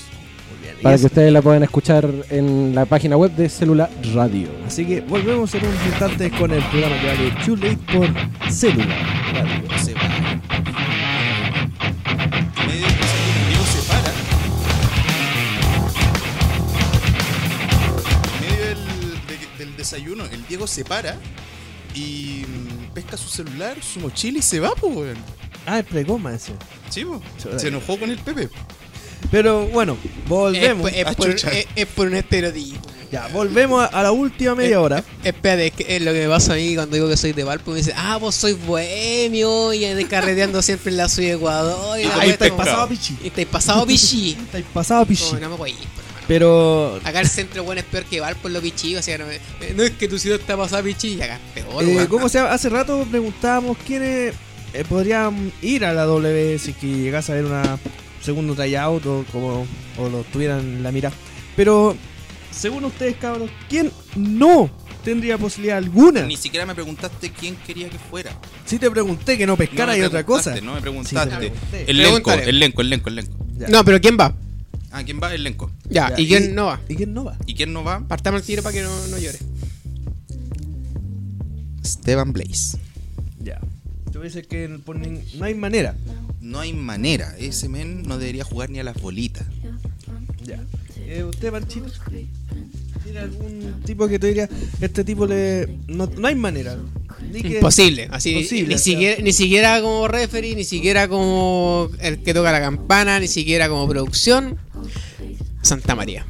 Muy 0.53 0.63
bien, 0.63 0.77
y 0.79 0.83
Para 0.83 0.95
eso- 0.95 1.03
que 1.03 1.07
ustedes 1.07 1.33
la 1.33 1.43
puedan 1.43 1.63
escuchar 1.65 2.09
en 2.31 2.75
la 2.75 2.85
página 2.87 3.17
web 3.17 3.33
de 3.33 3.49
Célula 3.49 3.91
Radio. 4.15 4.49
Así 4.67 4.85
que 4.87 5.01
volvemos 5.01 5.53
en 5.55 5.65
unos 5.67 5.87
instantes 5.87 6.33
con 6.35 6.53
el 6.53 6.63
programa 6.65 7.01
que 7.01 7.07
vale 7.07 7.33
Too 7.45 7.57
Late 7.57 7.79
por 7.93 8.53
Célula. 8.53 8.97
Radio. 9.33 9.63
Desayuno, 19.81 20.25
el 20.27 20.47
Diego 20.47 20.67
se 20.67 20.85
para 20.85 21.19
y 21.95 22.45
mm, 22.47 22.95
pesca 22.95 23.17
su 23.17 23.29
celular, 23.29 23.77
su 23.83 24.01
mochila 24.01 24.39
y 24.39 24.43
se 24.43 24.61
va, 24.61 24.75
pues, 24.75 24.95
weón. 24.95 25.17
Ah, 25.67 25.79
es 25.81 25.85
pregoma 25.87 26.35
ese. 26.35 26.53
Sí, 26.89 27.05
po. 27.05 27.21
Se 27.59 27.69
enojó 27.69 27.99
con 27.99 28.11
el 28.11 28.19
Pepe. 28.19 28.49
Pero 29.31 29.67
bueno, 29.67 29.97
volvemos. 30.27 30.91
es 30.93 31.05
por, 31.15 31.31
chucha. 31.31 31.51
es- 31.51 31.67
es 31.77 31.87
por 31.87 32.07
un 32.07 32.15
estereotipo. 32.15 32.89
Ya, 33.13 33.27
volvemos 33.29 33.83
a, 33.83 33.87
a 33.87 34.03
la 34.05 34.13
última 34.13 34.55
media 34.55 34.81
hora. 34.81 35.05
Espérate, 35.25 35.67
es, 35.67 35.73
que 35.73 35.97
es 35.97 36.01
lo 36.03 36.13
que 36.13 36.21
me 36.23 36.29
pasa 36.29 36.53
a 36.53 36.57
mí 36.57 36.75
cuando 36.77 36.95
digo 36.95 37.09
que 37.09 37.17
soy 37.17 37.33
de 37.33 37.43
Valpo. 37.45 37.73
Me 37.73 37.79
dice, 37.79 37.93
ah, 37.97 38.17
vos 38.19 38.35
sois 38.37 38.57
bohemio 38.65 39.73
y 39.73 39.81
de 39.81 40.07
carreteando 40.07 40.63
siempre 40.63 40.91
en 40.93 40.97
la 40.97 41.09
ciudad 41.09 41.31
de 41.31 41.35
Ecuador. 41.35 42.01
Y, 42.01 42.07
wea 42.07 42.25
estáis 42.27 42.53
pasado 42.53 42.89
pichi. 42.89 43.19
Y 43.23 43.27
estáis 43.27 43.49
pasado 43.49 43.85
pichi. 43.87 44.31
Estáis 44.41 44.65
pasado 44.73 45.05
pichi. 45.07 45.25
No, 45.35 45.41
no 45.41 45.51
me 45.51 45.57
voy 45.57 45.71
a 45.71 45.73
ir, 45.75 45.79
pues. 45.95 46.07
Pero 46.31 47.01
Acá 47.03 47.21
el 47.23 47.27
centro 47.27 47.65
bueno 47.65 47.81
es 47.81 47.87
peor 47.89 48.05
que 48.05 48.21
Valpo 48.21 48.49
lo 48.49 48.61
pichi. 48.63 48.95
O 48.95 49.03
sea, 49.03 49.19
no, 49.19 49.29
eh, 49.29 49.41
no 49.75 49.83
es 49.83 49.91
que 49.91 50.07
tu 50.07 50.17
ciudad 50.17 50.39
está 50.39 50.57
pasada 50.57 50.81
pichi 50.81 51.15
y 51.15 51.23
acá 51.23 51.35
es 51.57 51.65
peor. 51.65 51.83
Eh. 51.83 52.07
¿Cómo 52.09 52.29
se? 52.29 52.39
Hace 52.39 52.69
rato 52.69 53.05
preguntábamos 53.11 53.77
quiénes 53.85 54.33
eh, 54.73 54.85
podrían 54.89 55.51
ir 55.61 55.85
a 55.85 55.93
la 55.93 56.05
W 56.05 56.57
si 56.61 56.73
que 56.75 56.87
llegase 56.87 57.33
a 57.33 57.35
ver 57.35 57.47
una 57.47 57.81
segundo 58.23 58.55
tryout 58.55 59.05
o 59.07 59.25
como 59.33 59.67
o 59.99 60.09
lo 60.09 60.23
tuvieran 60.23 60.61
en 60.61 60.83
la 60.85 60.93
mira. 60.93 61.11
Pero 61.57 61.97
según 62.53 62.85
ustedes, 62.85 63.17
cabros, 63.17 63.51
¿quién 63.69 63.91
no 64.15 64.71
tendría 65.03 65.37
posibilidad 65.37 65.79
alguna? 65.79 66.23
Ni 66.27 66.37
siquiera 66.37 66.65
me 66.65 66.77
preguntaste 66.77 67.33
quién 67.33 67.57
quería 67.57 67.91
que 67.91 67.99
fuera. 67.99 68.31
Si 68.67 68.79
te 68.79 68.89
pregunté 68.89 69.37
que 69.37 69.49
no 69.49 69.57
pescara 69.57 69.97
No 69.97 69.99
y 69.99 70.03
otra 70.03 70.25
cosa. 70.25 70.55
No 70.61 70.75
me 70.75 70.79
Sí, 70.79 70.83
preguntaste. 70.83 71.29
te 71.29 71.37
pregunté. 71.37 71.85
el 71.89 71.97
lenco, 71.97 72.33
el 72.33 72.61
lenco, 72.61 72.83
el 72.83 72.89
lenco, 72.91 73.09
el 73.09 73.17
lenco. 73.17 73.33
No, 73.69 73.85
pero 73.85 74.01
¿quién 74.01 74.17
va? 74.17 74.33
Ah, 74.91 75.05
¿quién 75.05 75.21
va? 75.23 75.35
El 75.35 75.45
lenco. 75.45 75.71
Ya, 75.89 76.11
Ya, 76.11 76.21
¿y 76.21 76.27
quién 76.27 76.55
no 76.55 76.67
va? 76.67 76.81
¿Y 76.89 76.97
quién 76.97 77.15
no 77.15 77.25
va? 77.25 77.37
¿Y 77.47 77.55
quién 77.55 77.73
no 77.73 77.85
va? 77.85 78.01
Partamos 78.09 78.41
el 78.41 78.47
tiro 78.47 78.63
para 78.63 78.75
que 78.75 78.83
no, 78.83 79.07
no 79.09 79.19
llore. 79.19 79.39
Esteban 81.83 82.33
Blaze. 82.33 82.79
Ya. 83.43 83.61
A 84.15 84.23
decir 84.23 84.47
que 84.47 84.69
por 84.85 84.99
nin- 84.99 85.23
no 85.39 85.45
hay 85.47 85.55
manera. 85.55 85.97
No 86.43 86.61
hay 86.61 86.73
manera. 86.75 87.35
Ese 87.39 87.69
men 87.71 88.03
no 88.03 88.19
debería 88.19 88.45
jugar 88.45 88.69
ni 88.69 88.79
a 88.79 88.85
las 88.85 89.01
bolitas. 89.01 89.47
Ya. 90.45 90.63
Eh, 91.07 91.25
¿Usted, 91.25 91.51
Panchito? 91.51 91.87
¿Tiene 93.03 93.19
algún 93.21 93.81
tipo 93.87 94.07
que 94.09 94.19
te 94.19 94.27
diría, 94.27 94.49
este 94.81 95.05
tipo 95.05 95.27
le... 95.27 95.79
No, 95.89 96.07
no 96.07 96.29
hay 96.29 96.35
manera. 96.35 96.77
Ni 97.33 97.41
que- 97.41 97.55
Imposible, 97.55 98.09
así 98.11 98.31
Imposible, 98.33 98.69
ni, 98.69 98.75
o 98.75 98.79
sea. 98.79 98.85
siquiera, 98.93 99.23
ni 99.23 99.33
siquiera 99.33 99.81
como 99.81 100.07
referee, 100.07 100.55
ni 100.55 100.65
siquiera 100.65 101.09
como 101.09 101.89
el 102.01 102.23
que 102.23 102.35
toca 102.35 102.53
la 102.53 102.61
campana, 102.61 103.19
ni 103.21 103.27
siquiera 103.29 103.69
como 103.71 103.89
producción. 103.89 104.59
Santa 105.63 105.95
María. 105.95 106.25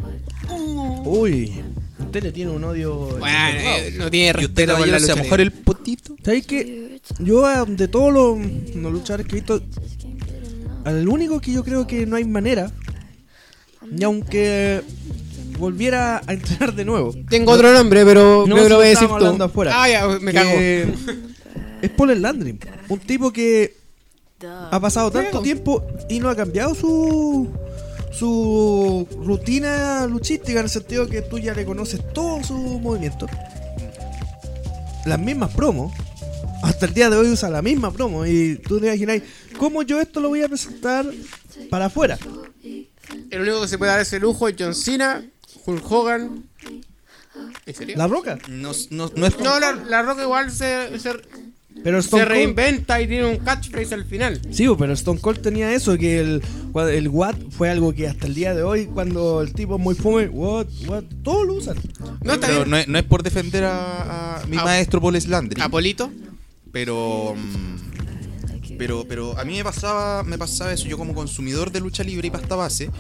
Uy, 1.05 1.53
usted 1.99 2.23
le 2.23 2.33
tiene 2.33 2.51
un 2.51 2.65
odio... 2.65 3.17
Bueno, 3.19 3.59
eh, 3.59 3.95
no 3.97 4.11
tiene 4.11 4.27
¿Y 4.27 4.45
usted, 4.45 4.67
respeto 4.67 4.77
por 4.77 4.89
la 4.89 5.01
se 5.01 5.09
lucha 5.09 5.23
mojar 5.23 5.41
el 5.41 5.53
potito? 5.53 6.17
¿Sabéis 6.25 6.47
que 6.47 7.01
yo 7.19 7.47
ah, 7.47 7.65
de 7.67 7.89
todos 7.89 8.13
los, 8.13 8.75
los 8.75 8.93
luchadores 8.93 9.27
que 9.27 9.33
he 9.37 9.41
visto, 9.41 9.63
al 10.85 11.09
único 11.09 11.41
que 11.41 11.53
yo 11.53 11.65
creo 11.65 11.87
que 11.87 12.07
no 12.07 12.17
hay 12.17 12.25
manera, 12.25 12.71
y 13.97 14.05
aunque 14.05 14.83
volviera 15.59 16.23
a 16.27 16.33
entrenar 16.33 16.75
de 16.75 16.85
nuevo, 16.85 17.15
Tengo 17.29 17.53
otro 17.53 17.73
nombre, 17.73 18.05
pero 18.05 18.45
No, 18.47 18.55
creo 18.55 18.65
que 18.65 18.71
lo 18.71 18.77
voy 18.77 18.87
a 18.87 18.89
decir 18.91 19.09
tú. 19.09 19.43
afuera. 19.43 19.73
Ah, 19.75 19.89
ya, 19.89 20.09
me 20.21 20.33
cago. 20.33 20.51
es 20.51 21.91
Paul 21.97 22.21
Landry. 22.21 22.59
Un 22.89 22.99
tipo 23.01 23.33
que 23.33 23.75
ha 24.43 24.81
pasado 24.81 25.11
tanto 25.11 25.41
tiempo 25.43 25.87
y 26.09 26.19
no 26.19 26.29
ha 26.29 26.37
cambiado 26.37 26.75
su 26.75 27.49
su 28.11 29.07
rutina 29.25 30.07
luchística 30.07 30.59
en 30.59 30.65
el 30.65 30.71
sentido 30.71 31.07
que 31.07 31.23
tú 31.23 31.39
ya 31.39 31.55
le 31.55 31.65
conoces 31.65 32.01
todos 32.13 32.47
sus 32.47 32.59
movimientos. 32.59 33.31
Las 35.07 35.19
mismas 35.19 35.55
promos. 35.55 35.93
Hasta 36.63 36.87
el 36.87 36.95
día 36.95 37.09
de 37.09 37.17
hoy 37.17 37.29
usa 37.29 37.49
la 37.49 37.63
misma 37.63 37.91
promo. 37.91 38.27
Y 38.27 38.57
tú 38.57 38.81
te 38.81 38.87
imaginas, 38.89 39.23
¿cómo 39.59 39.83
yo 39.83 40.01
esto 40.01 40.21
lo 40.21 40.29
voy 40.29 40.43
a 40.43 40.49
presentar 40.49 41.07
para 41.71 41.87
afuera? 41.87 42.19
El 43.31 43.41
único 43.41 43.63
que 43.63 43.69
se 43.69 43.79
puede 43.79 43.93
dar 43.93 44.01
ese 44.01 44.21
lujo 44.21 44.47
es 44.49 44.57
John 44.59 44.75
Cena, 44.75 45.25
Hulk 45.65 45.91
Hogan. 45.91 46.45
¿En 47.65 47.75
serio? 47.75 47.97
La 47.97 48.07
roca. 48.07 48.39
No, 48.49 48.73
no, 48.91 49.11
no 49.15 49.27
es 49.27 49.39
No, 49.39 49.59
la, 49.59 49.73
la 49.73 50.03
Roca 50.03 50.23
igual 50.23 50.51
se, 50.51 50.99
se, 50.99 51.13
Pero 51.83 52.03
se 52.03 52.07
Stone 52.09 52.23
Cold. 52.25 52.33
reinventa 52.35 53.01
y 53.01 53.07
tiene 53.09 53.25
un 53.27 53.37
catchphrase 53.39 53.95
al 53.95 54.05
final. 54.05 54.41
Sí, 54.51 54.67
pero 54.79 54.93
Stone 54.93 55.19
Cold 55.21 55.41
tenía 55.41 55.73
eso, 55.73 55.97
que 55.97 56.21
el, 56.21 56.43
what 57.09 57.37
fue 57.51 57.71
algo 57.71 57.95
que 57.95 58.07
hasta 58.07 58.27
el 58.27 58.35
día 58.35 58.55
de 58.55 58.63
hoy, 58.63 58.87
cuando 58.87 59.41
el 59.41 59.53
tipo 59.55 59.77
es 59.77 59.81
muy 59.81 59.95
fome, 59.95 60.29
what, 60.29 60.67
what, 60.87 61.05
todos 61.23 61.47
lo 61.47 61.55
usan. 61.55 61.77
No 62.23 62.35
está 62.35 62.49
Pero 62.49 62.59
bien. 62.61 62.71
no 62.71 62.77
es, 62.77 62.89
no 62.89 62.99
es 62.99 63.05
por 63.05 63.23
defender 63.23 63.65
a, 63.65 64.41
a 64.43 64.47
mi 64.47 64.59
A- 64.59 64.65
maestro 64.65 65.01
Paul 65.01 65.19
Slandry. 65.21 65.61
Apolito. 65.63 66.11
Pero. 66.73 67.35
mm, 67.37 68.77
Pero, 68.79 69.05
pero 69.09 69.39
a 69.39 69.45
mí 69.45 69.57
me 69.57 69.65
pasaba, 69.65 70.23
me 70.23 70.39
pasaba 70.39 70.73
eso. 70.73 70.87
Yo 70.87 70.97
como 70.97 71.15
consumidor 71.15 71.71
de 71.73 71.81
lucha 71.81 72.03
libre 72.05 72.29
y 72.29 72.31
pasta 72.31 72.57
base. 72.57 72.91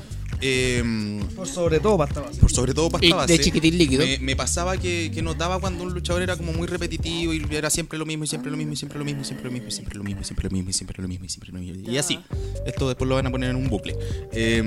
Eh, 0.41 1.20
Por 1.36 1.47
sobre 1.47 1.80
todo 1.80 1.99
pasta 1.99 2.20
base. 2.20 2.41
por 2.41 2.51
sobre 2.51 2.74
todo 2.74 2.91
pasta 2.91 3.07
Y 3.07 3.12
base. 3.12 3.32
de 3.32 3.41
chiquitín 3.41 3.76
líquido. 3.78 4.05
Me, 4.05 4.18
me 4.18 4.36
pasaba 4.36 4.76
que, 4.76 5.11
que 5.12 5.22
notaba 5.22 5.59
cuando 5.61 5.84
un 5.84 5.93
luchador 5.95 6.22
era 6.22 6.36
como 6.36 6.53
muy 6.53 6.66
repetitivo 6.66 7.32
y 7.34 7.43
era 7.51 7.70
siempre 7.70 7.99
lo 7.99 8.07
mismo 8.07 8.24
y 8.24 8.26
siempre 8.26 8.51
lo 8.51 8.57
mismo 8.57 8.72
y 8.72 8.76
siempre 8.76 8.99
lo 8.99 9.05
mismo 9.05 9.20
y 9.22 9.24
siempre 9.24 9.45
lo 9.47 9.51
mismo 9.53 9.68
y 9.68 9.72
siempre 9.72 9.95
lo 9.99 10.03
mismo 10.05 10.20
y 10.20 10.24
siempre 10.24 10.45
lo 10.49 10.51
mismo 10.51 10.70
y 10.70 10.72
siempre 10.72 11.03
lo 11.03 11.09
mismo 11.09 11.24
y 11.24 11.28
siempre 11.28 11.53
lo 11.53 11.59
mismo. 11.59 11.91
Y 11.91 11.99
así. 11.99 12.18
Esto 12.66 12.88
después 12.88 13.09
lo 13.09 13.14
van 13.16 13.26
a 13.26 13.30
poner 13.30 13.51
en 13.51 13.57
un 13.57 13.68
bucle. 13.68 13.97
Eh, 14.32 14.62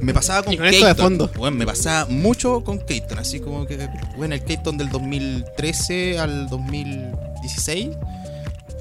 me 0.00 0.14
pasaba 0.14 0.42
con, 0.42 0.52
Y 0.52 0.56
con 0.56 0.66
esto 0.66 0.86
de 0.86 0.94
Keaton. 0.94 1.04
fondo. 1.18 1.30
Bueno, 1.36 1.56
me 1.56 1.66
pasaba 1.66 2.06
mucho 2.10 2.62
con 2.64 2.78
Keaton, 2.78 3.18
así 3.18 3.40
como 3.40 3.66
que, 3.66 3.88
bueno, 4.16 4.34
el 4.34 4.42
Keaton 4.44 4.76
del 4.78 4.88
2013 4.90 6.18
al 6.18 6.48
2016, 6.48 7.90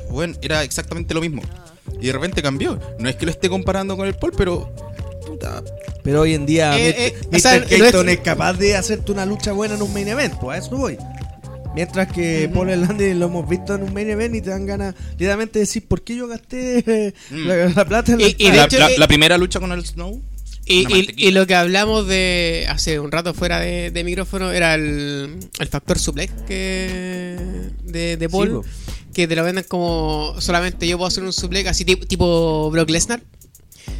bueno, 0.10 0.36
era 0.42 0.64
exactamente 0.64 1.14
lo 1.14 1.22
mismo. 1.22 1.42
Y 2.02 2.08
de 2.08 2.14
repente 2.14 2.42
cambió. 2.42 2.80
No 3.00 3.10
es 3.10 3.16
que 3.16 3.26
lo 3.26 3.32
esté 3.32 3.50
comparando 3.50 3.96
con 3.98 4.08
el 4.08 4.14
Paul, 4.16 4.34
pero... 4.36 4.74
puta, 5.26 5.64
Pero 6.04 6.22
hoy 6.22 6.34
en 6.34 6.46
día, 6.46 6.78
Eh, 6.80 6.94
Mr. 6.94 7.00
eh, 7.00 7.14
Mr. 7.32 7.36
o 7.36 7.40
sea, 7.40 7.60
no 7.60 7.66
Keaton 7.68 8.10
es- 8.10 8.16
es 8.18 8.22
capaz 8.22 8.54
de 8.54 8.76
hacerte 8.76 9.12
una 9.12 9.26
lucha 9.26 9.52
buena 9.54 9.76
en 9.76 9.82
un 9.82 9.94
main 9.94 10.08
event, 10.08 10.34
pues 10.40 10.60
a 10.62 10.66
eso 10.66 10.76
voy. 10.78 10.98
Mientras 11.76 12.12
que 12.12 12.50
Paul 12.54 12.68
Landry 12.70 13.14
lo 13.16 13.26
hemos 13.26 13.50
visto 13.50 13.74
en 13.74 13.84
un 13.84 13.94
main 13.94 14.10
event 14.10 14.36
y 14.36 14.42
te 14.42 14.52
dan 14.52 14.66
ganas 14.68 14.94
literalmente 15.12 15.54
de 15.58 15.62
decir 15.66 15.84
por 15.88 16.04
qué 16.04 16.16
yo 16.16 16.28
gasté 16.28 16.84
eh, 16.86 17.14
Mm. 17.32 17.48
la, 17.48 17.56
la 17.70 17.86
plata 17.86 18.12
en 18.12 18.20
la 18.22 18.28
Y- 18.28 18.36
y 18.38 18.52
la, 18.52 18.66
hecho, 18.66 18.78
la- 18.78 18.90
la 18.98 19.08
primera 19.08 19.38
lucha 19.40 19.60
con 19.60 19.72
el 19.72 19.84
Snow. 19.86 20.22
Y, 20.66 21.32
lo 21.32 21.46
que 21.46 21.56
hablamos 21.56 22.08
de 22.08 22.66
hace 22.70 22.98
un 23.00 23.12
rato 23.12 23.34
fuera 23.34 23.60
de, 23.60 23.92
de 23.92 24.04
micrófono 24.06 24.50
era 24.52 24.76
el, 24.76 25.38
el 25.60 25.68
factor 25.68 26.00
suplex 26.00 26.32
que 26.48 27.38
de, 27.84 28.16
de 28.18 28.30
Paul. 28.30 28.62
Sí, 28.64 28.70
que 29.14 29.28
te 29.28 29.36
lo 29.36 29.44
venden 29.44 29.66
como 29.68 30.36
solamente 30.40 30.88
yo 30.88 30.98
puedo 30.98 31.08
hacer 31.08 31.24
un 31.24 31.34
suplex 31.34 31.70
así 31.70 31.84
tipo, 31.86 32.06
tipo 32.06 32.72
Brock 32.72 32.90
Lesnar. 32.92 33.22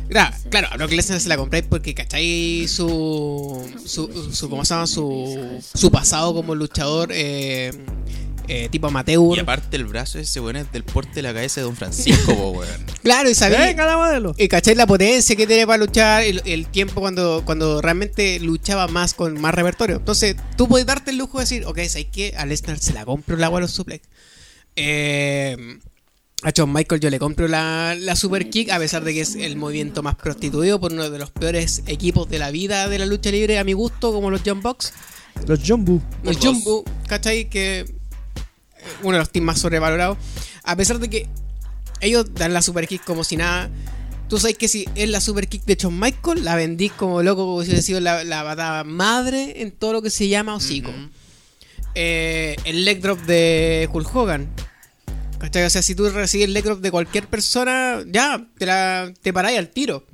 Claro, 0.10 0.36
claro, 0.50 0.68
a 0.72 0.78
Brock 0.78 0.92
Lesnar 0.92 1.20
se 1.20 1.30
la 1.30 1.38
compráis 1.38 1.66
porque 1.68 1.96
cacháis 1.96 2.72
su, 2.72 3.66
su, 3.86 4.32
su, 4.34 4.50
¿cómo 4.50 4.66
se 4.66 4.74
llama? 4.74 4.88
Su, 4.88 5.64
su 5.74 5.92
pasado 5.92 6.34
como 6.34 6.56
luchador 6.56 7.10
eh, 7.12 7.72
eh, 8.48 8.68
tipo 8.70 8.88
amateur. 8.88 9.38
Y 9.38 9.40
aparte 9.40 9.78
el 9.78 9.86
brazo 9.86 10.20
ese 10.20 10.40
weón 10.40 10.58
es 10.58 10.72
del 10.72 10.84
porte 10.84 11.16
de 11.16 11.22
la 11.22 11.34
cabeza 11.34 11.62
de 11.62 11.66
Don 11.66 11.76
Francisco, 11.76 12.36
po, 12.36 12.50
weón. 12.52 12.86
Claro, 13.04 13.30
y 13.30 13.36
sabéis... 13.36 13.62
Venga 13.62 13.86
la 13.86 13.98
modelo. 13.98 14.34
Y 14.38 14.48
cachai 14.48 14.76
la 14.76 14.88
potencia 14.88 15.36
que 15.36 15.48
tiene 15.48 15.66
para 15.66 15.78
luchar, 15.78 16.24
el, 16.24 16.42
el 16.46 16.68
tiempo 16.68 17.02
cuando, 17.02 17.44
cuando 17.46 17.82
realmente 17.82 18.40
luchaba 18.40 18.88
más 18.88 19.14
con 19.14 19.40
más 19.40 19.54
repertorio. 19.54 19.98
Entonces, 19.98 20.36
tú 20.58 20.68
puedes 20.68 20.86
darte 20.86 21.12
el 21.12 21.18
lujo 21.18 21.40
de 21.40 21.44
decir, 21.44 21.66
ok, 21.66 21.80
¿sabes 21.88 22.08
qué? 22.12 22.34
A 22.38 22.46
Lesnar 22.46 22.78
se 22.80 22.94
la 22.94 23.06
compro 23.06 23.36
el 23.36 23.44
agua 23.44 23.60
a 23.60 23.62
los 23.62 23.72
suplex. 23.72 24.08
Eh, 24.76 25.80
a 26.44 26.52
Shawn 26.52 26.72
Michael 26.72 27.00
yo 27.02 27.10
le 27.10 27.20
compro 27.20 27.48
la, 27.48 27.96
la 27.98 28.16
super 28.16 28.50
kick, 28.50 28.70
a 28.70 28.80
pesar 28.80 29.04
de 29.04 29.14
que 29.14 29.22
es 29.22 29.36
el 29.36 29.56
movimiento 29.56 30.04
más 30.04 30.16
prostituido 30.16 30.80
por 30.80 30.92
uno 30.92 31.10
de 31.10 31.18
los 31.18 31.32
peores 31.32 31.84
equipos 31.88 32.30
de 32.30 32.40
la 32.40 32.52
vida 32.52 32.90
de 32.90 33.00
la 33.00 33.06
lucha 33.06 33.32
libre, 33.32 33.60
a 33.60 33.64
mi 33.64 33.74
gusto, 33.74 34.12
como 34.12 34.30
los 34.30 34.42
John 34.46 34.62
Box. 34.62 34.94
Los 35.48 35.60
Jumbo. 35.66 36.02
El 36.24 36.36
dos. 36.36 36.46
Jumbo, 36.46 36.84
¿cachai? 37.08 37.50
Que 37.50 37.80
eh, 37.80 37.86
uno 39.02 39.14
de 39.14 39.20
los 39.20 39.32
teams 39.32 39.46
más 39.46 39.60
sobrevalorados. 39.60 40.18
A 40.64 40.76
pesar 40.76 41.00
de 41.00 41.10
que 41.10 41.28
ellos 42.02 42.34
dan 42.34 42.54
la 42.54 42.62
super 42.62 42.88
kick 42.88 43.04
como 43.04 43.24
si 43.24 43.38
nada. 43.38 43.70
Tú 44.30 44.40
sabes 44.40 44.58
que 44.58 44.68
si 44.68 44.86
es 44.96 45.10
la 45.10 45.22
super 45.22 45.48
kick 45.48 45.64
de 45.66 45.76
Shawn 45.76 46.00
Michael, 46.00 46.44
la 46.44 46.56
vendís 46.56 46.92
como 46.94 47.22
loco, 47.22 47.46
como 47.46 47.64
si 47.64 47.70
hubiese 47.70 47.84
sido 47.84 48.00
la, 48.00 48.24
la 48.24 48.44
patada 48.44 48.84
madre 48.84 49.62
en 49.62 49.72
todo 49.72 49.94
lo 49.94 50.02
que 50.02 50.10
se 50.10 50.28
llama 50.28 50.56
hocico. 50.56 50.92
Eh, 51.96 52.56
el 52.66 52.86
leg 52.86 53.02
drop 53.02 53.20
de 53.22 53.90
Hulk 53.92 54.16
Hogan. 54.16 54.50
¿Cachai? 55.44 55.64
O 55.66 55.70
sea, 55.70 55.82
si 55.82 55.94
tú 55.94 56.10
recibes 56.10 56.46
el 56.48 56.54
leg 56.54 56.64
drop 56.64 56.80
de 56.80 56.90
cualquier 56.90 57.28
persona, 57.28 58.02
ya, 58.08 58.46
te, 58.58 58.66
la, 58.66 59.12
te 59.22 59.34
paráis 59.34 59.60
al 59.60 59.68
tiro. 59.70 60.06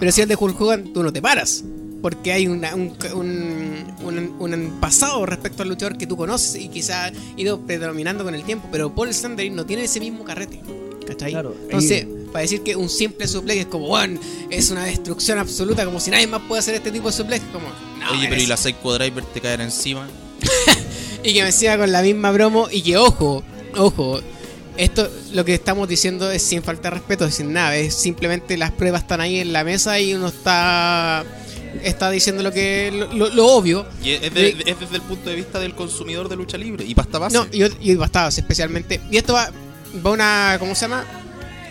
Pero 0.00 0.10
si 0.12 0.20
es 0.22 0.28
de 0.28 0.34
Hulk 0.34 0.60
Hogan, 0.60 0.92
tú 0.92 1.02
no 1.02 1.12
te 1.12 1.20
paras. 1.22 1.62
Porque 2.02 2.32
hay 2.32 2.46
una- 2.46 2.74
un, 2.74 2.94
un, 3.14 3.84
un- 4.02 4.36
un 4.54 4.80
pasado 4.80 5.26
respecto 5.26 5.62
al 5.62 5.68
luchador 5.68 5.98
que 5.98 6.06
tú 6.06 6.16
conoces 6.16 6.56
y 6.62 6.68
quizá 6.68 7.06
ha 7.06 7.12
ido 7.36 7.60
predominando 7.66 8.24
con 8.24 8.34
el 8.34 8.44
tiempo. 8.44 8.68
Pero 8.72 8.94
Paul 8.94 9.08
Stanley 9.10 9.50
no 9.50 9.66
tiene 9.66 9.84
ese 9.84 10.00
mismo 10.00 10.24
carrete. 10.24 10.60
¿Cachai? 11.06 11.32
Claro, 11.32 11.54
Entonces, 11.64 12.06
para 12.32 12.42
decir 12.42 12.62
que 12.62 12.76
un 12.76 12.88
simple 12.88 13.26
suplex 13.26 13.60
es 13.60 13.66
como, 13.66 13.88
bueno, 13.88 14.20
es 14.50 14.70
una 14.70 14.84
destrucción 14.84 15.38
absoluta, 15.38 15.84
como 15.86 16.00
si 16.00 16.10
nadie 16.10 16.26
más 16.26 16.42
puede 16.46 16.60
hacer 16.60 16.74
este 16.74 16.90
tipo 16.92 17.08
de 17.08 17.16
suplex. 17.16 17.42
Como, 17.52 17.66
no, 17.98 18.10
Oye, 18.12 18.26
pero 18.28 18.40
y 18.42 18.46
la 18.46 18.56
Psycho 18.56 18.94
Driver 18.94 19.24
te 19.24 19.40
caerá 19.40 19.64
encima. 19.64 20.06
y 21.24 21.32
que 21.34 21.42
me 21.42 21.50
siga 21.52 21.76
con 21.78 21.90
la 21.90 22.02
misma 22.02 22.32
promo 22.32 22.68
y 22.70 22.82
que 22.82 22.96
ojo, 22.96 23.42
ojo, 23.76 24.20
esto 24.78 25.10
lo 25.32 25.44
que 25.44 25.54
estamos 25.54 25.86
diciendo 25.88 26.30
es 26.30 26.42
sin 26.42 26.62
falta 26.62 26.88
de 26.90 26.94
respeto, 26.96 27.26
es 27.26 27.34
sin 27.34 27.52
nada, 27.52 27.76
es 27.76 27.94
simplemente 27.94 28.56
las 28.56 28.72
pruebas 28.72 29.02
están 29.02 29.20
ahí 29.20 29.40
en 29.40 29.52
la 29.52 29.64
mesa 29.64 29.98
y 30.00 30.14
uno 30.14 30.28
está 30.28 31.24
está 31.82 32.10
diciendo 32.10 32.42
lo 32.42 32.50
que 32.50 32.90
lo, 32.92 33.12
lo- 33.12 33.28
lo 33.28 33.46
obvio. 33.48 33.86
Y 34.02 34.12
es, 34.12 34.32
de- 34.32 34.56
es 34.66 34.80
desde 34.80 34.96
el 34.96 35.02
punto 35.02 35.28
de 35.28 35.36
vista 35.36 35.58
del 35.58 35.74
consumidor 35.74 36.28
de 36.28 36.36
lucha 36.36 36.56
libre. 36.56 36.84
Y 36.84 36.94
pasta 36.94 37.18
base. 37.18 37.36
No, 37.36 37.46
y, 37.52 37.90
y 37.90 37.94
bastados 37.96 38.38
especialmente. 38.38 39.00
Y 39.10 39.18
esto 39.18 39.34
va, 39.34 39.50
va 40.04 40.10
una, 40.10 40.56
¿cómo 40.58 40.74
se 40.74 40.82
llama? 40.82 41.04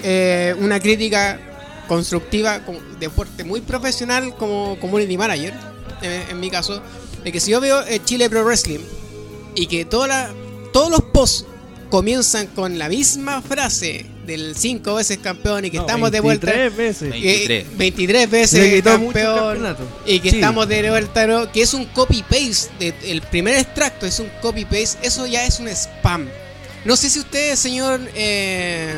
Eh, 0.04 0.54
una 0.60 0.80
crítica 0.80 1.40
constructiva 1.88 2.60
como 2.66 2.80
deporte 3.00 3.44
muy 3.44 3.62
profesional 3.62 4.36
como 4.38 4.78
community 4.80 5.18
manager, 5.18 5.54
en, 6.02 6.30
en 6.32 6.40
mi 6.40 6.50
caso, 6.52 6.82
de 7.24 7.32
que 7.32 7.40
si 7.40 7.52
yo 7.52 7.60
veo 7.62 7.82
eh, 7.88 8.00
Chile 8.06 8.30
Pro 8.30 8.44
Wrestling 8.44 8.80
y 9.56 9.66
que 9.68 9.86
toda 9.86 10.08
la- 10.08 10.30
todos 10.74 10.92
los 10.92 11.02
posts 11.12 11.46
comienzan 11.90 12.48
con 12.48 12.78
la 12.78 12.90
misma 12.90 13.42
frase 13.42 14.06
del 14.26 14.56
cinco 14.58 14.96
veces 14.96 15.20
campeón 15.20 15.66
y 15.66 15.72
que 15.72 15.78
estamos 15.78 16.12
de 16.12 16.20
vuelta. 16.20 16.48
23 16.48 16.76
veces. 16.76 17.10
Ve- 17.12 17.22
que- 17.22 17.66
23. 17.78 18.30
23 18.30 18.50
Se 18.50 18.58
le 18.58 18.64
veces 18.70 18.84
campeón 18.84 19.78
y 20.06 20.20
que 20.20 20.30
Sí. 20.32 20.36
estamos 20.36 20.68
de 20.68 20.90
vuelta 20.90 21.28
¿no? 21.28 21.52
que 21.52 21.62
es 21.62 21.74
un 21.74 21.86
copy 21.86 22.24
paste 22.24 22.70
de- 22.80 23.12
el 23.12 23.22
primer 23.22 23.56
extracto 23.56 24.06
es 24.06 24.20
un 24.20 24.30
copy 24.42 24.66
paste 24.66 24.98
eso 25.08 25.26
ya 25.28 25.46
es 25.46 25.60
un 25.60 25.68
spam 25.70 26.28
no 26.86 26.96
sé 26.98 27.10
si 27.10 27.20
usted 27.20 27.56
señor 27.56 28.02
eh, 28.16 28.94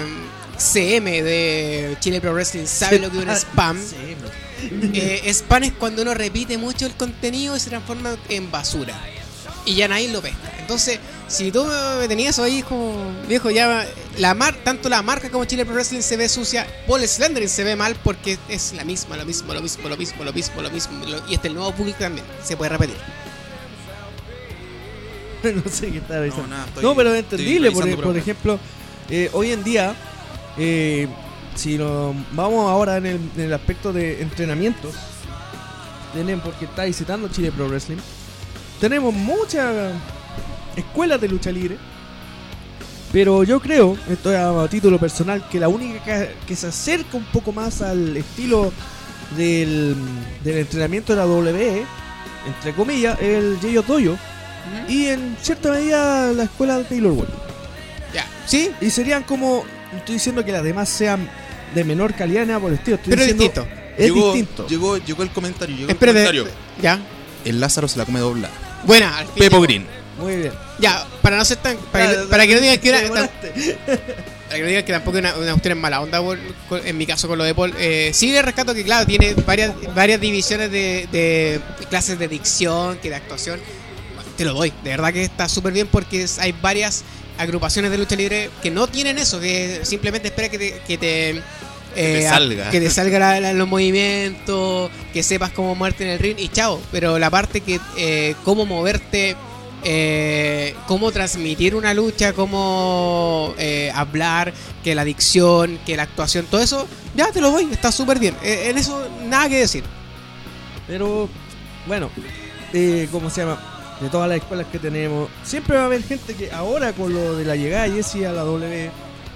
CM 0.58 1.22
de 1.22 1.96
Chile 2.00 2.20
Pro 2.22 2.34
Wrestling 2.34 2.66
sabe 2.66 2.98
lo 3.00 3.12
que 3.12 3.20
es 3.20 3.24
un 3.24 3.30
spam 3.30 3.78
Eh, 4.94 5.22
spam 5.34 5.64
es 5.64 5.72
cuando 5.74 6.02
uno 6.02 6.14
repite 6.14 6.58
mucho 6.58 6.86
el 6.86 6.92
contenido 6.94 7.56
y 7.56 7.60
se 7.62 7.70
transforma 7.70 8.18
en 8.28 8.52
basura 8.52 8.94
y 9.66 9.76
ya 9.76 9.88
nadie 9.88 10.10
lo 10.10 10.22
pesca 10.22 10.52
entonces 10.70 11.00
si 11.28 11.52
tú 11.52 11.66
me 12.00 12.08
tenías 12.08 12.38
ahí 12.38 12.62
como 12.62 12.94
viejo 13.28 13.50
ya 13.50 13.88
la 14.20 14.36
mar 14.36 14.56
tanto 14.64 14.88
la 14.88 15.02
marca 15.02 15.32
como 15.32 15.44
Chile 15.46 15.66
Pro 15.66 15.74
Wrestling 15.74 16.02
se 16.02 16.16
ve 16.16 16.30
sucia 16.30 16.68
Paul 16.88 17.02
Slandering 17.08 17.50
se 17.50 17.64
ve 17.64 17.76
mal 17.76 17.96
porque 18.04 18.38
es 18.50 18.74
la 18.74 18.84
misma 18.86 19.18
lo 19.18 19.26
mismo 19.26 19.52
lo 19.52 19.62
mismo 19.64 19.90
lo 19.90 19.98
mismo 19.98 20.24
lo 20.24 20.32
mismo 20.32 20.62
lo 20.62 20.70
mismo 20.70 21.06
lo- 21.08 21.28
y 21.28 21.34
este 21.34 21.48
el 21.48 21.56
nuevo 21.56 21.72
público 21.74 21.98
también 22.02 22.24
se 22.44 22.56
puede 22.56 22.70
repetir 22.70 22.98
no 25.44 25.72
sé 25.72 25.90
qué 25.92 25.98
estaba 26.00 26.22
diciendo. 26.22 26.50
No, 26.50 26.56
nada, 26.56 26.68
estoy- 26.68 26.84
no, 26.84 26.96
pero 26.96 27.16
entendible. 27.16 27.72
Por, 27.72 27.84
revisando 27.86 28.04
por 28.08 28.18
ejemplo, 28.18 28.60
eh, 29.10 29.30
hoy 29.34 29.54
en 29.54 29.64
día, 29.64 29.96
eh, 30.58 31.08
si 31.56 31.78
nos 31.78 32.14
vamos 32.34 32.70
ahora 32.70 32.98
en 32.98 33.06
el, 33.06 33.20
en 33.38 33.42
el 33.46 33.54
aspecto 33.54 33.94
de 33.94 34.22
entrenamientos, 34.22 34.94
tenemos, 36.14 36.44
porque 36.46 36.66
está 36.66 36.84
visitando 36.84 37.30
Chile 37.30 37.54
Pro 37.54 37.70
Wrestling, 37.70 37.98
tenemos 38.82 39.14
muchas 39.14 39.94
escuelas 40.76 41.20
de 41.22 41.28
lucha 41.28 41.52
libre. 41.52 41.78
Pero 43.12 43.44
yo 43.44 43.60
creo, 43.60 43.98
esto 44.10 44.32
es 44.32 44.38
a 44.38 44.68
título 44.70 45.00
personal, 45.00 45.48
que 45.50 45.60
la 45.60 45.68
única 45.68 46.04
que, 46.04 46.36
que 46.48 46.56
se 46.56 46.68
acerca 46.68 47.18
un 47.18 47.26
poco 47.26 47.52
más 47.52 47.82
al 47.82 48.16
estilo 48.16 48.72
del, 49.36 49.96
del 50.44 50.58
entrenamiento 50.60 51.14
de 51.14 51.20
la 51.20 51.26
WWE, 51.26 51.86
entre 52.48 52.74
comillas, 52.74 53.18
es 53.20 53.28
el 53.38 53.58
J.O. 53.62 53.82
Dojo. 54.00 54.18
Y 54.88 55.08
en 55.08 55.36
cierta 55.42 55.72
medida 55.72 56.32
la 56.34 56.44
escuela 56.44 56.78
de 56.78 56.84
Taylor 56.84 57.14
Wolf. 57.14 57.30
ya 58.14 58.26
Sí, 58.46 58.70
Y 58.82 58.90
serían 58.92 59.24
como. 59.24 59.64
no 59.92 59.98
Estoy 59.98 60.16
diciendo 60.16 60.46
que 60.46 60.52
las 60.52 60.64
demás 60.64 60.90
sean 60.90 61.28
de 61.74 61.84
menor 61.84 62.14
calidad, 62.14 62.46
nada 62.46 62.60
por 62.60 62.70
el 62.72 62.78
estilo. 62.78 62.98
Estoy 62.98 63.10
pero 63.12 63.22
es 63.24 63.28
diciendo, 63.30 63.62
distinto. 63.64 63.94
Es 63.98 64.06
llegó, 64.06 64.34
distinto. 64.34 64.68
Llegó, 64.68 64.98
llegó 64.98 65.24
el 65.24 65.32
comentario. 65.32 65.76
Llegó 65.76 65.90
Espérate. 65.90 66.20
el 66.20 66.26
comentario. 66.28 66.60
Ya. 66.82 67.00
El 67.46 67.60
Lázaro 67.60 67.88
se 67.88 67.98
la 67.98 68.06
come 68.06 68.20
doblada. 68.20 68.54
Buena, 68.86 69.18
al 69.18 69.26
fin 69.26 69.36
Pepo 69.40 69.56
llegó. 69.56 69.64
Green. 69.64 69.86
Muy 70.20 70.36
bien. 70.36 70.54
Ya, 70.80 71.06
para 71.22 71.38
no 71.38 71.46
ser 71.46 71.58
tan. 71.58 71.78
Para, 71.92 72.08
que, 72.10 72.16
para 72.30 72.46
que 72.48 72.56
no 72.56 72.62
digan 72.62 72.78
que 72.80 72.90
era. 72.90 73.02
tan-. 73.10 73.30
Para 74.48 74.56
que 74.58 74.62
no 74.62 74.68
digan 74.68 74.84
que 74.86 74.92
tampoco 74.94 75.18
es 75.18 75.24
una, 75.24 75.36
una 75.36 75.52
cuestión 75.52 75.72
en 75.74 75.78
mala 75.82 76.02
onda, 76.02 76.22
por- 76.22 76.40
con- 76.68 76.86
en 76.86 76.98
mi 76.98 77.06
caso 77.06 77.28
con 77.28 77.38
lo 77.38 77.44
de 77.44 77.54
Paul. 77.56 77.74
Eh, 77.78 78.12
sí 78.14 78.32
le 78.32 78.42
rescato 78.42 78.74
que, 78.74 78.84
claro, 78.84 79.06
tiene 79.06 79.34
varias, 79.46 79.74
varias 79.96 80.20
divisiones 80.20 80.72
de, 80.72 81.08
de 81.12 81.62
clases 81.90 82.18
de 82.20 82.28
dicción, 82.28 82.98
que 82.98 83.10
de 83.10 83.16
actuación. 83.16 83.60
Te 84.38 84.46
lo 84.46 84.54
doy, 84.54 84.72
de 84.84 84.90
verdad 84.92 85.12
que 85.14 85.24
está 85.24 85.48
súper 85.50 85.74
bien 85.74 85.88
porque 85.88 86.24
es- 86.24 86.40
hay 86.40 86.54
varias 86.54 87.04
agrupaciones 87.38 87.92
de 87.92 87.98
lucha 87.98 88.16
libre 88.16 88.50
que 88.64 88.72
no 88.72 88.88
tienen 88.88 89.18
eso, 89.20 89.40
que 89.40 89.82
simplemente 89.84 90.30
espera 90.30 90.50
que 90.50 90.58
te... 90.58 90.82
Que 90.88 90.98
te 90.98 91.42
te 91.96 92.28
a- 92.28 92.30
salga. 92.32 92.70
que 92.70 92.80
te 92.80 92.90
salga 92.90 93.20
la- 93.20 93.40
la- 93.40 93.54
los 93.54 93.68
movimientos, 93.68 94.90
que 95.14 95.24
sepas 95.24 95.52
cómo 95.52 95.76
moverte 95.76 96.04
en 96.06 96.12
el 96.12 96.20
ring 96.20 96.38
y 96.40 96.48
chao. 96.50 96.82
Pero 96.92 97.20
la 97.20 97.30
parte 97.30 97.62
que 97.62 97.80
eh, 97.98 98.36
cómo 98.46 98.66
moverte 98.66 99.36
eh, 99.84 100.76
cómo 100.88 101.12
transmitir 101.12 101.76
una 101.76 101.94
lucha, 101.94 102.34
cómo 102.34 103.54
eh, 103.58 103.92
hablar, 103.94 104.54
que 104.84 104.96
la 104.96 105.04
dicción, 105.04 105.80
que 105.86 105.96
la 105.98 106.04
actuación, 106.04 106.46
todo 106.46 106.62
eso, 106.62 106.88
ya 107.16 107.32
te 107.32 107.42
lo 107.42 107.52
doy, 107.52 107.68
está 107.72 107.92
súper 107.92 108.20
bien. 108.20 108.36
Eh, 108.44 108.68
en 108.70 108.78
eso 108.78 109.08
nada 109.26 109.50
que 109.50 109.58
decir. 109.60 109.84
Pero, 110.88 111.30
bueno, 111.88 112.10
eh, 112.74 113.08
¿cómo 113.12 113.30
se 113.30 113.42
llama? 113.42 113.98
De 114.02 114.10
todas 114.10 114.30
las 114.30 114.38
escuelas 114.38 114.66
que 114.72 114.80
tenemos, 114.80 115.30
siempre 115.44 115.76
va 115.76 115.84
a 115.84 115.86
haber 115.88 116.04
gente 116.04 116.34
que 116.34 116.52
ahora 116.52 116.94
con 116.94 117.14
lo 117.14 117.36
de 117.36 117.44
la 117.46 117.56
llegada 117.56 117.84
de 117.84 117.92
Jesse 118.02 118.26
a 118.26 118.32
la 118.32 118.44
W, 118.44 118.90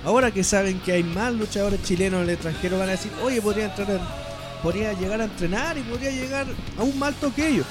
ahora 0.06 0.32
que 0.32 0.44
saben 0.44 0.80
que 0.80 0.94
hay 0.94 1.04
más 1.04 1.34
luchadores 1.34 1.84
chilenos 1.84 2.20
en 2.20 2.30
el 2.30 2.34
extranjero, 2.36 2.80
van 2.80 2.88
a 2.90 2.94
decir, 2.94 3.12
oye, 3.22 3.42
podría 3.42 3.66
entrar 3.66 3.92
a- 3.92 4.62
podría 4.64 4.94
llegar 4.94 5.20
a 5.20 5.26
entrenar 5.26 5.78
y 5.78 5.82
podría 5.82 6.12
llegar 6.12 6.48
aún 6.78 6.98
más 6.98 7.10
alto 7.10 7.34
que 7.36 7.50
ellos. 7.50 7.66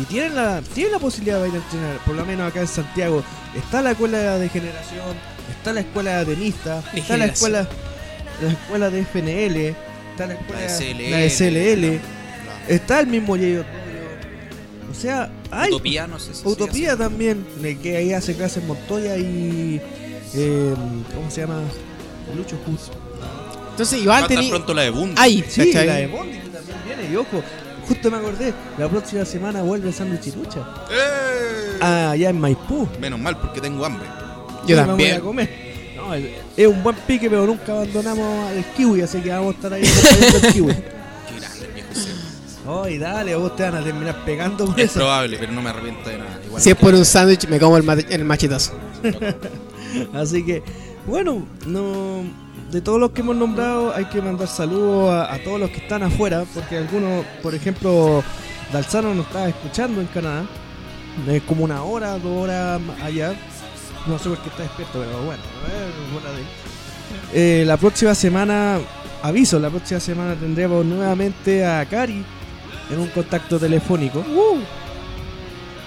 Y 0.00 0.02
tienen 0.04 0.34
la, 0.34 0.60
tienen 0.74 0.92
la 0.92 0.98
posibilidad 0.98 1.40
de 1.40 1.48
ir 1.48 1.54
a 1.54 1.58
entrenar, 1.58 1.98
por 2.04 2.14
lo 2.16 2.24
menos 2.24 2.48
acá 2.50 2.60
en 2.60 2.66
Santiago. 2.68 3.22
Está 3.56 3.80
la 3.82 3.92
escuela 3.92 4.38
de 4.38 4.48
generación, 4.48 5.14
está 5.56 5.72
la 5.72 5.80
escuela 5.80 6.24
de 6.24 6.34
tenista, 6.34 6.82
De 6.92 7.00
está 7.00 7.16
la 7.16 7.26
escuela, 7.26 7.68
la 8.42 8.50
escuela 8.50 8.90
de 8.90 9.00
FNL, 9.04 9.74
está 10.10 10.26
la 10.26 10.34
escuela 10.34 10.60
La 10.62 10.68
SLL. 10.68 11.10
la 11.10 11.24
SLL. 11.24 11.92
La- 11.94 12.74
Está 12.74 13.00
el 13.00 13.06
mismo 13.08 13.36
Yayo 13.36 13.62
O 14.90 14.94
sea, 14.94 15.30
hay 15.50 15.70
Utopía, 15.70 16.06
no 16.06 16.18
sé 16.18 16.34
si. 16.34 16.48
Utopía 16.48 16.96
también, 16.96 17.44
de 17.60 17.78
que 17.78 17.96
ahí 17.96 18.12
hace 18.12 18.34
clases 18.34 18.64
Montoya 18.64 19.16
y. 19.16 19.80
eh, 20.34 20.74
¿Cómo 21.14 21.30
se 21.30 21.42
llama? 21.42 21.60
Lucho 22.34 22.56
Jus. 22.66 22.90
Entonces, 23.70 23.94
así. 23.98 24.02
igual 24.02 24.16
Va 24.16 24.18
a 24.18 24.20
estar 24.22 24.36
tení... 24.38 24.50
pronto 24.50 24.72
la 24.74 24.82
de 24.82 24.90
Bundy. 24.90 25.14
Ay, 25.18 25.44
Sí, 25.48 25.66
¿cachai? 25.66 25.86
la 25.86 25.94
de 25.96 26.06
Bondi 26.06 26.38
que 26.38 26.48
también 26.48 26.76
viene. 26.86 27.12
Y 27.12 27.16
ojo, 27.16 27.42
justo 27.88 28.10
me 28.10 28.16
acordé, 28.18 28.52
la 28.78 28.88
próxima 28.88 29.24
semana 29.24 29.62
vuelve 29.62 29.92
Sándwich 29.92 30.28
y 30.28 30.32
Lucha. 30.32 30.60
¡Eh! 30.90 31.78
Ah, 31.80 32.10
allá 32.12 32.30
en 32.30 32.40
Maipú. 32.40 32.88
Menos 33.00 33.18
mal, 33.20 33.36
porque 33.38 33.60
tengo 33.60 33.84
hambre. 33.84 34.06
Yo 34.66 34.76
también. 34.76 35.10
ir 35.10 35.16
a 35.16 35.20
comer. 35.20 35.64
No, 35.96 36.14
es- 36.14 36.24
es 36.56 36.66
un 36.66 36.82
buen 36.82 36.96
pique, 37.06 37.28
pero 37.30 37.46
nunca 37.46 37.72
abandonamos 37.72 38.50
al 38.50 38.64
kiwi, 38.76 39.02
así 39.02 39.20
que 39.20 39.30
vamos 39.30 39.54
a 39.54 39.56
estar 39.56 39.72
ahí 39.72 39.84
al 39.84 40.52
kiwi. 40.52 40.72
Qué 40.74 41.40
grande 41.40 41.64
el 41.66 41.72
viejo. 41.72 42.82
Ay, 42.84 42.98
dale, 42.98 43.34
vos 43.36 43.54
te 43.56 43.62
van 43.62 43.74
a 43.76 43.84
terminar 43.84 44.24
pegando 44.24 44.64
por 44.66 44.78
Es 44.80 44.86
eso. 44.90 45.00
probable, 45.00 45.36
pero 45.38 45.52
no 45.52 45.60
me 45.62 45.70
arrepiento 45.70 46.08
de 46.08 46.18
nada. 46.18 46.40
Igual 46.46 46.62
Si 46.62 46.70
es 46.70 46.76
por 46.76 46.94
un 46.94 47.04
sándwich, 47.04 47.46
me 47.48 47.58
como 47.58 47.76
el, 47.76 47.82
ma- 47.82 47.92
el 47.94 48.24
machetazo. 48.24 48.72
Así 50.14 50.44
que, 50.44 50.62
bueno, 51.06 51.46
no 51.66 52.24
de 52.74 52.80
todos 52.80 52.98
los 52.98 53.12
que 53.12 53.20
hemos 53.20 53.36
nombrado 53.36 53.94
hay 53.94 54.06
que 54.06 54.20
mandar 54.20 54.48
saludos 54.48 55.08
a, 55.14 55.38
todos 55.44 55.60
los 55.60 55.70
que 55.70 55.76
están 55.76 56.02
afuera, 56.02 56.44
porque 56.52 56.76
algunos, 56.76 57.24
por 57.40 57.54
ejemplo, 57.54 58.24
Dalzano 58.72 59.14
nos 59.14 59.26
estaba 59.26 59.48
escuchando 59.48 60.00
en 60.00 60.08
Canadá, 60.08 60.44
es 61.28 61.42
como 61.44 61.62
una 61.62 61.84
hora, 61.84 62.18
dos 62.18 62.42
horas 62.42 62.80
allá, 63.00 63.32
no 64.08 64.18
sé 64.18 64.28
por 64.28 64.38
qué 64.38 64.48
está 64.48 64.64
despierto, 64.64 64.98
pero 64.98 65.22
bueno, 65.24 65.42
él. 66.36 66.46
Eh, 67.32 67.62
la 67.64 67.76
próxima 67.76 68.12
semana, 68.12 68.80
aviso, 69.22 69.60
la 69.60 69.70
próxima 69.70 70.00
semana 70.00 70.34
tendremos 70.34 70.84
nuevamente 70.84 71.64
a 71.64 71.86
Cari 71.86 72.24
en 72.90 72.98
un 72.98 73.06
contacto 73.06 73.56
telefónico. 73.56 74.24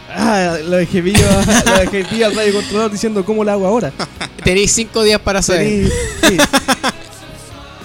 Ah, 0.10 0.58
lo 0.64 0.78
dejé 0.78 1.04
pillo, 1.04 1.26
lo 1.66 1.80
dejé 1.80 2.06
pillo 2.06 2.28
al 2.28 2.36
radio 2.36 2.54
controlador 2.54 2.92
diciendo 2.92 3.26
cómo 3.26 3.44
lo 3.44 3.52
hago 3.52 3.68
ahora. 3.68 3.92
Tenéis 4.44 4.72
cinco 4.72 5.04
días 5.04 5.20
para 5.22 5.40
hacer. 5.40 5.90
Sí. 6.28 6.38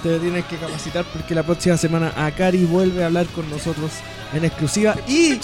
Te 0.02 0.18
tienes 0.18 0.44
que 0.46 0.56
capacitar 0.56 1.04
porque 1.12 1.32
la 1.32 1.44
próxima 1.44 1.76
semana 1.76 2.12
Akari 2.16 2.64
vuelve 2.64 3.04
a 3.04 3.06
hablar 3.06 3.26
con 3.26 3.48
nosotros 3.48 3.92
en 4.34 4.44
exclusiva 4.44 4.96
y 5.06 5.38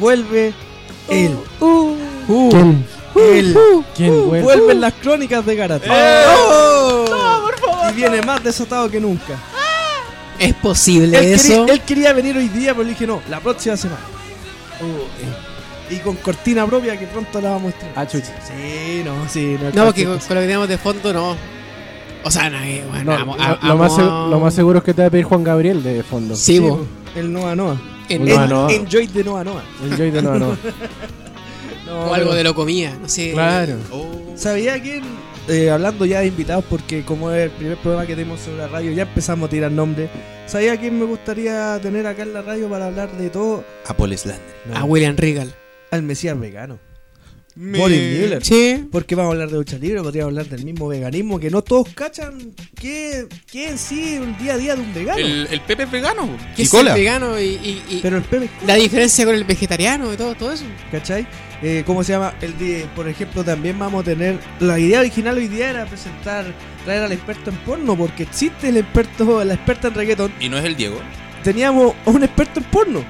vuelve 0.00 0.54
él. 1.10 1.36
Uh, 1.60 1.96
¿Quién? 2.50 2.86
Él. 3.14 3.58
¿Quién 3.94 4.26
vuelve? 4.26 4.42
Vuelven 4.42 4.80
las 4.80 4.94
crónicas 4.94 5.44
de 5.44 5.56
Garate. 5.56 5.90
Y 7.90 7.94
viene 7.94 8.22
más 8.22 8.42
desatado 8.42 8.90
que 8.90 9.00
nunca. 9.00 9.38
¿Es 10.38 10.54
posible 10.54 11.18
Él 11.18 11.34
eso? 11.34 11.48
quería, 11.48 11.74
él 11.74 11.80
quería 11.82 12.12
venir 12.12 12.36
hoy 12.36 12.48
día, 12.48 12.72
pero 12.72 12.84
le 12.84 12.90
dije 12.90 13.06
no, 13.06 13.20
la 13.28 13.40
próxima 13.40 13.76
semana. 13.76 14.00
Y 15.90 15.96
con 15.96 16.16
cortina 16.16 16.66
propia 16.66 16.98
que 16.98 17.06
pronto 17.06 17.40
la 17.40 17.50
vamos 17.50 17.66
a 17.66 17.68
estrenar. 17.76 17.94
Ah, 17.98 18.06
chucha. 18.06 18.34
Sí, 18.46 19.02
no, 19.04 19.28
sí. 19.28 19.56
No, 19.60 19.70
No, 19.70 19.84
porque 19.86 20.04
con, 20.04 20.18
con 20.18 20.28
lo 20.34 20.40
que 20.42 20.46
tenemos 20.46 20.68
de 20.68 20.78
fondo 20.78 21.12
no. 21.12 21.36
O 22.24 22.30
sea, 22.30 22.50
no, 22.50 22.58
eh, 22.62 22.82
bueno, 22.90 23.12
No, 23.12 23.18
amo- 23.18 23.36
lo, 23.36 23.42
a- 23.42 23.58
lo 23.62 23.76
más, 23.76 23.92
amo- 23.92 23.98
seg- 23.98 24.30
lo 24.30 24.40
más 24.40 24.54
seguro 24.54 24.78
es 24.78 24.84
que 24.84 24.92
te 24.92 25.02
va 25.02 25.08
a 25.08 25.10
pedir 25.10 25.24
Juan 25.24 25.44
Gabriel 25.44 25.82
de 25.82 26.02
fondo. 26.02 26.34
Sí, 26.36 26.54
Sí, 26.54 26.58
bo. 26.58 26.86
el 27.14 27.32
Noa 27.32 27.54
Noa. 27.56 27.80
En- 28.08 28.24
Noa 28.26 28.44
En- 28.44 28.50
Noa. 28.50 28.72
Enjoy 28.72 29.06
de 29.06 29.24
Noa 29.24 29.44
Noa. 29.44 29.62
Enjoy 29.84 30.10
de 30.10 30.22
nuevo, 30.22 30.38
no. 30.38 30.56
No, 31.86 32.00
o 32.10 32.14
algo 32.14 32.34
de 32.34 32.44
lo 32.44 32.54
comía, 32.54 32.94
no 33.00 33.08
sé. 33.08 33.32
Claro. 33.32 33.76
Oh. 33.90 34.32
¿Sabía 34.36 34.80
quién? 34.82 35.02
Eh, 35.48 35.70
hablando 35.70 36.04
ya 36.04 36.20
de 36.20 36.26
invitados, 36.26 36.62
porque 36.68 37.02
como 37.04 37.30
es 37.30 37.44
el 37.44 37.50
primer 37.50 37.78
programa 37.78 38.06
que 38.06 38.14
tenemos 38.14 38.40
sobre 38.40 38.58
la 38.58 38.68
radio, 38.68 38.92
ya 38.92 39.04
empezamos 39.04 39.46
a 39.46 39.50
tirar 39.50 39.72
nombres. 39.72 40.10
¿Sabía 40.44 40.76
quién 40.76 40.98
me 40.98 41.06
gustaría 41.06 41.78
tener 41.80 42.06
acá 42.06 42.22
en 42.24 42.34
la 42.34 42.42
radio 42.42 42.68
para 42.68 42.86
hablar 42.86 43.10
de 43.12 43.30
todo? 43.30 43.64
Apple 43.86 44.14
Slander. 44.18 44.42
A 44.74 44.84
William 44.84 45.16
Regal. 45.16 45.54
Al 45.90 46.02
Mesías 46.02 46.38
vegano. 46.38 46.78
Boris 47.60 47.98
Müller. 47.98 48.44
Sí. 48.44 48.86
Porque 48.92 49.16
vamos 49.16 49.30
a 49.30 49.32
hablar 49.32 49.48
de 49.50 49.56
lucha 49.56 49.78
libre, 49.78 50.00
podríamos 50.00 50.30
hablar 50.30 50.46
del 50.46 50.64
mismo 50.64 50.86
veganismo, 50.86 51.40
que 51.40 51.50
no 51.50 51.60
todos 51.62 51.88
cachan 51.92 52.54
que, 52.80 53.26
que 53.50 53.70
en 53.70 53.78
sí 53.78 54.16
un 54.22 54.38
día 54.38 54.54
a 54.54 54.58
día 54.58 54.76
de 54.76 54.82
un 54.82 54.94
vegano. 54.94 55.18
El, 55.18 55.48
el 55.50 55.60
Pepe 55.62 55.82
es 55.82 55.90
vegano. 55.90 56.28
Que 56.54 56.62
Y 56.62 56.64
es 56.66 56.70
cola. 56.70 56.92
el 56.92 56.98
vegano 57.00 57.40
y, 57.40 57.44
y- 57.46 57.82
y 57.88 57.98
Pero 58.00 58.18
el 58.18 58.22
Pepe, 58.22 58.48
la 58.64 58.74
diferencia 58.76 59.24
con 59.24 59.34
el 59.34 59.42
vegetariano 59.42 60.12
y 60.14 60.16
todo, 60.16 60.36
todo 60.36 60.52
eso. 60.52 60.64
¿cachai? 60.92 61.26
Eh, 61.60 61.82
¿Cómo 61.84 62.04
se 62.04 62.12
llama? 62.12 62.32
El 62.40 62.56
de, 62.58 62.86
por 62.94 63.08
ejemplo, 63.08 63.42
también 63.42 63.76
vamos 63.76 64.02
a 64.02 64.04
tener. 64.04 64.38
La 64.60 64.78
idea 64.78 65.00
original 65.00 65.36
hoy 65.36 65.48
día 65.48 65.70
era 65.70 65.84
presentar, 65.86 66.46
traer 66.84 67.02
al 67.02 67.10
experto 67.10 67.50
en 67.50 67.56
porno, 67.64 67.96
porque 67.96 68.22
existe 68.22 68.68
el 68.68 68.76
experto, 68.76 69.42
la 69.44 69.54
experta 69.54 69.88
en 69.88 69.94
reggaeton. 69.94 70.32
Y 70.38 70.48
no 70.48 70.58
es 70.58 70.64
el 70.64 70.76
Diego. 70.76 71.00
Teníamos 71.42 71.94
un 72.04 72.22
experto 72.22 72.60
en 72.60 72.66
porno. 72.66 73.04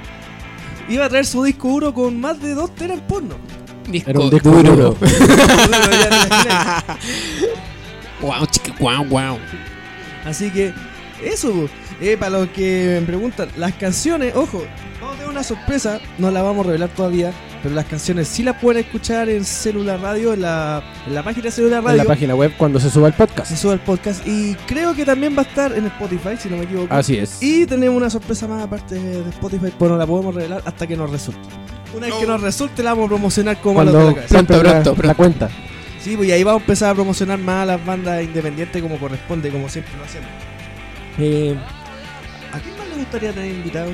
Iba 0.89 1.05
a 1.05 1.09
traer 1.09 1.27
su 1.27 1.43
disco 1.45 1.69
duro 1.69 1.93
con 1.95 2.19
más 2.21 2.41
de 2.41 2.55
dos 2.55 2.75
teras 2.75 2.99
en 2.99 3.05
porno. 3.05 3.35
Disco, 3.89 4.11
Era 4.11 4.21
un 4.21 4.31
disco 4.31 4.51
duro. 4.51 4.75
duro. 4.77 4.97
Wow, 8.21 8.47
chica, 8.47 8.75
wow, 8.81 9.05
wow. 9.05 9.39
Así 10.25 10.51
que, 10.51 10.73
eso, 11.25 11.69
eh, 12.01 12.17
para 12.19 12.31
los 12.39 12.49
que 12.49 12.99
me 13.01 13.07
preguntan, 13.07 13.49
las 13.57 13.75
canciones, 13.75 14.35
ojo, 14.37 14.65
vamos 15.01 15.15
a 15.15 15.19
tener 15.19 15.31
una 15.31 15.43
sorpresa, 15.43 16.01
no 16.19 16.31
la 16.31 16.43
vamos 16.43 16.65
a 16.65 16.69
revelar 16.69 16.89
todavía, 16.91 17.33
pero 17.63 17.75
las 17.75 17.87
canciones 17.87 18.29
sí 18.29 18.43
las 18.43 18.57
pueden 18.61 18.85
escuchar 18.85 19.29
en 19.29 19.45
celular 19.45 20.01
radio, 20.01 20.33
en 20.35 20.43
la, 20.43 20.83
en 21.07 21.15
la 21.15 21.23
página 21.25 21.45
de 21.45 21.51
celular 21.51 21.81
En 21.81 21.85
radio. 21.87 21.99
la 21.99 22.05
página 22.05 22.35
web 22.35 22.53
cuando 22.57 22.79
se 22.79 22.89
suba 22.91 23.09
el 23.09 23.15
podcast. 23.15 23.51
se 23.51 23.57
sube 23.57 23.73
el 23.75 23.81
podcast 23.81 24.27
y 24.27 24.55
creo 24.67 24.95
que 24.95 25.05
también 25.05 25.35
va 25.37 25.43
a 25.43 25.47
estar 25.47 25.73
en 25.77 25.87
Spotify, 25.87 26.37
si 26.39 26.49
no 26.49 26.57
me 26.57 26.65
equivoco. 26.65 26.95
Así 26.95 27.17
es. 27.19 27.39
Y 27.43 27.67
tenemos 27.67 27.97
una 27.97 28.11
sorpresa 28.11 28.47
más 28.47 28.63
aparte 28.63 28.95
de 28.95 29.29
Spotify, 29.31 29.73
pero 29.79 29.93
no 29.93 29.97
la 29.99 30.07
podemos 30.07 30.35
revelar 30.35 30.63
hasta 30.65 30.87
que 30.87 30.97
nos 30.97 31.11
resulte. 31.11 31.41
Una 31.97 32.07
vez 32.07 32.15
No. 32.15 32.21
que 32.21 32.27
nos 32.27 32.41
resulte, 32.43 32.83
la 32.83 32.91
vamos 32.91 33.07
a 33.07 33.09
promocionar 33.09 33.61
como 33.61 33.81
de 33.85 33.91
Cuando 33.91 34.09
la 34.11 34.15
cabeza. 34.15 34.29
Pronto, 34.29 34.55
siempre 34.55 34.57
la- 34.57 34.83
pronto, 34.83 34.91
la 34.91 35.15
pronto. 35.15 35.17
cuenta. 35.17 35.49
Sí, 36.01 36.17
pues 36.17 36.29
y 36.29 36.33
ahí 36.33 36.45
vamos 36.45 36.61
a 36.61 36.65
empezar 36.65 36.91
a 36.91 36.95
promocionar 36.95 37.39
más 37.41 37.63
a 37.65 37.67
las 37.67 37.85
bandas 37.85 38.23
independientes 38.23 38.81
como 38.81 38.99
corresponde, 38.99 39.51
como 39.51 39.69
siempre 39.69 39.95
lo 39.99 40.05
hacemos. 40.05 40.29
Eh, 41.19 41.57
¿A 42.53 42.59
quién 42.61 42.77
más 42.79 42.89
le 42.89 42.95
gustaría 42.97 43.33
tener 43.33 43.51
invitado? 43.53 43.93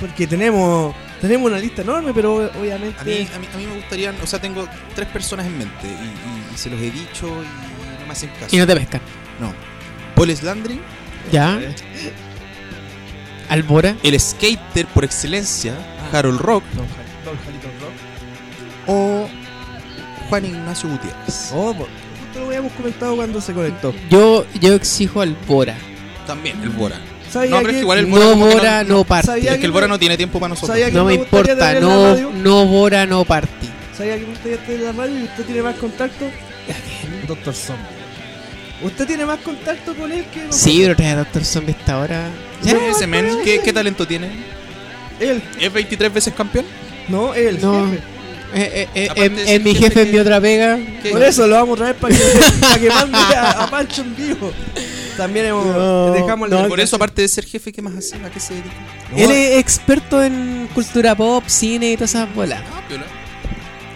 Porque 0.00 0.26
tenemos 0.26 0.94
tenemos 1.20 1.50
una 1.50 1.58
lista 1.58 1.82
enorme, 1.82 2.12
pero 2.14 2.34
obviamente... 2.36 3.00
A 3.00 3.04
mí, 3.04 3.28
a, 3.34 3.38
mí, 3.40 3.46
a 3.52 3.56
mí 3.56 3.66
me 3.66 3.74
gustarían, 3.76 4.14
o 4.22 4.26
sea, 4.26 4.40
tengo 4.40 4.68
tres 4.94 5.08
personas 5.08 5.46
en 5.46 5.58
mente 5.58 5.86
y, 5.88 5.88
y- 5.88 6.54
y 6.54 6.56
se 6.56 6.70
los 6.70 6.78
he 6.80 6.90
dicho 6.92 7.26
y 7.26 8.00
no 8.00 8.06
me 8.06 8.12
hacen 8.12 8.30
caso. 8.38 8.54
Y 8.54 8.58
no 8.58 8.66
te 8.68 8.76
pescan. 8.76 9.00
No. 9.40 9.52
Paul 10.14 10.30
Slandry, 10.36 10.80
Ya. 11.32 11.58
Albora. 13.48 13.96
el 14.02 14.20
skater 14.20 14.86
por 14.86 15.04
excelencia, 15.04 15.74
Ah. 16.12 16.18
Harold 16.18 16.40
Rock 16.40 16.62
Don, 16.74 16.86
Don 17.24 17.34
Rock. 17.34 17.92
o 18.86 19.28
Juan 20.28 20.44
Ignacio 20.44 20.88
Gutiérrez. 20.90 21.50
Oh, 21.54 21.74
pues, 21.74 21.88
justo 22.20 22.40
lo 22.40 22.46
habíamos 22.46 22.72
comentado 22.72 23.16
cuando 23.16 23.40
se 23.40 23.52
conectó. 23.54 23.94
Yo, 24.10 24.44
yo 24.60 24.74
exijo 24.74 25.20
al 25.22 25.34
Bora. 25.46 25.74
También, 26.28 26.62
el 26.62 26.68
Bora. 26.68 27.00
¿Sabía 27.32 27.50
No, 27.50 27.56
pero 27.56 27.68
es 27.70 27.72
que- 27.72 27.74
que 27.76 27.80
igual 27.80 27.98
el 27.98 28.06
Bora 28.06 28.24
No 28.24 28.36
Bora, 28.36 28.84
no 28.84 29.06
Es 29.34 29.58
que 29.58 29.64
el 29.66 29.72
Bora 29.72 29.88
no 29.88 29.98
tiene 29.98 30.16
tiempo 30.16 30.38
para 30.38 30.50
nosotros. 30.50 30.68
¿Sabía 30.76 30.86
que 30.90 30.92
No 30.92 31.04
me 31.04 31.12
me 31.12 31.18
gustaría 31.24 31.52
importa, 31.54 31.80
no, 31.80 32.30
no 32.32 32.66
Bora, 32.66 33.06
no 33.06 33.24
party. 33.24 33.48
¿Sabía 33.96 34.16
que 34.18 34.24
usted 34.26 34.50
ya 34.50 34.56
está 34.56 34.72
en 34.72 34.84
la 34.84 34.92
radio 34.92 35.18
y 35.18 35.22
usted 35.24 35.44
tiene 35.44 35.62
más 35.62 35.76
contacto? 35.76 36.26
Doctor 37.26 37.54
Zombie. 37.54 37.82
Usted 38.82 39.06
tiene 39.06 39.24
más 39.26 39.38
contacto 39.40 39.94
con 39.96 40.12
él 40.12 40.24
que. 40.32 40.46
Sí, 40.52 40.80
pero 40.82 40.94
trae 40.96 41.08
a 41.10 41.16
Doctor 41.16 41.44
Zombie 41.44 41.74
hasta 41.76 41.94
ahora. 41.94 42.28
¿Sí? 42.62 42.70
Ese 42.90 43.06
men, 43.08 43.26
¿qué, 43.42 43.60
qué 43.60 43.72
talento 43.72 44.06
tiene? 44.06 44.28
Él, 45.18 45.42
¿Es 45.60 45.72
23 45.72 46.12
veces 46.14 46.32
campeón? 46.34 46.64
no, 47.08 47.34
él. 47.34 47.58
No. 47.60 47.86
Eh, 48.54 48.88
eh, 48.94 49.08
eh, 49.16 49.44
es 49.46 49.62
mi 49.62 49.74
jefe, 49.74 50.02
en 50.02 50.12
mi 50.12 50.18
otra 50.18 50.40
pega. 50.40 50.78
¿Qué? 51.02 51.10
Por 51.10 51.22
eso 51.22 51.46
lo 51.46 51.56
vamos 51.56 51.74
a 51.80 51.82
traer 51.82 51.96
para 51.96 52.14
que, 52.14 52.22
para 52.60 52.78
que 52.78 52.88
mande 52.88 53.18
a, 53.18 53.50
a 53.64 53.70
Pancho 53.70 54.02
en 54.02 54.14
vivo. 54.16 54.52
También 55.18 55.46
hemos, 55.46 55.66
No, 55.66 56.12
dejamos 56.12 56.48
no, 56.48 56.68
Por 56.68 56.78
eso, 56.78 56.94
aparte 56.94 57.22
de 57.22 57.28
ser 57.28 57.44
jefe, 57.44 57.72
¿qué 57.72 57.82
más 57.82 57.96
hace? 57.96 58.16
¿A 58.24 58.30
qué 58.30 58.38
se 58.38 58.54
dedica? 58.54 58.70
No, 59.10 59.18
Él 59.18 59.30
es 59.32 59.58
experto 59.58 60.22
en 60.22 60.68
cultura 60.72 61.16
pop, 61.16 61.42
cine 61.48 61.90
y 61.90 61.96
todas 61.96 62.10
esas 62.10 62.32
bolas. 62.32 62.62
Ah. 62.72 62.82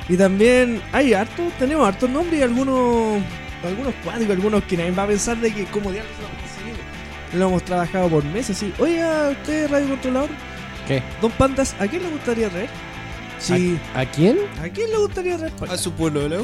Y 0.08 0.16
también 0.16 0.82
hay 0.90 1.14
hartos, 1.14 1.52
tenemos 1.60 1.86
hartos 1.86 2.10
nombres 2.10 2.40
y 2.40 2.42
algunos, 2.42 3.22
algunos 3.64 3.94
cuádricos, 4.02 4.34
algunos 4.34 4.64
que 4.64 4.76
nadie 4.76 4.90
va 4.90 5.04
a 5.04 5.06
pensar 5.06 5.36
de 5.38 5.54
que 5.54 5.64
como 5.66 5.92
diablos. 5.92 6.12
Lo 7.34 7.46
hemos 7.46 7.64
trabajado 7.64 8.08
por 8.08 8.24
meses, 8.24 8.58
sí. 8.58 8.74
Oiga, 8.78 9.30
usted, 9.30 9.70
radio 9.70 9.88
controlador, 9.88 10.28
¿Qué? 10.88 11.02
Don 11.22 11.30
Pandas, 11.30 11.74
¿a 11.78 11.86
quién 11.86 12.02
le 12.02 12.10
gustaría 12.10 12.50
traer? 12.50 12.68
Sí. 13.42 13.78
¿A 13.94 14.04
quién? 14.06 14.38
¿A 14.62 14.68
quién 14.68 14.90
le 14.90 14.96
gustaría 14.98 15.36
traer? 15.36 15.52
A 15.68 15.76
su 15.76 15.90
polola. 15.92 16.36
No, 16.36 16.42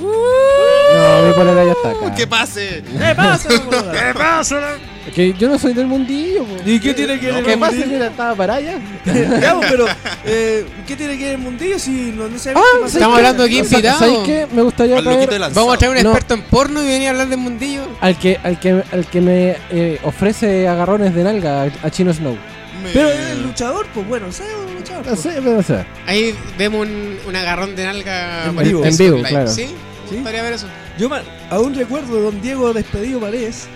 mi 1.29 1.33
polera 1.35 1.65
ya 1.65 1.73
está 1.73 1.91
acá. 1.91 2.15
¡Que 2.15 2.27
pase! 2.27 2.83
¿Qué 2.85 3.15
pasa, 3.15 3.49
¿Qué 3.93 4.15
pasa? 4.19 4.61
Es 5.07 5.15
que 5.15 5.33
yo 5.35 5.49
no 5.49 5.59
soy 5.59 5.73
del 5.75 5.87
mundillo, 5.87 6.45
po. 6.45 6.55
¿Y 6.67 6.81
qué 6.81 6.93
tiene 6.95 7.19
que 7.21 7.27
ver 7.27 7.37
el 7.39 7.45
¿Qué 7.45 7.57
pasa? 7.57 7.73
mundillo? 7.73 7.93
Mira, 7.93 8.07
estaba 8.09 8.35
para 8.35 8.55
allá. 8.57 8.79
Pues, 9.05 9.71
pero, 9.71 9.87
eh, 10.27 10.67
¿qué 10.87 10.97
tiene 10.97 11.17
que 11.17 11.25
ver 11.25 11.33
el 11.35 11.39
mundillo 11.39 11.79
si 11.79 11.91
no, 12.15 12.29
no 12.29 12.39
sabemos 12.39 12.65
Ah, 12.67 12.77
qué 12.77 12.83
pasa? 12.85 12.99
estamos 12.99 13.17
hablando 13.17 13.43
aquí 13.45 13.57
Sa- 13.59 13.65
invitado. 13.77 13.99
¿Sabéis 14.01 14.19
qué? 14.27 14.47
Me 14.53 14.63
gustaría 14.63 15.01
traer. 15.03 15.41
Vamos 15.55 15.75
a 15.75 15.79
traer 15.79 15.97
un 15.97 16.03
No. 16.03 16.11
experto 16.11 16.35
en 16.35 16.43
porno 16.43 16.83
y 16.83 16.87
venir 16.87 17.09
a 17.09 17.11
hablar 17.13 17.29
del 17.29 17.39
mundillo. 17.39 17.83
al 18.01 18.19
que, 18.19 18.39
al 18.43 18.59
que, 18.61 18.83
al 18.93 19.07
que 19.07 19.21
me 19.21 19.57
eh, 19.71 19.99
ofrece 20.03 20.69
agarrones 20.69 21.15
de 21.15 21.25
nalga 21.25 21.71
a 21.83 21.91
Chino 21.91 22.13
Snow. 22.13 22.37
Me- 22.83 22.91
Pero 22.91 23.11
el 23.11 23.43
luchador, 23.43 23.87
pues 23.95 24.07
bueno, 24.07 24.31
¿sabes 24.33 24.53
un 24.69 24.75
luchador? 24.75 25.07
No 25.07 25.15
pues? 25.15 25.65
pero. 25.67 25.85
Ahí 26.07 26.35
vemos 26.59 26.87
un, 26.87 27.19
un 27.27 27.37
agarrón 27.37 27.75
de 27.77 27.85
nalga 27.85 28.47
En 28.47 28.57
vivo. 28.57 28.85
En 28.85 28.95
Facebook 28.95 29.05
vivo, 29.05 29.17
Live. 29.19 29.29
claro. 29.29 29.51
¿Sí? 29.51 29.67
¿Sí? 30.09 30.17
Podría 30.23 30.43
ver 30.43 30.53
eso. 30.55 30.67
Yo 30.99 31.09
aún 31.51 31.75
recuerdo 31.75 32.21
don 32.21 32.41
Diego 32.41 32.73
Despedido 32.73 33.21
Paredes 33.21 33.67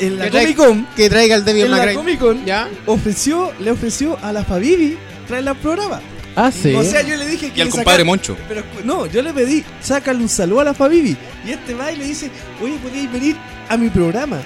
en 0.00 0.18
la 0.18 0.30
Comic 0.30 0.56
Con, 0.56 0.86
Que 0.96 1.10
traiga 1.10 1.36
el 1.36 1.44
Devil 1.44 1.64
en 1.64 1.70
la. 1.70 1.94
Comic 1.94 2.18
Con 2.18 2.44
¿Ya? 2.44 2.68
ofreció, 2.86 3.52
le 3.60 3.70
ofreció 3.70 4.18
a 4.22 4.32
la 4.32 4.44
Fabibi 4.44 4.96
traerla 5.26 5.52
al 5.52 5.56
programa. 5.58 6.00
Ah, 6.36 6.50
sí. 6.50 6.74
O 6.74 6.82
sea, 6.82 7.02
yo 7.02 7.16
le 7.16 7.26
dije 7.26 7.50
que 7.52 7.58
Y 7.58 7.62
al 7.62 7.68
compadre 7.68 8.02
Moncho. 8.04 8.36
Pero 8.48 8.62
no, 8.84 9.06
yo 9.06 9.22
le 9.22 9.32
pedí, 9.32 9.64
sácale 9.80 10.18
un 10.20 10.28
saludo 10.28 10.60
a 10.60 10.64
la 10.64 10.74
Fabibi. 10.74 11.16
Y 11.46 11.50
este 11.52 11.74
va 11.74 11.92
y 11.92 11.96
le 11.96 12.04
dice, 12.04 12.30
oye, 12.62 12.76
podéis 12.82 13.10
venir 13.12 13.36
a 13.68 13.76
mi 13.76 13.88
programa. 13.88 14.40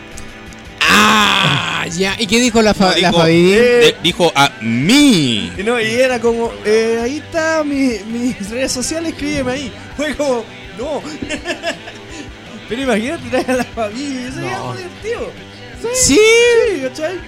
Ah, 0.83 1.58
ya. 1.87 2.17
¿Y 2.19 2.27
qué 2.27 2.41
dijo 2.41 2.61
la, 2.63 2.75
fa 2.75 2.87
No, 2.87 2.91
la 2.91 2.97
dijo- 3.11 3.19
Fabi? 3.21 3.53
Eh, 3.55 3.97
dijo 4.03 4.33
a 4.35 4.51
mí. 4.61 5.53
Y, 5.57 5.63
no, 5.63 5.81
y 5.81 5.87
era 5.87 6.21
como, 6.21 6.53
eh, 6.65 6.99
ahí 7.03 7.17
está 7.19 7.63
mi, 7.65 7.99
mis 8.07 8.51
redes 8.51 8.73
sociales, 8.73 9.13
escríbeme 9.13 9.53
ahí. 9.53 9.73
Fue 9.97 10.15
como, 10.17 10.45
no. 10.79 11.03
Pero 12.69 12.83
imagínate 12.83 13.29
traer 13.31 13.51
a 13.51 13.57
la 13.57 13.65
Fabibi, 13.65 14.25
eso 14.25 14.35
sería 14.35 14.59
No. 14.59 14.67
muy 14.73 14.77
divertido. 14.79 15.33
Sí. 15.81 16.19
Sí, 16.19 16.81
¿cachai? 16.83 17.19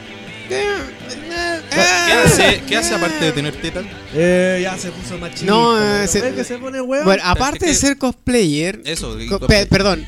¿Qué 0.48 2.12
hace, 2.12 2.62
¿Qué 2.66 2.76
hace 2.76 2.94
aparte 2.94 3.24
de 3.24 3.32
tener 3.32 3.54
tetas? 3.60 3.84
Eh, 4.14 4.58
ya 4.62 4.76
se 4.76 4.90
puso 4.90 5.16
más 5.18 5.34
chido. 5.34 5.54
No, 5.54 5.80
eh, 6.02 6.08
se- 6.08 6.20
¿Ves 6.20 6.34
que 6.34 6.44
se 6.44 6.58
pone 6.58 6.80
huevo? 6.80 7.04
Bueno, 7.04 7.22
aparte 7.24 7.64
de 7.66 7.70
Es 7.72 7.80
que- 7.80 7.86
ser 7.86 7.98
cosplayer. 7.98 8.80
Eso. 8.84 9.16
co- 9.28 9.40
pe- 9.46 9.66
perdón. 9.66 10.06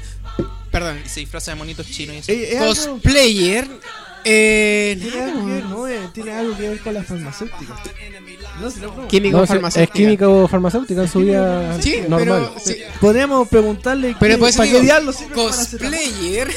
Perdón. 0.72 0.98
y 1.04 1.08
se 1.08 1.20
disfraza 1.20 1.50
de 1.52 1.56
monitos 1.56 1.86
chinos 1.86 2.16
y 2.16 2.18
eso. 2.20 2.32
Eh, 2.32 2.48
es 2.54 2.60
algo- 2.60 2.92
Cosplayer. 2.94 3.68
Eh, 4.24 4.96
tiene, 5.00 5.20
algo 5.22 5.46
que 5.46 5.52
ver, 5.52 5.64
no, 5.64 5.88
eh, 5.88 6.00
tiene 6.12 6.32
algo 6.32 6.56
que 6.56 6.68
ver 6.68 6.80
con 6.80 6.94
las 6.94 7.06
farmacéuticas. 7.06 7.78
No, 8.60 8.70
si 8.70 8.80
no, 8.80 9.08
químico 9.08 9.46
farmacéutico. 9.46 9.80
es 9.82 9.90
químico 9.90 10.48
farmacéutico 10.48 11.00
en 11.02 11.08
su 11.08 11.20
vida 11.20 11.80
Sí, 11.82 11.96
normal. 12.08 12.50
pero. 12.52 12.54
sí. 12.64 12.76
Podríamos 13.00 13.48
preguntarle 13.48 14.14
Pero 14.20 14.36
qué- 14.36 14.52
para 14.52 14.64
digo, 14.64 14.78
qué 14.78 14.84
diablos 14.84 15.16
sirve 15.16 15.30
el 15.42 15.50
paracetamol. 15.50 15.90
Cosplayer. 15.96 16.48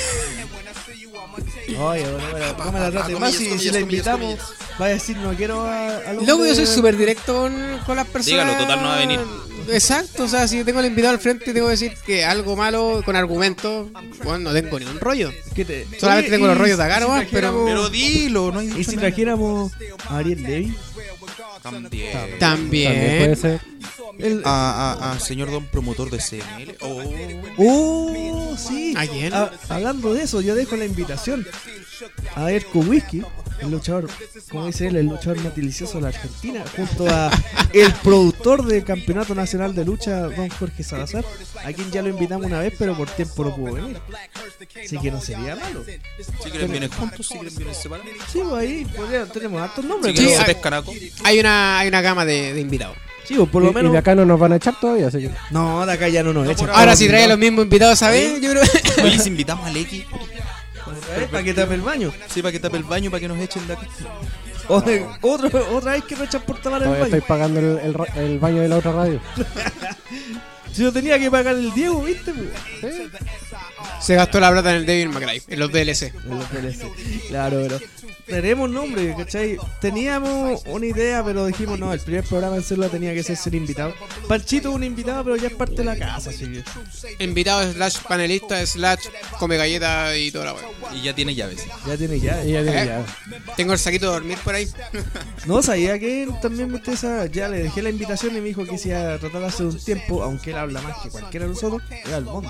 Oye, 1.69 1.77
bueno, 2.11 2.27
bueno, 2.31 2.55
no 2.65 2.71
me 2.71 2.79
la 2.79 2.91
trate 2.91 3.13
comillas, 3.13 3.19
más 3.19 3.33
si, 3.33 3.59
si 3.59 3.71
la 3.71 3.79
invitamos. 3.79 4.35
comillas. 4.39 4.53
Va 4.81 4.85
a 4.85 4.89
decir, 4.89 5.17
no 5.17 5.33
quiero 5.33 5.63
a, 5.63 5.87
a 5.97 6.13
los 6.13 6.25
Luego 6.25 6.45
yo 6.45 6.53
soy 6.55 6.65
súper 6.65 6.97
directo 6.97 7.33
con, 7.33 7.79
con 7.85 7.95
las 7.95 8.07
personas. 8.07 8.45
Dígalo, 8.45 8.57
total, 8.63 8.81
no 8.81 8.87
va 8.89 8.95
a 8.95 8.99
venir. 8.99 9.19
Exacto, 9.67 10.25
o 10.25 10.27
sea, 10.27 10.47
si 10.47 10.63
tengo 10.63 10.77
al 10.79 10.85
invitado 10.85 11.13
al 11.13 11.19
frente, 11.19 11.51
tengo 11.51 11.65
que 11.67 11.71
decir 11.71 11.93
que 12.05 12.23
algo 12.23 12.55
malo 12.55 13.01
con 13.03 13.15
argumentos. 13.15 13.87
Bueno, 14.23 14.39
no 14.39 14.53
tengo 14.53 14.79
ni 14.79 14.85
un 14.85 14.99
rollo. 14.99 15.31
¿Qué 15.55 15.65
te- 15.65 15.87
Solamente 15.99 16.29
tengo 16.29 16.45
los 16.45 16.57
rollos 16.57 16.77
de 16.77 16.83
acá 16.83 16.99
nomás, 16.99 17.25
pero- 17.31 17.65
Pero 17.65 17.89
dilo, 17.89 18.51
no 18.51 18.59
hay 18.59 18.71
¿Y 18.77 18.83
si 18.83 18.95
trajéramos 18.95 19.71
a 20.07 20.17
Ariel 20.17 20.43
Levy? 20.43 20.75
También. 21.71 22.39
También 22.39 22.93
puede 23.19 23.35
ser. 23.35 23.61
El- 24.19 24.41
A, 24.45 24.93
a, 24.93 25.11
a 25.13 25.19
señor 25.19 25.51
don 25.51 25.65
promotor 25.65 26.09
de 26.09 26.19
CNL. 26.19 26.77
Oh. 26.81 27.01
Oh, 27.57 28.55
sí. 28.57 28.93
¿A 28.95 29.05
quién? 29.07 29.33
Ah, 29.33 29.51
hablando 29.69 30.13
de 30.13 30.23
eso, 30.23 30.41
yo 30.41 30.55
dejo 30.55 30.75
la 30.75 30.85
invitación 30.85 31.45
a 32.35 32.51
Erko 32.51 32.79
Whisky, 32.79 33.21
el 33.59 33.71
luchador, 33.71 34.09
como 34.49 34.65
dice 34.67 34.87
él, 34.87 34.95
el 34.97 35.05
luchador 35.05 35.41
más 35.43 35.55
delicioso 35.55 35.95
de 35.95 36.01
la 36.01 36.07
Argentina, 36.09 36.63
junto 36.75 37.07
a 37.09 37.31
el 37.73 37.91
productor 37.93 38.65
del 38.65 38.83
Campeonato 38.83 39.33
Nacional 39.35 39.73
de 39.73 39.85
Lucha, 39.85 40.21
don 40.21 40.49
Jorge 40.49 40.83
Salazar, 40.83 41.23
a 41.63 41.71
quien 41.73 41.91
ya 41.91 42.01
lo 42.01 42.09
invitamos 42.09 42.45
una 42.45 42.59
vez, 42.59 42.73
pero 42.77 42.95
por 42.95 43.09
tiempo 43.09 43.43
no 43.45 43.55
pudo 43.55 43.73
venir. 43.73 43.97
Así 44.83 44.97
que 44.99 45.11
no 45.11 45.21
sería 45.21 45.55
malo. 45.55 45.83
Si 46.43 46.49
quieren 46.51 46.71
vienen 46.71 46.89
juntos, 46.91 47.27
si 47.27 47.33
quieren 47.37 47.55
vienen 47.55 47.75
separados. 47.75 48.11
Sí, 48.31 48.39
pues 48.43 48.53
ahí 48.53 48.85
podría- 48.85 49.25
tenemos 49.25 49.61
hartos 49.61 49.83
Si 49.83 49.89
nombres. 49.89 50.13
quieren 50.15 50.35
Sí, 50.45 50.51
a 50.51 50.81
co- 50.83 50.93
Hay 51.23 51.39
una, 51.39 51.79
hay 51.79 51.87
una 51.87 52.01
gama 52.01 52.25
de, 52.25 52.53
de 52.53 52.61
invitados. 52.61 52.97
Sí, 53.27 53.33
pues 53.35 53.49
por 53.49 53.63
Y- 53.63 53.65
lo 53.65 53.71
y, 53.71 53.75
menos. 53.75 53.91
de 53.91 53.97
acá 53.97 54.13
no 54.13 54.23
nos 54.23 54.39
van 54.39 54.51
a 54.53 54.57
echar 54.57 54.79
todavía, 54.79 55.07
así 55.07 55.17
que. 55.19 55.31
No, 55.49 55.83
de 55.85 55.93
acá 55.93 56.07
ya 56.09 56.21
no 56.21 56.31
nos 56.31 56.47
echan. 56.47 56.69
Ahora, 56.69 56.95
si 56.95 57.07
trae 57.07 57.27
los 57.27 57.39
mismos 57.39 57.63
invitados, 57.63 57.97
¿sabes? 57.97 58.39
Yo 58.39 58.51
creo 58.51 58.61
Oye, 59.03 59.17
si 59.19 59.29
invitamos 59.29 59.65
al 59.65 59.75
X, 61.17 61.27
Para 61.31 61.43
que 61.43 61.53
tape 61.53 61.73
el 61.75 61.81
baño. 61.81 62.11
sí, 62.27 62.41
para 62.41 62.51
que 62.51 62.59
tape 62.59 62.77
el 62.77 62.83
baño, 62.83 63.09
para 63.11 63.21
que 63.21 63.27
nos 63.27 63.37
echen 63.39 63.65
de 63.67 63.73
acá. 63.73 63.87
O 64.67 64.81
de- 64.81 65.05
otro, 65.21 65.75
otra 65.75 65.91
vez 65.93 66.03
que 66.05 66.15
echan 66.15 66.41
por 66.41 66.57
tapar 66.57 66.81
el 66.81 66.85
Todavía 66.87 67.03
baño. 67.03 67.15
estoy 67.15 67.21
pagando 67.21 67.59
el, 67.59 67.77
el 67.79 67.93
ra- 67.93 68.07
el 68.15 68.39
baño 68.39 68.61
de 68.61 68.67
la 68.67 68.77
otra 68.77 68.91
radio. 68.91 69.19
Si 70.73 70.81
yo 70.83 70.91
tenía 70.91 71.17
que 71.17 71.31
pagar 71.31 71.55
el 71.55 71.73
Diego, 71.73 72.01
¿viste? 72.03 72.33
pues? 72.81 72.93
se 74.01 74.13
gastó 74.15 74.41
la 74.41 74.51
plata 74.51 74.71
en 74.71 74.75
el 74.77 74.85
Devil 74.85 75.07
McRae, 75.07 75.41
en 75.47 75.59
los 75.59 75.71
DLC. 75.71 76.13
En 76.25 76.37
los 76.37 76.51
DLC. 76.51 76.91
Claro, 77.29 77.59
pero 77.61 77.79
tenemos 78.25 78.69
nombre, 78.69 79.13
¿cachai? 79.17 79.57
Teníamos 79.81 80.63
una 80.67 80.85
idea, 80.85 81.23
pero 81.23 81.45
dijimos, 81.45 81.79
no, 81.79 81.93
el 81.93 81.99
primer 81.99 82.23
programa 82.23 82.55
en 82.57 82.63
célula 82.63 82.89
tenía 82.89 83.13
que 83.13 83.23
ser 83.23 83.37
ser 83.37 83.55
invitado. 83.55 83.93
Panchito 84.27 84.69
es 84.69 84.75
un 84.75 84.83
invitado, 84.83 85.23
pero 85.23 85.35
ya 85.35 85.47
es 85.47 85.53
parte 85.53 85.75
de 85.75 85.83
la 85.85 85.95
casa, 85.97 86.29
así 86.31 86.45
que... 87.17 87.23
Invitado 87.23 87.71
slash 87.73 87.97
panelista 88.07 88.65
slash 88.65 89.05
come 89.39 89.57
galleta 89.57 90.17
y 90.17 90.31
toda 90.31 90.45
la 90.45 90.53
wea. 90.53 90.65
Y 90.93 91.03
ya 91.03 91.13
tiene 91.15 91.35
llaves. 91.35 91.65
Ya 91.85 91.97
tiene. 91.97 92.17
Y 92.17 92.21
ya 92.21 92.41
tiene 92.41 92.81
¿Eh? 92.83 92.85
ya. 92.85 93.05
Tengo 93.55 93.73
el 93.73 93.79
saquito 93.79 94.07
de 94.07 94.13
dormir 94.13 94.37
por 94.43 94.55
ahí. 94.55 94.67
No 95.45 95.61
sabía 95.61 95.99
que 95.99 96.23
él 96.23 96.31
también 96.41 96.71
me 96.71 96.77
interesa. 96.77 97.27
Ya 97.27 97.47
le 97.47 97.61
dejé 97.63 97.83
la 97.83 97.89
invitación 97.91 98.35
y 98.35 98.41
me 98.41 98.47
dijo 98.47 98.65
que 98.65 98.77
se 98.79 98.89
iba 98.89 99.13
a 99.13 99.19
tratar 99.19 99.43
hace 99.43 99.63
un 99.63 99.77
tiempo, 99.77 100.23
aunque 100.23 100.49
él 100.51 100.57
habla 100.57 100.81
más 100.81 100.97
que 101.03 101.09
cualquiera 101.09 101.45
de 101.45 101.51
nosotros, 101.53 101.83
era 102.03 102.17
el 102.17 102.23
Bondi. 102.23 102.47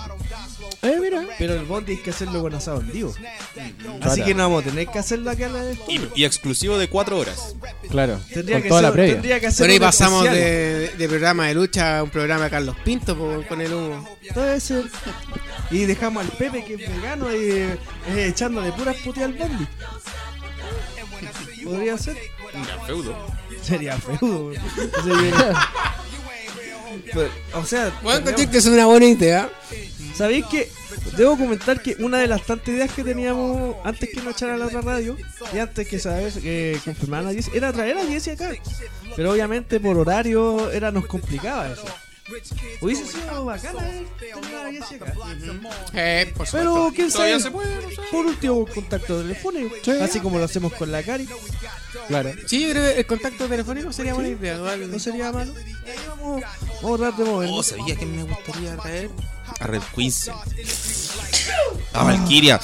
Eh, 0.81 0.97
mira. 1.01 1.25
Pero 1.37 1.55
el 1.55 1.65
Bondi 1.65 1.93
hay 1.93 1.97
que 1.97 2.11
hacerlo 2.11 2.41
con 2.41 2.53
asado 2.55 2.79
en 2.79 2.91
vivo. 2.91 3.13
Así 3.17 3.99
Claro. 3.99 4.25
que 4.25 4.33
no 4.33 4.43
vamos 4.43 4.61
a 4.65 4.69
tener 4.69 4.87
que 4.87 4.99
hacer 4.99 5.19
la 5.19 5.35
cara 5.35 5.64
de. 5.65 5.77
Y, 5.87 6.09
y 6.15 6.25
exclusivo 6.25 6.77
de 6.77 6.87
cuatro 6.89 7.17
horas. 7.17 7.55
Claro. 7.89 8.19
Tendría 8.33 8.55
Con 8.57 8.63
que 8.63 8.69
toda 8.69 8.81
ser- 8.81 8.89
la 8.89 8.93
previa. 8.93 9.13
Tendría 9.13 9.39
que 9.39 9.47
hacer 9.47 9.69
y 9.69 9.73
un 9.73 9.79
pasamos 9.79 10.23
de, 10.23 10.89
de 10.97 11.07
programa 11.09 11.47
de 11.47 11.53
lucha 11.55 11.99
a 11.99 12.03
un 12.03 12.09
programa 12.09 12.45
de 12.45 12.49
Carlos 12.51 12.75
Pinto 12.83 13.17
con 13.47 13.61
el 13.61 13.73
humo. 13.73 14.17
Puede 14.33 14.59
ser. 14.59 14.83
Y 15.71 15.85
dejamos 15.85 16.23
al 16.25 16.31
Pepe 16.31 16.63
que 16.63 16.75
es 16.75 16.79
vegano 16.95 17.33
y 17.35 17.49
eh, 17.49 17.77
echándole 18.27 18.71
puras 18.71 18.95
puteas 19.03 19.25
al 19.27 19.33
Bondi. 19.33 19.67
Podría 21.63 21.97
ser. 21.97 22.15
Ya, 22.53 22.85
feudo. 22.85 23.15
Sería 23.61 23.97
feudo. 23.97 24.51
Sería- 25.03 25.53
Pero, 27.13 27.29
o 27.53 27.65
sea, 27.65 27.91
Bueno, 28.03 28.21
tenemos- 28.23 28.51
que 28.51 28.57
es 28.57 28.65
una 28.67 28.85
buena 28.85 29.05
idea. 29.07 29.49
¿Sabéis 30.15 30.45
que 30.45 30.69
Debo 31.17 31.37
comentar 31.37 31.81
que 31.81 31.95
una 31.99 32.19
de 32.19 32.27
las 32.27 32.43
tantas 32.43 32.69
ideas 32.69 32.91
que 32.91 33.03
teníamos 33.03 33.75
antes 33.83 34.09
que 34.09 34.21
nos 34.21 34.35
echara 34.35 34.55
a 34.55 34.57
la 34.57 34.65
otra 34.65 34.81
radio 34.81 35.15
y 35.53 35.57
antes 35.59 35.87
que 35.87 35.99
sabes 35.99 36.35
que 36.37 36.77
confirmaran 36.83 37.27
a 37.27 37.33
Jesse 37.33 37.51
era 37.53 37.71
traer 37.71 37.97
a 37.97 38.05
Jesse 38.05 38.29
acá. 38.29 38.51
Pero 39.15 39.31
obviamente 39.31 39.79
por 39.79 39.97
horario 39.97 40.71
era 40.71 40.91
nos 40.91 41.05
complicaba 41.05 41.71
eso. 41.71 41.85
Hubiese 42.81 43.05
sido 43.05 43.45
bacana 43.45 43.87
tener 44.19 44.55
a 44.55 44.71
Jessie 44.71 44.95
acá. 44.97 45.13
Eh, 45.93 46.33
por 46.35 46.47
Pero 46.51 46.91
quién 46.93 47.11
sabe, 47.11 47.39
se 47.39 47.51
puede, 47.51 47.75
no 47.75 47.89
sé. 47.89 47.95
por 48.11 48.25
último 48.25 48.65
contacto 48.65 49.21
telefónico, 49.21 49.75
así 50.01 50.19
como 50.19 50.39
lo 50.39 50.45
hacemos 50.45 50.73
con 50.73 50.91
la 50.91 51.03
Cari, 51.03 51.27
Claro. 52.07 52.31
Sí, 52.47 52.61
yo 52.61 52.71
creo 52.71 52.83
que 52.83 52.99
el 52.99 53.05
contacto 53.05 53.47
telefónico 53.47 53.93
sería 53.93 54.13
buena 54.15 54.29
idea. 54.29 54.57
¿no? 54.57 54.75
no 54.75 54.99
sería 54.99 55.31
malo. 55.31 55.53
Ahí 55.85 55.93
vamos, 56.07 56.41
vamos 56.81 56.99
a 56.99 57.03
tratar 57.03 57.25
de 57.25 57.31
movernos. 57.31 57.59
Oh, 57.59 57.63
¿sabía 57.63 57.95
que 57.95 58.05
me 58.05 58.23
gustaría 58.23 58.75
traer? 58.75 59.09
A 59.59 59.67
Red 59.67 59.81
Quincy. 59.95 60.31
A 61.93 62.03
Valkyria. 62.03 62.59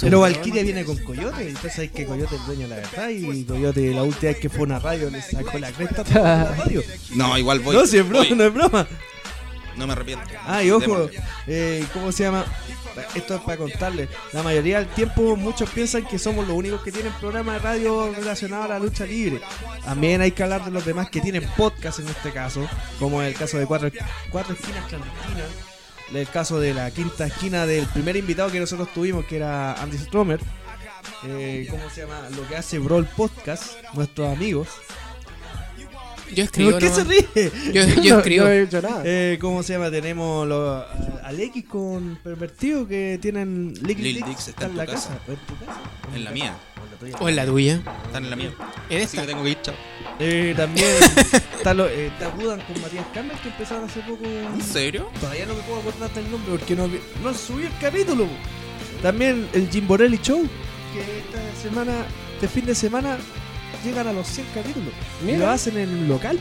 Pero. 0.00 0.20
Valkyria 0.20 0.62
viene 0.62 0.84
con 0.84 0.96
Coyote, 0.98 1.48
entonces 1.48 1.78
hay 1.78 1.88
que 1.90 2.04
Coyote 2.06 2.34
es 2.34 2.40
el 2.40 2.46
dueño 2.46 2.62
de 2.62 2.68
la 2.68 2.76
verdad 2.76 3.08
y 3.08 3.44
Coyote 3.44 3.92
la 3.94 4.02
última 4.02 4.32
vez 4.32 4.38
que 4.40 4.48
fue 4.48 4.60
a 4.60 4.62
una 4.64 4.78
radio 4.80 5.10
le 5.10 5.22
sacó 5.22 5.58
la 5.58 5.70
cresta 5.70 6.02
a 6.02 6.18
la 6.18 6.54
radio. 6.56 6.82
No, 7.14 7.38
igual 7.38 7.60
voy. 7.60 7.76
No, 7.76 7.86
si 7.86 7.98
es 7.98 8.08
broma, 8.08 8.24
Voy. 8.28 8.36
no 8.36 8.44
es 8.44 8.52
broma. 8.54 8.88
No 9.78 9.86
me 9.86 9.92
arrepiento. 9.92 10.24
Ah, 10.44 10.62
y 10.62 10.70
ojo, 10.70 11.08
eh, 11.46 11.86
¿cómo 11.92 12.10
se 12.10 12.24
llama? 12.24 12.44
Esto 13.14 13.36
es 13.36 13.40
para 13.42 13.56
contarles. 13.56 14.08
La 14.32 14.42
mayoría 14.42 14.78
del 14.78 14.88
tiempo 14.88 15.36
muchos 15.36 15.70
piensan 15.70 16.04
que 16.04 16.18
somos 16.18 16.48
los 16.48 16.56
únicos 16.56 16.82
que 16.82 16.90
tienen 16.90 17.12
programa 17.14 17.52
de 17.54 17.58
radio 17.60 18.12
relacionado 18.12 18.64
a 18.64 18.68
la 18.68 18.78
lucha 18.80 19.06
libre. 19.06 19.40
También 19.84 20.20
hay 20.20 20.32
que 20.32 20.42
hablar 20.42 20.64
de 20.64 20.72
los 20.72 20.84
demás 20.84 21.08
que 21.10 21.20
tienen 21.20 21.48
podcast 21.56 22.00
en 22.00 22.08
este 22.08 22.32
caso, 22.32 22.68
como 22.98 23.22
el 23.22 23.34
caso 23.34 23.56
de 23.56 23.66
Cuatro, 23.66 23.88
cuatro 24.30 24.54
Esquinas 24.54 24.84
Clandestinas, 24.86 25.46
el 26.12 26.28
caso 26.28 26.58
de 26.58 26.74
la 26.74 26.90
quinta 26.90 27.26
esquina 27.26 27.64
del 27.64 27.86
primer 27.86 28.16
invitado 28.16 28.50
que 28.50 28.58
nosotros 28.58 28.92
tuvimos, 28.92 29.26
que 29.26 29.36
era 29.36 29.74
Andy 29.74 29.98
Stromer. 29.98 30.40
Eh, 31.24 31.68
¿Cómo 31.70 31.88
se 31.88 32.00
llama? 32.00 32.28
Lo 32.36 32.46
que 32.48 32.56
hace 32.56 32.80
Brawl 32.80 33.06
Podcast, 33.06 33.74
nuestros 33.94 34.34
amigos. 34.36 34.68
Yo 36.34 36.44
escribo. 36.44 36.70
¿Por 36.72 36.80
qué 36.80 36.88
se 36.88 37.04
nomás. 37.04 37.08
ríe? 37.34 37.52
Yo, 37.72 37.86
No, 37.86 38.02
yo 38.02 38.18
escribo. 38.18 38.44
No 38.44 38.50
he 38.50 38.62
hecho 38.62 38.82
nada. 38.82 39.02
Eh, 39.04 39.38
¿Cómo 39.40 39.62
se 39.62 39.72
llama? 39.74 39.90
Tenemos 39.90 40.46
lo- 40.48 40.72
a- 40.74 40.86
al 41.24 41.40
X 41.40 41.64
con 41.66 42.18
Pervertido 42.22 42.86
que 42.86 43.18
tienen 43.20 43.74
Liquid 43.82 44.02
Lil 44.04 44.22
Dicks 44.24 44.48
está 44.48 44.66
en 44.66 44.76
la 44.76 44.86
casa. 44.86 45.08
casa. 45.10 45.20
¿O 45.28 45.32
en 45.32 45.38
tu 45.38 45.56
casa? 45.64 45.80
En 46.14 46.24
la 46.24 46.30
mía. 46.30 46.56
¿O 46.78 46.84
en 46.84 46.90
la 46.90 46.96
tuya? 46.98 47.16
O 47.20 47.28
en 47.28 47.36
la 47.36 47.46
tuya. 47.46 47.80
Están 48.06 48.24
en 48.24 48.30
la 48.30 48.36
mía. 48.36 48.50
En 48.90 48.96
Así 48.96 49.04
esta. 49.04 49.20
que 49.22 49.26
tengo 49.28 49.42
que 49.44 49.50
ir, 49.50 49.58
chao. 49.62 49.74
Eh, 50.20 50.54
también 50.56 50.86
está, 51.58 51.74
lo, 51.74 51.86
eh, 51.86 52.06
está 52.08 52.28
Budan 52.30 52.60
con 52.62 52.80
Matías 52.80 53.04
Campbell 53.14 53.38
que 53.38 53.48
empezaron 53.48 53.84
hace 53.84 54.00
poco. 54.00 54.24
¿En 54.24 54.60
serio? 54.62 55.08
Todavía 55.20 55.46
no 55.46 55.54
me 55.54 55.60
puedo 55.62 55.80
acordar 55.80 56.12
del 56.14 56.30
nombre 56.30 56.56
porque 56.58 56.74
no, 56.74 56.88
no 57.22 57.34
subí 57.34 57.64
el 57.64 57.72
capítulo. 57.80 58.26
También 59.02 59.48
el 59.52 59.68
Jim 59.70 59.86
Borelli 59.86 60.18
Show 60.20 60.42
que 60.92 61.00
esta 61.18 61.62
semana, 61.62 61.92
este 62.34 62.48
fin 62.48 62.64
de 62.66 62.74
semana, 62.74 63.16
llegan 63.84 64.06
a 64.08 64.12
los 64.12 64.26
100 64.26 64.46
capítulos. 64.54 64.92
Y 65.22 65.26
Mira. 65.26 65.38
lo 65.38 65.48
hacen 65.50 65.76
en 65.78 65.88
un 65.90 66.08
local. 66.08 66.38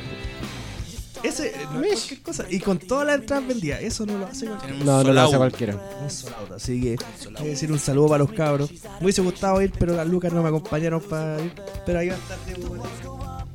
Ese, 1.23 1.47
eh, 1.47 1.53
no 1.73 1.81
es 1.84 1.93
cualquier 1.95 2.22
cosa. 2.22 2.45
Y 2.49 2.59
con 2.59 2.77
todas 2.77 3.07
las 3.07 3.15
entradas 3.19 3.47
vendidas. 3.47 3.81
Eso 3.81 4.05
no 4.05 4.18
lo 4.19 4.27
hace 4.27 4.45
cualquiera. 4.45 4.77
No, 4.84 5.03
no 5.03 5.14
lo 5.14 5.22
hace 5.22 5.38
cualquiera. 5.38 5.73
Un 5.76 6.53
así 6.55 6.80
que 6.81 6.97
que 7.38 7.43
decir 7.43 7.72
un 7.72 7.80
saludo 7.80 8.07
para 8.09 8.19
los 8.23 8.31
cabros. 8.34 8.72
Me 8.72 9.05
hubiese 9.05 9.22
gustado 9.22 9.59
ir, 9.61 9.72
pero 9.80 9.95
las 9.95 10.07
lucas 10.07 10.31
no 10.31 10.43
me 10.43 10.49
acompañaron 10.49 11.01
para 11.01 11.41
ir. 11.41 11.53
Pero 11.85 11.99
ahí 11.99 12.09
va 12.09 12.15
a 12.15 12.18
estar 12.18 12.38
Bonito, 12.68 13.45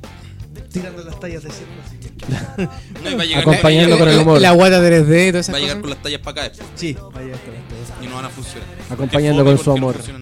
tirando 0.71 1.03
las 1.03 1.19
tallas 1.19 1.43
de 1.43 1.51
siempre. 1.51 1.77
Así 1.85 1.97
que. 1.97 2.13
No, 3.03 3.09
y 3.09 3.15
va 3.15 3.23
a 3.23 3.25
llegar, 3.25 3.41
Acompañando 3.43 3.89
va 3.91 3.95
a 3.95 3.99
con 3.99 4.07
el 4.09 4.13
llegar- 4.15 4.27
humor. 4.27 4.41
La 4.41 4.51
guata 4.51 4.79
3D 4.81 5.27
y 5.27 5.31
todas 5.31 5.45
esas 5.45 5.53
Va 5.55 5.57
a 5.57 5.61
llegar 5.61 5.75
cosas. 5.77 5.81
con 5.81 5.89
las 5.89 6.01
tallas 6.03 6.19
para 6.21 6.31
acá 6.31 6.49
después. 6.49 6.69
Sí, 6.75 6.93
vaya 7.13 7.27
a 7.33 7.35
estar 7.35 7.53
las 7.53 8.03
Y 8.03 8.07
no 8.07 8.15
van 8.15 8.25
a 8.25 8.29
funcionar. 8.29 8.67
Acompañando 8.89 9.43
con 9.45 9.57
su 9.57 9.69
no 9.71 9.75
amor. 9.77 9.95
tallas. 9.95 10.21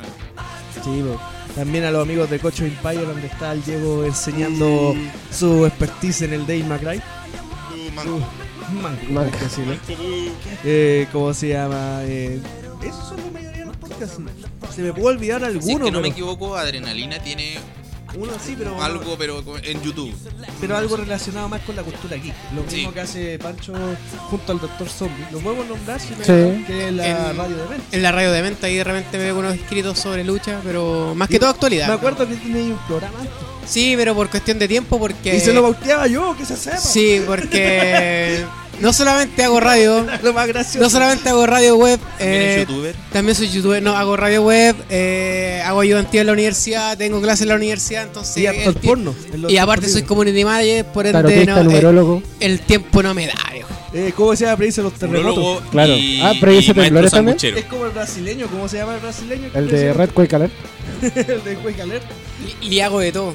Sí, 0.84 1.04
po. 1.04 1.20
También 1.56 1.84
a 1.84 1.92
los 1.92 2.04
amigos 2.04 2.30
de 2.30 2.40
Cocho 2.40 2.66
Empire, 2.66 3.06
donde 3.06 3.28
está 3.28 3.52
el 3.52 3.64
Diego 3.64 4.06
enseñando 4.06 4.96
su 5.32 5.66
expertise 5.66 6.24
en 6.24 6.34
el 6.34 6.42
Dave 6.42 6.64
McRae. 6.64 6.98
Uh, 6.98 7.92
man. 7.94 8.08
Man, 8.82 8.98
Man. 9.10 9.26
hay 9.26 9.32
que 9.32 9.44
decirlo. 9.44 9.76
Eh, 10.64 11.08
¿Cómo 11.12 11.34
se 11.34 11.50
llama? 11.50 12.02
Eh, 12.04 12.40
esos 12.82 13.10
son 13.10 13.18
la 13.18 13.32
mayoría 13.32 13.60
de 13.60 13.66
los 13.66 13.76
podcasts. 13.78 14.18
Se 14.74 14.82
me 14.82 14.94
puede 14.94 15.16
olvidar 15.16 15.42
Si 15.42 15.48
es 15.48 15.54
alguno, 15.56 15.86
que 15.86 15.92
no 15.92 15.98
me 15.98 16.04
pero 16.04 16.14
equivoco, 16.14 16.56
Adrenalina 16.56 17.20
tiene 17.20 17.58
uno 18.16 18.32
sí, 18.46 18.56
pero 18.58 18.82
algo, 18.82 19.16
pero 19.18 19.44
en 19.64 19.82
YouTube. 19.82 20.14
pero 20.60 20.78
algo 20.78 20.98
relacionado 20.98 21.48
más 21.50 21.62
con 21.62 21.76
la 21.76 21.84
cultura 21.84 22.16
geek. 22.18 22.34
Lo 22.56 22.64
Sí. 22.70 22.78
mismo 22.78 22.94
que 22.94 23.02
hace 23.02 23.40
Pancho 23.40 23.74
junto 24.30 24.52
al 24.52 24.60
Doctor 24.60 24.90
Zombie. 24.90 25.26
Lo 25.32 25.40
podemos 25.40 25.68
nombrar 25.68 26.00
si 26.00 26.10
me 26.16 26.26
Sí. 26.26 26.64
que 26.66 26.88
es 26.88 26.94
la 26.94 27.08
En- 27.32 27.38
radio 27.38 27.58
de 27.58 27.70
mente. 27.70 27.96
En 27.96 28.04
la 28.04 28.12
radio 28.12 28.32
de 28.32 28.42
venta 28.42 28.68
ahí 28.68 28.76
de 28.76 28.84
repente 28.84 29.18
veo 29.18 29.38
unos 29.40 29.56
escritos 29.56 29.98
sobre 30.00 30.24
lucha, 30.24 30.60
pero 30.64 31.14
más 31.16 31.30
que 31.30 31.40
todo 31.40 31.50
actualidad. 31.50 31.88
Me 31.88 31.94
acuerdo 31.94 32.28
que 32.28 32.36
tenía 32.36 32.74
un 32.74 32.80
programa 32.88 33.20
antes. 33.20 33.34
Sí, 33.66 33.94
pero 33.96 34.16
por 34.16 34.30
cuestión 34.30 34.58
de 34.60 34.68
tiempo, 34.68 35.00
porque. 35.00 35.36
y 35.36 35.40
se 35.40 35.54
lo 35.54 35.62
bauteaba 35.62 36.08
yo, 36.08 36.36
que 36.38 36.46
se 36.46 36.58
sepa. 36.58 36.78
Sí, 36.78 37.22
porque 37.26 38.44
no 38.82 38.94
solamente 38.94 39.44
hago 39.44 39.60
radio, 39.60 40.06
Lo 40.24 40.34
más 40.34 40.48
gracioso. 40.48 40.80
no 40.80 40.90
solamente 40.90 41.30
hago 41.30 41.46
radio 41.46 41.76
web, 41.78 42.00
También 42.18 42.42
eh, 42.42 42.66
youtuber. 42.68 42.96
también 43.14 43.36
soy 43.36 43.50
youtuber, 43.50 43.82
no, 43.82 43.96
hago 43.96 44.18
radio 44.18 44.44
web, 44.44 44.76
eh, 44.90 45.62
hago 45.66 45.82
ayudantía 45.82 46.22
en 46.22 46.28
la 46.28 46.34
universidad, 46.34 46.98
tengo 46.98 47.22
clases 47.22 47.44
en 47.44 47.50
la 47.50 47.56
universidad, 47.56 48.04
entonces... 48.04 48.38
y 48.38 48.46
el 48.48 48.74
porno. 48.76 49.16
aparte 49.60 49.88
soy 49.90 50.04
community 50.04 50.44
manager, 50.44 50.86
por 50.86 51.06
ende 51.08 51.46
no, 51.46 52.20
eh, 52.20 52.22
el 52.40 52.60
tiempo 52.62 53.02
no 53.04 53.14
me 53.14 53.28
da, 53.28 53.34
viejo. 53.54 53.70
Eh, 53.94 54.14
¿Cómo 54.16 54.36
se 54.38 54.46
llama? 54.46 54.56
Predice 54.58 54.82
los 54.82 54.94
terremotos. 54.94 55.62
Claro. 55.70 55.94
y, 55.94 56.22
Ah, 56.22 56.34
pero 56.40 56.54
¿y 56.54 56.60
ese 56.60 56.72
y 56.72 56.74
maestro 56.74 56.84
temblores 56.86 57.12
también? 57.12 57.38
Es 57.58 57.66
como 57.66 57.86
el 57.86 57.92
brasileño. 57.92 58.48
¿Cómo 58.48 58.70
se 58.70 58.78
llama 58.78 58.96
el 58.96 59.02
brasileño? 59.02 59.50
El 59.54 59.68
de 59.68 59.92
Red 59.94 60.12
Quake 60.12 60.34
Alert. 60.34 60.54
el 61.02 61.44
de 61.44 61.56
Quake 61.62 61.82
Alert. 61.82 62.04
Y, 62.62 62.68
y 62.76 62.80
hago 62.80 63.02
de 63.02 63.12
todo. 63.12 63.34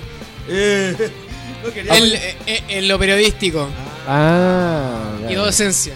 Eh, 0.49 0.95
no 1.87 1.95
En, 1.95 2.05
en- 2.47 2.65
en 2.71 2.89
lo 2.89 2.99
periodístico 2.99 3.69
Ah, 3.71 3.96
ya. 4.07 5.31
y 5.31 5.35
docencia. 5.35 5.95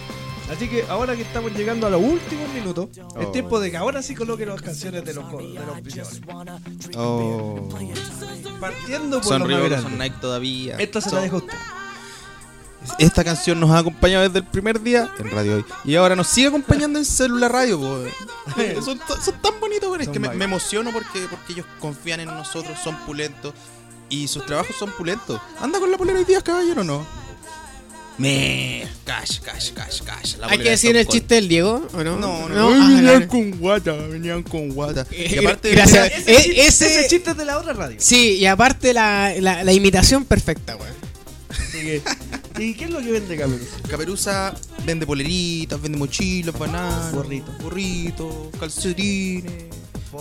Así 0.51 0.67
que 0.69 0.85
ahora 0.89 1.15
que 1.15 1.23
estamos 1.23 1.53
llegando 1.53 1.87
a 1.87 1.91
los 1.91 2.03
últimos 2.03 2.49
minutos, 2.53 2.89
Oh. 3.15 3.21
es 3.21 3.31
tiempo 3.33 3.61
de 3.61 3.71
que 3.71 3.77
ahora 3.77 4.03
sí 4.03 4.17
coloque 4.17 4.45
las 4.45 4.61
canciones 4.61 5.05
de 5.05 5.15
los, 5.15 5.25
de 5.31 5.95
los. 5.95 6.21
Oh. 6.97 7.69
Partiendo 8.61 9.19
por 9.21 9.29
Son 9.29 9.41
los 9.49 9.49
grandes. 9.59 9.83
son 9.83 9.97
Nike 9.99 10.17
todavía. 10.21 10.77
Esta 10.79 11.01
se 11.01 11.15
la 11.15 11.21
dejo 11.21 11.37
usted. 11.39 11.55
Esta 12.99 13.23
canción 13.23 13.61
nos 13.61 13.71
ha 13.71 13.79
acompañado 13.79 14.25
desde 14.25 14.39
el 14.39 14.47
primer 14.47 14.81
día 14.81 15.11
en 15.19 15.31
Radio 15.31 15.57
Hoy. 15.57 15.65
Y 15.85 15.95
ahora 15.97 16.17
nos 16.17 16.27
sigue 16.29 16.49
acompañando 16.49 16.99
en 16.99 17.05
Celular 17.05 17.53
Radio. 17.53 17.79
son, 18.85 18.99
son 19.23 19.35
tan 19.43 19.61
bonitos, 19.61 19.89
güey. 19.89 20.01
Es 20.01 20.07
Son 20.07 20.13
que 20.15 20.19
me, 20.19 20.31
me 20.31 20.47
emociono 20.47 20.91
porque, 20.91 21.27
porque 21.31 21.53
ellos 21.53 21.67
confían 21.79 22.21
en 22.21 22.27
nosotros, 22.29 22.77
son 22.83 22.97
pulentos. 23.07 23.53
Y 24.09 24.27
sus 24.27 24.45
trabajos 24.47 24.75
son 24.77 24.91
pulentos. 24.93 25.41
¿Anda 25.61 25.79
con 25.79 25.91
la 25.91 25.97
polera 25.99 26.19
hoy 26.19 26.25
día, 26.25 26.41
caballero 26.43 26.81
o 26.81 26.85
no? 26.85 27.07
Me. 28.21 28.87
Cash, 29.05 29.41
cash, 29.41 29.71
cash, 29.73 30.03
cash. 30.03 30.37
La 30.37 30.49
Hay 30.49 30.59
que 30.59 30.71
decir 30.71 30.95
el 30.97 31.07
chiste 31.07 31.37
del 31.37 31.49
Diego, 31.49 31.87
¿o 31.95 32.05
no? 32.05 32.17
No, 32.19 32.49
no, 32.49 32.71
no. 32.71 32.87
Ay, 32.87 32.95
venían 32.97 33.27
con 33.27 33.51
guata, 33.53 33.93
venían 33.93 34.43
con 34.43 34.69
guata. 34.71 35.07
Eh, 35.11 35.31
Y 35.35 35.39
aparte, 35.39 35.71
gracias. 35.71 36.13
Ese, 36.13 36.33
Eh, 36.33 36.37
chiste, 36.37 36.67
ese- 36.67 36.87
ese 37.01 37.09
chiste 37.09 37.31
es 37.31 37.37
de 37.39 37.45
la 37.47 37.59
otra 37.59 37.73
radio. 37.73 37.97
Sí, 37.99 38.37
y 38.37 38.47
aparte 38.47 38.93
la, 38.93 39.33
la, 39.41 39.65
la 39.65 39.73
imitación 39.73 40.25
perfecta, 40.25 40.77
que- 41.73 42.03
¿Y 42.59 42.75
qué 42.75 42.85
es 42.85 42.91
lo 42.91 43.01
que 43.01 43.11
vende 43.11 43.37
Camerus? 43.39 43.69
Caperuza 43.89 44.55
vende 44.85 45.07
poleritas, 45.07 45.81
vende 45.81 45.97
mochilas, 45.97 46.57
bananas, 46.59 47.13
Gorritos. 47.13 47.59
gorritos, 47.63 48.35
calcetines. 48.61 49.70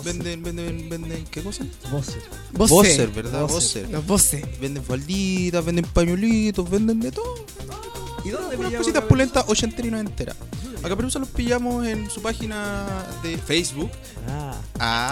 Venden, 0.03 0.43
venden, 0.43 0.89
venden, 0.89 1.25
¿qué 1.31 1.41
cosa? 1.41 1.65
Vos 1.91 2.69
Bosser, 2.69 3.09
¿verdad? 3.09 3.41
Los 3.41 4.05
voces. 4.05 4.41
Venden 4.59 4.83
falditas, 4.83 5.65
venden 5.65 5.85
pañuelitos, 5.85 6.69
venden 6.69 6.99
de 6.99 7.11
todo. 7.11 7.45
¿Y 8.23 8.29
dónde 8.29 8.55
Unas 8.57 8.73
cositas 8.73 9.03
pulentas, 9.05 9.45
ochentera 9.47 9.87
y 9.87 9.91
noventera. 9.91 10.35
A 10.83 10.87
Caperuza 10.89 11.19
los 11.19 11.29
pillamos 11.29 11.85
en 11.87 12.09
su 12.09 12.21
página 12.21 12.85
de 13.23 13.37
Facebook. 13.37 13.89
Ah. 14.27 14.53
Ah, 14.79 15.11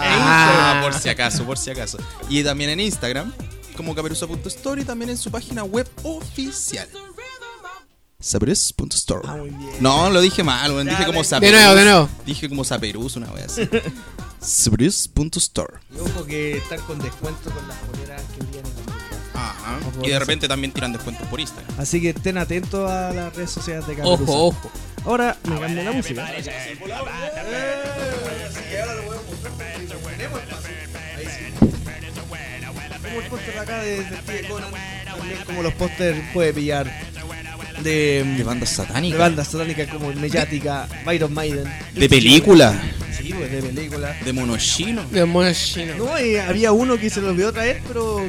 Ah. 0.78 0.80
por 0.82 0.94
si 0.94 1.08
acaso, 1.08 1.44
por 1.44 1.58
si 1.58 1.70
acaso. 1.70 1.98
Y 2.28 2.42
también 2.44 2.70
en 2.70 2.80
Instagram, 2.80 3.32
como 3.76 3.94
caperuza.story, 3.94 4.84
también 4.84 5.10
en 5.10 5.16
su 5.18 5.30
página 5.30 5.64
web 5.64 5.88
oficial. 6.04 6.88
Saperus.store. 8.20 9.22
Ah. 9.28 9.36
No, 9.80 10.10
lo 10.10 10.20
dije 10.20 10.42
mal, 10.42 10.84
Dije 10.86 11.06
como 11.06 11.22
Saperus. 11.22 11.54
de 11.54 11.60
nuevo, 11.64 11.74
de 11.76 11.84
nuevo. 11.84 12.08
Dije 12.26 12.48
como 12.48 12.64
Saperus, 12.64 13.16
una 13.16 13.30
wea 13.32 13.44
así. 13.46 13.62
Saperus.store. 14.40 15.74
Y 15.94 15.98
ojo 16.00 16.24
que 16.26 16.56
están 16.58 16.80
con 16.82 16.98
descuento 16.98 17.50
con 17.50 17.66
las 17.68 17.76
poleras 17.78 18.22
que 18.36 18.44
vienen 18.46 18.72
en 18.78 18.86
la. 18.86 19.40
Ajá. 19.40 19.78
Ojo, 19.88 20.04
Y 20.04 20.10
de 20.10 20.18
repente 20.18 20.48
también 20.48 20.72
tiran 20.72 20.92
descuentos 20.92 21.26
por 21.28 21.38
Instagram. 21.40 21.74
Así 21.78 22.00
que 22.00 22.10
estén 22.10 22.38
atentos 22.38 22.90
a 22.90 23.12
las 23.12 23.34
redes 23.36 23.50
sociales 23.50 23.86
de 23.86 23.94
Cameruza. 23.94 24.22
Ojo, 24.32 24.46
ojo. 24.48 24.70
Ahora 25.04 25.36
me 25.48 25.60
cambio 25.60 25.82
la 25.84 25.92
música. 25.92 26.26
Como 33.02 33.20
el 33.20 33.26
póster 33.28 33.58
acá 33.58 33.82
de, 33.82 33.96
de 34.04 34.16
Steve 34.16 34.48
Conan, 34.48 34.70
también 35.04 35.38
como 35.46 35.62
los 35.62 35.72
pósters 35.74 36.18
puede 36.32 36.52
pillar 36.52 36.92
de, 37.82 38.24
De 38.36 38.42
bandas 38.44 38.70
de 38.70 38.76
satánicas. 38.76 39.18
bandas 39.18 39.48
satánicas 39.48 39.88
como 39.88 40.12
Mediática, 40.12 40.88
Iron 41.14 41.32
Maiden. 41.32 41.64
De 41.94 42.08
película. 42.08 42.80
Sí, 43.20 43.32
pues 43.32 43.50
de 43.50 43.62
película. 43.62 44.16
De 44.24 44.32
monochino. 44.32 45.02
De. 45.10 45.26
No, 45.96 46.20
y 46.20 46.36
había 46.36 46.72
uno 46.72 46.96
que 46.98 47.10
se 47.10 47.20
lo 47.20 47.28
olvidó 47.30 47.52
traer, 47.52 47.82
pero 47.86 48.20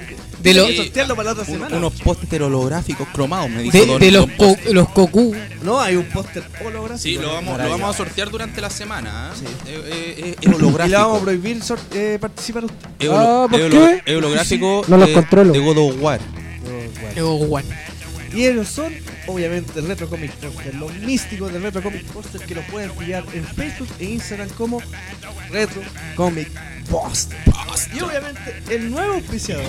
De, 0.41 0.53
lo- 0.53 0.65
Hay 0.65 0.75
que 0.75 0.83
sortearlo 0.83 1.15
para 1.17 1.25
la 1.27 1.31
otra 1.33 1.43
Un- 1.43 1.51
semana. 1.53 1.77
unos 1.77 1.93
póster 2.01 2.41
holográficos 2.43 3.07
cromados, 3.09 3.49
me 3.49 3.61
dijo 3.61 3.77
de, 3.77 3.85
Don- 3.85 3.99
de 3.99 4.11
los, 4.11 4.25
co- 4.37 4.57
los 4.71 4.87
cocú. 4.89 5.35
No, 5.63 5.81
hay 5.81 5.97
un 5.97 6.05
póster 6.05 6.43
holográfico. 6.63 6.97
Sí, 6.97 7.15
lo 7.15 7.27
vamos, 7.33 7.43
lo 7.45 7.51
Maravilla. 7.51 7.77
vamos 7.77 7.93
a 7.93 7.97
sortear 7.97 8.29
durante 8.29 8.61
la 8.61 8.69
semana. 8.69 9.31
¿eh? 9.33 9.37
Sí. 9.37 9.45
Eh, 9.67 9.83
eh, 9.85 10.15
eh, 10.17 10.35
es 10.39 10.47
holográfico. 10.47 10.85
Y 10.87 10.89
le 10.91 10.97
vamos 10.97 11.19
a 11.19 11.23
prohibir 11.23 11.61
sor- 11.61 11.79
eh, 11.93 12.17
participar 12.21 12.63
usted. 12.65 13.09
Ah, 13.11 13.47
¿por 13.51 13.59
qué? 13.69 14.15
holográfico 14.15 14.85
No 14.87 14.95
los 14.97 15.09
controlo. 15.09 15.51
de 15.51 15.59
God 15.59 15.77
of 15.77 15.95
War. 16.01 16.19
Y 18.33 18.45
ellos 18.45 18.67
son, 18.67 18.93
obviamente, 19.27 19.79
el 19.79 19.87
Retro 19.87 20.09
Comic 20.09 20.31
Poster, 20.33 20.75
los 20.75 20.93
místicos 20.95 21.51
del 21.51 21.63
Retro 21.63 21.81
Comic 21.81 22.03
Poster 22.05 22.41
que 22.41 22.55
los 22.55 22.65
pueden 22.65 22.91
pillar 22.91 23.23
en 23.33 23.43
Facebook 23.43 23.89
e 23.99 24.05
Instagram 24.05 24.49
como 24.49 24.81
Retro 25.49 25.81
Comic 26.15 26.49
Poster. 26.89 27.37
Y 27.93 28.01
obviamente, 28.01 28.61
el 28.69 28.91
nuevo 28.91 29.15
auspiciador 29.15 29.65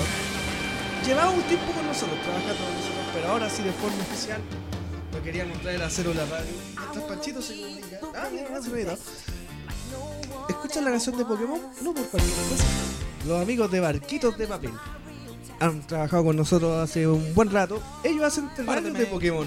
llevaba 1.06 1.30
un 1.30 1.42
tiempo 1.42 1.72
con 1.72 1.86
nosotros, 1.86 2.20
trabajando 2.22 2.64
con 2.64 2.74
nosotros, 2.74 3.06
pero 3.14 3.28
ahora 3.28 3.48
sí 3.48 3.62
de 3.62 3.72
forma 3.72 4.02
oficial 4.02 4.40
lo 5.12 5.22
queríamos 5.22 5.60
traer 5.60 5.82
a 5.82 5.90
Célula 5.90 6.24
Radio. 6.26 6.52
Mientras 6.78 7.04
Panchito 7.04 7.42
se 7.42 7.60
comunica. 7.60 8.00
Ah, 8.14 8.28
mira, 8.30 8.62
se 8.62 8.70
me. 8.70 8.82
¿Escuchan 10.48 10.84
la 10.84 10.90
canción 10.90 11.16
de 11.16 11.24
Pokémon? 11.24 11.60
No 11.82 11.94
por 11.94 12.06
cualquier 12.08 12.34
cosa. 12.34 12.64
Los 13.26 13.42
amigos 13.42 13.70
de 13.70 13.80
Barquitos 13.80 14.36
de 14.36 14.46
Papel 14.46 14.72
han 15.60 15.86
trabajado 15.86 16.24
con 16.24 16.36
nosotros 16.36 16.76
hace 16.82 17.06
un 17.06 17.34
buen 17.34 17.50
rato. 17.50 17.80
Ellos 18.02 18.24
hacen 18.24 18.48
terrarios 18.56 18.92
de 18.94 19.06
Pokémon. 19.06 19.46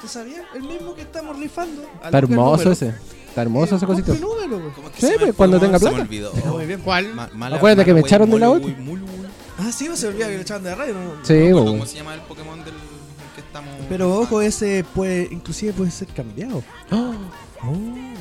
¿Tú 0.00 0.06
sabías? 0.08 0.42
El 0.54 0.62
mismo 0.62 0.94
que 0.94 1.02
estamos 1.02 1.38
rifando. 1.38 1.82
Está 2.04 2.18
hermoso 2.18 2.72
ese. 2.72 2.94
Está 3.28 3.42
hermoso 3.42 3.76
ese 3.76 3.86
cosito. 3.86 4.14
número, 4.14 4.58
güey. 4.60 4.72
¿Cómo 4.74 4.88
es 4.88 4.94
que 4.94 5.06
Sí, 5.06 5.12
pues, 5.18 5.34
cuando 5.34 5.58
tenga 5.58 5.78
Se 5.78 5.84
me 5.86 5.90
plata. 5.92 6.04
olvidó. 6.04 6.32
Está 6.34 6.50
muy 6.52 6.66
bien. 6.66 6.80
¿Cuál? 6.82 7.14
Ma- 7.14 7.30
mala- 7.32 7.56
Acuérdate 7.56 7.84
que 7.84 7.92
mala 7.92 7.94
me 7.94 8.02
wey, 8.02 8.08
echaron 8.08 8.30
de 8.30 8.38
la 8.38 8.50
wey, 8.50 8.76
mul. 8.78 9.00
Ah, 9.58 9.70
sí, 9.72 9.88
se 9.94 10.06
olvidaba 10.08 10.30
que 10.30 10.36
le 10.36 10.42
echaban 10.42 10.62
de 10.64 10.70
la 10.70 10.76
radio. 10.76 10.94
¿no? 10.94 11.00
Sí, 11.24 11.32
No 11.34 11.38
me 11.38 11.46
acuerdo 11.48 11.64
bo. 11.64 11.70
¿Cómo 11.72 11.86
se 11.86 11.96
llama 11.96 12.14
el 12.14 12.20
Pokémon 12.22 12.64
del 12.64 12.74
que 13.34 13.40
estamos? 13.40 13.74
Pero 13.88 14.18
ojo, 14.18 14.42
ese 14.42 14.84
puede, 14.94 15.28
inclusive 15.30 15.72
puede 15.72 15.90
ser 15.90 16.08
cambiado. 16.08 16.62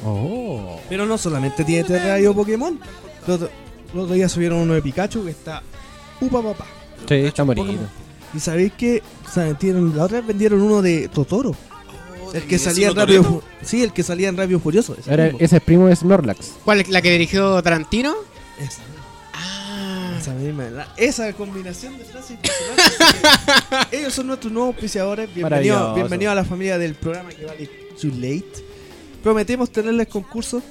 Oh. 0.06 0.80
Pero 0.90 1.06
no 1.06 1.18
solamente 1.18 1.64
tiene 1.64 1.84
terrario 1.84 2.34
Pokémon. 2.34 2.80
El 3.28 3.34
otro, 3.34 3.50
el 3.94 4.00
otro 4.00 4.14
día 4.16 4.30
subieron 4.30 4.60
uno 4.60 4.74
de 4.74 4.82
Pikachu 4.82 5.24
que 5.26 5.32
está 5.32 5.62
upa 6.22 6.42
papá. 6.42 6.66
Sí, 7.08 7.16
está 7.16 7.44
bonito. 7.44 7.74
Y 8.34 8.40
sabéis 8.40 8.72
que 8.74 9.04
la 9.94 10.04
otra 10.06 10.18
vez 10.20 10.28
vendieron 10.28 10.62
uno 10.62 10.82
de 10.82 11.08
Totoro. 11.10 11.50
Oh, 12.24 12.32
El 12.34 12.42
¿de 12.42 12.48
que 12.48 12.58
salía 12.58 12.90
en? 12.94 13.24
Fu- 13.24 13.42
Sí, 13.62 13.84
el 13.84 13.92
que 13.92 14.04
salía 14.04 14.30
en 14.30 14.38
Rápido 14.38 14.60
Furioso. 14.60 14.96
ese 14.98 15.36
ese 15.40 15.58
es 15.58 15.64
primo 15.64 15.88
de 15.88 15.96
Snorlax. 15.96 16.54
¿Cuál? 16.64 16.84
¿La 16.90 17.02
que 17.02 17.12
dirigió 17.12 17.62
Tarantino? 17.62 18.16
Esa. 18.60 18.82
Ah. 19.34 20.16
Esa 20.20 20.34
misma, 20.34 20.70
la- 20.70 20.94
esa 20.98 21.34
combinación 21.34 21.98
de 21.98 22.06
frases 22.06 22.32
impresionante 22.32 22.84
que- 23.92 23.98
Ellos 24.00 24.14
son 24.14 24.28
nuestros 24.28 24.52
nuevos 24.54 24.74
auspiciadores. 24.76 25.34
Bienvenido, 25.34 25.94
bienvenido 25.96 26.32
a 26.32 26.36
la 26.36 26.46
familia 26.46 26.78
del 26.78 26.96
programa 26.96 27.30
que 27.32 27.46
vale 27.46 27.70
too 28.00 28.12
late. 28.16 28.66
Prometemos 29.24 29.70
tenerles 29.72 30.08
concursos. 30.08 30.64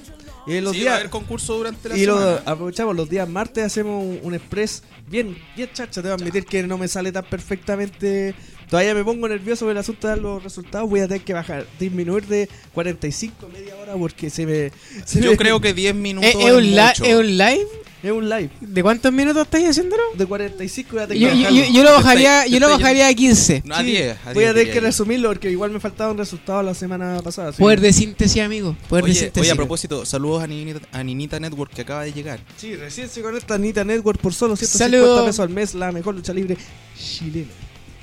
Y 0.46 0.60
los 0.60 0.72
Sí, 0.72 0.78
va 0.78 0.82
a 0.82 0.92
días. 0.92 0.94
haber 1.00 1.10
concurso 1.10 1.56
durante 1.56 1.88
la 1.90 1.96
Y 1.96 2.06
lo 2.06 2.18
aprovechamos, 2.46 2.96
los 2.96 3.08
días 3.08 3.28
martes 3.28 3.64
hacemos 3.64 4.02
un, 4.02 4.20
un 4.22 4.34
express 4.34 4.82
bien, 5.08 5.36
bien 5.56 5.68
chacha, 5.72 6.00
te 6.00 6.08
voy 6.08 6.10
a 6.10 6.14
admitir 6.14 6.44
que 6.44 6.62
no 6.62 6.78
me 6.78 6.88
sale 6.88 7.12
tan 7.12 7.24
perfectamente. 7.24 8.34
Todavía 8.68 8.94
me 8.94 9.02
pongo 9.02 9.26
nervioso 9.28 9.64
con 9.64 9.72
el 9.72 9.78
asunto 9.78 10.06
de 10.06 10.14
dar 10.14 10.22
los 10.22 10.42
resultados, 10.44 10.88
voy 10.88 11.00
a 11.00 11.08
tener 11.08 11.22
que 11.22 11.32
bajar, 11.32 11.66
disminuir 11.80 12.24
de 12.26 12.48
45 12.72 13.46
a 13.46 13.48
media 13.48 13.74
hora 13.76 13.94
porque 13.94 14.30
se 14.30 14.46
me... 14.46 14.70
se 15.04 15.20
Yo 15.20 15.32
me- 15.32 15.36
creo 15.36 15.60
que 15.60 15.74
10 15.74 15.94
minutos 15.96 16.30
¿Es, 16.30 16.36
es, 16.36 16.46
es 16.46 16.52
un 16.52 16.62
li- 16.62 16.80
mucho. 16.80 17.04
es 17.04 17.14
un 17.16 17.36
live? 17.36 17.66
Es 18.02 18.10
un 18.10 18.28
live 18.30 18.48
¿De 18.62 18.82
cuántos 18.82 19.12
minutos 19.12 19.42
estáis 19.42 19.68
haciéndolo? 19.68 20.02
de 20.14 20.24
45 20.24 20.88
voy 20.92 21.00
a 21.02 21.06
tener 21.06 21.22
Yo, 21.22 21.28
que 21.30 21.42
yo, 21.42 21.50
yo- 21.66 21.72
yo 21.74 21.82
lo 21.84 21.92
bajaría, 21.92 22.46
yo 22.46 22.58
lo 22.58 22.70
bajaría 22.70 23.08
a 23.08 23.14
15. 23.14 23.62
No, 23.66 23.74
a 23.74 23.80
Sí, 23.80 23.84
10. 23.86 24.16
a 24.26 24.32
voy 24.32 24.44
a 24.44 24.52
10 24.52 24.54
tener 24.54 24.72
que 24.74 24.80
resumirlo 24.80 25.28
porque 25.28 25.50
igual 25.50 25.70
me 25.70 25.80
faltaban 25.80 26.16
resultados 26.16 26.64
la 26.64 26.72
semana 26.74 27.20
pasada. 27.22 27.50
así 27.50 27.60
Poder 27.60 27.80
de 27.80 27.92
síntesis, 27.92 28.40
amigo. 28.42 28.74
Poder 28.88 29.04
de 29.04 29.10
Oye, 29.10 29.20
síntesis. 29.20 29.42
oye, 29.42 29.50
a 29.50 29.54
propósito, 29.54 30.06
saludos 30.06 30.42
a 30.42 30.46
Ninita, 30.46 30.80
a 30.92 31.04
Ninita 31.04 31.38
Network 31.38 31.72
que 31.74 31.82
acaba 31.82 32.04
de 32.04 32.12
llegar. 32.14 32.40
Sí, 32.56 32.74
recién 32.74 33.08
se 33.10 33.20
conecta 33.20 33.54
Anita 33.56 33.84
Network 33.84 34.18
por 34.18 34.32
solo 34.32 34.56
150 34.56 34.96
Saludos. 34.98 35.26
pesos 35.26 35.40
al 35.40 35.50
mes, 35.50 35.74
la 35.74 35.92
mejor 35.92 36.14
lucha 36.14 36.32
libre 36.32 36.56
chilena. 36.98 37.48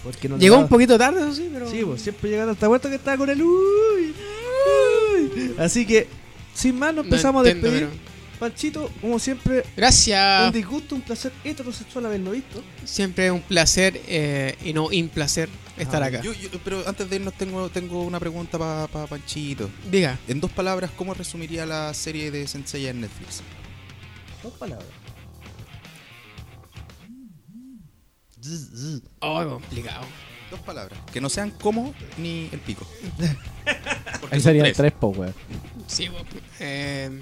Porque 0.03 0.29
no 0.29 0.35
le 0.37 0.41
Llegó 0.41 0.57
un 0.59 0.67
poquito 0.67 0.95
tarde, 0.97 1.21
eso 1.21 1.33
sí, 1.33 1.49
pero. 1.51 1.69
Sí, 1.71 1.81
pues 1.83 2.01
siempre 2.03 2.29
llegaron 2.29 2.53
hasta 2.53 2.67
vuelta 2.67 2.87
que 2.87 2.95
estaba 2.95 3.17
con 3.17 3.29
el 3.31 3.41
uy, 3.41 4.13
uy. 5.15 5.53
Así 5.57 5.85
que, 5.87 6.07
sin 6.53 6.77
más, 6.77 6.93
nos 6.93 7.05
No 7.05 7.09
empezamos 7.09 7.41
a 7.41 7.49
despedir. 7.49 7.87
pero- 7.89 8.16
Panchito, 8.39 8.91
como 9.01 9.17
siempre, 9.17 9.57
un 9.59 9.63
Gracias. 9.75 10.53
disgusto, 10.53 10.93
un 10.95 11.01
placer 11.01 11.31
heterosexual 11.43 12.05
haberlo 12.05 12.31
visto. 12.31 12.63
Siempre 12.85 13.31
un 13.31 13.41
placer 13.41 13.99
eh, 14.07 14.55
y 14.63 14.73
no 14.73 14.91
implacer 14.91 15.49
estar 15.77 16.03
Ah, 16.03 16.07
acá. 16.07 16.21
Yo- 16.21 16.33
yo- 16.33 16.49
pero 16.63 16.87
antes 16.87 17.09
de 17.09 17.15
irnos 17.15 17.33
tengo, 17.33 17.69
tengo 17.69 18.03
una 18.03 18.19
pregunta 18.19 18.57
para 18.59 19.07
Panchito. 19.07 19.69
Diga. 19.89 20.19
En 20.27 20.39
dos 20.39 20.51
palabras, 20.51 20.91
¿cómo 20.95 21.13
resumiría 21.15 21.65
la 21.65 21.93
serie 21.95 22.29
de 22.29 22.47
Sensei 22.47 22.85
en 22.87 23.01
Netflix? 23.01 23.41
Dos 24.43 24.53
palabras. 24.53 24.87
Oh, 29.19 29.43
complicado. 29.49 30.05
Dos 30.51 30.59
palabras. 30.61 30.97
Que 31.11 31.19
no 31.19 31.29
sean 31.29 31.51
como 31.51 31.93
ni 32.17 32.49
el 32.51 32.59
pico. 32.59 32.87
Ahí 34.31 34.39
serían 34.39 34.65
tres. 34.65 34.77
tres, 34.77 34.93
po, 34.93 35.07
weón. 35.09 35.33
Sí, 35.87 36.07
bo- 36.07 36.17
eh, 36.59 37.19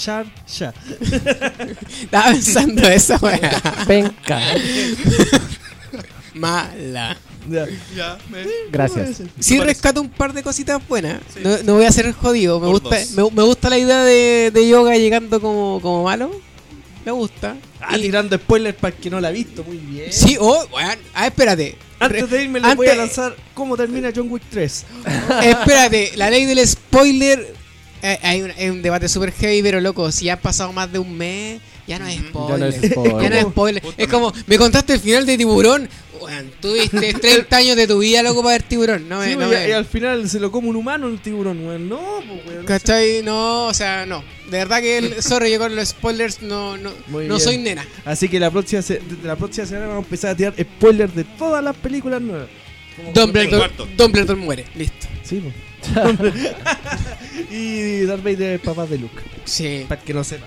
Char, 0.00 0.24
ya. 0.58 0.72
estaba 2.02 2.30
pensando 2.32 2.88
esa 2.88 3.16
weá. 3.18 3.60
Penca. 3.86 4.40
Mala. 6.34 7.16
Ya. 7.94 8.18
Gracias. 8.70 9.22
Sí 9.38 9.58
rescato 9.60 10.00
un 10.00 10.08
par 10.08 10.32
de 10.32 10.42
cositas 10.42 10.80
buenas. 10.88 11.20
No, 11.42 11.58
no 11.64 11.74
voy 11.74 11.84
a 11.84 11.92
ser 11.92 12.10
jodido. 12.12 12.60
Me 12.60 12.66
Por 12.68 12.80
gusta, 12.80 12.96
me, 13.14 13.30
me 13.30 13.42
gusta 13.42 13.68
la 13.68 13.78
idea 13.78 14.02
de, 14.04 14.50
de 14.54 14.68
yoga 14.68 14.96
llegando 14.96 15.40
como, 15.40 15.80
como 15.82 16.04
malo. 16.04 16.30
Me 17.04 17.12
gusta. 17.12 17.56
Ah, 17.80 17.98
Y- 17.98 18.02
tirando 18.02 18.36
spoilers 18.36 18.76
para 18.76 18.94
el 18.94 19.00
que 19.02 19.10
no 19.10 19.20
la 19.20 19.28
ha 19.28 19.32
visto. 19.32 19.64
Muy 19.64 19.78
bien. 19.78 20.12
Sí, 20.12 20.36
oh, 20.40 20.64
weón. 20.72 20.98
Ah, 21.14 21.26
espérate. 21.26 21.76
Antes 21.98 22.30
de 22.30 22.44
irme, 22.44 22.60
les 22.60 22.64
Antes- 22.70 22.76
voy 22.76 22.88
a 22.88 22.94
lanzar 22.94 23.36
cómo 23.52 23.76
termina 23.76 24.10
John 24.14 24.30
Wick 24.30 24.44
3. 24.50 24.86
Espérate, 25.42 26.12
la 26.16 26.30
ley 26.30 26.44
del 26.46 26.66
spoiler. 26.66 27.59
Eh, 28.02 28.18
hay, 28.22 28.42
un, 28.42 28.50
hay 28.50 28.68
un 28.70 28.82
debate 28.82 29.08
super 29.08 29.32
heavy, 29.32 29.62
pero 29.62 29.80
loco, 29.80 30.10
si 30.12 30.26
ya 30.26 30.34
ha 30.34 30.40
pasado 30.40 30.72
más 30.72 30.90
de 30.92 30.98
un 30.98 31.16
mes, 31.16 31.60
ya 31.86 31.98
no 31.98 32.06
es 32.06 32.18
spoiler. 32.20 32.58
Ya 32.58 32.58
no 32.58 32.66
es 32.66 32.90
spoiler. 32.92 33.12
Ya 33.22 33.30
no 33.30 33.36
es 33.36 33.42
spoiler. 33.42 33.82
Es 33.82 33.86
Justamente. 33.90 34.12
como, 34.12 34.32
me 34.46 34.58
contaste 34.58 34.92
el 34.94 35.00
final 35.00 35.26
de 35.26 35.36
Tiburón. 35.38 35.88
Weón, 36.20 36.50
tuviste 36.60 37.14
30 37.20 37.56
años 37.56 37.76
de 37.76 37.86
tu 37.86 37.98
vida, 37.98 38.22
loco, 38.22 38.42
para 38.42 38.52
ver 38.56 38.62
Tiburón. 38.62 39.08
No 39.08 39.20
me. 39.20 39.30
Sí, 39.30 39.36
no 39.36 39.46
y, 39.46 39.50
me- 39.50 39.68
y 39.68 39.72
al 39.72 39.86
final 39.86 40.28
se 40.28 40.38
lo 40.38 40.52
come 40.52 40.68
un 40.68 40.76
humano 40.76 41.08
el 41.08 41.18
tiburón, 41.20 41.66
weón. 41.66 41.88
No, 41.88 41.98
pues, 42.28 42.46
weón. 42.46 42.66
¿Cachai? 42.66 43.22
No, 43.22 43.66
o 43.68 43.74
sea, 43.74 44.04
no. 44.04 44.22
De 44.50 44.58
verdad 44.58 44.80
que 44.80 44.98
el. 44.98 45.22
Sorry, 45.22 45.50
yo 45.50 45.58
con 45.58 45.74
los 45.74 45.88
spoilers 45.88 46.42
no, 46.42 46.76
no, 46.76 46.90
no 47.08 47.40
soy 47.40 47.56
nena. 47.56 47.86
Así 48.04 48.28
que 48.28 48.38
la 48.38 48.50
próxima, 48.50 48.82
se- 48.82 48.98
desde 49.00 49.26
la 49.26 49.36
próxima 49.36 49.66
semana 49.66 49.86
vamos 49.86 50.02
a 50.02 50.06
empezar 50.06 50.30
a 50.32 50.36
tirar 50.36 50.54
spoilers 50.60 51.14
de 51.14 51.24
todas 51.24 51.64
las 51.64 51.74
películas 51.76 52.20
nuevas. 52.20 52.48
Como- 52.96 53.12
Dumbledore, 53.12 53.56
cuarto. 53.56 53.88
Dumbledore 53.96 54.38
muere. 54.40 54.64
Listo. 54.74 55.06
Sí, 55.24 55.36
po. 55.36 55.50
y 57.50 58.00
Darth 58.02 58.22
Vader 58.22 58.54
es 58.54 58.60
papá 58.60 58.86
de 58.86 58.98
Luke, 58.98 59.20
Sí. 59.44 59.84
para 59.88 60.00
que 60.00 60.14
no 60.14 60.24
sepa. 60.24 60.46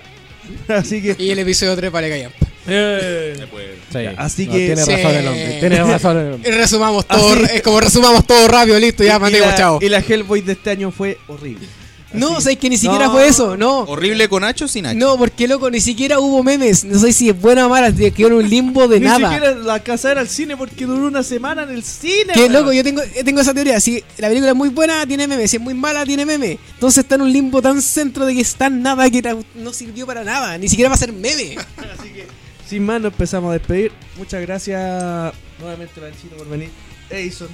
Así 0.68 1.02
que... 1.02 1.16
Y 1.18 1.30
el 1.30 1.38
episodio 1.38 1.74
3 1.76 1.90
para. 1.90 2.30
Se 2.66 3.46
puede. 3.50 3.74
Sí. 3.92 4.14
Así 4.16 4.46
No, 4.46 4.52
que- 4.52 4.58
Tiene 4.66 4.84
Sí. 4.84 4.90
razón 4.92 5.14
el 5.16 5.26
hombre. 5.28 5.56
Tiene 5.60 5.84
razón 5.84 6.18
el 6.18 6.32
hombre. 6.34 6.50
Resumamos 6.52 7.06
todo. 7.06 7.32
Así- 7.34 7.56
Es 7.56 7.62
como 7.62 7.80
resumamos 7.80 8.26
todo 8.26 8.48
rápido, 8.48 8.78
listo, 8.78 9.04
ya 9.04 9.18
mandemos, 9.18 9.54
chao. 9.54 9.78
y 9.82 9.88
la 9.88 9.98
Hellboy 10.00 10.40
de 10.40 10.52
este 10.52 10.70
año 10.70 10.90
fue 10.90 11.18
horrible. 11.28 11.66
No, 12.14 12.36
o 12.36 12.40
sea, 12.40 12.54
que 12.56 12.70
ni 12.70 12.76
siquiera 12.78 13.06
No. 13.06 13.12
fue 13.12 13.26
eso, 13.28 13.56
no. 13.56 13.80
Horrible 13.80 14.28
con 14.28 14.42
Nacho 14.42 14.64
o 14.64 14.68
sin 14.68 14.84
Nacho. 14.84 14.98
No, 14.98 15.16
porque 15.18 15.46
loco, 15.48 15.70
ni 15.70 15.80
siquiera 15.80 16.18
hubo 16.20 16.42
memes. 16.42 16.84
No 16.84 16.98
sé 16.98 17.12
si 17.12 17.28
es 17.28 17.40
buena 17.40 17.66
o 17.66 17.68
mala, 17.68 17.92
quedó 17.92 18.28
en 18.28 18.32
un 18.34 18.48
limbo 18.48 18.88
de 18.88 19.00
Ni 19.00 19.06
nada. 19.06 19.30
siquiera 19.32 19.54
la 19.56 19.82
casa 19.82 20.12
era 20.12 20.20
al 20.20 20.28
cine 20.28 20.56
porque 20.56 20.86
duró 20.86 21.06
una 21.06 21.22
semana 21.22 21.64
en 21.64 21.70
el 21.70 21.82
cine. 21.84 22.32
Que 22.32 22.48
loco, 22.48 22.72
yo 22.72 22.82
tengo, 22.84 23.02
yo 23.16 23.24
tengo 23.24 23.40
esa 23.40 23.52
teoría. 23.52 23.80
Si 23.80 24.02
la 24.18 24.28
película 24.28 24.50
es 24.52 24.56
muy 24.56 24.68
buena, 24.70 25.06
tiene 25.06 25.26
memes. 25.26 25.50
Si 25.50 25.56
es 25.56 25.62
muy 25.62 25.74
mala, 25.74 26.04
tiene 26.06 26.24
memes. 26.24 26.58
Entonces 26.74 27.04
está 27.04 27.16
en 27.16 27.22
un 27.22 27.32
limbo 27.32 27.60
tan 27.60 27.82
centro 27.82 28.24
de 28.26 28.34
que 28.34 28.40
está 28.40 28.66
en 28.66 28.82
nada 28.82 29.10
que 29.10 29.22
no 29.54 29.72
sirvió 29.72 30.06
para 30.06 30.24
nada. 30.24 30.56
Ni 30.58 30.68
siquiera 30.68 30.88
va 30.88 30.94
a 30.94 30.98
ser 30.98 31.12
meme. 31.12 31.56
Así 31.98 32.08
que, 32.12 32.26
sin 32.68 32.84
más, 32.84 33.00
nos 33.00 33.12
empezamos 33.12 33.50
a 33.50 33.54
despedir. 33.54 33.92
Muchas 34.16 34.40
gracias 34.40 35.32
nuevamente, 35.58 36.00
Panchito, 36.00 36.36
por 36.36 36.48
venir. 36.48 36.70
Edison. 37.10 37.48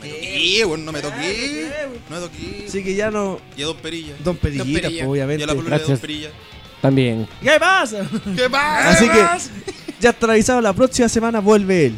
Ah, 0.00 0.04
No 0.04 0.06
me 0.06 0.10
toqué, 0.10 0.64
weón, 0.64 0.84
no 0.84 0.92
me 0.92 1.00
toqué. 1.00 1.68
No 2.10 2.16
me 2.16 2.22
toqué. 2.26 2.64
Así 2.68 2.84
que 2.84 2.94
ya 2.94 3.10
no. 3.10 3.40
Y 3.56 3.62
a 3.62 3.66
Don 3.66 3.76
Perilla. 3.76 4.14
Don 4.24 4.36
Perillita, 4.36 4.64
Don 4.64 4.80
Perilla. 4.82 5.08
obviamente. 5.08 5.40
Y 5.40 5.44
a 5.44 5.46
la 5.46 5.52
de 5.54 5.58
Don 5.60 5.66
Gracias. 5.66 6.00
Perilla. 6.00 6.30
También. 6.80 7.26
¿Qué 7.42 7.58
pasa? 7.58 8.06
¿Qué 8.36 8.48
pasa? 8.50 8.90
Así 8.90 9.08
que 9.08 9.24
ya 10.00 10.10
está 10.10 10.30
avisado, 10.30 10.60
la 10.60 10.72
próxima 10.72 11.08
semana 11.08 11.40
vuelve 11.40 11.86
él. 11.86 11.94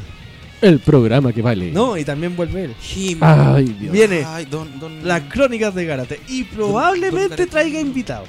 El 0.62 0.78
programa 0.78 1.32
que 1.32 1.40
vale. 1.42 1.70
No, 1.72 1.96
y 1.96 2.04
también 2.04 2.36
vuelve 2.36 2.64
él. 2.64 2.74
Ay, 3.22 3.64
Dios. 3.80 3.92
Viene 3.92 4.24
Ay, 4.26 4.44
don, 4.44 4.78
don. 4.78 5.06
las 5.06 5.22
crónicas 5.22 5.74
de 5.74 5.86
Gárate 5.86 6.20
y 6.28 6.44
probablemente 6.44 7.46
traiga 7.46 7.80
invitado. 7.80 8.24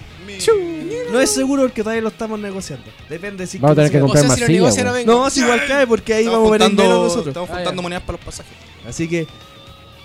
No 1.12 1.20
es 1.20 1.30
seguro 1.30 1.64
porque 1.64 1.82
todavía 1.84 2.02
lo 2.02 2.08
estamos 2.08 2.40
negociando. 2.40 2.86
Depende 3.10 3.46
si 3.48 3.58
Vamos 3.58 3.74
a 3.74 3.76
tener 3.84 3.92
que 3.92 3.98
si- 3.98 4.02
O 4.02 4.06
comprar 4.06 4.22
sea, 4.24 4.28
más 4.30 4.36
si 4.38 4.42
lo 4.42 4.48
sillas, 4.48 4.76
negocian, 4.78 5.06
no. 5.06 5.24
No, 5.24 5.30
si 5.30 5.42
igual 5.42 5.62
cae 5.68 5.86
porque 5.88 6.14
ahí 6.14 6.24
Estamos 6.26 6.50
vamos 6.50 6.62
a 6.62 6.68
ver 6.70 6.74
nosotros. 6.78 7.28
estamos 7.28 7.50
Ah, 7.50 7.56
juntando 7.56 7.82
monedas 7.82 8.04
para 8.04 8.18
los 8.18 8.26
pasajes. 8.26 8.54
Así 8.88 9.08
que 9.10 9.28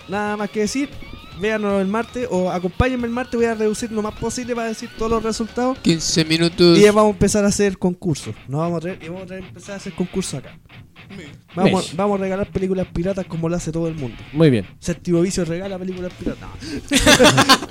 nada 0.09 0.37
más 0.37 0.51
que 0.51 0.61
decir. 0.61 0.89
Véanos 1.39 1.83
el 1.83 1.87
martes 1.87 2.27
o 2.31 2.51
acompáñenme 2.51 3.07
el 3.07 3.13
martes. 3.13 3.35
Voy 3.35 3.45
a 3.45 3.55
reducir 3.55 3.93
lo 3.93 4.01
más 4.01 4.15
posible 4.15 4.55
para 4.55 4.69
decir 4.69 4.89
todos 4.97 5.11
los 5.11 5.23
resultados. 5.23 5.79
15 5.81 6.25
minutos. 6.25 6.79
Y 6.79 6.83
ya 6.83 6.93
vamos 6.93 7.11
a 7.11 7.13
empezar 7.13 7.45
a 7.45 7.49
hacer 7.49 7.77
concursos. 7.77 8.35
Nos 8.49 8.61
vamos 8.61 8.79
a 8.79 8.81
traer, 8.81 9.03
y 9.03 9.09
vamos 9.09 9.31
a 9.31 9.37
empezar 9.37 9.75
a 9.75 9.77
hacer 9.77 9.93
concursos 9.93 10.35
acá. 10.41 10.59
Vamos, 11.55 11.85
Mesh. 11.85 11.97
vamos 11.97 12.19
a 12.19 12.23
regalar 12.23 12.51
películas 12.51 12.87
piratas 12.93 13.27
como 13.27 13.49
lo 13.49 13.57
hace 13.57 13.71
todo 13.71 13.87
el 13.87 13.95
mundo. 13.95 14.17
Muy 14.33 14.51
bien. 14.51 14.67
Séptimo 14.81 15.21
Vicio 15.21 15.45
regala 15.45 15.79
películas 15.79 16.13
piratas. 16.19 16.49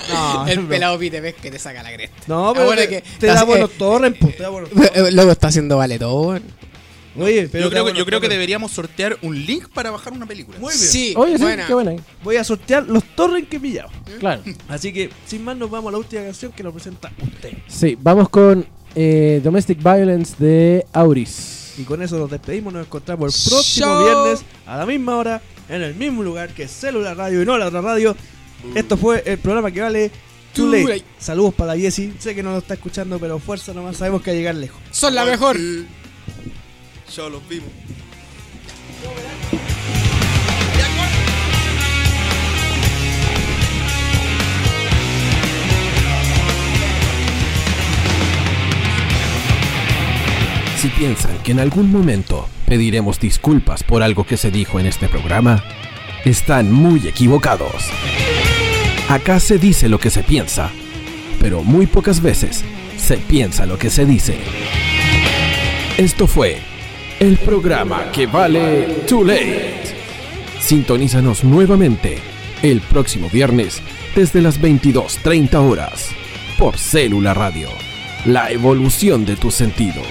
No, 0.09 0.43
no, 0.45 0.47
el 0.47 0.61
no. 0.63 0.69
pelado 0.69 0.99
Pite 0.99 1.19
ves 1.21 1.35
que 1.35 1.51
te 1.51 1.59
saca 1.59 1.83
la 1.83 1.91
cresta. 1.93 2.15
No, 2.27 2.53
pero 2.53 2.65
bueno 2.67 2.81
te, 2.81 2.87
que- 2.87 3.03
te 3.19 3.27
da 3.27 3.41
eh, 3.41 3.45
po, 3.45 4.27
te 4.27 4.43
da 4.43 4.49
buenos 4.49 4.69
torrents. 4.69 5.13
Luego 5.13 5.31
está 5.31 5.47
haciendo 5.47 5.77
vale 5.77 5.99
todo, 5.99 6.21
weón. 6.29 6.43
Oye, 7.17 7.47
pero 7.51 7.65
yo 7.65 7.69
creo, 7.69 7.85
que, 7.85 7.93
yo 7.93 8.05
creo 8.05 8.21
que 8.21 8.27
deberíamos 8.29 8.71
sortear 8.71 9.17
un 9.21 9.45
link 9.45 9.69
para 9.69 9.91
bajar 9.91 10.13
una 10.13 10.25
película. 10.25 10.57
Muy 10.59 10.73
bien. 10.73 10.87
Sí, 10.87 11.13
Oye, 11.15 11.37
sí, 11.37 11.43
buena. 11.43 11.67
qué 11.67 11.73
buena. 11.73 11.95
Voy 12.23 12.35
a 12.35 12.43
sortear 12.43 12.85
los 12.87 13.03
torrents 13.15 13.49
que 13.49 13.57
he 13.57 13.59
pillado. 13.59 13.89
Claro. 14.19 14.41
Así 14.67 14.91
que, 14.91 15.09
sin 15.25 15.43
más, 15.43 15.55
nos 15.57 15.69
vamos 15.69 15.89
a 15.89 15.91
la 15.93 15.97
última 15.99 16.23
canción 16.23 16.51
que 16.51 16.63
nos 16.63 16.73
presenta 16.73 17.11
usted. 17.21 17.53
Sí, 17.67 17.97
vamos 18.01 18.29
con 18.29 18.65
eh, 18.95 19.41
Domestic 19.43 19.81
Violence 19.81 20.35
de 20.37 20.85
Auris. 20.93 21.73
Y 21.77 21.83
con 21.83 22.01
eso 22.01 22.17
nos 22.17 22.29
despedimos. 22.29 22.73
Nos 22.73 22.85
encontramos 22.85 23.35
el 23.45 23.51
próximo 23.51 24.03
viernes 24.03 24.45
a 24.65 24.77
la 24.77 24.85
misma 24.85 25.17
hora, 25.17 25.41
en 25.69 25.81
el 25.81 25.95
mismo 25.95 26.23
lugar 26.23 26.49
que 26.49 26.67
Celular 26.67 27.17
Radio 27.17 27.41
y 27.41 27.45
no 27.45 27.57
la 27.57 27.67
otra 27.67 27.81
radio. 27.81 28.15
Esto 28.73 28.97
fue 28.97 29.23
el 29.25 29.37
programa 29.37 29.71
que 29.71 29.81
vale 29.81 30.11
Too 30.53 30.71
Too 30.71 30.87
Late. 30.87 31.03
Saludos 31.19 31.53
para 31.53 31.75
la 31.75 31.79
Jessie. 31.79 32.13
Sé 32.19 32.33
que 32.33 32.41
no 32.41 32.51
nos 32.51 32.63
está 32.63 32.75
escuchando, 32.75 33.19
pero 33.19 33.39
fuerza 33.39 33.73
nomás. 33.73 33.97
Sabemos 33.97 34.21
que 34.21 34.31
va 34.31 34.35
a 34.35 34.37
llegar 34.37 34.55
lejos. 34.55 34.81
Son 34.91 35.13
la 35.13 35.25
mejor. 35.25 35.57
Si 37.15 37.21
piensan 50.89 51.37
que 51.41 51.53
en 51.53 51.61
algún 51.61 51.89
momento 51.89 52.49
pediremos 52.65 53.21
disculpas 53.21 53.83
por 53.83 54.03
algo 54.03 54.25
que 54.25 54.35
se 54.35 54.51
dijo 54.51 54.81
en 54.81 54.85
este 54.85 55.07
programa, 55.07 55.63
están 56.25 56.69
muy 56.69 57.07
equivocados. 57.07 57.89
Acá 59.07 59.39
se 59.39 59.57
dice 59.57 59.87
lo 59.87 59.99
que 59.99 60.09
se 60.09 60.21
piensa, 60.21 60.69
pero 61.39 61.63
muy 61.63 61.85
pocas 61.85 62.21
veces 62.21 62.65
se 62.97 63.15
piensa 63.15 63.65
lo 63.65 63.77
que 63.77 63.89
se 63.89 64.05
dice. 64.05 64.37
Esto 65.97 66.27
fue 66.27 66.74
el 67.19 67.37
programa 67.37 68.11
que 68.11 68.25
vale 68.25 69.03
Too 69.07 69.23
Late. 69.23 69.81
Sintonízanos 70.59 71.43
nuevamente 71.43 72.17
el 72.61 72.81
próximo 72.81 73.29
viernes 73.29 73.81
desde 74.15 74.41
las 74.41 74.59
22.30 74.59 75.55
horas 75.55 76.09
por 76.57 76.77
Célula 76.77 77.33
Radio, 77.33 77.69
la 78.25 78.51
evolución 78.51 79.25
de 79.25 79.35
tus 79.35 79.53
sentidos. 79.53 80.07